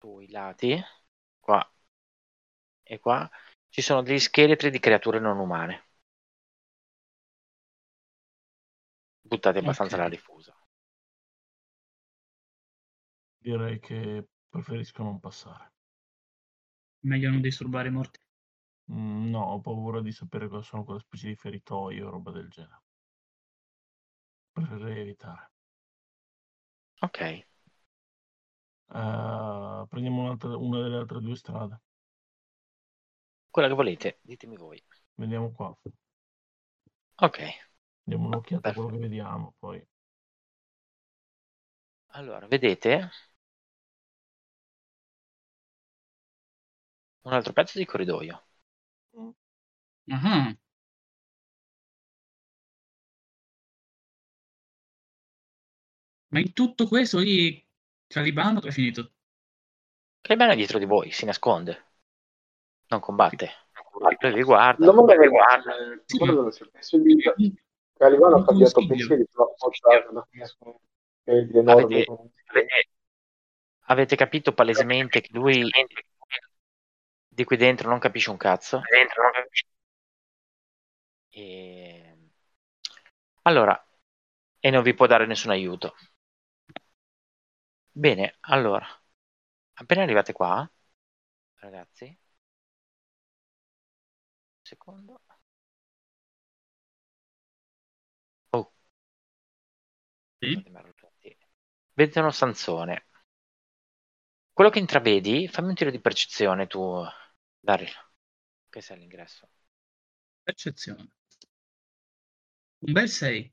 sui 0.00 0.30
lati, 0.30 0.80
qua 1.40 1.60
e 2.84 2.98
qua, 2.98 3.28
ci 3.68 3.80
sono 3.80 4.02
degli 4.02 4.18
scheletri 4.18 4.70
di 4.70 4.80
creature 4.80 5.20
non 5.20 5.38
umane. 5.38 5.84
Buttate 9.20 9.58
abbastanza 9.58 9.96
Ok. 9.96 9.98
alla 9.98 10.08
diffusa. 10.08 10.56
Direi 13.38 13.80
che 13.80 14.26
preferisco 14.50 15.02
non 15.02 15.20
passare. 15.20 15.72
Meglio 17.06 17.30
non 17.30 17.40
disturbare 17.40 17.88
i 17.88 17.90
morti. 17.90 18.20
Mm, 18.92 19.30
no, 19.30 19.42
ho 19.44 19.60
paura 19.60 20.02
di 20.02 20.12
sapere 20.12 20.48
cosa 20.48 20.62
sono 20.62 20.84
quelle 20.84 21.00
specie 21.00 21.28
di 21.28 21.36
feritoie 21.36 22.02
o 22.02 22.10
roba 22.10 22.32
del 22.32 22.48
genere. 22.50 22.82
Preferirei 24.54 25.02
evitare. 25.02 25.50
Ok, 27.02 27.46
Eh, 28.88 29.84
prendiamo 29.88 30.22
un'altra- 30.22 30.56
una 30.56 30.82
delle 30.82 30.96
altre 30.96 31.20
due 31.20 31.36
strade. 31.36 31.80
Quella 33.56 33.68
che 33.68 33.74
volete, 33.74 34.18
ditemi 34.20 34.54
voi. 34.58 34.82
Vediamo 35.16 35.52
qua. 35.52 35.76
Ok, 37.18 37.38
Diamo 38.04 38.26
un'occhiata 38.26 38.70
a 38.70 38.72
quello 38.72 38.88
che 38.88 38.96
Perfetto. 38.96 38.98
vediamo. 38.98 39.54
Poi 39.58 39.86
allora 42.14 42.48
vedete 42.48 43.10
un 47.24 47.32
altro 47.34 47.52
pezzo 47.52 47.76
di 47.76 47.84
corridoio. 47.84 48.42
Ah, 50.10 50.56
Ma 56.28 56.38
in 56.38 56.52
tutto 56.52 56.86
questo 56.86 57.18
lì 57.18 57.66
Calibano 58.06 58.62
è 58.62 58.70
finito. 58.70 59.10
Caliban 60.20 60.50
è 60.50 60.56
dietro 60.56 60.78
di 60.78 60.84
voi, 60.84 61.10
si 61.10 61.24
nasconde, 61.24 61.85
non 62.88 63.00
combatte. 63.00 63.50
Lui 64.20 64.32
vi 64.34 64.42
guarda. 64.42 64.84
Domanda 64.84 65.14
Dove 65.14 65.28
veloce. 65.28 65.62
guarda? 66.08 66.68
Penso 66.72 66.98
di 66.98 67.22
Calivano 67.96 68.36
ha 68.36 68.44
cambiato 68.44 68.86
pensieri 68.86 69.26
sulla. 69.30 70.26
Avete- 71.64 72.06
Avete 73.88 74.16
capito 74.16 74.52
palesemente 74.52 75.20
che 75.20 75.28
lui 75.32 75.70
di 77.28 77.44
qui 77.44 77.56
dentro 77.56 77.88
non 77.88 77.98
capisce 77.98 78.30
un 78.30 78.36
cazzo. 78.36 78.80
dentro 78.90 79.22
non 79.22 79.32
capisce 79.32 79.66
E... 81.30 82.16
Allora, 83.42 83.86
e 84.58 84.70
non 84.70 84.82
vi 84.82 84.94
può 84.94 85.06
dare 85.06 85.26
nessun 85.26 85.50
aiuto. 85.50 85.94
Bene, 87.92 88.36
allora, 88.40 88.86
appena 89.74 90.02
arrivate 90.02 90.32
qua, 90.32 90.68
ragazzi, 91.60 92.18
secondo. 94.66 95.20
Oh, 98.52 98.70
Sì? 100.40 100.62
uno 102.20 102.30
stanzone. 102.30 103.06
Quello 104.52 104.70
che 104.70 104.78
intravedi, 104.80 105.46
fammi 105.46 105.68
un 105.68 105.74
tiro 105.74 105.90
di 105.90 106.00
percezione 106.00 106.66
tu, 106.66 107.00
Daryl, 107.60 107.90
che 108.68 108.80
sei 108.80 108.96
all'ingresso. 108.96 109.48
Percezione. 110.42 111.10
Un 112.86 112.92
bel 112.92 113.08
6. 113.08 113.52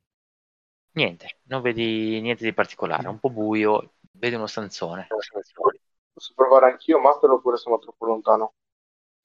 Niente, 0.95 1.39
non 1.43 1.61
vedi 1.61 2.21
niente 2.21 2.43
di 2.43 2.53
particolare, 2.53 3.03
è 3.03 3.07
un 3.07 3.19
po' 3.19 3.29
buio, 3.29 3.95
vedi 4.11 4.35
uno 4.35 4.47
stanzone. 4.47 5.07
Posso 6.13 6.33
provare 6.35 6.67
anch'io, 6.67 6.99
Master, 6.99 7.31
oppure 7.31 7.57
sono 7.57 7.79
troppo 7.79 8.05
lontano? 8.05 8.53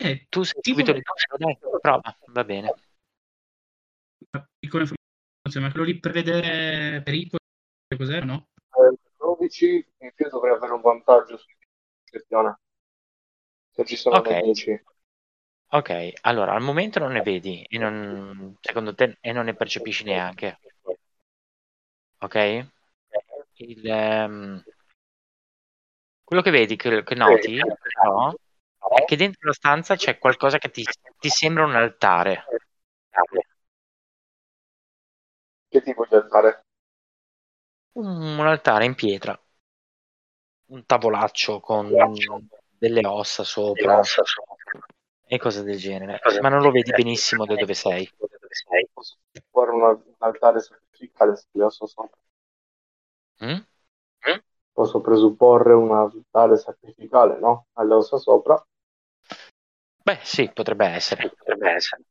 Eh, 0.01 0.27
Tu 0.31 0.43
sei 0.45 0.61
Tipo- 0.61 0.79
subito 0.79 0.93
lì, 0.93 1.03
dai, 1.39 1.59
prova, 1.81 2.17
va 2.27 2.45
bene. 2.45 2.73
una 4.31 4.49
piccola 4.59 4.83
informazione, 4.85 5.67
ma 5.67 5.71
quello 5.73 5.87
lì 5.87 5.99
prevedere 5.99 7.03
pericoli, 7.03 7.43
cos'era, 7.97 8.25
no? 8.25 8.49
Eh, 8.71 8.97
12, 9.17 9.87
in 9.99 10.13
più 10.15 10.29
dovrei 10.29 10.55
avere 10.55 10.73
un 10.73 10.81
vantaggio 10.81 11.37
su. 11.37 11.47
Se 13.71 13.85
ci 13.85 13.97
sono 13.97 14.17
Ok. 14.19 14.29
nemici. 14.31 14.83
Ok, 15.71 16.13
allora 16.23 16.55
al 16.55 16.63
momento 16.63 16.99
non 16.99 17.13
ne 17.13 17.21
vedi 17.21 17.63
e 17.63 17.77
non, 17.79 18.57
secondo 18.61 18.95
te 18.95 19.19
e 19.21 19.33
non 19.33 19.45
ne 19.45 19.55
percepisci 19.55 20.05
neanche. 20.05 20.59
Ok? 22.21 22.67
Il, 23.57 23.87
ehm, 23.87 24.63
quello 26.25 26.43
che 26.43 26.51
vedi, 26.51 26.77
che, 26.77 27.03
che 27.03 27.15
noti, 27.15 27.59
però, 27.83 28.35
è 28.95 29.05
che 29.05 29.17
dentro 29.17 29.47
la 29.47 29.53
stanza 29.53 29.97
c'è 29.97 30.19
qualcosa 30.19 30.59
che 30.59 30.71
ti, 30.71 30.85
ti 31.19 31.29
sembra 31.29 31.65
un 31.65 31.75
altare. 31.75 32.45
Che 35.69 35.83
tipo 35.83 36.07
di 36.09 36.15
altare? 36.15 36.65
Un, 37.93 38.39
un 38.39 38.47
altare 38.47 38.85
in 38.85 38.95
pietra. 38.95 39.39
Un 40.67 40.85
tavolaccio 40.85 41.61
con 41.61 41.93
delle 42.79 43.07
ossa 43.07 43.45
sopra 43.45 44.01
e 45.27 45.39
cose 45.39 45.63
del 45.63 45.77
genere. 45.77 46.21
Ma 46.41 46.49
non 46.49 46.63
lo 46.63 46.71
vedi 46.71 46.91
benissimo 46.91 47.45
da 47.45 47.55
dove 47.55 47.75
sei. 47.75 48.11
Posso 48.93 49.19
un, 49.51 49.83
un 49.83 50.03
altare 50.19 50.61
sacrificale 50.61 51.37
sulle 51.37 51.65
ossa 51.65 51.87
sopra? 51.87 52.19
Mm? 53.45 53.59
Posso 54.73 55.01
presupporre 55.01 55.73
un 55.75 55.93
altare 55.93 56.57
sacrificale, 56.57 57.39
no? 57.39 57.67
Alle 57.75 57.95
ossa 57.95 58.17
sopra. 58.17 58.65
Beh, 60.03 60.19
sì, 60.23 60.51
potrebbe 60.53 60.87
essere. 60.87 61.29
Potrebbe 61.29 61.71
essere. 61.71 62.03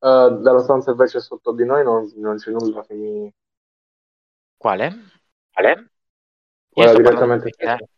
Eh, 0.00 0.38
dalla 0.40 0.60
stanza 0.60 0.90
invece 0.92 1.20
sotto 1.20 1.52
di 1.52 1.64
noi 1.64 1.82
non, 1.82 2.10
non 2.16 2.36
c'è 2.36 2.50
nulla 2.50 2.84
che 2.84 2.94
mi... 2.94 3.32
Quale? 4.56 4.92
Quale? 5.52 5.70
Io 5.70 5.88
Quella 6.70 6.90
sto 6.90 7.02
parlando, 7.02 7.44
direttamente 7.44 7.44
di, 7.44 7.52
qui, 7.52 7.66
eh. 7.66 7.88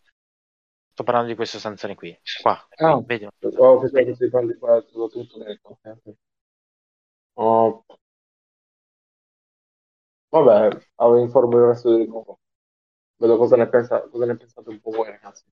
sto 0.92 1.02
parlando 1.02 1.28
di 1.28 1.36
questo 1.36 1.58
stanzone 1.58 1.94
qui. 1.94 2.18
Qua. 2.42 2.68
Ah, 2.76 3.00
Vedi 3.04 3.24
un 3.24 3.30
Oh, 3.58 3.80
pensavo 3.80 4.04
che 4.04 4.14
si 4.14 4.28
parli 4.30 4.56
qua 4.56 4.80
tutto, 4.82 5.38
dentro. 5.38 5.78
Oh. 7.34 7.84
Vabbè, 10.30 10.78
avevo 10.96 11.20
informo 11.20 11.58
il 11.58 11.64
resto 11.64 11.90
del 11.90 12.06
gruppo. 12.06 12.40
Vedo 13.16 13.36
cosa 13.36 13.56
ne, 13.56 13.68
pensa, 13.68 14.00
cosa 14.08 14.24
ne 14.24 14.36
pensate 14.36 14.68
un 14.70 14.80
po' 14.80 14.90
voi, 14.90 15.08
ragazzi. 15.08 15.44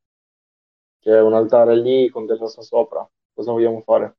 C'è 1.01 1.21
un 1.21 1.35
altare 1.35 1.75
lì 1.77 2.09
con 2.09 2.25
delle 2.25 2.45
ossa 2.45 2.63
sopra. 2.63 3.05
Cosa 3.35 3.51
vogliamo 3.51 3.81
fare? 3.83 4.17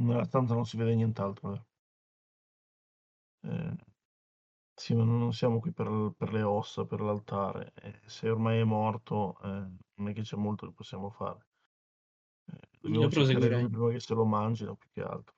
nella 0.00 0.24
stanza 0.24 0.54
non 0.54 0.66
si 0.66 0.76
vede 0.76 0.96
nient'altro. 0.96 1.50
vero? 1.50 1.66
Eh, 3.42 3.76
sì, 4.74 4.94
ma 4.94 5.04
non 5.04 5.32
siamo 5.32 5.60
qui 5.60 5.72
per, 5.72 6.12
per 6.16 6.32
le 6.32 6.42
ossa, 6.42 6.84
per 6.86 7.00
l'altare. 7.00 7.72
Eh, 7.82 8.00
se 8.06 8.28
ormai 8.30 8.60
è 8.60 8.64
morto, 8.64 9.36
eh, 9.42 9.48
non 9.94 10.08
è 10.08 10.12
che 10.14 10.22
c'è 10.22 10.36
molto 10.36 10.66
che 10.66 10.72
possiamo 10.72 11.10
fare. 11.10 11.46
Eh, 12.52 12.68
dobbiamo 12.80 13.06
Io 13.06 13.10
cercare 13.10 13.46
proseguirei. 13.48 13.68
prima 13.70 13.90
che 13.90 14.00
se 14.00 14.14
lo 14.14 14.24
mangino, 14.26 14.76
più 14.76 14.88
che 14.92 15.02
altro. 15.02 15.34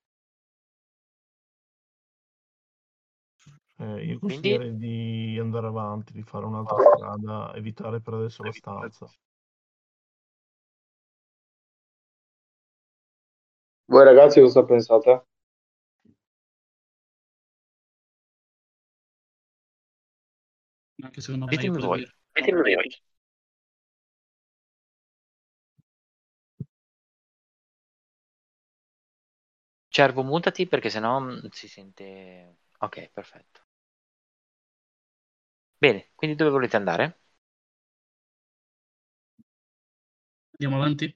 Eh, 3.83 4.05
io 4.05 4.19
consiglierei 4.21 4.77
di 4.77 5.37
andare 5.41 5.67
avanti, 5.67 6.13
di 6.13 6.23
fare 6.23 6.45
un'altra 6.47 6.77
strada, 6.95 7.53
evitare 7.57 8.01
per 8.01 8.15
adesso 8.15 8.45
la 8.45 8.53
stanza. 8.53 9.11
Voi 13.87 14.05
ragazzi 14.05 14.41
cosa 14.41 14.65
pensate? 14.65 15.27
Anche 21.03 21.21
secondo 21.21 21.47
me 21.47 21.51
Ditemi 21.57 21.81
voi. 21.81 22.07
Ditemi 22.33 22.63
voi. 22.63 23.03
Cervo, 29.89 30.23
mutati 30.23 30.67
perché 30.67 30.89
sennò 30.89 31.21
mm, 31.21 31.47
si 31.51 31.69
sente... 31.69 32.57
Ok, 32.79 33.11
perfetto. 33.13 33.62
Bene, 35.83 36.11
quindi 36.15 36.35
dove 36.37 36.51
volete 36.51 36.77
andare? 36.77 37.21
Andiamo 40.55 40.77
avanti? 40.77 41.15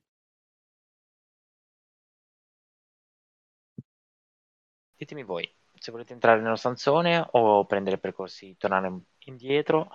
Ditemi 4.98 5.22
voi, 5.24 5.50
se 5.78 5.90
volete 5.90 6.12
entrare 6.12 6.40
nello 6.42 6.56
stanzone 6.56 7.26
o 7.32 7.64
prendere 7.64 7.96
percorsi, 7.98 8.56
tornare 8.58 8.92
indietro. 9.24 9.88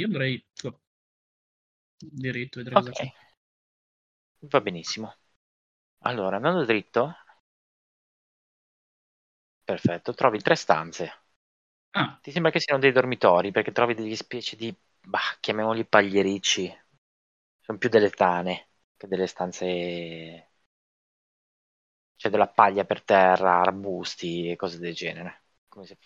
Io 0.00 0.06
andrei. 0.06 0.44
Diritto, 2.22 2.58
vedrei 2.58 2.76
cosa 2.76 2.90
Ok, 2.90 2.92
c'è. 2.92 3.08
va 4.50 4.60
benissimo. 4.60 5.16
Allora, 6.00 6.36
andando 6.36 6.64
dritto, 6.64 7.14
perfetto, 9.64 10.14
trovi 10.14 10.40
tre 10.40 10.54
stanze. 10.54 11.21
Ah, 11.94 12.18
Ti 12.22 12.30
sembra 12.30 12.50
che 12.50 12.60
siano 12.60 12.80
dei 12.80 12.92
dormitori 12.92 13.50
perché 13.50 13.72
trovi 13.72 13.94
degli 13.94 14.14
specie 14.16 14.56
di, 14.56 14.74
bah, 15.00 15.36
chiamiamoli 15.40 15.84
pagliericci. 15.86 16.74
Sono 17.60 17.78
più 17.78 17.88
delle 17.88 18.10
tane 18.10 18.68
che 18.96 19.06
delle 19.08 19.26
stanze. 19.26 20.50
C'è 22.16 22.30
della 22.30 22.48
paglia 22.48 22.86
per 22.86 23.02
terra, 23.02 23.60
arbusti 23.60 24.48
e 24.48 24.56
cose 24.56 24.78
del 24.78 24.94
genere. 24.94 25.42
Come 25.68 25.84
se 25.84 25.98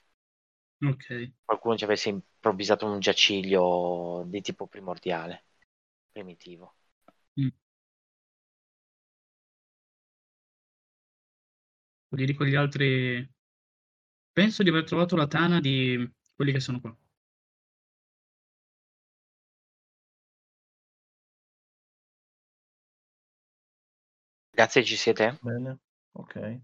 ok. 0.83 1.07
qualcuno 1.45 1.77
ci 1.79 1.85
avesse 1.85 2.11
improvvisato 2.11 2.85
un 2.87 3.01
giaciglio 3.01 4.25
di 4.27 4.41
tipo 4.43 4.67
primordiale, 4.67 5.45
primitivo. 6.13 6.75
Gli 12.09 12.25
dico 12.25 12.43
agli 12.43 12.55
altri. 12.57 13.29
Penso 14.37 14.63
di 14.63 14.69
aver 14.69 14.85
trovato 14.85 15.17
la 15.17 15.27
tana 15.27 15.59
di 15.61 16.09
quelli 16.37 16.53
che 16.53 16.61
sono 16.61 16.81
qua. 16.81 16.97
Grazie, 24.51 24.83
ci 24.83 24.97
siete? 24.97 25.39
Bene, 25.41 25.79
ok. 26.15 26.61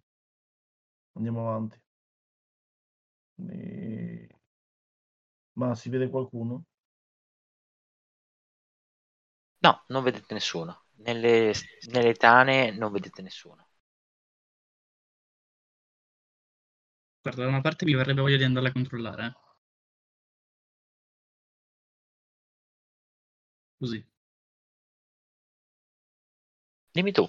Andiamo 1.15 1.41
avanti. 1.49 1.81
E- 3.51 4.29
Ma 5.55 5.75
si 5.75 5.89
vede 5.89 6.11
qualcuno? 6.11 6.65
No, 9.63 9.85
non 9.89 10.03
vedete 10.03 10.35
nessuno. 10.35 10.85
Nelle, 10.99 11.53
nelle 11.91 12.15
tane 12.15 12.71
non 12.73 12.93
vedete 12.93 13.23
nessuno. 13.23 13.67
Guarda, 17.23 17.43
da 17.43 17.49
una 17.49 17.61
parte 17.61 17.85
mi 17.85 17.95
verrebbe 17.95 18.21
voglia 18.21 18.37
di 18.37 18.45
andarla 18.45 18.69
a 18.69 18.73
controllare. 18.73 19.25
eh. 19.27 19.33
Così. 23.79 24.05
Dimmi 26.95 27.13
tu. 27.13 27.29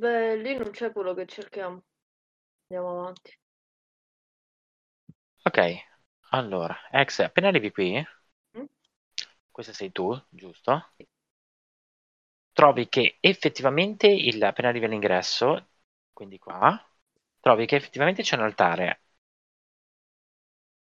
Beh, 0.00 0.34
lì 0.42 0.56
non 0.56 0.70
c'è 0.72 0.90
quello 0.90 1.14
che 1.14 1.24
cerchiamo. 1.26 1.84
Andiamo 2.68 3.00
avanti. 3.00 3.38
Ok, 5.44 5.58
allora, 6.30 6.76
ex, 6.90 7.20
appena 7.20 7.46
arrivi 7.48 7.70
qui, 7.70 8.04
Mm? 8.54 8.66
questa 9.50 9.72
sei 9.74 9.92
tu, 9.92 10.18
giusto? 10.30 10.72
Trovi 12.54 12.88
che 12.88 13.18
effettivamente, 13.20 14.06
il, 14.06 14.42
appena 14.42 14.68
arrivi 14.70 14.86
all'ingresso, 14.86 15.68
quindi 16.22 16.38
qua, 16.38 16.80
trovi 17.40 17.66
che 17.66 17.74
effettivamente 17.76 18.22
c'è 18.22 18.36
un 18.36 18.42
altare. 18.44 19.02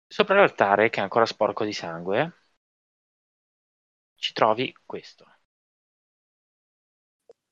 Sopra 0.06 0.36
l'altare, 0.36 0.90
che 0.90 1.00
è 1.00 1.04
ancora 1.04 1.26
sporco 1.26 1.64
di 1.64 1.72
sangue, 1.72 2.34
ci 4.16 4.34
trovi 4.34 4.76
questo. 4.86 5.26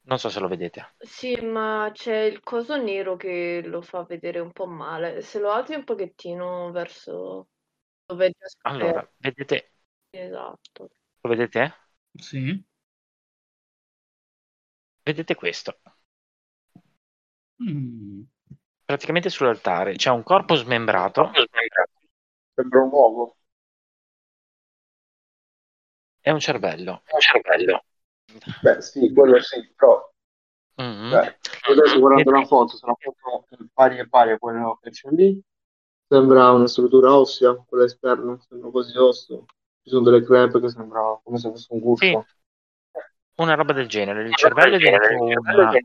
Non 0.09 0.19
so 0.21 0.29
se 0.29 0.39
lo 0.41 0.47
vedete. 0.53 0.81
Sì, 0.97 1.35
ma 1.41 1.89
c'è 1.93 2.21
il 2.23 2.41
coso 2.41 2.75
nero 2.81 3.15
che 3.15 3.61
lo 3.63 3.81
fa 3.81 4.03
vedere 4.03 4.39
un 4.39 4.51
po' 4.51 4.65
male. 4.65 5.21
Se 5.21 5.39
lo 5.39 5.51
alzi 5.51 5.75
un 5.75 5.83
pochettino 5.83 6.71
verso 6.71 7.49
dove 8.05 8.27
è 8.27 8.31
già. 8.31 8.47
Allora, 8.63 9.07
vedete, 9.17 9.71
Esatto. 10.11 10.89
lo 11.23 11.29
vedete? 11.29 11.73
Sì. 12.17 12.63
Vedete 15.05 15.35
questo. 15.35 15.79
Mm. 17.63 18.21
Praticamente 18.85 19.29
sull'altare 19.29 19.95
c'è 19.95 20.11
un 20.11 20.23
corpo 20.23 20.55
smembrato 20.55 21.31
Sembra 22.53 22.81
un 22.83 22.89
uovo. 22.91 23.37
e 26.21 26.31
un 26.31 26.39
cervello. 26.39 27.03
Un 27.11 27.19
cervello. 27.19 27.83
Beh, 28.61 28.81
sì, 28.81 29.11
quello 29.13 29.39
sì, 29.41 29.71
però 29.75 30.09
Mhm. 30.77 31.09
Beh, 31.09 31.37
io 31.67 31.73
adesso 31.73 31.99
guardando 31.99 32.31
la 32.31 32.45
foto, 32.45 32.77
la 32.81 32.95
foto 32.99 33.45
è 33.49 33.55
pari 33.73 33.97
e 33.99 34.09
pari 34.09 34.31
a 34.31 34.37
quello 34.37 34.77
che 34.81 34.89
c'è 34.89 35.09
lì, 35.11 35.41
sembra 36.07 36.51
una 36.51 36.67
struttura 36.67 37.15
ossea, 37.15 37.55
quella 37.55 37.85
esterna, 37.85 38.37
sembra 38.49 38.69
quasi 38.71 38.97
osso. 38.97 39.45
Ci 39.81 39.89
sono 39.89 40.03
delle 40.03 40.23
crepe 40.25 40.59
che 40.59 40.69
sembra 40.69 41.17
come 41.23 41.37
se 41.37 41.49
fosse 41.49 41.67
un 41.69 41.79
guscio. 41.79 42.25
Una 43.35 43.55
roba 43.55 43.71
del 43.73 43.87
genere. 43.87 44.23
Il 44.27 44.35
cervello 44.35 44.75
è 44.75 44.79
dentro 44.79 45.25
Il 45.27 45.31
cervello 45.31 45.61
è 45.61 45.65
una, 45.65 45.79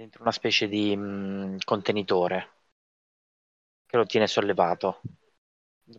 dentro- 0.00 0.22
una 0.22 0.32
specie 0.32 0.66
di 0.68 0.96
mm, 0.96 1.58
contenitore 1.64 2.48
che 3.86 3.96
lo 3.98 4.06
tiene 4.06 4.26
sollevato. 4.26 5.00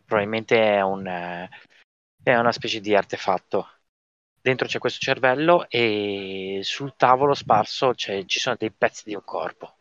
Probabilmente 0.06 0.57
è, 0.78 0.82
un, 0.82 1.06
eh, 1.06 1.49
è 2.23 2.36
una 2.38 2.52
specie 2.52 2.80
di 2.80 2.95
artefatto. 2.95 3.68
Dentro 4.41 4.68
c'è 4.68 4.80
questo 4.80 4.99
cervello 4.99 5.68
e 5.69 6.60
sul 6.64 6.95
tavolo 6.98 7.34
sparso 7.36 7.94
c'è- 7.94 8.26
ci 8.26 8.40
sono 8.40 8.56
dei 8.57 8.72
pezzi 8.72 9.03
di 9.06 9.14
un 9.15 9.23
corpo. 9.23 9.76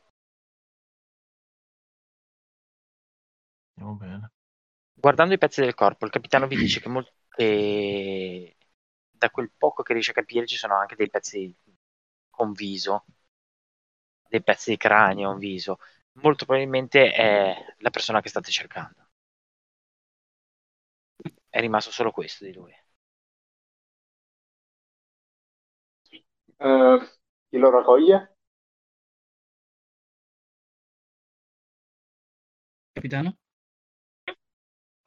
Guardando 4.95 5.35
i 5.35 5.39
pezzi 5.39 5.61
del 5.63 5.75
corpo, 5.75 6.05
il 6.05 6.11
capitano 6.11 6.47
vi 6.47 6.57
dice 6.57 6.81
che, 6.81 6.89
mol- 6.89 7.11
che 7.31 8.57
da 9.11 9.31
quel 9.31 9.51
poco 9.57 9.83
che 9.83 9.93
riesce 9.95 10.11
a 10.11 10.15
capire 10.15 10.47
ci 10.47 10.57
sono 10.57 10.77
anche 10.79 10.95
dei 10.97 11.09
pezzi 11.11 11.55
con 12.29 12.53
viso, 12.53 13.05
dei 14.31 14.43
pezzi 14.43 14.70
di 14.70 14.77
cranio, 14.78 15.31
un 15.31 15.39
viso. 15.39 15.78
Molto 16.15 16.44
probabilmente 16.47 17.12
è 17.12 17.55
la 17.78 17.90
persona 17.90 18.20
che 18.23 18.28
state 18.31 18.51
cercando. 18.51 19.09
È 21.48 21.61
rimasto 21.61 21.90
solo 21.90 22.11
questo 22.11 22.44
di 22.44 22.52
lui. 22.52 22.73
Eh, 26.59 26.98
chi 27.48 27.59
lo 27.59 27.70
raccoglie? 27.70 28.36
Capitano? 32.94 33.36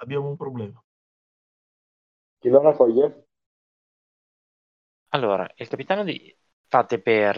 Abbiamo 0.04 0.30
un 0.30 0.36
problema. 0.38 0.80
Chi 2.40 2.50
lo 2.50 2.62
raccoglie? 2.62 3.26
Allora, 5.10 5.50
il 5.56 5.68
capitano 5.70 6.04
di... 6.04 6.36
fate 6.68 7.00
per... 7.02 7.38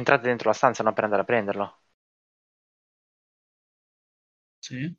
Entrate 0.00 0.28
dentro 0.28 0.48
la 0.48 0.54
stanza, 0.54 0.84
no? 0.84 0.92
Per 0.92 1.02
andare 1.02 1.22
a 1.22 1.24
prenderlo. 1.24 1.78
Sì. 4.60 4.96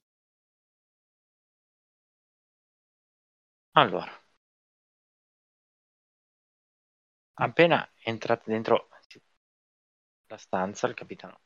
Allora, 3.72 4.11
appena 7.36 7.90
entrate 8.03 8.52
dentro 8.52 8.90
la 10.30 10.38
stanza, 10.38 10.88
il 10.88 10.94
capitano 10.94 11.41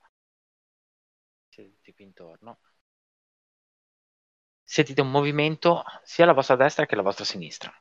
siete 1.49 1.94
qui 1.94 2.03
intorno. 2.03 2.57
Sentite 4.64 5.02
un 5.02 5.11
movimento 5.11 5.84
sia 6.02 6.23
alla 6.23 6.34
vostra 6.34 6.56
destra 6.56 6.88
che 6.88 6.95
alla 6.95 7.03
vostra 7.03 7.26
sinistra. 7.26 7.72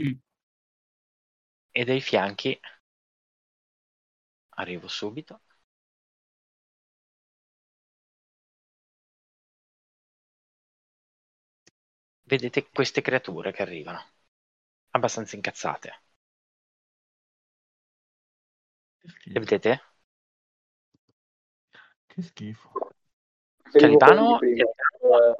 Mm. 0.00 0.20
e 1.72 1.84
dai 1.84 2.00
fianchi. 2.00 2.58
Arrivo 4.60 4.86
subito. 4.86 5.40
Vedete 12.22 12.66
queste 12.70 13.02
creature 13.02 13.52
che 13.52 13.60
arrivano. 13.60 14.02
Abbastanza 14.92 15.36
incazzate. 15.36 16.00
Le 19.24 19.40
vedete? 19.40 19.80
che 22.06 22.22
schifo. 22.22 22.70
Calipano 23.72 24.40
e... 24.40 24.50
eh, 24.50 24.64
no, 25.02 25.34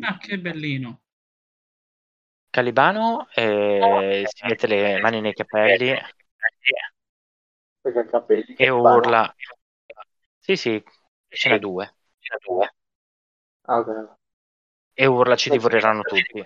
ah, 0.00 0.18
che 0.18 0.38
bellino. 0.38 1.00
Calibano 2.52 3.28
eh, 3.34 4.24
si 4.26 4.44
mette 4.44 4.66
le 4.66 5.00
mani 5.00 5.22
nei 5.22 5.32
capelli 5.32 5.98
capelli. 8.10 8.54
e 8.56 8.68
urla. 8.68 9.34
Sì, 10.38 10.56
sì, 10.56 10.84
ce 11.28 11.48
n'è 11.48 11.58
due. 11.58 11.94
Ah, 13.62 13.78
ok. 13.78 14.16
E 14.92 15.06
urla 15.06 15.34
ci 15.34 15.48
divoreranno 15.48 16.02
tutti. 16.02 16.44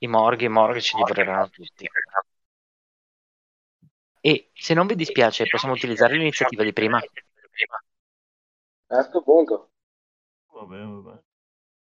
I 0.00 0.06
morghi, 0.08 0.44
i 0.44 0.48
morghi 0.48 0.82
ci 0.82 0.94
divoreranno 0.94 1.48
tutti. 1.48 1.88
E 4.20 4.50
se 4.52 4.74
non 4.74 4.86
vi 4.86 4.94
dispiace, 4.94 5.46
possiamo 5.46 5.72
utilizzare 5.72 6.18
l'iniziativa 6.18 6.62
di 6.62 6.72
prima. 6.74 7.00
Questo 8.86 9.22
punto. 9.22 9.70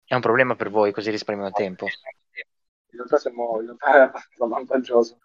È 0.04 0.16
un 0.16 0.22
problema 0.22 0.56
per 0.56 0.72
voi, 0.72 0.92
così 0.92 1.12
risparmiamo 1.12 1.52
tempo. 1.52 1.86
In 2.92 2.98
realtà 2.98 3.18
siamo 3.18 3.60
in 3.60 3.66
realtà 3.66 3.94
è 3.94 4.00
abbastanza 4.00 4.46
vantaggioso. 4.46 5.20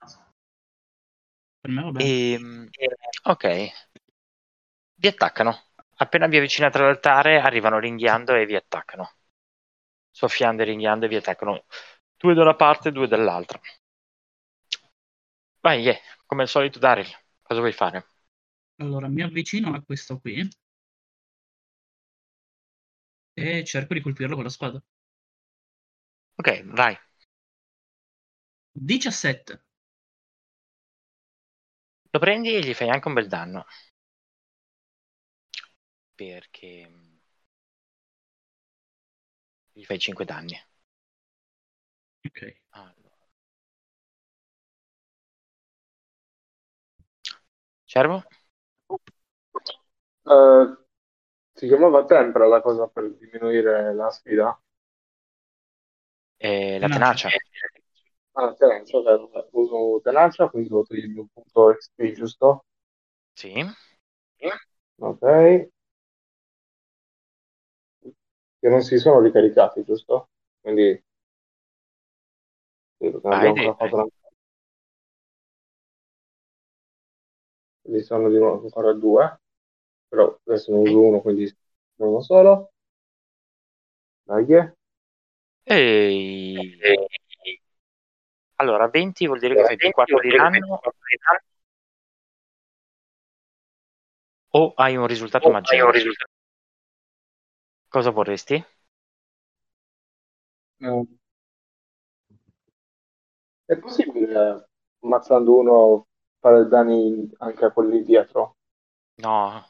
Per 1.60 1.70
me 1.70 1.82
va 1.82 1.90
bene. 1.90 2.08
E, 2.08 2.70
ok, 3.22 3.68
vi 4.96 5.08
attaccano. 5.08 5.58
Appena 5.96 6.26
vi 6.26 6.36
avvicinate 6.36 6.78
all'altare, 6.78 7.40
arrivano 7.40 7.78
ringhiando 7.78 8.34
e 8.34 8.46
vi 8.46 8.56
attaccano. 8.56 9.12
Soffiando 10.10 10.62
e 10.62 10.66
ringhiando 10.66 11.06
e 11.06 11.08
vi 11.08 11.16
attaccano. 11.16 11.64
Due 12.16 12.34
da 12.34 12.42
una 12.42 12.54
parte 12.54 12.88
e 12.88 12.92
due 12.92 13.08
dall'altra. 13.08 13.60
Vai, 15.60 15.80
yeah. 15.80 15.98
come 16.26 16.42
al 16.42 16.48
solito, 16.48 16.78
Daryl. 16.78 17.08
Cosa 17.42 17.60
vuoi 17.60 17.72
fare? 17.72 18.06
Allora, 18.76 19.08
mi 19.08 19.22
avvicino 19.22 19.74
a 19.74 19.82
questo 19.82 20.18
qui 20.18 20.46
e 23.34 23.64
cerco 23.64 23.94
di 23.94 24.00
colpirlo 24.00 24.34
con 24.34 24.44
la 24.44 24.50
spada. 24.50 24.82
Ok, 26.36 26.64
vai. 26.64 26.96
17. 28.74 29.64
Lo 32.10 32.18
prendi 32.18 32.54
e 32.54 32.60
gli 32.60 32.74
fai 32.74 32.88
anche 32.88 33.08
un 33.08 33.14
bel 33.14 33.28
danno. 33.28 33.66
Perché 36.16 36.88
mm, 36.88 37.16
gli 39.72 39.84
fai 39.84 39.98
5 39.98 40.24
danni. 40.24 40.58
Ok. 42.26 42.56
Allora. 42.70 43.14
Cervo? 47.86 48.22
Eh, 50.26 50.76
si 51.54 51.66
chiamava 51.66 52.04
tempra 52.06 52.46
la 52.46 52.60
cosa 52.60 52.88
per 52.88 53.10
diminuire 53.14 53.94
la 53.94 54.10
sfida? 54.10 54.58
Eh, 56.38 56.78
la 56.78 56.88
Tenacia. 56.88 57.28
Ah, 58.36 58.46
ok, 58.50 58.60
ok. 58.92 59.48
Uso 59.52 60.00
tenacia, 60.02 60.48
quindi 60.48 60.68
devo 60.68 60.82
togliermi 60.84 61.18
un 61.18 61.26
punto 61.32 61.72
XP, 61.74 62.12
giusto? 62.12 62.64
Sì. 63.34 63.52
Ok. 64.98 65.20
Che 65.22 65.70
non 68.68 68.82
si 68.82 68.98
sono 68.98 69.20
ricaricati, 69.20 69.84
giusto? 69.84 70.30
Quindi... 70.60 71.00
Perché 72.96 73.12
non 73.22 73.24
Vai, 73.30 73.48
abbiamo 73.48 73.68
ancora 73.70 73.88
fatto 73.90 73.96
la- 73.96 74.08
Quindi 77.82 78.02
sono 78.02 78.28
di 78.30 78.36
nuovo 78.38 78.62
ancora 78.64 78.92
due. 78.92 79.40
Però 80.08 80.38
adesso 80.44 80.72
ne 80.72 80.78
uso 80.78 81.00
uno, 81.00 81.20
quindi 81.20 81.52
uno 81.96 82.20
solo. 82.20 82.72
Dai. 84.26 84.74
Ehi. 85.66 86.76
Allora, 88.56 88.88
20 88.88 89.26
vuol 89.26 89.38
dire 89.38 89.54
che 89.54 89.64
fai 89.64 89.76
più 89.76 89.90
4 89.90 90.20
di 90.20 90.30
danno 90.30 90.80
o 94.50 94.72
hai 94.76 94.96
un 94.96 95.06
risultato 95.06 95.50
maggiore. 95.50 96.00
Cosa 97.88 98.10
vorresti? 98.10 98.64
Eh, 100.80 101.06
È 103.66 103.78
possibile, 103.78 104.68
ammazzando 105.02 105.56
uno, 105.56 106.06
fare 106.38 106.68
danni 106.68 107.30
anche 107.38 107.64
a 107.64 107.72
quelli 107.72 108.02
dietro? 108.02 108.56
No. 109.16 109.66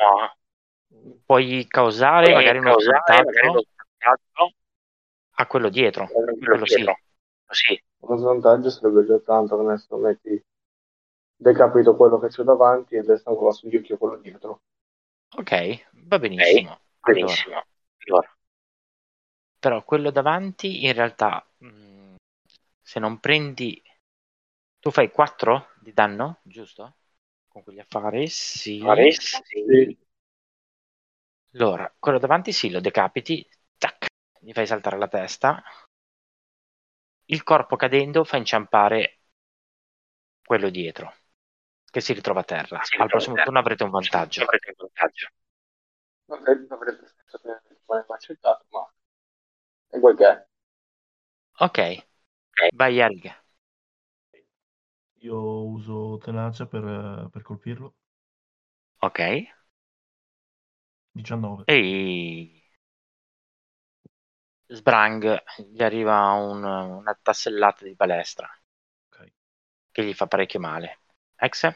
No. 0.00 1.18
Puoi 1.26 1.66
causare 1.68 2.32
magari 2.32 2.58
uno 2.58 2.78
svantaggio 2.78 3.66
a 5.36 5.46
quello 5.46 5.68
dietro. 5.68 6.06
Quello 6.06 6.64
sì. 6.64 6.84
Uno 8.06 8.16
svantaggio 8.18 8.70
sarebbe 8.70 9.06
già 9.06 9.18
tanto, 9.18 9.56
che 9.56 9.62
adesso 9.62 9.96
metti 9.96 10.44
decapito 11.36 11.96
quello 11.96 12.18
che 12.18 12.28
c'è 12.28 12.42
davanti 12.42 12.94
e 12.96 13.02
resta 13.02 13.30
ancora 13.30 13.52
sugli 13.52 13.76
occhi 13.76 13.96
quello 13.96 14.16
dietro. 14.16 14.60
Ok, 15.36 15.86
va 16.06 16.18
benissimo. 16.18 16.78
Allora, 17.00 18.36
però 19.58 19.82
quello 19.82 20.10
davanti 20.10 20.84
in 20.84 20.92
realtà 20.92 21.44
mh, 21.58 22.14
se 22.82 23.00
non 23.00 23.18
prendi 23.18 23.82
tu 24.78 24.90
fai 24.90 25.10
4 25.10 25.68
di 25.80 25.92
danno, 25.94 26.40
giusto? 26.42 26.96
Con 27.48 27.62
quegli 27.62 27.78
affari? 27.78 28.28
Sì. 28.28 28.82
Sì. 29.10 29.98
Allora, 31.54 31.90
quello 31.98 32.18
davanti 32.18 32.52
sì, 32.52 32.68
lo 32.68 32.80
decapiti, 32.80 33.48
tac, 33.78 34.06
gli 34.40 34.52
fai 34.52 34.66
saltare 34.66 34.98
la 34.98 35.08
testa. 35.08 35.62
Il 37.26 37.42
corpo 37.42 37.76
cadendo 37.76 38.24
fa 38.24 38.38
inciampare 38.38 39.18
quello 40.44 40.70
dietro, 40.70 41.12
che 41.90 42.00
si 42.00 42.12
ritrova 42.12 42.40
a 42.40 42.44
terra. 42.44 42.80
Al 42.98 43.08
prossimo 43.08 43.36
turno 43.36 43.58
avrete 43.58 43.84
un 43.84 43.90
vantaggio. 43.90 44.44
Avrebbe, 46.28 46.66
avrebbe 46.74 47.06
senso 47.06 47.38
che 47.38 47.60
rimane 47.86 48.04
accettato, 48.08 48.66
ma 48.70 48.86
è 49.88 49.98
quel 49.98 50.16
che 50.16 50.26
è. 50.26 50.46
Ok, 51.58 51.78
vai 52.72 52.94
Yarig. 52.96 53.32
Io 55.28 55.38
uso 55.70 56.18
tenacia 56.18 56.66
per, 56.66 57.28
per 57.32 57.42
colpirlo. 57.42 57.94
Ok, 59.00 59.20
19. 61.14 61.66
e 61.66 62.63
Sbrang 64.68 65.42
gli 65.72 65.82
arriva 65.82 66.32
un- 66.32 66.62
una 66.64 67.18
tassellata 67.20 67.84
di 67.84 67.94
balestra 67.94 68.48
Ok. 69.08 69.32
che 69.92 70.04
gli 70.04 70.14
fa 70.14 70.26
parecchio 70.26 70.60
male. 70.60 71.00
Ex? 71.36 71.72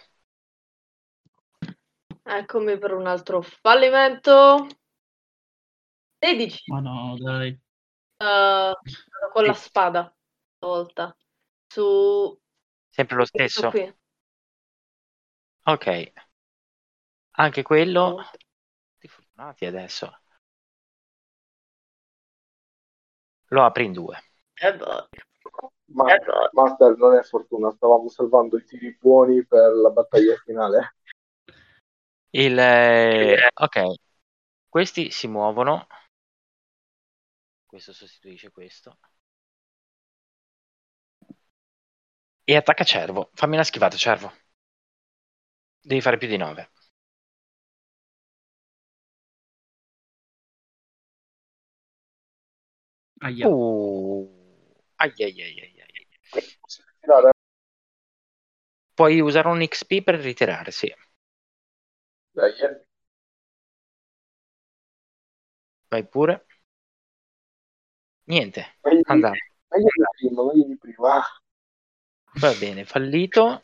Eccomi 2.40 2.78
per 2.78 2.92
un 2.94 3.08
altro 3.08 3.42
fallimento. 3.42 4.68
16 6.22 6.62
Ma 6.68 6.80
no, 6.80 7.16
dai. 7.18 7.58
eh, 8.18 8.72
con 9.32 9.44
la 9.44 9.54
spada 9.54 10.14
stavolta. 10.58 11.16
Su 11.66 12.38
Sempre 12.90 13.16
lo 13.16 13.24
stesso? 13.24 13.68
qui. 13.70 13.92
Ok. 15.66 15.86
Anche 17.38 17.62
quello... 17.62 18.20
Tutti 18.92 19.08
fortunati 19.08 19.64
adesso. 19.66 20.20
Lo 23.48 23.64
apri 23.64 23.84
in 23.84 23.92
due. 23.92 24.16
Eh. 24.54 24.76
Ma 25.90 26.04
Master 26.52 26.96
non 26.96 27.16
è 27.16 27.22
fortuna, 27.22 27.70
stavamo 27.70 28.08
salvando 28.08 28.58
i 28.58 28.64
tiri 28.64 28.96
buoni 29.00 29.44
per 29.46 29.72
la 29.72 29.90
battaglia 29.90 30.36
finale. 30.44 30.96
Il, 32.30 32.58
eh, 32.58 33.48
ok, 33.54 33.94
questi 34.68 35.10
si 35.10 35.28
muovono. 35.28 35.86
Questo 37.66 37.92
sostituisce 37.92 38.50
questo. 38.50 38.98
E 42.44 42.56
attacca 42.56 42.84
cervo. 42.84 43.30
Fammi 43.34 43.54
una 43.54 43.64
schivata, 43.64 43.96
cervo. 43.96 44.32
Devi 45.80 46.00
fare 46.00 46.18
più 46.18 46.28
di 46.28 46.36
9. 46.36 46.70
Aia. 53.20 53.48
Uh. 53.48 54.28
Ai, 54.96 55.12
ai, 55.18 55.42
ai, 55.42 55.60
ai, 55.60 55.80
ai. 55.80 56.58
Posso 56.60 56.82
tirare? 57.00 57.30
Puoi 58.94 59.20
usare 59.20 59.48
un 59.48 59.64
XP 59.66 60.02
per 60.02 60.16
ritirare, 60.16 60.70
sì. 60.70 60.92
Dai, 62.32 62.52
eh. 62.60 62.84
Vai 65.88 66.06
pure. 66.06 66.46
Niente, 68.24 68.76
andate. 69.06 69.52
meglio 69.68 69.86
di 69.86 70.28
prima, 70.28 70.44
meglio 70.44 70.64
di 70.64 70.76
prima. 70.76 71.22
Va 72.34 72.52
bene, 72.58 72.84
fallito. 72.84 73.62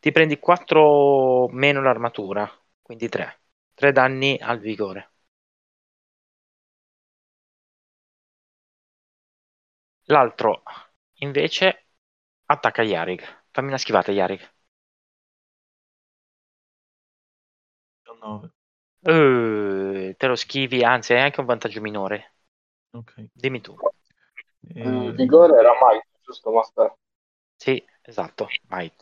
Ti 0.00 0.12
prendi 0.12 0.38
4 0.38 1.48
meno 1.48 1.80
l'armatura, 1.80 2.50
quindi 2.82 3.08
3. 3.08 3.40
3 3.74 3.92
danni 3.92 4.36
al 4.40 4.58
vigore. 4.58 5.13
L'altro 10.04 10.62
invece 11.20 11.88
attacca 12.46 12.82
Yarig. 12.82 13.22
Fammi 13.50 13.68
una 13.68 13.78
schivata, 13.78 14.12
Yarig. 14.12 14.40
19. 18.04 18.50
Eh, 19.02 20.14
te 20.16 20.26
lo 20.26 20.34
schivi, 20.36 20.82
anzi 20.84 21.12
hai 21.12 21.20
anche 21.20 21.40
un 21.40 21.46
vantaggio 21.46 21.80
minore. 21.80 22.34
Ok. 22.92 23.12
Dimmi 23.34 23.60
tu. 23.60 23.78
E- 24.74 25.08
Il 25.08 25.14
vigore 25.14 25.58
era 25.58 25.72
Mike, 25.72 26.06
giusto, 26.22 26.50
Master? 26.50 26.94
Sì, 27.56 27.84
esatto, 28.02 28.46
vai. 28.68 28.92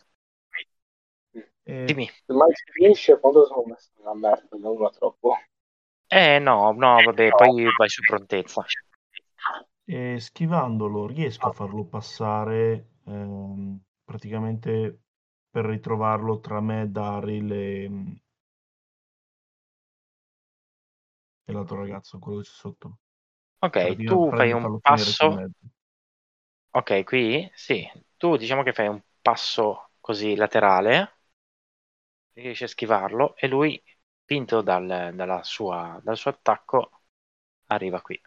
e- 1.65 1.87
Dimmi. 1.87 2.09
Se 2.25 2.33
si 2.55 2.71
finisce, 2.71 3.19
quando 3.19 3.45
sono 3.45 3.63
messo 3.65 3.89
nella 3.97 4.13
merda, 4.15 4.57
non 4.57 4.75
una 4.77 4.89
troppo. 4.89 5.35
Eh 6.09 6.39
no, 6.39 6.71
no, 6.73 7.01
vabbè, 7.03 7.33
poi 7.33 7.73
vai 7.75 7.89
su 7.89 8.03
prontezza. 8.03 8.65
E 9.85 10.19
schivandolo 10.19 11.07
riesco 11.07 11.47
a 11.47 11.53
farlo 11.53 11.85
passare 11.85 12.95
ehm, 13.05 13.79
praticamente 14.03 15.03
per 15.49 15.63
ritrovarlo 15.65 16.41
tra 16.41 16.59
me, 16.59 16.91
Daryl 16.91 17.49
e, 17.53 17.89
e 21.45 21.53
l'altro 21.53 21.77
ragazzo, 21.77 22.19
quello 22.19 22.39
che 22.39 22.47
c'è 22.47 22.51
sotto. 22.53 22.97
Ok, 23.67 23.77
tu 24.05 24.31
fai 24.35 24.51
un 24.53 24.69
passo. 24.81 25.41
Ok, 26.71 27.03
qui 27.03 27.49
sì. 27.53 27.87
Tu 28.17 28.35
diciamo 28.37 28.63
che 28.63 28.73
fai 28.73 28.87
un 28.87 29.01
passo 29.21 29.91
così 29.99 30.35
laterale, 30.35 31.17
riesci 32.33 32.63
a 32.63 32.67
schivarlo 32.67 33.35
e 33.35 33.47
lui, 33.47 33.81
spinto 34.23 34.61
dal, 34.61 35.13
dalla 35.15 35.41
sua- 35.43 35.99
dal 36.03 36.15
suo 36.17 36.29
attacco, 36.31 37.01
arriva 37.67 38.01
qui. 38.01 38.21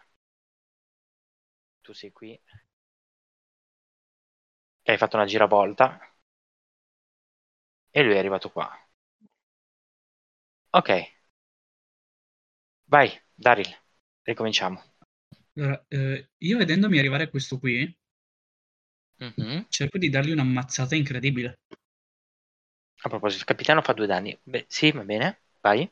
Tu 1.86 1.94
sei 1.94 2.10
qui. 2.12 2.38
E 4.86 4.90
hai 4.90 4.96
fatto 4.96 5.16
una 5.16 5.26
giravolta. 5.26 5.86
E 7.90 8.00
lui 8.04 8.14
è 8.14 8.18
arrivato 8.18 8.48
qua. 8.52 8.70
Ok. 10.72 10.90
Vai, 12.88 13.10
Daryl, 13.34 13.68
ricominciamo. 14.22 14.82
Allora, 15.54 15.84
eh, 15.88 16.30
io 16.38 16.58
vedendomi 16.58 16.98
arrivare 16.98 17.30
questo 17.30 17.58
qui, 17.58 17.94
Mhm. 19.20 19.66
cerco 19.68 19.98
di 19.98 20.08
dargli 20.08 20.30
una 20.30 20.42
mazzata 20.42 20.94
incredibile. 20.94 21.58
A 23.04 23.08
proposito, 23.08 23.40
il 23.40 23.46
capitano 23.46 23.80
fa 23.80 23.94
due 23.94 24.04
danni. 24.06 24.38
Beh, 24.42 24.66
sì, 24.68 24.92
va 24.92 25.02
bene. 25.02 25.40
Vai. 25.62 25.90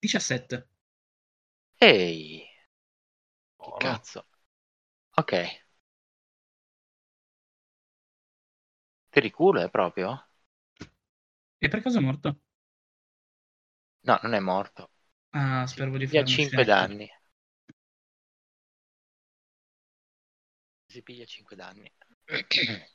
17. 0.00 0.64
Ehi, 1.80 2.38
che. 2.38 2.51
Cazzo. 3.82 4.26
Ok. 5.16 5.32
Per 9.10 9.24
il 9.24 9.30
culo 9.30 9.60
è 9.60 9.70
proprio? 9.70 10.26
E 11.58 11.68
per 11.68 11.80
caso 11.80 11.96
è 11.98 12.02
morto? 12.02 12.40
No, 14.04 14.20
non 14.22 14.34
è 14.34 14.38
morto. 14.38 14.90
Ah, 15.34 15.66
spero 15.66 15.96
di 15.98 16.06
piglia 16.06 16.22
fare 16.22 16.24
uno 16.26 16.36
5 16.36 16.64
scenetto. 16.64 16.64
danni. 16.64 17.10
Si 20.86 21.02
piglia 21.02 21.24
5 21.24 21.56
danni. 21.56 21.92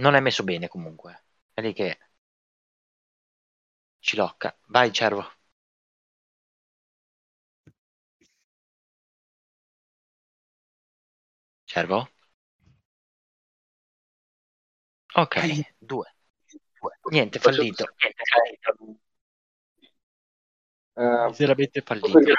Non 0.00 0.16
è 0.16 0.20
messo 0.20 0.42
bene 0.42 0.66
comunque. 0.66 1.26
È 1.52 1.60
lì 1.60 1.72
che 1.72 1.96
ci 3.98 4.14
locca. 4.16 4.54
Vai, 4.68 4.92
cervo. 4.92 5.24
Cervo? 11.72 12.08
Ok, 15.14 15.36
Ai. 15.36 15.64
due. 15.78 16.06
Niente, 17.10 17.38
fallito. 17.38 17.84
Eh, 20.96 21.26
Miseramente 21.28 21.82
posso, 21.82 22.00
fallito. 22.08 22.32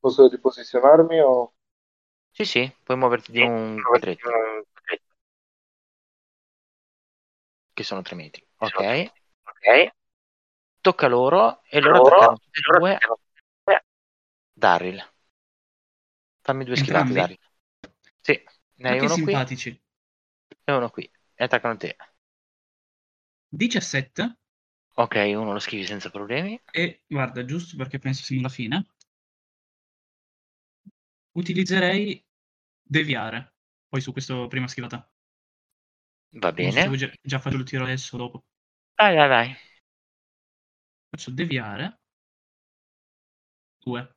posso 0.00 0.28
riposizionarmi 0.28 1.20
o... 1.20 1.54
Sì, 2.30 2.44
sì, 2.44 2.76
puoi 2.82 2.96
muoverti 2.96 3.30
di 3.30 3.40
un 3.40 3.80
quadretto, 3.80 4.28
che 7.72 7.84
sono 7.84 8.02
3 8.02 8.16
metri. 8.16 8.44
Ok, 8.58 9.12
Ok. 9.44 9.92
tocca 10.80 11.06
loro 11.06 11.62
e 11.68 11.80
loro 11.80 11.96
Loro- 11.96 12.16
attaccano 12.16 12.38
tutti 12.38 12.58
e 12.58 12.62
loro 12.66 12.78
due 12.80 12.98
Daryl. 14.54 15.02
Fammi 16.42 16.64
due 16.64 16.76
schivate? 16.76 17.12
Daryl. 17.14 17.38
Sì, 18.22 18.40
ne 18.76 18.88
hai 18.88 18.98
uno 18.98 19.08
qui 19.08 19.16
simpatici. 19.16 19.82
e 20.64 20.72
uno 20.72 20.90
qui. 20.90 21.10
E 21.34 21.44
attaccano 21.44 21.76
te. 21.76 21.96
17. 23.48 24.38
Ok, 24.94 25.14
uno 25.34 25.52
lo 25.52 25.58
schivi 25.58 25.84
senza 25.84 26.10
problemi. 26.10 26.60
E 26.70 27.02
guarda, 27.06 27.44
giusto 27.44 27.76
perché 27.76 27.98
penso 27.98 28.22
siamo 28.22 28.42
alla 28.42 28.50
fine, 28.50 28.86
utilizzerei 31.32 32.24
deviare 32.82 33.54
poi 33.88 34.00
su 34.00 34.12
questa 34.12 34.46
prima 34.46 34.68
schivata. 34.68 35.06
Va 36.34 36.52
bene. 36.52 36.96
già, 36.96 37.10
già 37.20 37.38
faccio 37.38 37.56
il 37.56 37.64
tiro 37.64 37.84
adesso 37.84 38.16
dopo. 38.16 38.44
Vai, 38.96 39.16
vai, 39.16 39.28
vai. 39.28 39.56
Faccio 41.10 41.30
deviare. 41.30 42.00
2. 43.84 44.14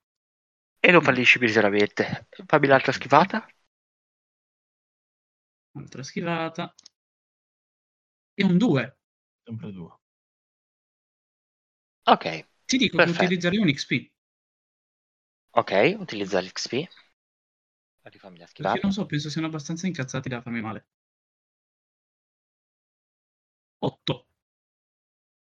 E 0.80 0.92
lo 0.92 1.02
fallisci 1.02 1.40
miseramente. 1.40 2.28
Fammi 2.46 2.68
l'altra 2.68 2.92
schivata. 2.92 3.46
Altra 5.76 6.02
schivata. 6.04 6.74
E 8.40 8.44
un 8.50 8.58
2. 8.58 8.84
Sempre 9.46 9.72
due. 9.72 9.92
Ok, 12.08 12.26
Ti 12.68 12.78
dico 12.78 12.98
Perfetto. 12.98 13.18
che 13.18 13.24
utilizzerei 13.26 13.58
un 13.58 13.72
XP. 13.74 14.12
ok, 15.54 15.96
utilizza 16.00 16.40
l'XP. 16.40 16.88
Rifammi 18.04 18.38
la 18.38 18.46
Perché 18.46 18.52
schivata. 18.52 18.80
non 18.82 18.92
so, 18.92 19.06
penso 19.06 19.30
siano 19.30 19.48
abbastanza 19.48 19.88
incazzati 19.88 20.28
da 20.30 20.42
farmi 20.42 20.60
male. 20.62 20.88
8. 23.80 24.28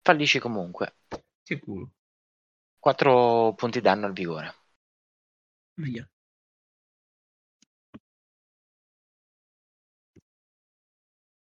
Fallisci 0.03 0.39
comunque. 0.39 0.95
Che 1.45 1.59
culo. 1.59 1.91
4 2.81 3.55
punti 3.55 3.81
danno 3.81 4.07
al 4.07 4.13
vigore. 4.13 4.53
Aia. 5.83 6.09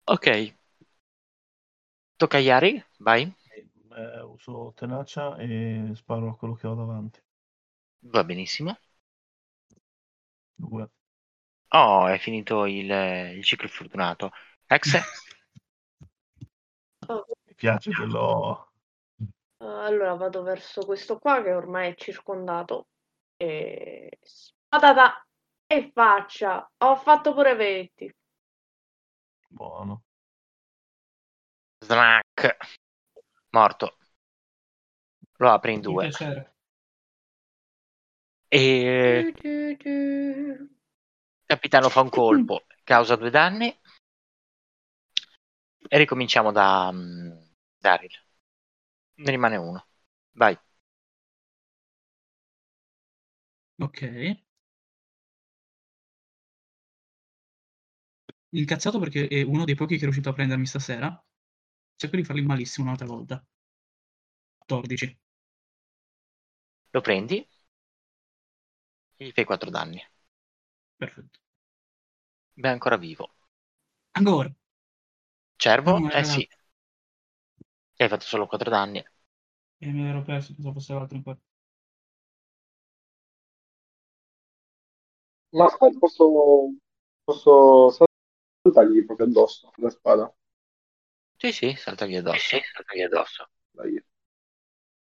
Ok. 0.07 0.55
Tocca 2.17 2.39
a 2.39 2.41
Yari, 2.41 2.83
vai. 2.99 3.33
Eh, 3.97 4.21
uso 4.23 4.73
tenacia 4.75 5.37
e 5.37 5.93
sparo 5.95 6.31
a 6.31 6.37
quello 6.37 6.55
che 6.55 6.67
ho 6.67 6.75
davanti. 6.75 7.21
Va 8.01 8.25
benissimo. 8.25 8.79
Due. 10.55 10.91
Oh, 11.69 12.07
è 12.07 12.19
finito 12.19 12.67
il, 12.67 12.91
il 13.37 13.45
ciclo 13.45 13.69
fortunato. 13.69 14.31
Ex, 14.67 14.97
Mi 17.09 17.55
piace 17.55 17.93
quello. 17.93 18.71
Allora 19.59 20.15
vado 20.15 20.43
verso 20.43 20.85
questo 20.85 21.19
qua 21.19 21.43
che 21.43 21.53
ormai 21.53 21.93
è 21.93 21.95
circondato. 21.95 22.89
E... 23.37 24.19
Patata 24.69 25.27
e 25.67 25.91
faccia. 25.93 26.69
Ho 26.79 26.97
fatto 26.97 27.33
pure 27.35 27.55
20. 27.55 28.15
Buono. 29.51 30.05
snack. 31.85 32.57
Morto. 33.53 33.97
Lo 35.39 35.51
apre 35.51 35.73
in 35.73 35.81
due. 35.81 36.11
E 38.51 38.61
Du, 39.03 39.33
du, 39.33 39.77
du. 39.77 40.69
capitano 41.47 41.89
fa 41.89 42.01
un 42.01 42.09
colpo, 42.11 42.65
causa 42.85 43.17
due 43.17 43.31
danni. 43.31 43.75
E 45.89 45.97
ricominciamo 45.99 46.51
da 46.53 46.91
mm, 46.93 47.31
Daryl. 47.79 48.11
Ne 49.17 49.31
rimane 49.31 49.57
uno. 49.57 49.87
Vai. 50.33 50.59
Ok. 53.81 54.03
Incazzato 58.57 58.99
perché 58.99 59.29
è 59.29 59.43
uno 59.43 59.65
dei 59.65 59.77
pochi 59.77 59.95
che 59.95 60.01
è 60.01 60.03
riuscito 60.05 60.31
a 60.31 60.33
prendermi 60.33 60.67
stasera. 60.67 61.25
Cerco 61.97 62.17
di 62.17 62.25
fargli 62.25 62.43
malissimo 62.43 62.87
un'altra 62.87 63.07
volta. 63.07 63.45
14. 64.59 65.19
Lo 66.93 67.01
prendi. 67.01 67.47
e 69.19 69.27
gli 69.27 69.33
fai 69.33 69.45
4 69.45 69.69
danni. 69.69 70.01
Perfetto. 70.99 71.41
Beh, 72.55 72.69
è 72.69 72.73
ancora 72.73 72.97
vivo. 72.97 73.35
Ancora. 74.13 74.53
Cervo? 75.59 75.95
No, 75.95 76.09
eh 76.09 76.25
era- 76.25 76.25
sì. 76.25 76.49
E 77.99 78.03
hai 78.03 78.09
fatto 78.13 78.25
solo 78.25 78.47
4 78.47 78.71
danni. 78.71 79.05
E 79.81 79.87
mi 79.91 80.03
ero 80.07 80.23
perso, 80.23 80.53
pensavo 80.55 80.75
fosse 80.75 80.93
l'altro 80.93 81.17
ancora. 81.17 81.39
Ma 85.53 85.65
aspetta, 85.67 85.99
posso, 85.99 86.71
posso 87.25 87.91
saltargli 88.67 89.05
proprio 89.05 89.27
addosso 89.27 89.73
la 89.77 89.91
spada? 89.91 90.35
Sì, 91.37 91.53
sì, 91.53 91.75
saltagli 91.77 92.17
addosso. 92.17 92.59
saltagli 92.73 93.03
addosso. 93.03 93.49
Dai. 93.71 94.03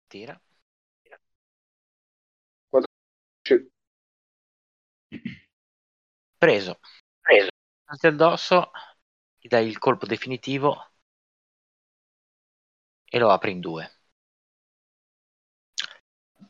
Tira. 0.08 0.40
Sì. 3.46 3.68
Preso. 6.38 6.78
Preso. 7.20 7.50
Salti 7.86 8.06
addosso, 8.06 8.70
gli 9.38 9.48
dai 9.48 9.66
il 9.66 9.78
colpo 9.78 10.06
definitivo 10.06 10.90
e 13.10 13.18
lo 13.18 13.30
apri 13.30 13.52
in 13.52 13.60
due. 13.60 13.90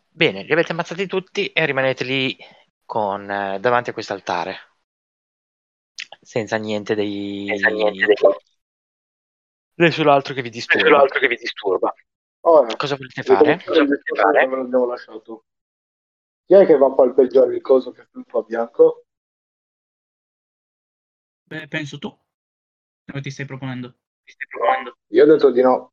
Bene, 0.08 0.42
li 0.44 0.52
avete 0.52 0.72
ammazzati 0.72 1.06
tutti 1.06 1.48
e 1.48 1.66
rimanete 1.66 2.04
lì 2.04 2.36
con, 2.84 3.30
eh, 3.30 3.58
davanti 3.60 3.90
a 3.90 3.92
quest'altare. 3.92 4.73
Senza 6.20 6.56
niente 6.56 6.94
dei... 6.94 7.46
Senza 7.48 7.68
niente 7.68 8.06
di 8.06 8.14
Nessun 9.76 10.08
altro 10.08 10.34
che 10.34 10.42
vi 10.42 10.50
disturba. 10.50 10.88
l'altro 10.88 11.18
che 11.18 11.26
vi 11.28 11.36
disturba. 11.36 11.92
Ora, 12.46 12.76
Cosa 12.76 12.96
volete 12.96 13.22
fare? 13.22 13.60
Cosa 13.64 13.82
volete 13.82 14.02
fare? 14.14 14.46
Me 14.46 14.56
l'abbiamo 14.56 14.86
lasciato. 14.86 15.44
Chi 16.44 16.54
è 16.54 16.66
che 16.66 16.76
va 16.76 16.86
a 16.86 16.94
palpeggiare 16.94 17.54
il 17.54 17.60
coso 17.60 17.90
che 17.90 18.06
fluttua 18.10 18.42
bianco? 18.42 19.06
Beh, 21.44 21.68
penso 21.68 21.98
tu. 21.98 22.08
Come 23.06 23.20
ti 23.20 23.30
stai 23.30 23.46
proponendo? 23.46 23.88
Mi 23.88 24.30
stai 24.30 24.46
provando? 24.48 24.98
Io 25.08 25.24
ho 25.24 25.26
detto 25.26 25.50
di 25.50 25.62
no. 25.62 25.92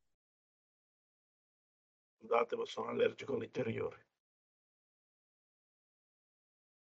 Scusate, 2.19 2.55
ma 2.55 2.65
sono 2.65 2.89
allergico 2.89 3.35
agli 3.35 3.43
interiori. 3.43 3.97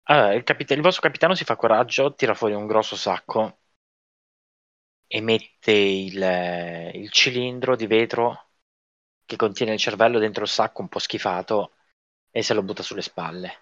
Allora, 0.09 0.35
il, 0.35 0.43
capita- 0.45 0.75
il 0.75 0.83
vostro 0.83 1.01
capitano 1.01 1.35
si 1.35 1.45
fa 1.45 1.57
coraggio, 1.57 2.15
tira 2.15 2.35
fuori 2.35 2.53
un 2.53 2.67
grosso 2.67 2.97
sacco 2.97 3.61
e 5.07 5.21
mette 5.21 5.73
il, 5.73 6.23
eh, 6.23 6.91
il 6.95 7.11
cilindro 7.11 7.77
di 7.77 7.87
vetro 7.87 8.49
che 9.27 9.37
contiene 9.37 9.73
il 9.75 9.79
cervello 9.79 10.19
dentro 10.19 10.43
il 10.45 10.49
sacco 10.49 10.81
un 10.83 10.89
po' 10.89 10.99
schifato 11.01 11.75
e 12.31 12.43
se 12.43 12.55
lo 12.55 12.63
butta 12.63 12.83
sulle 12.83 13.03
spalle. 13.03 13.53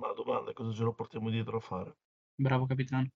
Ma 0.00 0.08
la 0.08 0.14
domanda 0.14 0.50
è 0.50 0.52
cosa 0.52 0.72
ce 0.72 0.82
lo 0.82 0.94
portiamo 0.94 1.30
dietro 1.30 1.58
a 1.58 1.60
fare? 1.60 1.96
Bravo 2.34 2.66
capitano. 2.66 3.08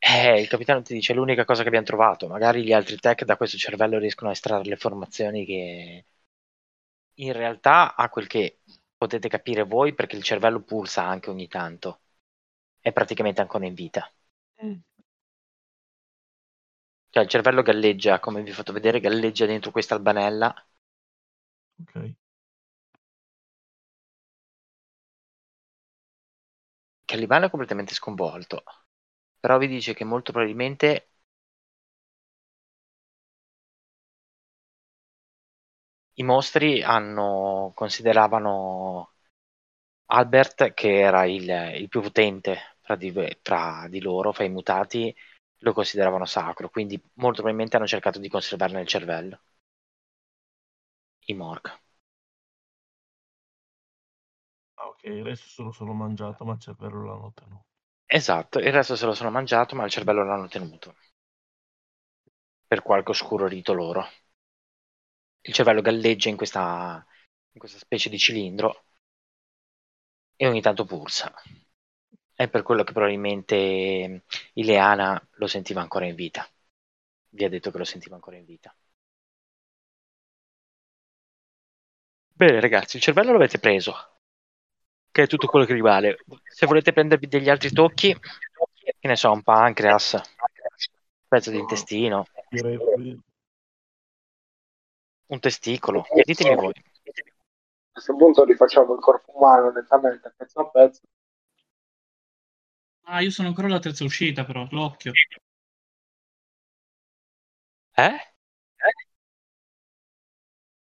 Eh, 0.00 0.40
il 0.40 0.48
capitano 0.48 0.82
ti 0.82 0.92
dice 0.94 1.12
è 1.12 1.16
l'unica 1.16 1.44
cosa 1.44 1.62
che 1.62 1.68
abbiamo 1.68 1.86
trovato. 1.86 2.26
Magari 2.28 2.64
gli 2.64 2.72
altri 2.72 2.96
tech 2.98 3.24
da 3.24 3.36
questo 3.36 3.56
cervello 3.56 3.98
riescono 3.98 4.30
a 4.30 4.32
estrarre 4.32 4.64
le 4.64 4.70
informazioni 4.72 5.44
che 5.44 6.04
in 7.16 7.32
realtà 7.32 7.94
a 7.96 8.08
quel 8.08 8.26
che 8.26 8.60
potete 8.98 9.28
capire 9.30 9.62
voi 9.64 9.94
perché 9.94 10.16
il 10.16 10.22
cervello 10.24 10.60
pulsa 10.62 11.04
anche 11.04 11.30
ogni 11.30 11.48
tanto. 11.48 12.02
È 12.80 12.92
praticamente 12.92 13.40
ancora 13.40 13.66
in 13.66 13.74
vita. 13.74 14.10
Cioè 17.10 17.22
il 17.22 17.28
cervello 17.28 17.60
galleggia, 17.60 18.18
come 18.18 18.42
vi 18.42 18.48
ho 18.50 18.54
fatto 18.54 18.72
vedere, 18.72 18.98
galleggia 18.98 19.44
dentro 19.44 19.70
questa 19.70 19.94
albanella 19.94 20.54
Ok. 21.82 22.14
Caliban 27.04 27.42
è 27.42 27.50
completamente 27.50 27.92
sconvolto, 27.94 28.62
però 29.40 29.58
vi 29.58 29.66
dice 29.68 29.94
che 29.94 30.04
molto 30.04 30.32
probabilmente 30.32 31.07
i 36.18 36.22
mostri 36.22 36.82
hanno, 36.82 37.72
consideravano 37.74 39.12
Albert, 40.06 40.74
che 40.74 40.98
era 41.00 41.24
il, 41.26 41.48
il 41.80 41.88
più 41.88 42.00
potente 42.02 42.76
tra 42.82 42.96
di, 42.96 43.12
tra 43.42 43.86
di 43.88 44.00
loro, 44.00 44.32
fra 44.32 44.44
i 44.44 44.50
mutati, 44.50 45.14
lo 45.58 45.72
consideravano 45.72 46.24
sacro, 46.26 46.70
quindi 46.70 46.96
molto 47.14 47.36
probabilmente 47.42 47.76
hanno 47.76 47.86
cercato 47.86 48.18
di 48.18 48.28
conservarne 48.28 48.80
il 48.80 48.86
cervello. 48.88 49.40
I 51.28 51.34
Morg. 51.34 51.70
Ah, 54.76 54.86
ok, 54.88 55.02
il 55.04 55.22
resto 55.24 55.46
se 55.48 55.62
lo 55.62 55.72
sono 55.72 55.92
mangiato, 55.92 56.44
ma 56.44 56.54
il 56.54 56.58
cervello 56.60 57.04
l'hanno 57.04 57.32
tenuto. 57.34 57.66
Esatto, 58.06 58.58
il 58.58 58.70
resto 58.70 58.96
se 58.96 59.06
lo 59.06 59.14
sono 59.14 59.30
mangiato, 59.30 59.74
ma 59.74 59.84
il 59.84 59.90
cervello 59.90 60.22
l'hanno 60.22 60.46
tenuto. 60.48 60.94
Per 62.66 62.82
qualche 62.82 63.10
oscuro 63.10 63.46
rito 63.46 63.72
loro. 63.74 64.06
Il 65.48 65.54
cervello 65.54 65.80
galleggia 65.80 66.28
in 66.28 66.36
questa, 66.36 67.02
in 67.52 67.58
questa 67.58 67.78
specie 67.78 68.10
di 68.10 68.18
cilindro 68.18 68.84
e 70.36 70.46
ogni 70.46 70.60
tanto 70.60 70.84
pulsa. 70.84 71.32
È 72.34 72.50
per 72.50 72.62
quello 72.62 72.84
che 72.84 72.92
probabilmente 72.92 74.24
Ileana 74.52 75.26
lo 75.36 75.46
sentiva 75.46 75.80
ancora 75.80 76.04
in 76.04 76.14
vita. 76.16 76.46
Vi 77.30 77.44
ha 77.44 77.48
detto 77.48 77.70
che 77.70 77.78
lo 77.78 77.84
sentiva 77.84 78.14
ancora 78.14 78.36
in 78.36 78.44
vita. 78.44 78.76
Bene 82.34 82.60
ragazzi, 82.60 82.96
il 82.96 83.02
cervello 83.02 83.32
l'avete 83.32 83.58
preso, 83.58 83.94
che 85.10 85.22
è 85.22 85.26
tutto 85.26 85.46
quello 85.46 85.64
che 85.64 85.72
rimane. 85.72 86.18
Se 86.44 86.66
volete 86.66 86.92
prendervi 86.92 87.26
degli 87.26 87.48
altri 87.48 87.72
tocchi, 87.72 88.14
che 88.14 89.08
ne 89.08 89.16
so, 89.16 89.32
un 89.32 89.42
pancreas, 89.42 90.12
un 90.12 91.26
pezzo 91.26 91.50
di 91.50 91.58
intestino, 91.58 92.26
Direi 92.50 93.18
un 95.28 95.40
testicolo, 95.40 96.04
ditemi 96.24 96.54
voi. 96.54 96.72
A 96.72 97.92
questo 97.92 98.16
punto 98.16 98.44
rifacciamo 98.44 98.94
il 98.94 99.00
corpo 99.00 99.36
umano 99.36 99.72
lentamente, 99.72 100.32
pezzo 100.36 100.60
a 100.60 100.68
pezzo. 100.70 101.00
Ah, 103.02 103.20
io 103.22 103.30
sono 103.30 103.48
ancora 103.48 103.68
alla 103.68 103.78
terza 103.78 104.04
uscita, 104.04 104.44
però, 104.44 104.66
l'occhio. 104.70 105.12
Eh? 107.96 108.32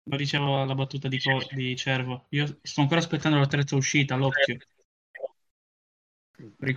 Lo 0.04 0.18
dicevo 0.18 0.66
la 0.66 0.74
battuta 0.74 1.08
di, 1.08 1.20
Co- 1.22 1.46
di 1.52 1.76
Cervo. 1.76 2.26
Io 2.30 2.60
sto 2.64 2.82
ancora 2.82 3.00
aspettando 3.00 3.38
la 3.38 3.46
terza 3.46 3.76
uscita, 3.76 4.16
l'occhio. 4.16 4.58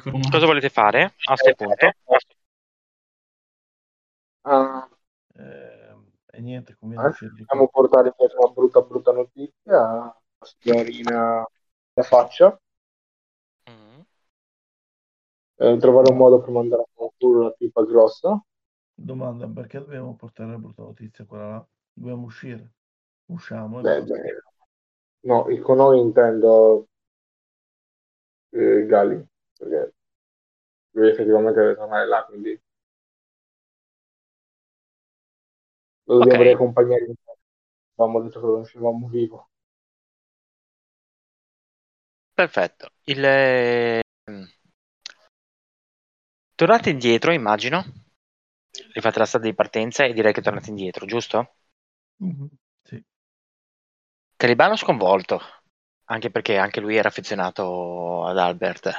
Umano. 0.04 0.28
Cosa 0.28 0.46
volete 0.46 0.68
fare 0.68 1.02
a 1.02 1.34
questo 1.34 1.54
punto? 1.54 1.92
Ah, 4.42 4.88
ehm, 5.36 6.10
e 6.32 6.40
niente, 6.40 6.76
di 6.80 6.96
qui. 6.96 7.44
possiamo 7.44 7.68
portare 7.68 8.12
per 8.16 8.32
una 8.38 8.52
brutta 8.52 8.80
brutta 8.80 9.12
notizia 9.12 9.88
alla 9.88 10.16
signorina 10.40 11.46
la 11.94 12.02
faccia. 12.02 12.58
Mm. 13.68 14.02
Eh, 15.56 15.76
trovare 15.78 16.10
un 16.10 16.16
modo 16.16 16.40
per 16.40 16.50
mandare 16.50 16.82
a 16.82 16.86
concludere 16.94 17.44
la 17.44 17.54
tipa 17.56 17.84
grossa. 17.84 18.44
Domanda, 18.94 19.48
perché 19.48 19.78
dobbiamo 19.78 20.14
portare 20.16 20.50
la 20.50 20.58
brutta 20.58 20.82
notizia 20.82 21.24
quella 21.24 21.48
là? 21.48 21.66
Dobbiamo 21.92 22.24
uscire. 22.24 22.72
Usciamo 23.26 23.80
Beh, 23.80 24.02
beh, 24.02 24.42
no, 25.24 25.48
il- 25.48 25.62
con 25.62 25.76
noi 25.76 26.00
intendo 26.00 26.88
eh, 28.52 28.86
Gali, 28.86 29.24
perché 29.58 29.94
lui 30.92 31.08
effettivamente 31.08 31.60
deve 31.60 31.74
tornare 31.74 32.06
là, 32.06 32.24
quindi 32.24 32.61
lo 36.04 36.14
dobbiamo 36.18 36.42
Ok. 36.42 36.44
riaccompagnare. 36.44 37.14
Avevamo 37.96 38.22
detto 38.22 38.40
che 38.40 38.46
lo 38.46 38.58
lasciavamo 38.58 39.08
vivo. 39.08 39.48
Perfetto. 42.34 42.90
Il, 43.04 43.24
ehm, 43.24 44.00
Tornate 46.54 46.88
indietro, 46.88 47.30
immagino. 47.32 47.84
Rifate 48.94 49.18
la 49.18 49.26
strada 49.26 49.46
di 49.46 49.54
partenza 49.54 50.04
e 50.04 50.12
direi 50.12 50.32
che 50.32 50.40
tornate 50.40 50.70
indietro, 50.70 51.04
giusto? 51.06 51.54
Mhm, 52.20 52.48
Sì. 52.84 53.04
Calibano 54.36 54.76
sconvolto, 54.76 55.40
anche 56.04 56.30
perché 56.30 56.58
anche 56.58 56.80
lui 56.80 56.96
era 56.96 57.08
affezionato 57.08 58.26
ad 58.26 58.36
Albert. 58.36 58.92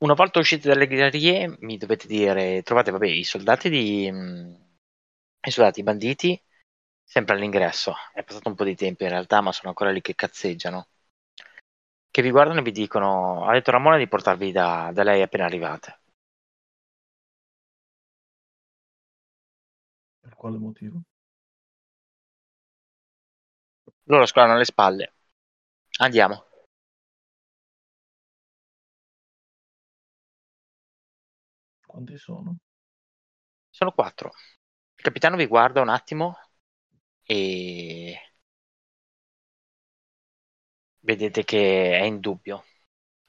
Una 0.00 0.12
volta 0.12 0.38
usciti 0.38 0.68
dalle 0.68 0.86
gallerie, 0.86 1.56
mi 1.60 1.78
dovete 1.78 2.06
dire, 2.06 2.62
trovate 2.62 2.90
vabbè, 2.90 3.06
i 3.06 3.24
soldati 3.24 3.70
di 3.70 4.06
e 5.46 5.50
scusate, 5.50 5.80
i 5.80 5.82
banditi, 5.82 6.42
sempre 7.04 7.34
all'ingresso, 7.34 7.94
è 8.14 8.24
passato 8.24 8.48
un 8.48 8.54
po' 8.54 8.64
di 8.64 8.74
tempo 8.74 9.02
in 9.04 9.10
realtà, 9.10 9.40
ma 9.42 9.52
sono 9.52 9.68
ancora 9.68 9.90
lì 9.90 10.00
che 10.00 10.14
cazzeggiano, 10.14 10.88
che 12.12 12.22
vi 12.22 12.30
guardano 12.30 12.60
e 12.60 12.62
vi 12.62 12.70
dicono, 12.70 13.44
ha 13.44 13.52
detto 13.54 13.72
Ramona 13.72 13.96
di 13.96 14.06
portarvi 14.06 14.52
da, 14.52 14.92
da 14.94 15.02
lei 15.02 15.20
appena 15.20 15.46
arrivate. 15.46 15.98
Per 20.20 20.34
quale 20.34 20.58
motivo? 20.58 21.04
Loro 24.04 24.26
scolano 24.26 24.56
le 24.58 24.64
spalle. 24.64 25.12
Andiamo. 25.98 26.46
Quanti 31.86 32.18
sono? 32.18 32.58
Sono 33.70 33.90
quattro. 33.90 34.30
Il 35.02 35.08
capitano 35.08 35.36
vi 35.36 35.48
guarda 35.48 35.80
un 35.80 35.88
attimo 35.88 36.38
e 37.24 38.16
vedete 41.00 41.42
che 41.42 41.98
è 41.98 42.04
in 42.04 42.20
dubbio. 42.20 42.62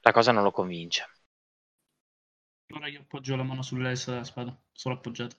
La 0.02 0.12
cosa 0.12 0.30
non 0.30 0.44
lo 0.44 0.52
convince. 0.52 1.04
Ora 2.74 2.86
io 2.86 3.00
appoggio 3.00 3.34
la 3.34 3.42
mano 3.42 3.62
sull'S 3.62 4.06
della 4.08 4.22
spada, 4.22 4.56
solo 4.70 4.94
appoggiata. 4.94 5.34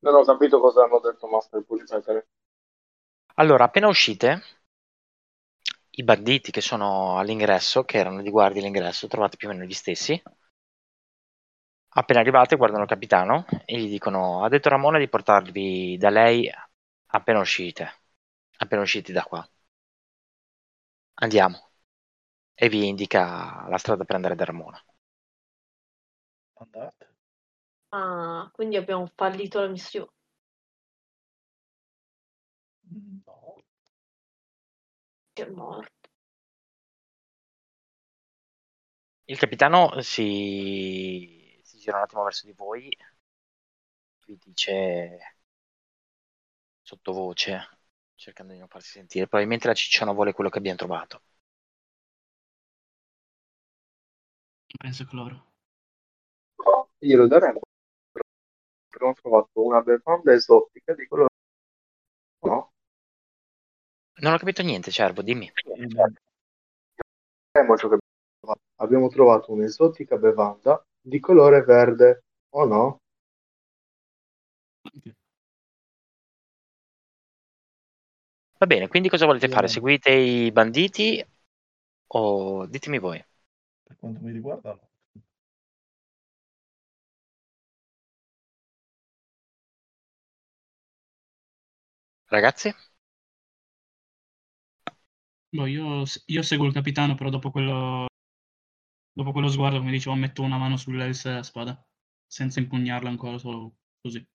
Non 0.00 0.14
ho 0.16 0.24
capito 0.24 0.58
cosa 0.58 0.82
hanno 0.82 0.98
detto 0.98 1.28
Master, 1.28 1.62
puoi 1.62 1.78
ripetere? 1.78 2.26
Allora, 3.36 3.62
appena 3.62 3.86
uscite, 3.86 4.42
i 5.90 6.02
banditi 6.02 6.50
che 6.50 6.60
sono 6.60 7.18
all'ingresso, 7.18 7.84
che 7.84 7.98
erano 7.98 8.20
di 8.20 8.30
guardia 8.30 8.60
all'ingresso, 8.60 9.06
trovate 9.06 9.36
più 9.36 9.48
o 9.48 9.52
meno 9.52 9.64
gli 9.64 9.72
stessi. 9.72 10.20
Appena 11.96 12.20
arrivate, 12.20 12.56
guardano 12.56 12.82
il 12.82 12.88
capitano 12.88 13.44
e 13.64 13.78
gli 13.78 13.88
dicono: 13.88 14.44
Ha 14.44 14.48
detto 14.48 14.68
Ramona 14.68 14.98
di 14.98 15.08
portarvi 15.08 15.96
da 15.96 16.10
lei 16.10 16.50
appena 17.06 17.38
uscite. 17.40 18.00
Appena 18.58 18.82
usciti 18.82 19.12
da 19.12 19.22
qua. 19.24 19.48
Andiamo. 21.22 21.70
E 22.54 22.68
vi 22.68 22.86
indica 22.88 23.66
la 23.68 23.78
strada 23.78 24.04
per 24.04 24.16
andare 24.16 24.36
da 24.36 24.44
Ramona. 24.44 24.82
Andate. 26.56 27.06
Ah, 27.90 28.50
quindi 28.52 28.76
abbiamo 28.76 29.10
fallito 29.14 29.60
la 29.60 29.68
missione. 29.68 30.10
No. 33.26 33.56
Che 35.32 35.42
è 35.46 35.50
morto. 35.50 36.08
Il 39.26 39.36
capitano 39.38 40.00
si, 40.00 41.33
si 41.33 41.33
gira 41.84 41.98
un 41.98 42.04
attimo 42.04 42.24
verso 42.24 42.46
di 42.46 42.52
voi, 42.52 42.96
vi 44.26 44.38
dice 44.42 45.36
sottovoce, 46.80 47.78
cercando 48.14 48.54
di 48.54 48.58
non 48.58 48.68
farsi 48.68 48.92
sentire. 48.92 49.26
Probabilmente 49.26 49.66
la 49.68 49.74
cicciona 49.74 50.12
vuole 50.12 50.32
quello 50.32 50.48
che 50.48 50.58
abbiamo 50.58 50.78
trovato. 50.78 51.22
Penso 54.78 55.04
che 55.04 55.14
loro. 55.14 55.52
Glielo 56.98 57.26
daremo. 57.26 57.60
Abbiamo 58.88 59.12
trovato 59.14 59.62
una 59.62 59.82
bevanda 59.82 60.32
esotica 60.32 60.94
di 60.94 61.06
colore. 61.06 61.28
No? 62.40 62.72
Non 64.16 64.32
ho 64.32 64.38
capito 64.38 64.62
niente, 64.62 64.90
Cervo, 64.90 65.20
dimmi. 65.20 65.52
Abbiamo 68.76 69.08
trovato 69.08 69.52
un'esotica 69.52 70.16
bevanda 70.16 70.82
di 71.04 71.20
colore 71.20 71.62
verde. 71.62 72.24
O 72.56 72.64
no? 72.64 73.00
Va 78.58 78.66
bene, 78.66 78.88
quindi 78.88 79.08
cosa 79.08 79.26
volete 79.26 79.48
fare? 79.48 79.68
Seguite 79.68 80.10
i 80.10 80.50
banditi 80.52 81.24
o 82.08 82.66
ditemi 82.66 82.98
voi? 82.98 83.24
Per 83.84 83.96
quanto 83.98 84.20
mi 84.22 84.32
riguarda, 84.32 84.74
no. 84.74 84.90
Ragazzi? 92.30 92.74
Boh, 95.52 95.66
io, 95.66 96.02
io 96.26 96.42
seguo 96.42 96.66
il 96.66 96.72
capitano, 96.72 97.14
però 97.14 97.30
dopo 97.30 97.50
quello, 97.50 98.06
dopo 99.14 99.32
quello 99.32 99.48
sguardo, 99.48 99.78
come 99.78 99.92
dicevo, 99.92 100.16
metto 100.16 100.42
una 100.42 100.58
mano 100.58 100.76
sull'S 100.76 101.24
della 101.24 101.42
spada, 101.42 101.86
senza 102.26 102.58
impugnarla 102.60 103.08
ancora, 103.08 103.38
solo 103.38 103.76
così. 104.00 104.26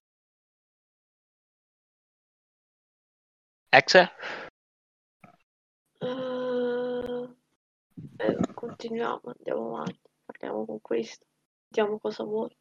Ex? 3.72 3.96
Eh, 6.00 7.30
eh, 8.18 8.38
continuiamo, 8.54 9.22
andiamo 9.26 9.76
avanti, 9.76 10.10
parliamo 10.26 10.66
con 10.66 10.80
questo, 10.82 11.26
vediamo 11.68 12.00
cosa 12.00 12.24
vuole. 12.24 12.56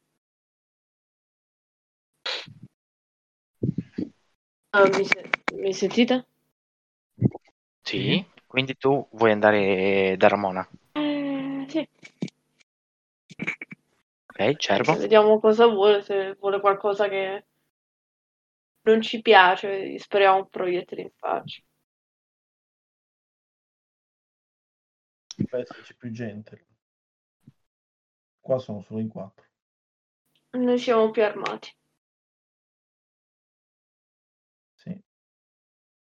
Ah, 4.71 4.87
mi, 4.87 5.05
se- 5.05 5.29
mi 5.55 5.73
sentite? 5.73 6.27
Sì. 7.81 8.23
Quindi 8.45 8.75
tu 8.75 9.07
vuoi 9.11 9.31
andare 9.31 10.15
da 10.17 10.27
Ramona? 10.27 10.67
Sì. 11.69 11.87
Ok, 14.25 14.55
Cervo? 14.55 14.95
Vediamo 14.95 15.39
cosa 15.39 15.67
vuole, 15.67 16.01
se 16.01 16.33
vuole 16.39 16.59
qualcosa 16.59 17.07
che 17.07 17.45
non 18.81 19.01
ci 19.01 19.21
piace, 19.21 19.89
gli 19.89 19.99
spariamo 19.99 20.37
un 20.37 20.49
proiettile 20.49 21.01
in 21.03 21.11
faccia. 21.15 21.61
Deve 25.35 25.61
esserci 25.61 25.95
più 25.95 26.11
gente. 26.11 26.65
Qua 28.39 28.57
sono 28.57 28.81
solo 28.81 28.99
in 28.99 29.07
quattro. 29.07 29.45
Noi 30.51 30.79
siamo 30.79 31.11
più 31.11 31.23
armati. 31.23 31.71
Sì. 34.73 34.99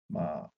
Ma 0.08 0.52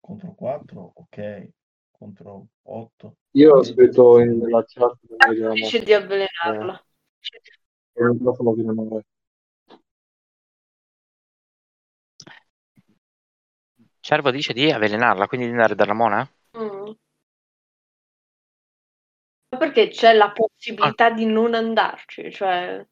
contro 0.00 0.34
4, 0.34 0.92
ok. 0.94 1.52
Contro 1.98 2.46
8. 2.62 3.16
Io 3.32 3.56
ho 3.56 3.64
scritto 3.64 4.20
in- 4.20 4.38
nella 4.38 4.64
chat 4.64 4.96
del 5.02 5.52
Dice 5.52 5.82
di 5.82 5.92
avvelenarla. 5.92 6.84
il 7.96 8.10
microfono 8.12 8.54
di 8.54 8.62
memoria. 8.62 9.02
Cervo 14.00 14.30
dice 14.30 14.52
di 14.52 14.70
avvelenarla, 14.70 15.26
quindi 15.26 15.46
di 15.46 15.52
andare 15.52 15.74
da 15.74 15.84
Ramona? 15.84 16.30
Mm. 16.56 16.92
Ma 19.50 19.58
Perché 19.58 19.88
c'è 19.88 20.12
la 20.12 20.30
possibilità 20.30 21.10
di 21.10 21.26
non 21.26 21.54
andarci, 21.54 22.30
cioè 22.30 22.84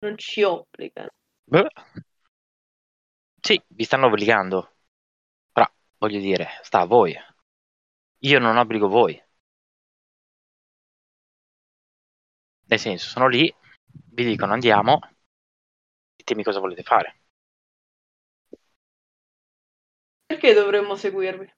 non 0.00 0.18
ci 0.18 0.42
obbliga. 0.42 1.08
Beh. 1.44 1.68
Sì, 3.40 3.62
vi 3.68 3.84
stanno 3.84 4.06
obbligando. 4.06 4.72
Però, 5.52 5.66
voglio 5.98 6.18
dire, 6.18 6.48
sta 6.62 6.80
a 6.80 6.86
voi. 6.86 7.14
Io 8.30 8.40
non 8.40 8.56
obbligo 8.56 8.88
voi. 8.88 9.14
Nel 12.66 12.78
senso, 12.78 13.08
sono 13.08 13.26
lì, 13.26 13.50
vi 14.10 14.24
dicono 14.26 14.52
andiamo, 14.52 14.98
ditemi 16.16 16.42
cosa 16.42 16.60
volete 16.60 16.82
fare. 16.82 17.20
Perché 20.26 20.52
dovremmo 20.52 20.96
seguirvi? 20.96 21.50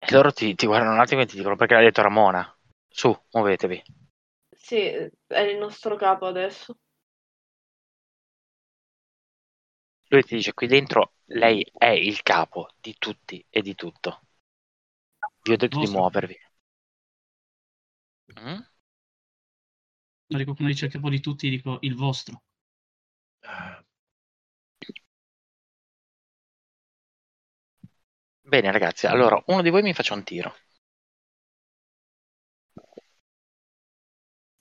E 0.00 0.12
loro 0.12 0.32
ti, 0.32 0.56
ti 0.56 0.66
guardano 0.66 0.94
un 0.94 0.98
attimo 1.00 1.20
e 1.20 1.26
ti 1.26 1.36
dicono 1.36 1.54
perché 1.54 1.74
l'ha 1.74 1.80
detto 1.80 2.02
Ramona. 2.02 2.58
Su, 2.88 3.16
muovetevi. 3.30 3.82
Sì, 4.50 4.76
è 4.76 5.38
il 5.40 5.56
nostro 5.58 5.96
capo 5.96 6.26
adesso. 6.26 6.76
Lui 10.10 10.22
ti 10.22 10.34
dice 10.34 10.52
qui 10.52 10.66
dentro 10.66 11.12
lei 11.30 11.64
è 11.72 11.86
il 11.86 12.22
capo 12.22 12.68
di 12.78 12.96
tutti 12.98 13.42
e 13.48 13.62
di 13.62 13.74
tutto. 13.74 14.20
Vi 15.42 15.52
ho 15.52 15.56
detto 15.56 15.78
di 15.78 15.86
Vostro. 15.86 15.98
muovervi. 15.98 16.36
Mm? 18.36 18.62
No, 20.30 20.38
dico, 20.38 20.54
quando 20.54 20.72
dice 20.72 20.86
il 20.86 20.92
capo 20.92 21.10
di 21.10 21.20
tutti, 21.20 21.50
dico 21.50 21.76
il 21.82 21.94
vostro. 21.94 22.42
Bene 28.42 28.72
ragazzi, 28.72 29.06
allora 29.06 29.40
uno 29.46 29.62
di 29.62 29.70
voi 29.70 29.82
mi 29.82 29.94
faccia 29.94 30.14
un 30.14 30.24
tiro. 30.24 30.52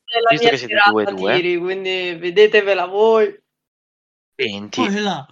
È 0.03 0.19
la 0.19 0.31
Visto 0.31 0.43
mia 0.43 0.49
che 0.49 0.57
siete 0.57 0.75
due 0.89 1.05
due. 1.05 1.33
tiri, 1.33 1.57
quindi 1.57 2.15
vedetevela 2.15 2.85
voi. 2.87 3.39
20. 4.37 4.81
Oh, 4.81 4.89
là! 4.89 5.27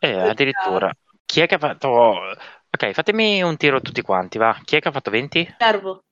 Eh, 0.00 0.18
addirittura. 0.30 0.92
Chi 1.24 1.40
è 1.40 1.46
che 1.46 1.54
ha 1.54 1.58
fatto... 1.58 1.88
Ok, 1.88 2.92
fatemi 2.92 3.42
un 3.42 3.56
tiro 3.56 3.80
tutti 3.80 4.00
quanti, 4.02 4.38
va. 4.38 4.58
Chi 4.64 4.76
è 4.76 4.80
che 4.80 4.88
ha 4.88 4.92
fatto 4.92 5.10
20? 5.10 5.56
Servo. 5.58 6.04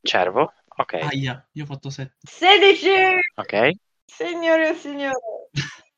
Cervo. 0.00 0.52
Ok, 0.74 0.94
Aia, 0.94 1.48
io 1.52 1.62
ho 1.62 1.66
fatto 1.66 1.90
7. 1.90 2.16
16! 2.22 2.88
ok. 3.36 3.70
Signore 4.04 4.70
e 4.70 4.74
signore. 4.74 5.50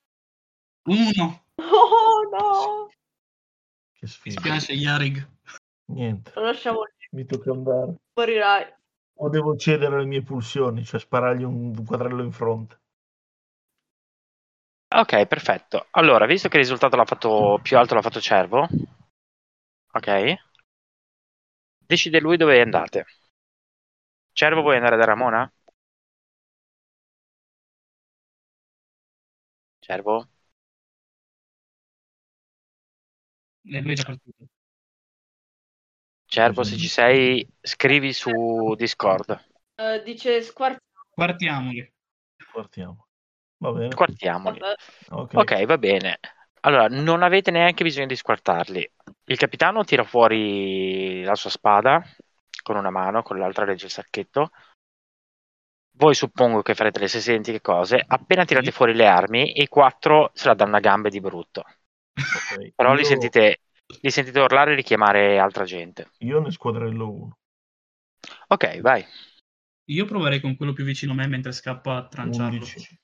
Uno! 0.86 1.44
Oh 1.56 2.28
no! 2.30 2.88
Che 3.92 4.00
Mi 4.02 4.08
sfiga. 4.08 4.40
spiace, 4.40 4.72
Yarig. 4.72 5.26
Niente. 5.86 6.32
Lo 6.34 6.42
lasciamo 6.42 6.82
lì, 6.82 7.06
Mi 7.12 7.24
tocca 7.24 7.52
andare. 7.52 7.94
morirai. 8.14 8.74
O 9.18 9.28
devo 9.30 9.56
cedere 9.56 9.98
le 9.98 10.06
mie 10.06 10.22
pulsioni, 10.22 10.84
cioè 10.84 10.98
sparargli 11.00 11.44
un 11.44 11.84
quadrello 11.86 12.22
in 12.22 12.32
fronte. 12.32 12.80
Ok, 14.94 15.26
perfetto. 15.26 15.88
Allora, 15.90 16.24
visto 16.24 16.48
che 16.48 16.56
il 16.56 16.62
risultato 16.62 16.96
l'ha 16.96 17.04
fatto 17.04 17.58
più 17.62 17.76
alto 17.76 17.94
l'ha 17.94 18.00
fatto 18.00 18.18
Cervo, 18.20 18.66
ok. 19.94 20.08
decide 21.88 22.20
lui 22.20 22.36
dove 22.36 22.60
andate. 22.60 23.06
Cervo, 24.32 24.60
vuoi 24.62 24.76
andare 24.76 24.96
da 24.96 25.04
Ramona? 25.06 25.50
Cervo? 29.80 30.28
E 33.64 33.80
lui 33.82 33.92
è 33.92 33.94
già 33.96 34.04
partito. 34.04 34.46
Cervo, 36.26 36.64
se 36.64 36.76
ci 36.76 36.88
sei, 36.88 37.48
scrivi 37.62 38.12
su 38.12 38.74
Discord. 38.76 39.40
Eh, 39.78 40.02
dice 40.04 40.42
squarciamo. 40.42 40.80
Partiamoli. 41.14 41.92
Partiamo. 42.52 43.06
Va 43.64 43.72
bene. 43.72 43.90
Squartiamoli. 43.92 44.58
Vabbè. 44.58 45.36
Ok. 45.36 45.64
Va 45.64 45.78
bene. 45.78 46.18
Allora, 46.60 46.86
non 46.88 47.22
avete 47.22 47.50
neanche 47.50 47.82
bisogno 47.82 48.06
di 48.06 48.16
squartarli. 48.16 48.90
Il 49.24 49.38
capitano 49.38 49.84
tira 49.84 50.04
fuori 50.04 51.22
la 51.22 51.34
sua 51.34 51.48
spada 51.50 52.02
con 52.62 52.76
una 52.76 52.90
mano, 52.90 53.22
con 53.22 53.38
l'altra 53.38 53.64
legge 53.64 53.86
il 53.86 53.90
sacchetto. 53.90 54.50
Voi 55.96 56.14
suppongo 56.14 56.60
che 56.60 56.74
farete 56.74 56.98
le 57.00 57.08
stesse 57.08 57.30
identiche 57.30 57.60
cose. 57.62 58.02
Appena 58.06 58.44
tirate 58.44 58.66
Sì. 58.66 58.72
fuori 58.72 58.94
le 58.94 59.06
armi, 59.06 59.60
i 59.62 59.68
quattro 59.68 60.30
se 60.34 60.48
la 60.48 60.54
danno 60.54 60.76
a 60.76 60.80
gambe 60.80 61.08
di 61.08 61.20
brutto. 61.20 61.60
ok. 62.14 62.72
Però 62.74 62.92
li 62.92 63.00
Io- 63.00 63.06
sentite, 63.06 63.60
li 64.00 64.10
sentite 64.10 64.40
urlare 64.40 64.72
e 64.72 64.74
richiamare 64.76 65.38
altra 65.38 65.64
gente. 65.64 66.10
Io 66.18 66.40
ne 66.40 66.50
squadrello 66.50 67.10
uno. 67.10 67.38
Ok, 68.48 68.80
vai. 68.80 69.04
Io 69.90 70.04
proverei 70.06 70.40
con 70.40 70.56
quello 70.56 70.72
più 70.72 70.84
vicino 70.84 71.12
a 71.12 71.14
me 71.14 71.26
mentre 71.28 71.52
scappa 71.52 71.96
a 71.96 72.06
tranciarlo. 72.08 72.58
11. 72.58 72.98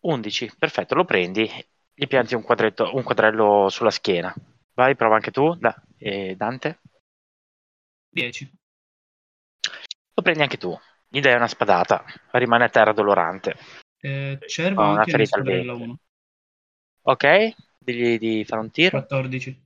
11, 0.00 0.52
perfetto, 0.58 0.94
lo 0.94 1.04
prendi, 1.04 1.50
gli 1.92 2.06
pianti 2.06 2.34
un, 2.34 2.42
quadretto, 2.42 2.94
un 2.94 3.02
quadrello 3.02 3.68
sulla 3.68 3.90
schiena. 3.90 4.34
Vai, 4.74 4.94
prova 4.94 5.16
anche 5.16 5.30
tu, 5.30 5.54
Da- 5.54 5.74
Dante. 6.36 6.80
10. 8.12 8.50
Lo 10.14 10.22
prendi 10.22 10.42
anche 10.42 10.58
tu, 10.58 10.78
gli 11.08 11.20
dai 11.20 11.34
una 11.34 11.48
spadata, 11.48 12.04
rimane 12.32 12.64
a 12.64 12.68
terra 12.68 12.92
dolorante. 12.92 13.54
Eh, 14.00 14.38
cervo 14.46 14.82
Ha 14.82 14.90
una 14.92 15.04
ferita 15.04 15.36
al 15.36 15.42
squadrella 15.42 15.72
ventre. 15.72 15.84
1. 15.84 15.98
Ok, 17.02 17.54
digli 17.78 18.18
di 18.18 18.44
fare 18.44 18.60
un 18.60 18.70
tiro. 18.70 18.90
14. 18.98 19.64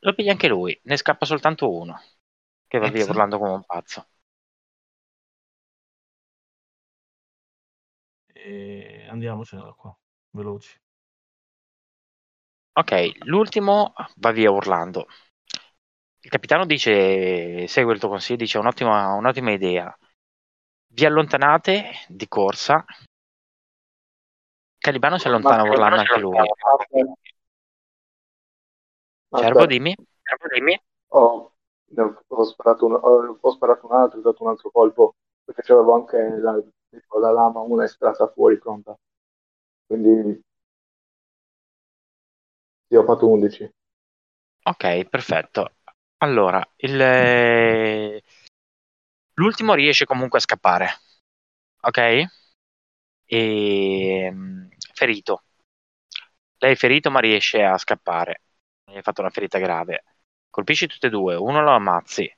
Lo 0.00 0.14
piglia 0.14 0.32
anche 0.32 0.48
lui, 0.48 0.78
ne 0.84 0.96
scappa 0.96 1.24
soltanto 1.24 1.72
uno, 1.72 1.98
che 2.66 2.78
va 2.78 2.88
via 2.88 3.02
Ex. 3.02 3.08
urlando 3.08 3.38
come 3.38 3.52
un 3.52 3.64
pazzo. 3.64 4.06
E 8.46 9.06
andiamocene 9.08 9.62
da 9.62 9.72
qua. 9.72 9.96
Veloci. 10.32 10.78
Ok, 12.74 13.24
l'ultimo 13.24 13.94
va 14.16 14.32
via 14.32 14.50
urlando. 14.50 15.06
Il 16.20 16.28
capitano 16.28 16.66
dice, 16.66 17.66
segue 17.66 17.94
il 17.94 18.00
tuo 18.00 18.10
consiglio, 18.10 18.38
dice 18.38 18.58
un'ottima, 18.58 19.14
un'ottima 19.14 19.52
idea. 19.52 19.96
Vi 20.88 21.06
allontanate 21.06 21.90
di 22.08 22.28
corsa. 22.28 22.84
Calibano 24.76 25.18
si 25.18 25.26
allontana 25.26 25.62
Ma- 25.62 25.70
urlando 25.70 25.96
anche 25.96 26.18
lui. 26.18 26.38
Cervo, 29.30 29.66
dimmi. 29.66 29.94
Cervo, 30.22 30.46
dimmi. 30.54 30.82
Ho, 31.08 31.52
ne 31.86 32.02
ho, 32.02 32.24
ho 32.26 32.44
sparato 32.44 32.84
un, 32.84 32.92
ho, 32.92 33.38
ho 33.40 33.50
sparato 33.52 33.86
un 33.86 33.96
altro, 33.96 34.18
ho 34.18 34.22
dato 34.22 34.42
un 34.42 34.50
altro 34.50 34.70
colpo, 34.70 35.14
perché 35.44 35.62
c'avevo 35.62 35.94
anche 35.94 36.18
la, 36.38 36.62
tipo, 37.00 37.18
la 37.18 37.30
lama, 37.30 37.60
una 37.60 37.84
è 37.84 37.88
strata 37.88 38.26
fuori 38.28 38.58
pronta. 38.58 38.96
Quindi 39.86 40.40
sì, 42.88 42.96
ho 42.96 43.04
fatto 43.04 43.28
11. 43.28 43.70
Ok, 44.64 45.04
perfetto. 45.08 45.76
Allora, 46.18 46.66
il, 46.76 47.00
eh, 47.00 48.22
l'ultimo 49.34 49.74
riesce 49.74 50.04
comunque 50.04 50.38
a 50.38 50.42
scappare. 50.42 50.88
Ok? 51.82 51.98
E 53.26 54.30
mm, 54.32 54.68
ferito. 54.94 55.42
Lei 56.58 56.72
è 56.72 56.76
ferito 56.76 57.10
ma 57.10 57.20
riesce 57.20 57.62
a 57.62 57.76
scappare. 57.78 58.42
Gli 58.84 58.96
hai 58.96 59.02
fatto 59.02 59.20
una 59.20 59.30
ferita 59.30 59.58
grave. 59.58 60.04
Colpisci 60.50 60.86
tutte 60.86 61.08
e 61.08 61.10
due, 61.10 61.34
uno 61.36 61.62
lo 61.62 61.70
ammazzi. 61.72 62.32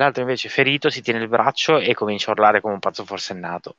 L'altro 0.00 0.22
invece 0.22 0.48
ferito 0.48 0.88
si 0.88 1.02
tiene 1.02 1.18
il 1.20 1.28
braccio 1.28 1.76
e 1.78 1.92
comincia 1.92 2.30
a 2.30 2.32
urlare 2.32 2.62
come 2.62 2.72
un 2.72 2.78
pazzo 2.80 3.04
forsennato. 3.04 3.76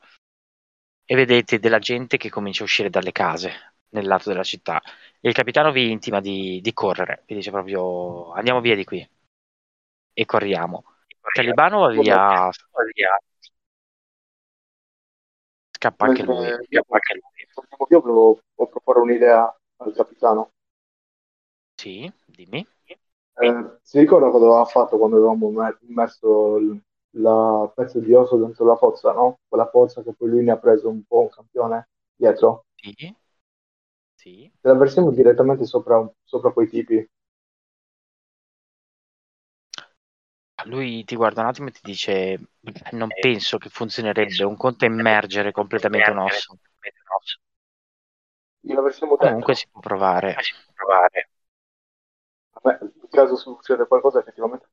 E 1.03 1.15
vedete 1.15 1.57
della 1.57 1.80
gente 1.80 2.18
che 2.18 2.30
comincia 2.30 2.61
a 2.61 2.65
uscire 2.65 2.91
dalle 2.91 3.11
case 3.11 3.73
nel 3.89 4.06
lato 4.06 4.30
della 4.30 4.43
città. 4.43 4.80
E 5.19 5.27
il 5.27 5.34
capitano 5.34 5.72
vi 5.72 5.89
intima 5.89 6.22
di, 6.22 6.61
di 6.61 6.73
correre, 6.73 7.23
vi 7.26 7.34
dice 7.34 7.49
proprio 7.49 8.34
andiamo 8.34 8.61
via 8.61 8.76
di 8.76 8.84
qui. 8.84 9.10
E 10.14 10.26
corriamo. 10.26 10.84
Calibano 11.22 11.80
va 11.80 11.89
via, 11.89 12.52
scappa 15.72 16.06
anche 16.06 16.22
lui. 16.22 16.45
Scappa 16.45 16.95
anche 16.98 17.14
lui. 17.14 17.26
Io 17.89 17.99
volevo 17.99 18.39
proporre 18.53 18.99
un'idea 18.99 19.57
al 19.77 19.93
capitano. 19.95 20.52
Sì, 21.73 22.11
dimmi. 22.23 22.64
Eh, 23.34 23.78
si 23.82 23.99
ricorda 23.99 24.30
cosa 24.30 24.45
aveva 24.45 24.66
fatto 24.66 24.98
quando 24.98 25.18
avevamo 25.18 25.52
immerso 25.88 26.58
il 26.58 26.82
la 27.16 27.70
pezzo 27.76 27.99
di 27.99 28.14
osso 28.14 28.38
dentro 28.38 28.66
la 28.66 28.78
pozza, 28.78 29.12
no? 29.12 29.40
Quella 29.48 29.68
pozza 29.68 30.02
che 30.02 30.14
poi 30.14 30.30
lui 30.30 30.44
ne 30.44 30.52
ha 30.52 30.58
preso 30.58 30.88
un 30.88 31.03
po' 31.03 31.22
un 31.22 31.30
campione 31.30 31.90
dietro. 32.16 32.66
Sì. 32.76 33.14
Sì. 34.16 34.49
Se 34.62 34.68
la 34.68 34.76
versiamo 34.76 35.12
direttamente 35.12 35.66
sopra, 35.66 36.10
sopra 36.24 36.52
quei 36.52 36.70
tipi. 36.70 37.06
Lui 40.66 41.03
ti 41.03 41.16
guarda 41.16 41.41
un 41.41 41.48
attimo 41.48 41.68
e 41.68 41.72
ti 41.72 41.82
dice: 41.84 42.40
Non 42.91 43.10
penso 43.20 43.58
che 43.58 43.70
funzionerebbe. 43.70 44.44
Un 44.44 44.56
conto 44.56 44.86
è 44.86 44.88
immergere 44.88 45.52
completamente 45.52 46.12
un 46.12 46.20
osso. 46.20 46.58
Gliela 48.60 48.82
versiamo 48.82 49.12
dentro. 49.14 49.28
Comunque 49.28 49.56
si 49.56 49.68
può 49.70 49.82
provare. 49.82 50.36
A 50.36 50.41
me, 52.64 52.78
in 52.82 53.10
caso 53.10 53.36
succede 53.36 53.88
qualcosa, 53.88 54.20
effettivamente 54.20 54.68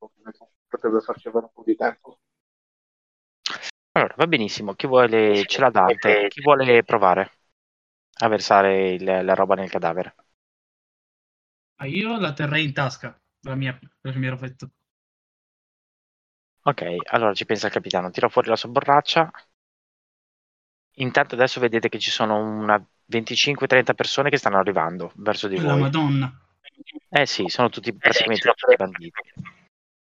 potrebbe 0.68 1.00
farci 1.00 1.28
avere 1.28 1.46
un 1.46 1.52
po' 1.52 1.62
di 1.64 1.76
tempo. 1.76 2.18
Allora, 3.92 4.14
va 4.16 4.26
benissimo. 4.26 4.74
Chi 4.74 4.86
vuole, 4.86 5.44
ce 5.46 5.60
l'ha 5.60 5.70
Dante. 5.70 6.26
Chi 6.28 6.40
vuole 6.40 6.82
provare 6.84 7.32
a 8.20 8.28
versare 8.28 8.92
il- 8.94 9.04
la 9.04 9.34
roba 9.34 9.54
nel 9.54 9.70
cadavere? 9.70 10.14
Io 11.92 12.18
la 12.24 12.30
terrei 12.40 12.62
in 12.66 12.72
tasca, 12.72 13.10
la 13.40 13.56
mia, 13.56 13.76
per 14.00 14.12
il 14.12 14.18
mio 14.20 14.30
raffetto. 14.30 14.70
Ok, 16.62 16.82
allora 17.10 17.34
ci 17.34 17.44
pensa 17.46 17.66
il 17.66 17.72
capitano. 17.72 18.10
Tira 18.10 18.28
fuori 18.28 18.48
la 18.48 18.54
sua 18.56 18.68
borraccia. 18.68 19.28
Intanto 20.96 21.34
adesso 21.34 21.60
vedete 21.60 21.88
che 21.88 21.98
ci 21.98 22.10
sono 22.10 22.36
una 22.36 22.78
25-30 23.06 23.94
persone 23.94 24.28
che 24.28 24.36
stanno 24.36 24.58
arrivando 24.58 25.12
verso 25.16 25.48
di 25.48 25.56
La 25.62 25.74
voi. 25.74 25.82
Madonna. 25.82 26.32
Eh 27.10 27.26
sì, 27.26 27.48
sono 27.48 27.68
tutti 27.68 27.92
praticamente 27.92 28.52
tutti 28.54 28.76
banditi. 28.76 29.32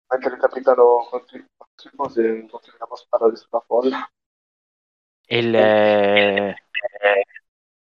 Mentre 0.07 0.33
il 0.33 0.39
capitano 0.39 1.07
continua, 1.09 1.47
cose, 1.95 2.45
continuiamo 2.49 2.93
a 2.93 2.95
sparare 2.95 3.35
sulla 3.35 3.63
folla. 3.65 4.11
Il, 5.27 5.55
eh, 5.55 6.55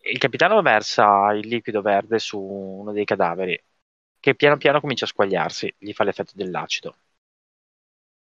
il 0.04 0.18
capitano 0.18 0.62
versa 0.62 1.32
il 1.32 1.48
liquido 1.48 1.82
verde 1.82 2.20
su 2.20 2.38
uno 2.40 2.92
dei 2.92 3.04
cadaveri 3.04 3.60
che 4.22 4.36
piano 4.36 4.56
piano 4.56 4.80
comincia 4.80 5.04
a 5.04 5.08
squagliarsi, 5.08 5.74
gli 5.76 5.92
fa 5.92 6.04
l'effetto 6.04 6.32
dell'acido. 6.36 6.96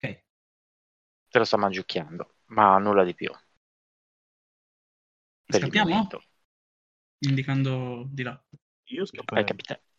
Ok. 0.02 0.22
Te 1.30 1.38
lo 1.38 1.44
sta 1.44 1.58
mangiucchiando, 1.58 2.36
ma 2.46 2.78
nulla 2.78 3.04
di 3.04 3.14
più. 3.14 3.30
Per 5.46 5.60
Scappiamo? 5.60 6.08
Indicando 7.20 8.06
di 8.08 8.24
là. 8.24 8.42
Io 8.86 9.06
scapperei. 9.06 9.44
capitano. 9.44 9.80
È 9.80 9.93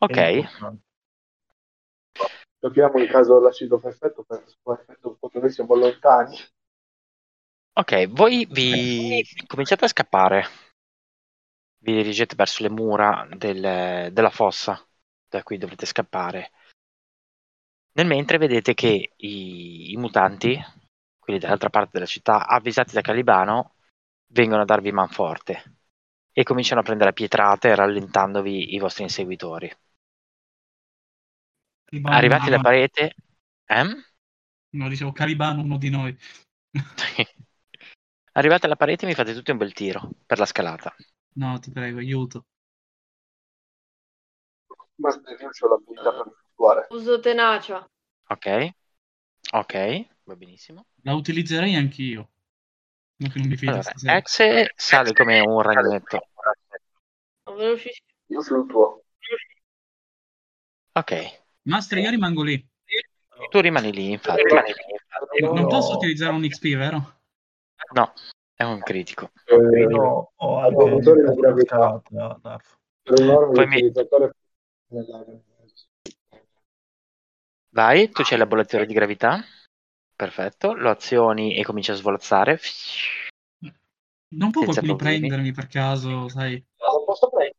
Ok. 0.00 0.18
Giochiamo 2.60 2.98
in 2.98 3.06
caso 3.06 3.38
l'acido 3.40 3.78
perfetto 3.78 4.24
per 4.24 4.44
il 4.46 5.16
po' 5.18 5.28
che 5.28 5.38
noi 5.38 5.50
siamo 5.50 5.74
lontani. 5.74 6.36
ok, 7.74 8.08
voi 8.08 8.46
vi 8.50 9.24
cominciate 9.46 9.84
a 9.84 9.88
scappare. 9.88 10.44
Vi 11.78 11.92
dirigete 11.92 12.34
verso 12.34 12.62
le 12.62 12.70
mura 12.70 13.26
del- 13.36 14.12
della 14.12 14.30
fossa 14.30 14.84
da 15.28 15.42
cui 15.42 15.58
dovrete 15.58 15.86
scappare. 15.86 16.50
Nel 17.92 18.06
mentre 18.06 18.38
vedete 18.38 18.74
che 18.74 19.12
i, 19.16 19.92
i 19.92 19.96
mutanti, 19.96 20.58
quelli 21.18 21.38
dall'altra 21.38 21.70
parte 21.70 21.90
della 21.92 22.06
città, 22.06 22.46
avvisati 22.46 22.92
da 22.92 23.00
Calibano, 23.00 23.74
vengono 24.32 24.62
a 24.62 24.66
darvi 24.66 24.92
manforte 24.92 25.78
e 26.32 26.42
cominciano 26.42 26.80
a 26.80 26.84
prendere 26.84 27.12
pietrate 27.12 27.74
rallentandovi 27.74 28.74
i 28.74 28.78
vostri 28.78 29.04
inseguitori. 29.04 29.72
Calibano, 31.86 32.16
Arrivati 32.16 32.48
alla 32.48 32.58
parete, 32.58 33.14
eh? 33.64 33.84
No, 34.70 34.88
dicevo 34.88 35.12
Calibano, 35.12 35.62
uno 35.62 35.78
di 35.78 35.88
noi. 35.88 36.18
Arrivati 38.32 38.66
alla 38.66 38.74
parete 38.74 39.06
mi 39.06 39.14
fate 39.14 39.32
tutti 39.32 39.52
un 39.52 39.56
bel 39.56 39.72
tiro 39.72 40.10
per 40.26 40.38
la 40.38 40.46
scalata. 40.46 40.92
No, 41.34 41.58
ti 41.60 41.70
prego, 41.70 41.98
aiuto. 41.98 42.46
Ma 44.96 45.10
io 45.10 45.48
ho 45.48 45.68
l'abilità 45.68 46.10
per 46.10 46.32
fluttuare. 46.34 46.86
Uso 46.90 47.20
tenacia. 47.20 47.88
Ok. 48.28 48.74
Ok, 49.52 50.06
va 50.24 50.34
benissimo. 50.34 50.86
La 51.02 51.14
utilizzerei 51.14 51.76
anch'io. 51.76 52.30
Non 53.18 53.30
che 53.30 53.38
non 53.38 53.48
mi 53.48 53.56
fido 53.56 53.72
Allora. 53.72 54.16
Exe 54.16 54.72
sale 54.74 55.12
come 55.12 55.38
un 55.38 55.62
ragnetto. 55.62 56.28
Io 58.26 58.42
fluttuo. 58.42 59.04
Ok, 60.94 61.45
Master, 61.66 61.98
io 61.98 62.10
rimango 62.10 62.42
lì. 62.42 62.64
tu 63.50 63.60
rimani 63.60 63.92
lì, 63.92 64.12
infatti. 64.12 64.42
No- 65.40 65.52
non 65.52 65.62
No. 65.62 65.66
posso 65.68 65.96
utilizzare 65.96 66.32
un 66.32 66.46
XP, 66.46 66.74
vero? 66.76 67.20
No, 67.92 68.12
è 68.54 68.62
un 68.64 68.80
critico. 68.80 69.30
Eh, 69.44 69.86
No, 69.86 70.32
ho 70.36 70.58
di 70.70 71.00
anche 71.00 71.34
gravità. 71.34 72.00
Poi 73.02 73.66
mi-. 73.66 73.92
Vai, 77.70 78.10
tu 78.10 78.22
c'hai 78.22 78.38
l'abolatore 78.38 78.86
di 78.86 78.94
gravità. 78.94 79.44
Perfetto, 80.14 80.72
lo 80.72 80.88
azioni 80.88 81.56
e 81.56 81.62
comincia 81.64 81.92
a 81.92 81.96
svolazzare. 81.96 82.58
Non 84.28 84.50
può 84.50 84.62
Senza 84.62 84.80
qualcuno 84.80 84.96
problemi. 84.96 85.18
prendermi 85.28 85.52
per 85.52 85.66
caso, 85.66 86.28
sai? 86.28 86.52
Non 86.78 87.04
posso 87.04 87.28
prendere. 87.28 87.55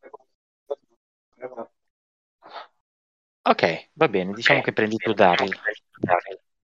Ok, 3.49 3.89
va 3.93 4.07
bene, 4.09 4.33
diciamo 4.33 4.61
che 4.61 4.73
prendi 4.73 4.97
tu 4.97 5.13
Daryl. 5.13 5.55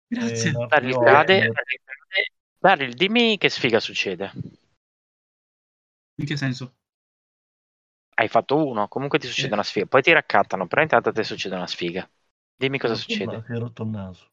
Grazie. 0.09 0.49
Eh, 0.49 0.65
Daryl 0.67 0.89
io- 0.89 0.99
cade. 1.03 1.51
Daryl, 2.59 2.93
dimmi 2.93 3.37
che 3.37 3.49
sfiga 3.49 3.79
succede. 3.79 4.31
In 6.19 6.25
che 6.25 6.35
senso? 6.37 6.75
Hai 8.15 8.27
fatto 8.27 8.65
uno, 8.65 8.87
comunque 8.89 9.17
ti 9.19 9.27
succede 9.27 9.49
Eh. 9.49 9.53
una 9.53 9.63
sfiga. 9.63 9.85
Poi 9.85 10.01
ti 10.01 10.11
raccattano, 10.11 10.67
però 10.67 10.81
intanto 10.81 11.09
a 11.09 11.11
te 11.13 11.23
succede 11.23 11.55
una 11.55 11.67
sfiga. 11.67 12.09
Dimmi 12.55 12.79
cosa 12.79 12.93
Ma 12.93 12.99
succede. 12.99 13.43
Si 13.45 13.51
è 13.53 13.57
rotto 13.57 13.83
il 13.83 13.89
naso. 13.89 14.31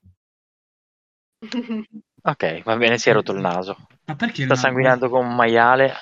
Ok, 2.24 2.62
va 2.64 2.76
bene, 2.76 2.98
si 2.98 3.10
è 3.10 3.12
rotto 3.12 3.32
il 3.32 3.40
naso. 3.40 3.76
Ma 4.06 4.16
perché 4.16 4.40
il 4.42 4.46
Sta 4.46 4.54
sanguinando 4.56 5.08
come 5.08 5.26
un 5.28 5.34
maiale 5.34 5.92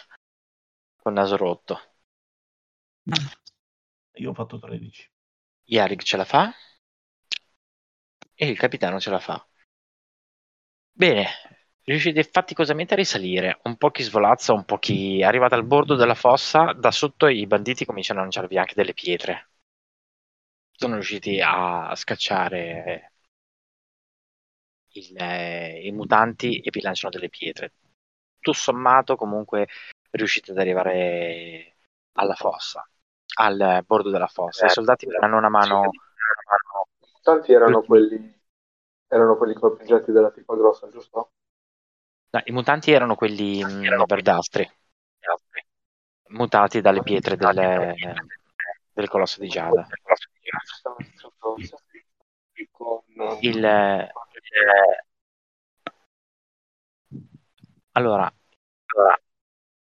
col 0.97 1.13
naso 1.13 1.37
rotto. 1.37 1.79
Io 4.23 4.31
ho 4.31 4.35
fatto 4.35 4.59
13. 4.59 5.12
Yarik 5.67 6.03
ce 6.05 6.17
la 6.17 6.25
fa 6.25 6.55
e 8.35 8.47
il 8.47 8.59
capitano 8.59 9.01
ce 9.01 9.09
la 9.09 9.19
fa. 9.19 9.43
Bene, 10.95 11.27
riuscite 11.85 12.23
faticosamente 12.23 12.95
a 12.95 12.97
risalire. 12.97 13.59
Un 13.65 13.77
po' 13.77 13.91
chi 13.91 14.03
svolazza, 14.03 14.55
un 14.55 14.65
po' 14.65 14.79
chi 14.79 15.23
arrivate 15.23 15.55
al 15.55 15.67
bordo 15.67 15.97
della 15.97 16.15
fossa, 16.15 16.73
da 16.73 16.91
sotto 16.91 17.27
i 17.27 17.47
banditi 17.47 17.85
cominciano 17.85 18.21
a 18.21 18.23
lanciarvi 18.23 18.57
anche 18.57 18.73
delle 18.75 18.95
pietre. 18.95 19.49
Sono 20.73 20.95
riusciti 20.97 21.41
a 21.41 21.95
scacciare 21.95 23.13
il- 24.95 25.17
eh, 25.17 25.87
i 25.87 25.91
mutanti 25.93 26.61
e 26.61 26.71
vi 26.71 26.81
lanciano 26.81 27.13
delle 27.13 27.29
pietre. 27.29 27.75
Tutto 28.39 28.53
sommato, 28.59 29.17
comunque, 29.17 29.69
riuscite 30.11 30.51
ad 30.53 30.59
arrivare 30.59 31.77
alla 32.15 32.35
fossa, 32.35 32.87
al 33.35 33.83
bordo 33.87 34.11
della 34.11 34.27
fossa. 34.27 34.67
I 34.67 34.71
soldati 34.71 35.07
vi 35.07 35.17
danno 35.19 35.37
una 35.37 35.49
mano. 35.49 35.91
Tanti 37.23 37.53
erano 37.53 37.83
quelli 37.83 38.41
erano 39.13 39.37
quelli 39.37 39.53
corpeggiati 39.53 40.11
della 40.11 40.31
tipa 40.31 40.57
grossa, 40.57 40.89
giusto? 40.89 41.33
no, 42.31 42.41
I 42.43 42.51
mutanti 42.51 42.93
erano 42.93 43.15
quelli 43.15 43.63
verdastri, 44.07 44.69
mutati 46.29 46.81
dalle 46.81 47.03
pietre 47.03 47.37
del, 47.37 47.95
del 48.91 49.09
colosso 49.09 49.39
di 49.41 49.49
Giada. 49.49 49.87
Il, 53.41 54.11
allora, 57.93 58.33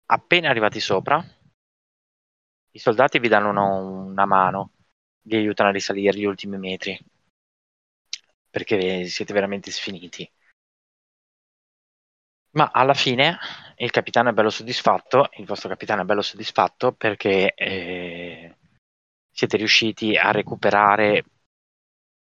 appena 0.06 0.48
arrivati 0.48 0.78
sopra, 0.78 1.20
i 2.78 2.80
soldati 2.80 3.18
vi 3.18 3.26
danno 3.26 3.50
una, 3.50 3.64
una 3.64 4.24
mano, 4.24 4.70
vi 5.22 5.34
aiutano 5.34 5.68
a 5.68 5.72
risalire 5.72 6.16
gli 6.16 6.24
ultimi 6.24 6.58
metri, 6.58 6.96
perché 8.48 9.04
siete 9.06 9.32
veramente 9.32 9.72
sfiniti. 9.72 10.30
Ma 12.52 12.70
alla 12.72 12.94
fine 12.94 13.36
il 13.78 13.90
capitano 13.90 14.30
è 14.30 14.32
bello 14.32 14.48
soddisfatto, 14.48 15.28
il 15.38 15.44
vostro 15.44 15.68
capitano 15.68 16.02
è 16.02 16.04
bello 16.04 16.22
soddisfatto 16.22 16.92
perché 16.92 17.52
eh, 17.54 18.56
siete 19.28 19.56
riusciti 19.56 20.16
a 20.16 20.30
recuperare. 20.30 21.24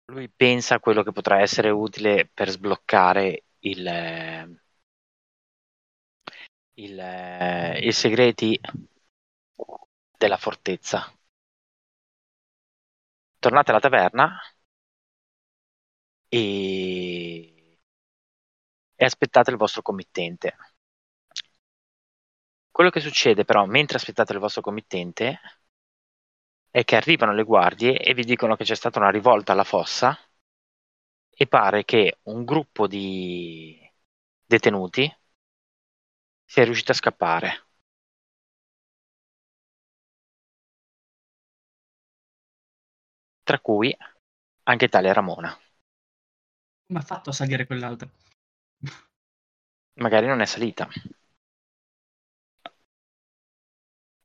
Lui 0.06 0.30
pensa 0.30 0.76
a 0.76 0.80
quello 0.80 1.04
che 1.04 1.12
potrà 1.12 1.42
essere 1.42 1.70
utile 1.70 2.28
per 2.28 2.50
sbloccare 2.50 3.44
il, 3.60 3.86
eh, 3.86 4.50
il, 6.74 7.00
eh, 7.00 7.80
i 7.82 7.92
segreti 7.92 8.60
della 10.20 10.38
fortezza. 10.38 11.12
Tornate 13.40 13.72
alla 13.72 13.80
taverna 13.82 14.40
e, 16.32 17.80
e 18.96 19.04
aspettate 19.04 19.50
il 19.50 19.58
vostro 19.58 19.82
committente. 19.82 20.56
Quello 22.72 22.90
che 22.90 23.00
succede 23.00 23.46
però 23.46 23.66
mentre 23.68 23.98
aspettate 23.98 24.34
il 24.34 24.40
vostro 24.40 24.64
committente 24.64 25.40
è 26.72 26.84
che 26.84 26.96
arrivano 26.96 27.32
le 27.34 27.44
guardie 27.44 28.00
e 28.00 28.16
vi 28.16 28.24
dicono 28.24 28.56
che 28.56 28.64
c'è 28.64 28.74
stata 28.74 28.98
una 28.98 29.12
rivolta 29.12 29.52
alla 29.52 29.64
fossa 29.64 30.18
e 31.32 31.48
pare 31.48 31.86
che 31.86 32.20
un 32.24 32.44
gruppo 32.44 32.86
di 32.88 33.80
detenuti 34.46 35.12
sia 36.46 36.66
riuscito 36.66 36.92
a 36.92 36.96
scappare. 36.96 37.69
Tra 43.50 43.60
cui 43.60 43.92
anche 44.66 44.90
tale 44.90 45.12
Ramona. 45.12 45.50
Come 46.86 47.00
ha 47.00 47.02
fatto 47.02 47.32
a 47.32 47.34
salire 47.34 47.66
quell'altro? 47.66 48.12
Magari 49.94 50.28
non 50.28 50.42
è 50.42 50.46
salita. 50.46 50.88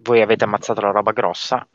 Voi 0.03 0.21
avete 0.21 0.45
ammazzato 0.45 0.83
la 0.83 0.91
roba 0.91 1.13
grossa, 1.13 1.67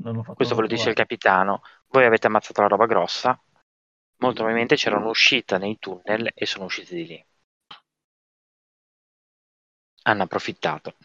Non 0.00 0.16
ho 0.16 0.22
fatto 0.22 0.36
questo 0.36 0.54
ve 0.54 0.62
lo 0.62 0.66
dice 0.66 0.88
il 0.88 0.94
capitano. 0.94 1.60
Voi 1.88 2.06
avete 2.06 2.28
ammazzato 2.28 2.62
la 2.62 2.68
roba 2.68 2.86
grossa, 2.86 3.38
molto 4.20 4.36
probabilmente 4.36 4.76
c'era 4.76 4.96
un'uscita 4.96 5.58
nei 5.58 5.78
tunnel 5.78 6.30
e 6.32 6.46
sono 6.46 6.64
usciti 6.64 6.94
di 6.94 7.06
lì. 7.06 7.26
Hanno 10.04 10.22
approfittato. 10.22 10.96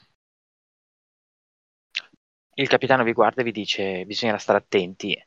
Il 2.53 2.69
capitano 2.69 3.03
vi 3.03 3.11
guarda 3.11 3.41
e 3.41 3.43
vi 3.43 3.51
dice: 3.51 4.05
Bisogna 4.05 4.37
stare 4.37 4.59
attenti 4.59 5.21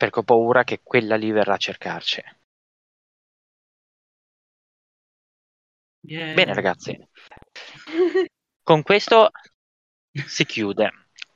perché 0.00 0.20
ho 0.20 0.22
paura 0.22 0.64
che 0.64 0.80
quella 0.82 1.14
lì 1.14 1.30
verrà 1.30 1.52
a 1.52 1.58
cercarci. 1.58 2.22
Yeah. 6.00 6.32
Bene, 6.32 6.54
ragazzi, 6.54 6.98
con 8.62 8.82
questo 8.82 9.30
si 10.26 10.46
chiude. 10.46 10.90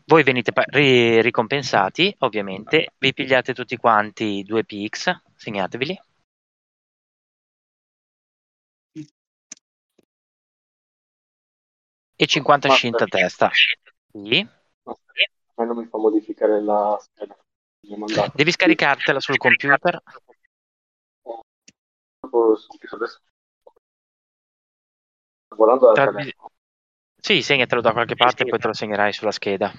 Voi 0.07 0.23
venite 0.23 0.53
pa- 0.53 0.65
ri- 0.67 1.21
ricompensati, 1.21 2.15
ovviamente. 2.21 2.95
Vi 2.97 3.13
pigliate 3.13 3.53
tutti 3.53 3.77
quanti 3.77 4.43
due 4.45 4.65
PX, 4.65 5.15
segnateveli. 5.37 6.01
E 12.17 12.27
50 12.27 12.69
Ma- 12.69 12.75
scint 12.75 12.99
a 12.99 13.07
testa. 13.07 13.51
Sì. 14.11 14.49
A 14.85 14.97
me 15.57 15.67
non 15.67 15.77
mi 15.77 15.85
fa 15.85 15.99
modificare 15.99 16.63
la 16.63 16.99
scheda. 16.99 17.37
Devi 18.35 18.51
scaricartela 18.51 19.21
sul 19.21 19.37
computer. 19.37 20.03
Dal 25.49 25.95
Tra-. 25.95 26.25
Sì, 27.21 27.43
segnatelo 27.43 27.81
da 27.81 27.93
qualche 27.93 28.17
parte 28.17 28.45
e 28.45 28.49
poi 28.49 28.59
te 28.59 28.67
lo 28.67 28.75
segnerai 28.75 29.13
sulla 29.13 29.31
scheda. 29.31 29.73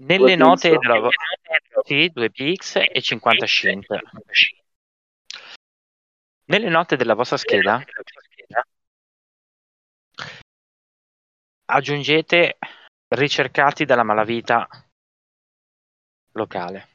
Nelle 0.00 0.36
note 0.36 0.70
PX. 0.70 0.78
della 0.78 1.00
vo- 1.00 1.10
sì, 1.84 2.08
2 2.12 2.30
PX 2.30 2.76
e 2.92 3.00
50 3.00 3.46
scint. 3.46 3.86
Nelle 6.44 6.68
note 6.68 6.96
della 6.96 7.14
vostra 7.14 7.36
scheda 7.36 7.84
aggiungete 11.70 12.58
ricercati 13.08 13.84
dalla 13.84 14.02
malavita 14.02 14.66
locale. 16.32 16.88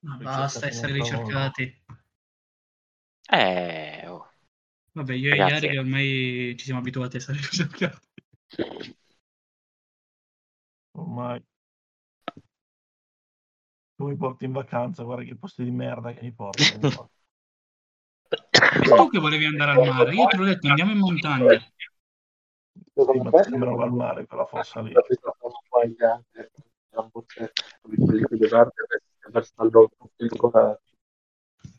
Ma 0.00 0.16
basta 0.16 0.66
essere 0.66 0.92
Ricercati. 0.92 1.82
Eh, 3.32 4.04
oh. 4.08 4.32
Vabbè, 4.92 5.14
io 5.14 5.32
e 5.32 5.36
Ragazzi. 5.36 5.66
Yari 5.66 5.78
ormai 5.78 6.54
ci 6.58 6.64
siamo 6.64 6.80
abituati 6.80 7.16
a 7.16 7.18
essere 7.18 7.38
ricercati. 7.38 8.06
Ormai. 10.92 11.44
Tu 13.94 14.06
mi 14.06 14.16
porti 14.16 14.46
in 14.46 14.52
vacanza, 14.52 15.02
guarda 15.02 15.24
che 15.24 15.36
posti 15.36 15.62
di 15.62 15.70
merda 15.70 16.12
che 16.12 16.22
mi 16.22 16.32
porti. 16.32 16.62
E 18.30 18.82
tu 18.82 19.08
che 19.08 19.18
volevi 19.18 19.44
andare 19.44 19.72
al 19.72 19.88
mare? 19.88 20.14
Io 20.14 20.26
te 20.26 20.36
l'ho 20.36 20.44
detto, 20.44 20.68
andiamo 20.68 20.92
in 20.92 20.98
montagna. 20.98 21.60
Sì, 23.00 23.06
Secondo 23.06 23.30
ma 23.30 23.30
me 23.38 23.42
sembrava 23.42 23.84
al 23.84 23.92
mare 23.92 24.26
quella 24.26 24.46
fossa 24.46 24.80
lì. 24.80 24.92
poi 25.68 25.96
anche 25.98 26.50
la 26.90 27.02
boccetta 27.02 27.62
di 27.84 27.96
liquido 27.96 28.48
verde 28.48 28.72
per 29.30 29.44
starlo 29.44 29.90
ancora 30.16 30.78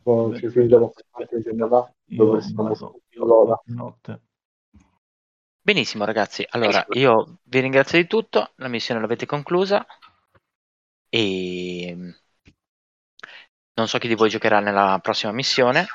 con 0.02 0.34
ci 0.34 0.48
giorno 0.68 0.88
fa 0.88 1.24
Io 2.06 2.24
dove 2.24 2.40
siamo 2.40 2.74
notte. 3.66 4.20
Benissimo 5.60 6.04
ragazzi, 6.04 6.44
allora 6.48 6.84
io 6.90 7.38
vi 7.44 7.60
ringrazio 7.60 7.98
di 7.98 8.08
tutto, 8.08 8.50
la 8.56 8.66
missione 8.66 9.00
l'avete 9.00 9.26
conclusa 9.26 9.86
e 11.08 11.96
non 13.74 13.86
so 13.86 13.98
chi 13.98 14.08
di 14.08 14.14
voi 14.14 14.28
giocherà 14.28 14.58
nella 14.58 14.98
prossima 15.00 15.30
missione, 15.30 15.86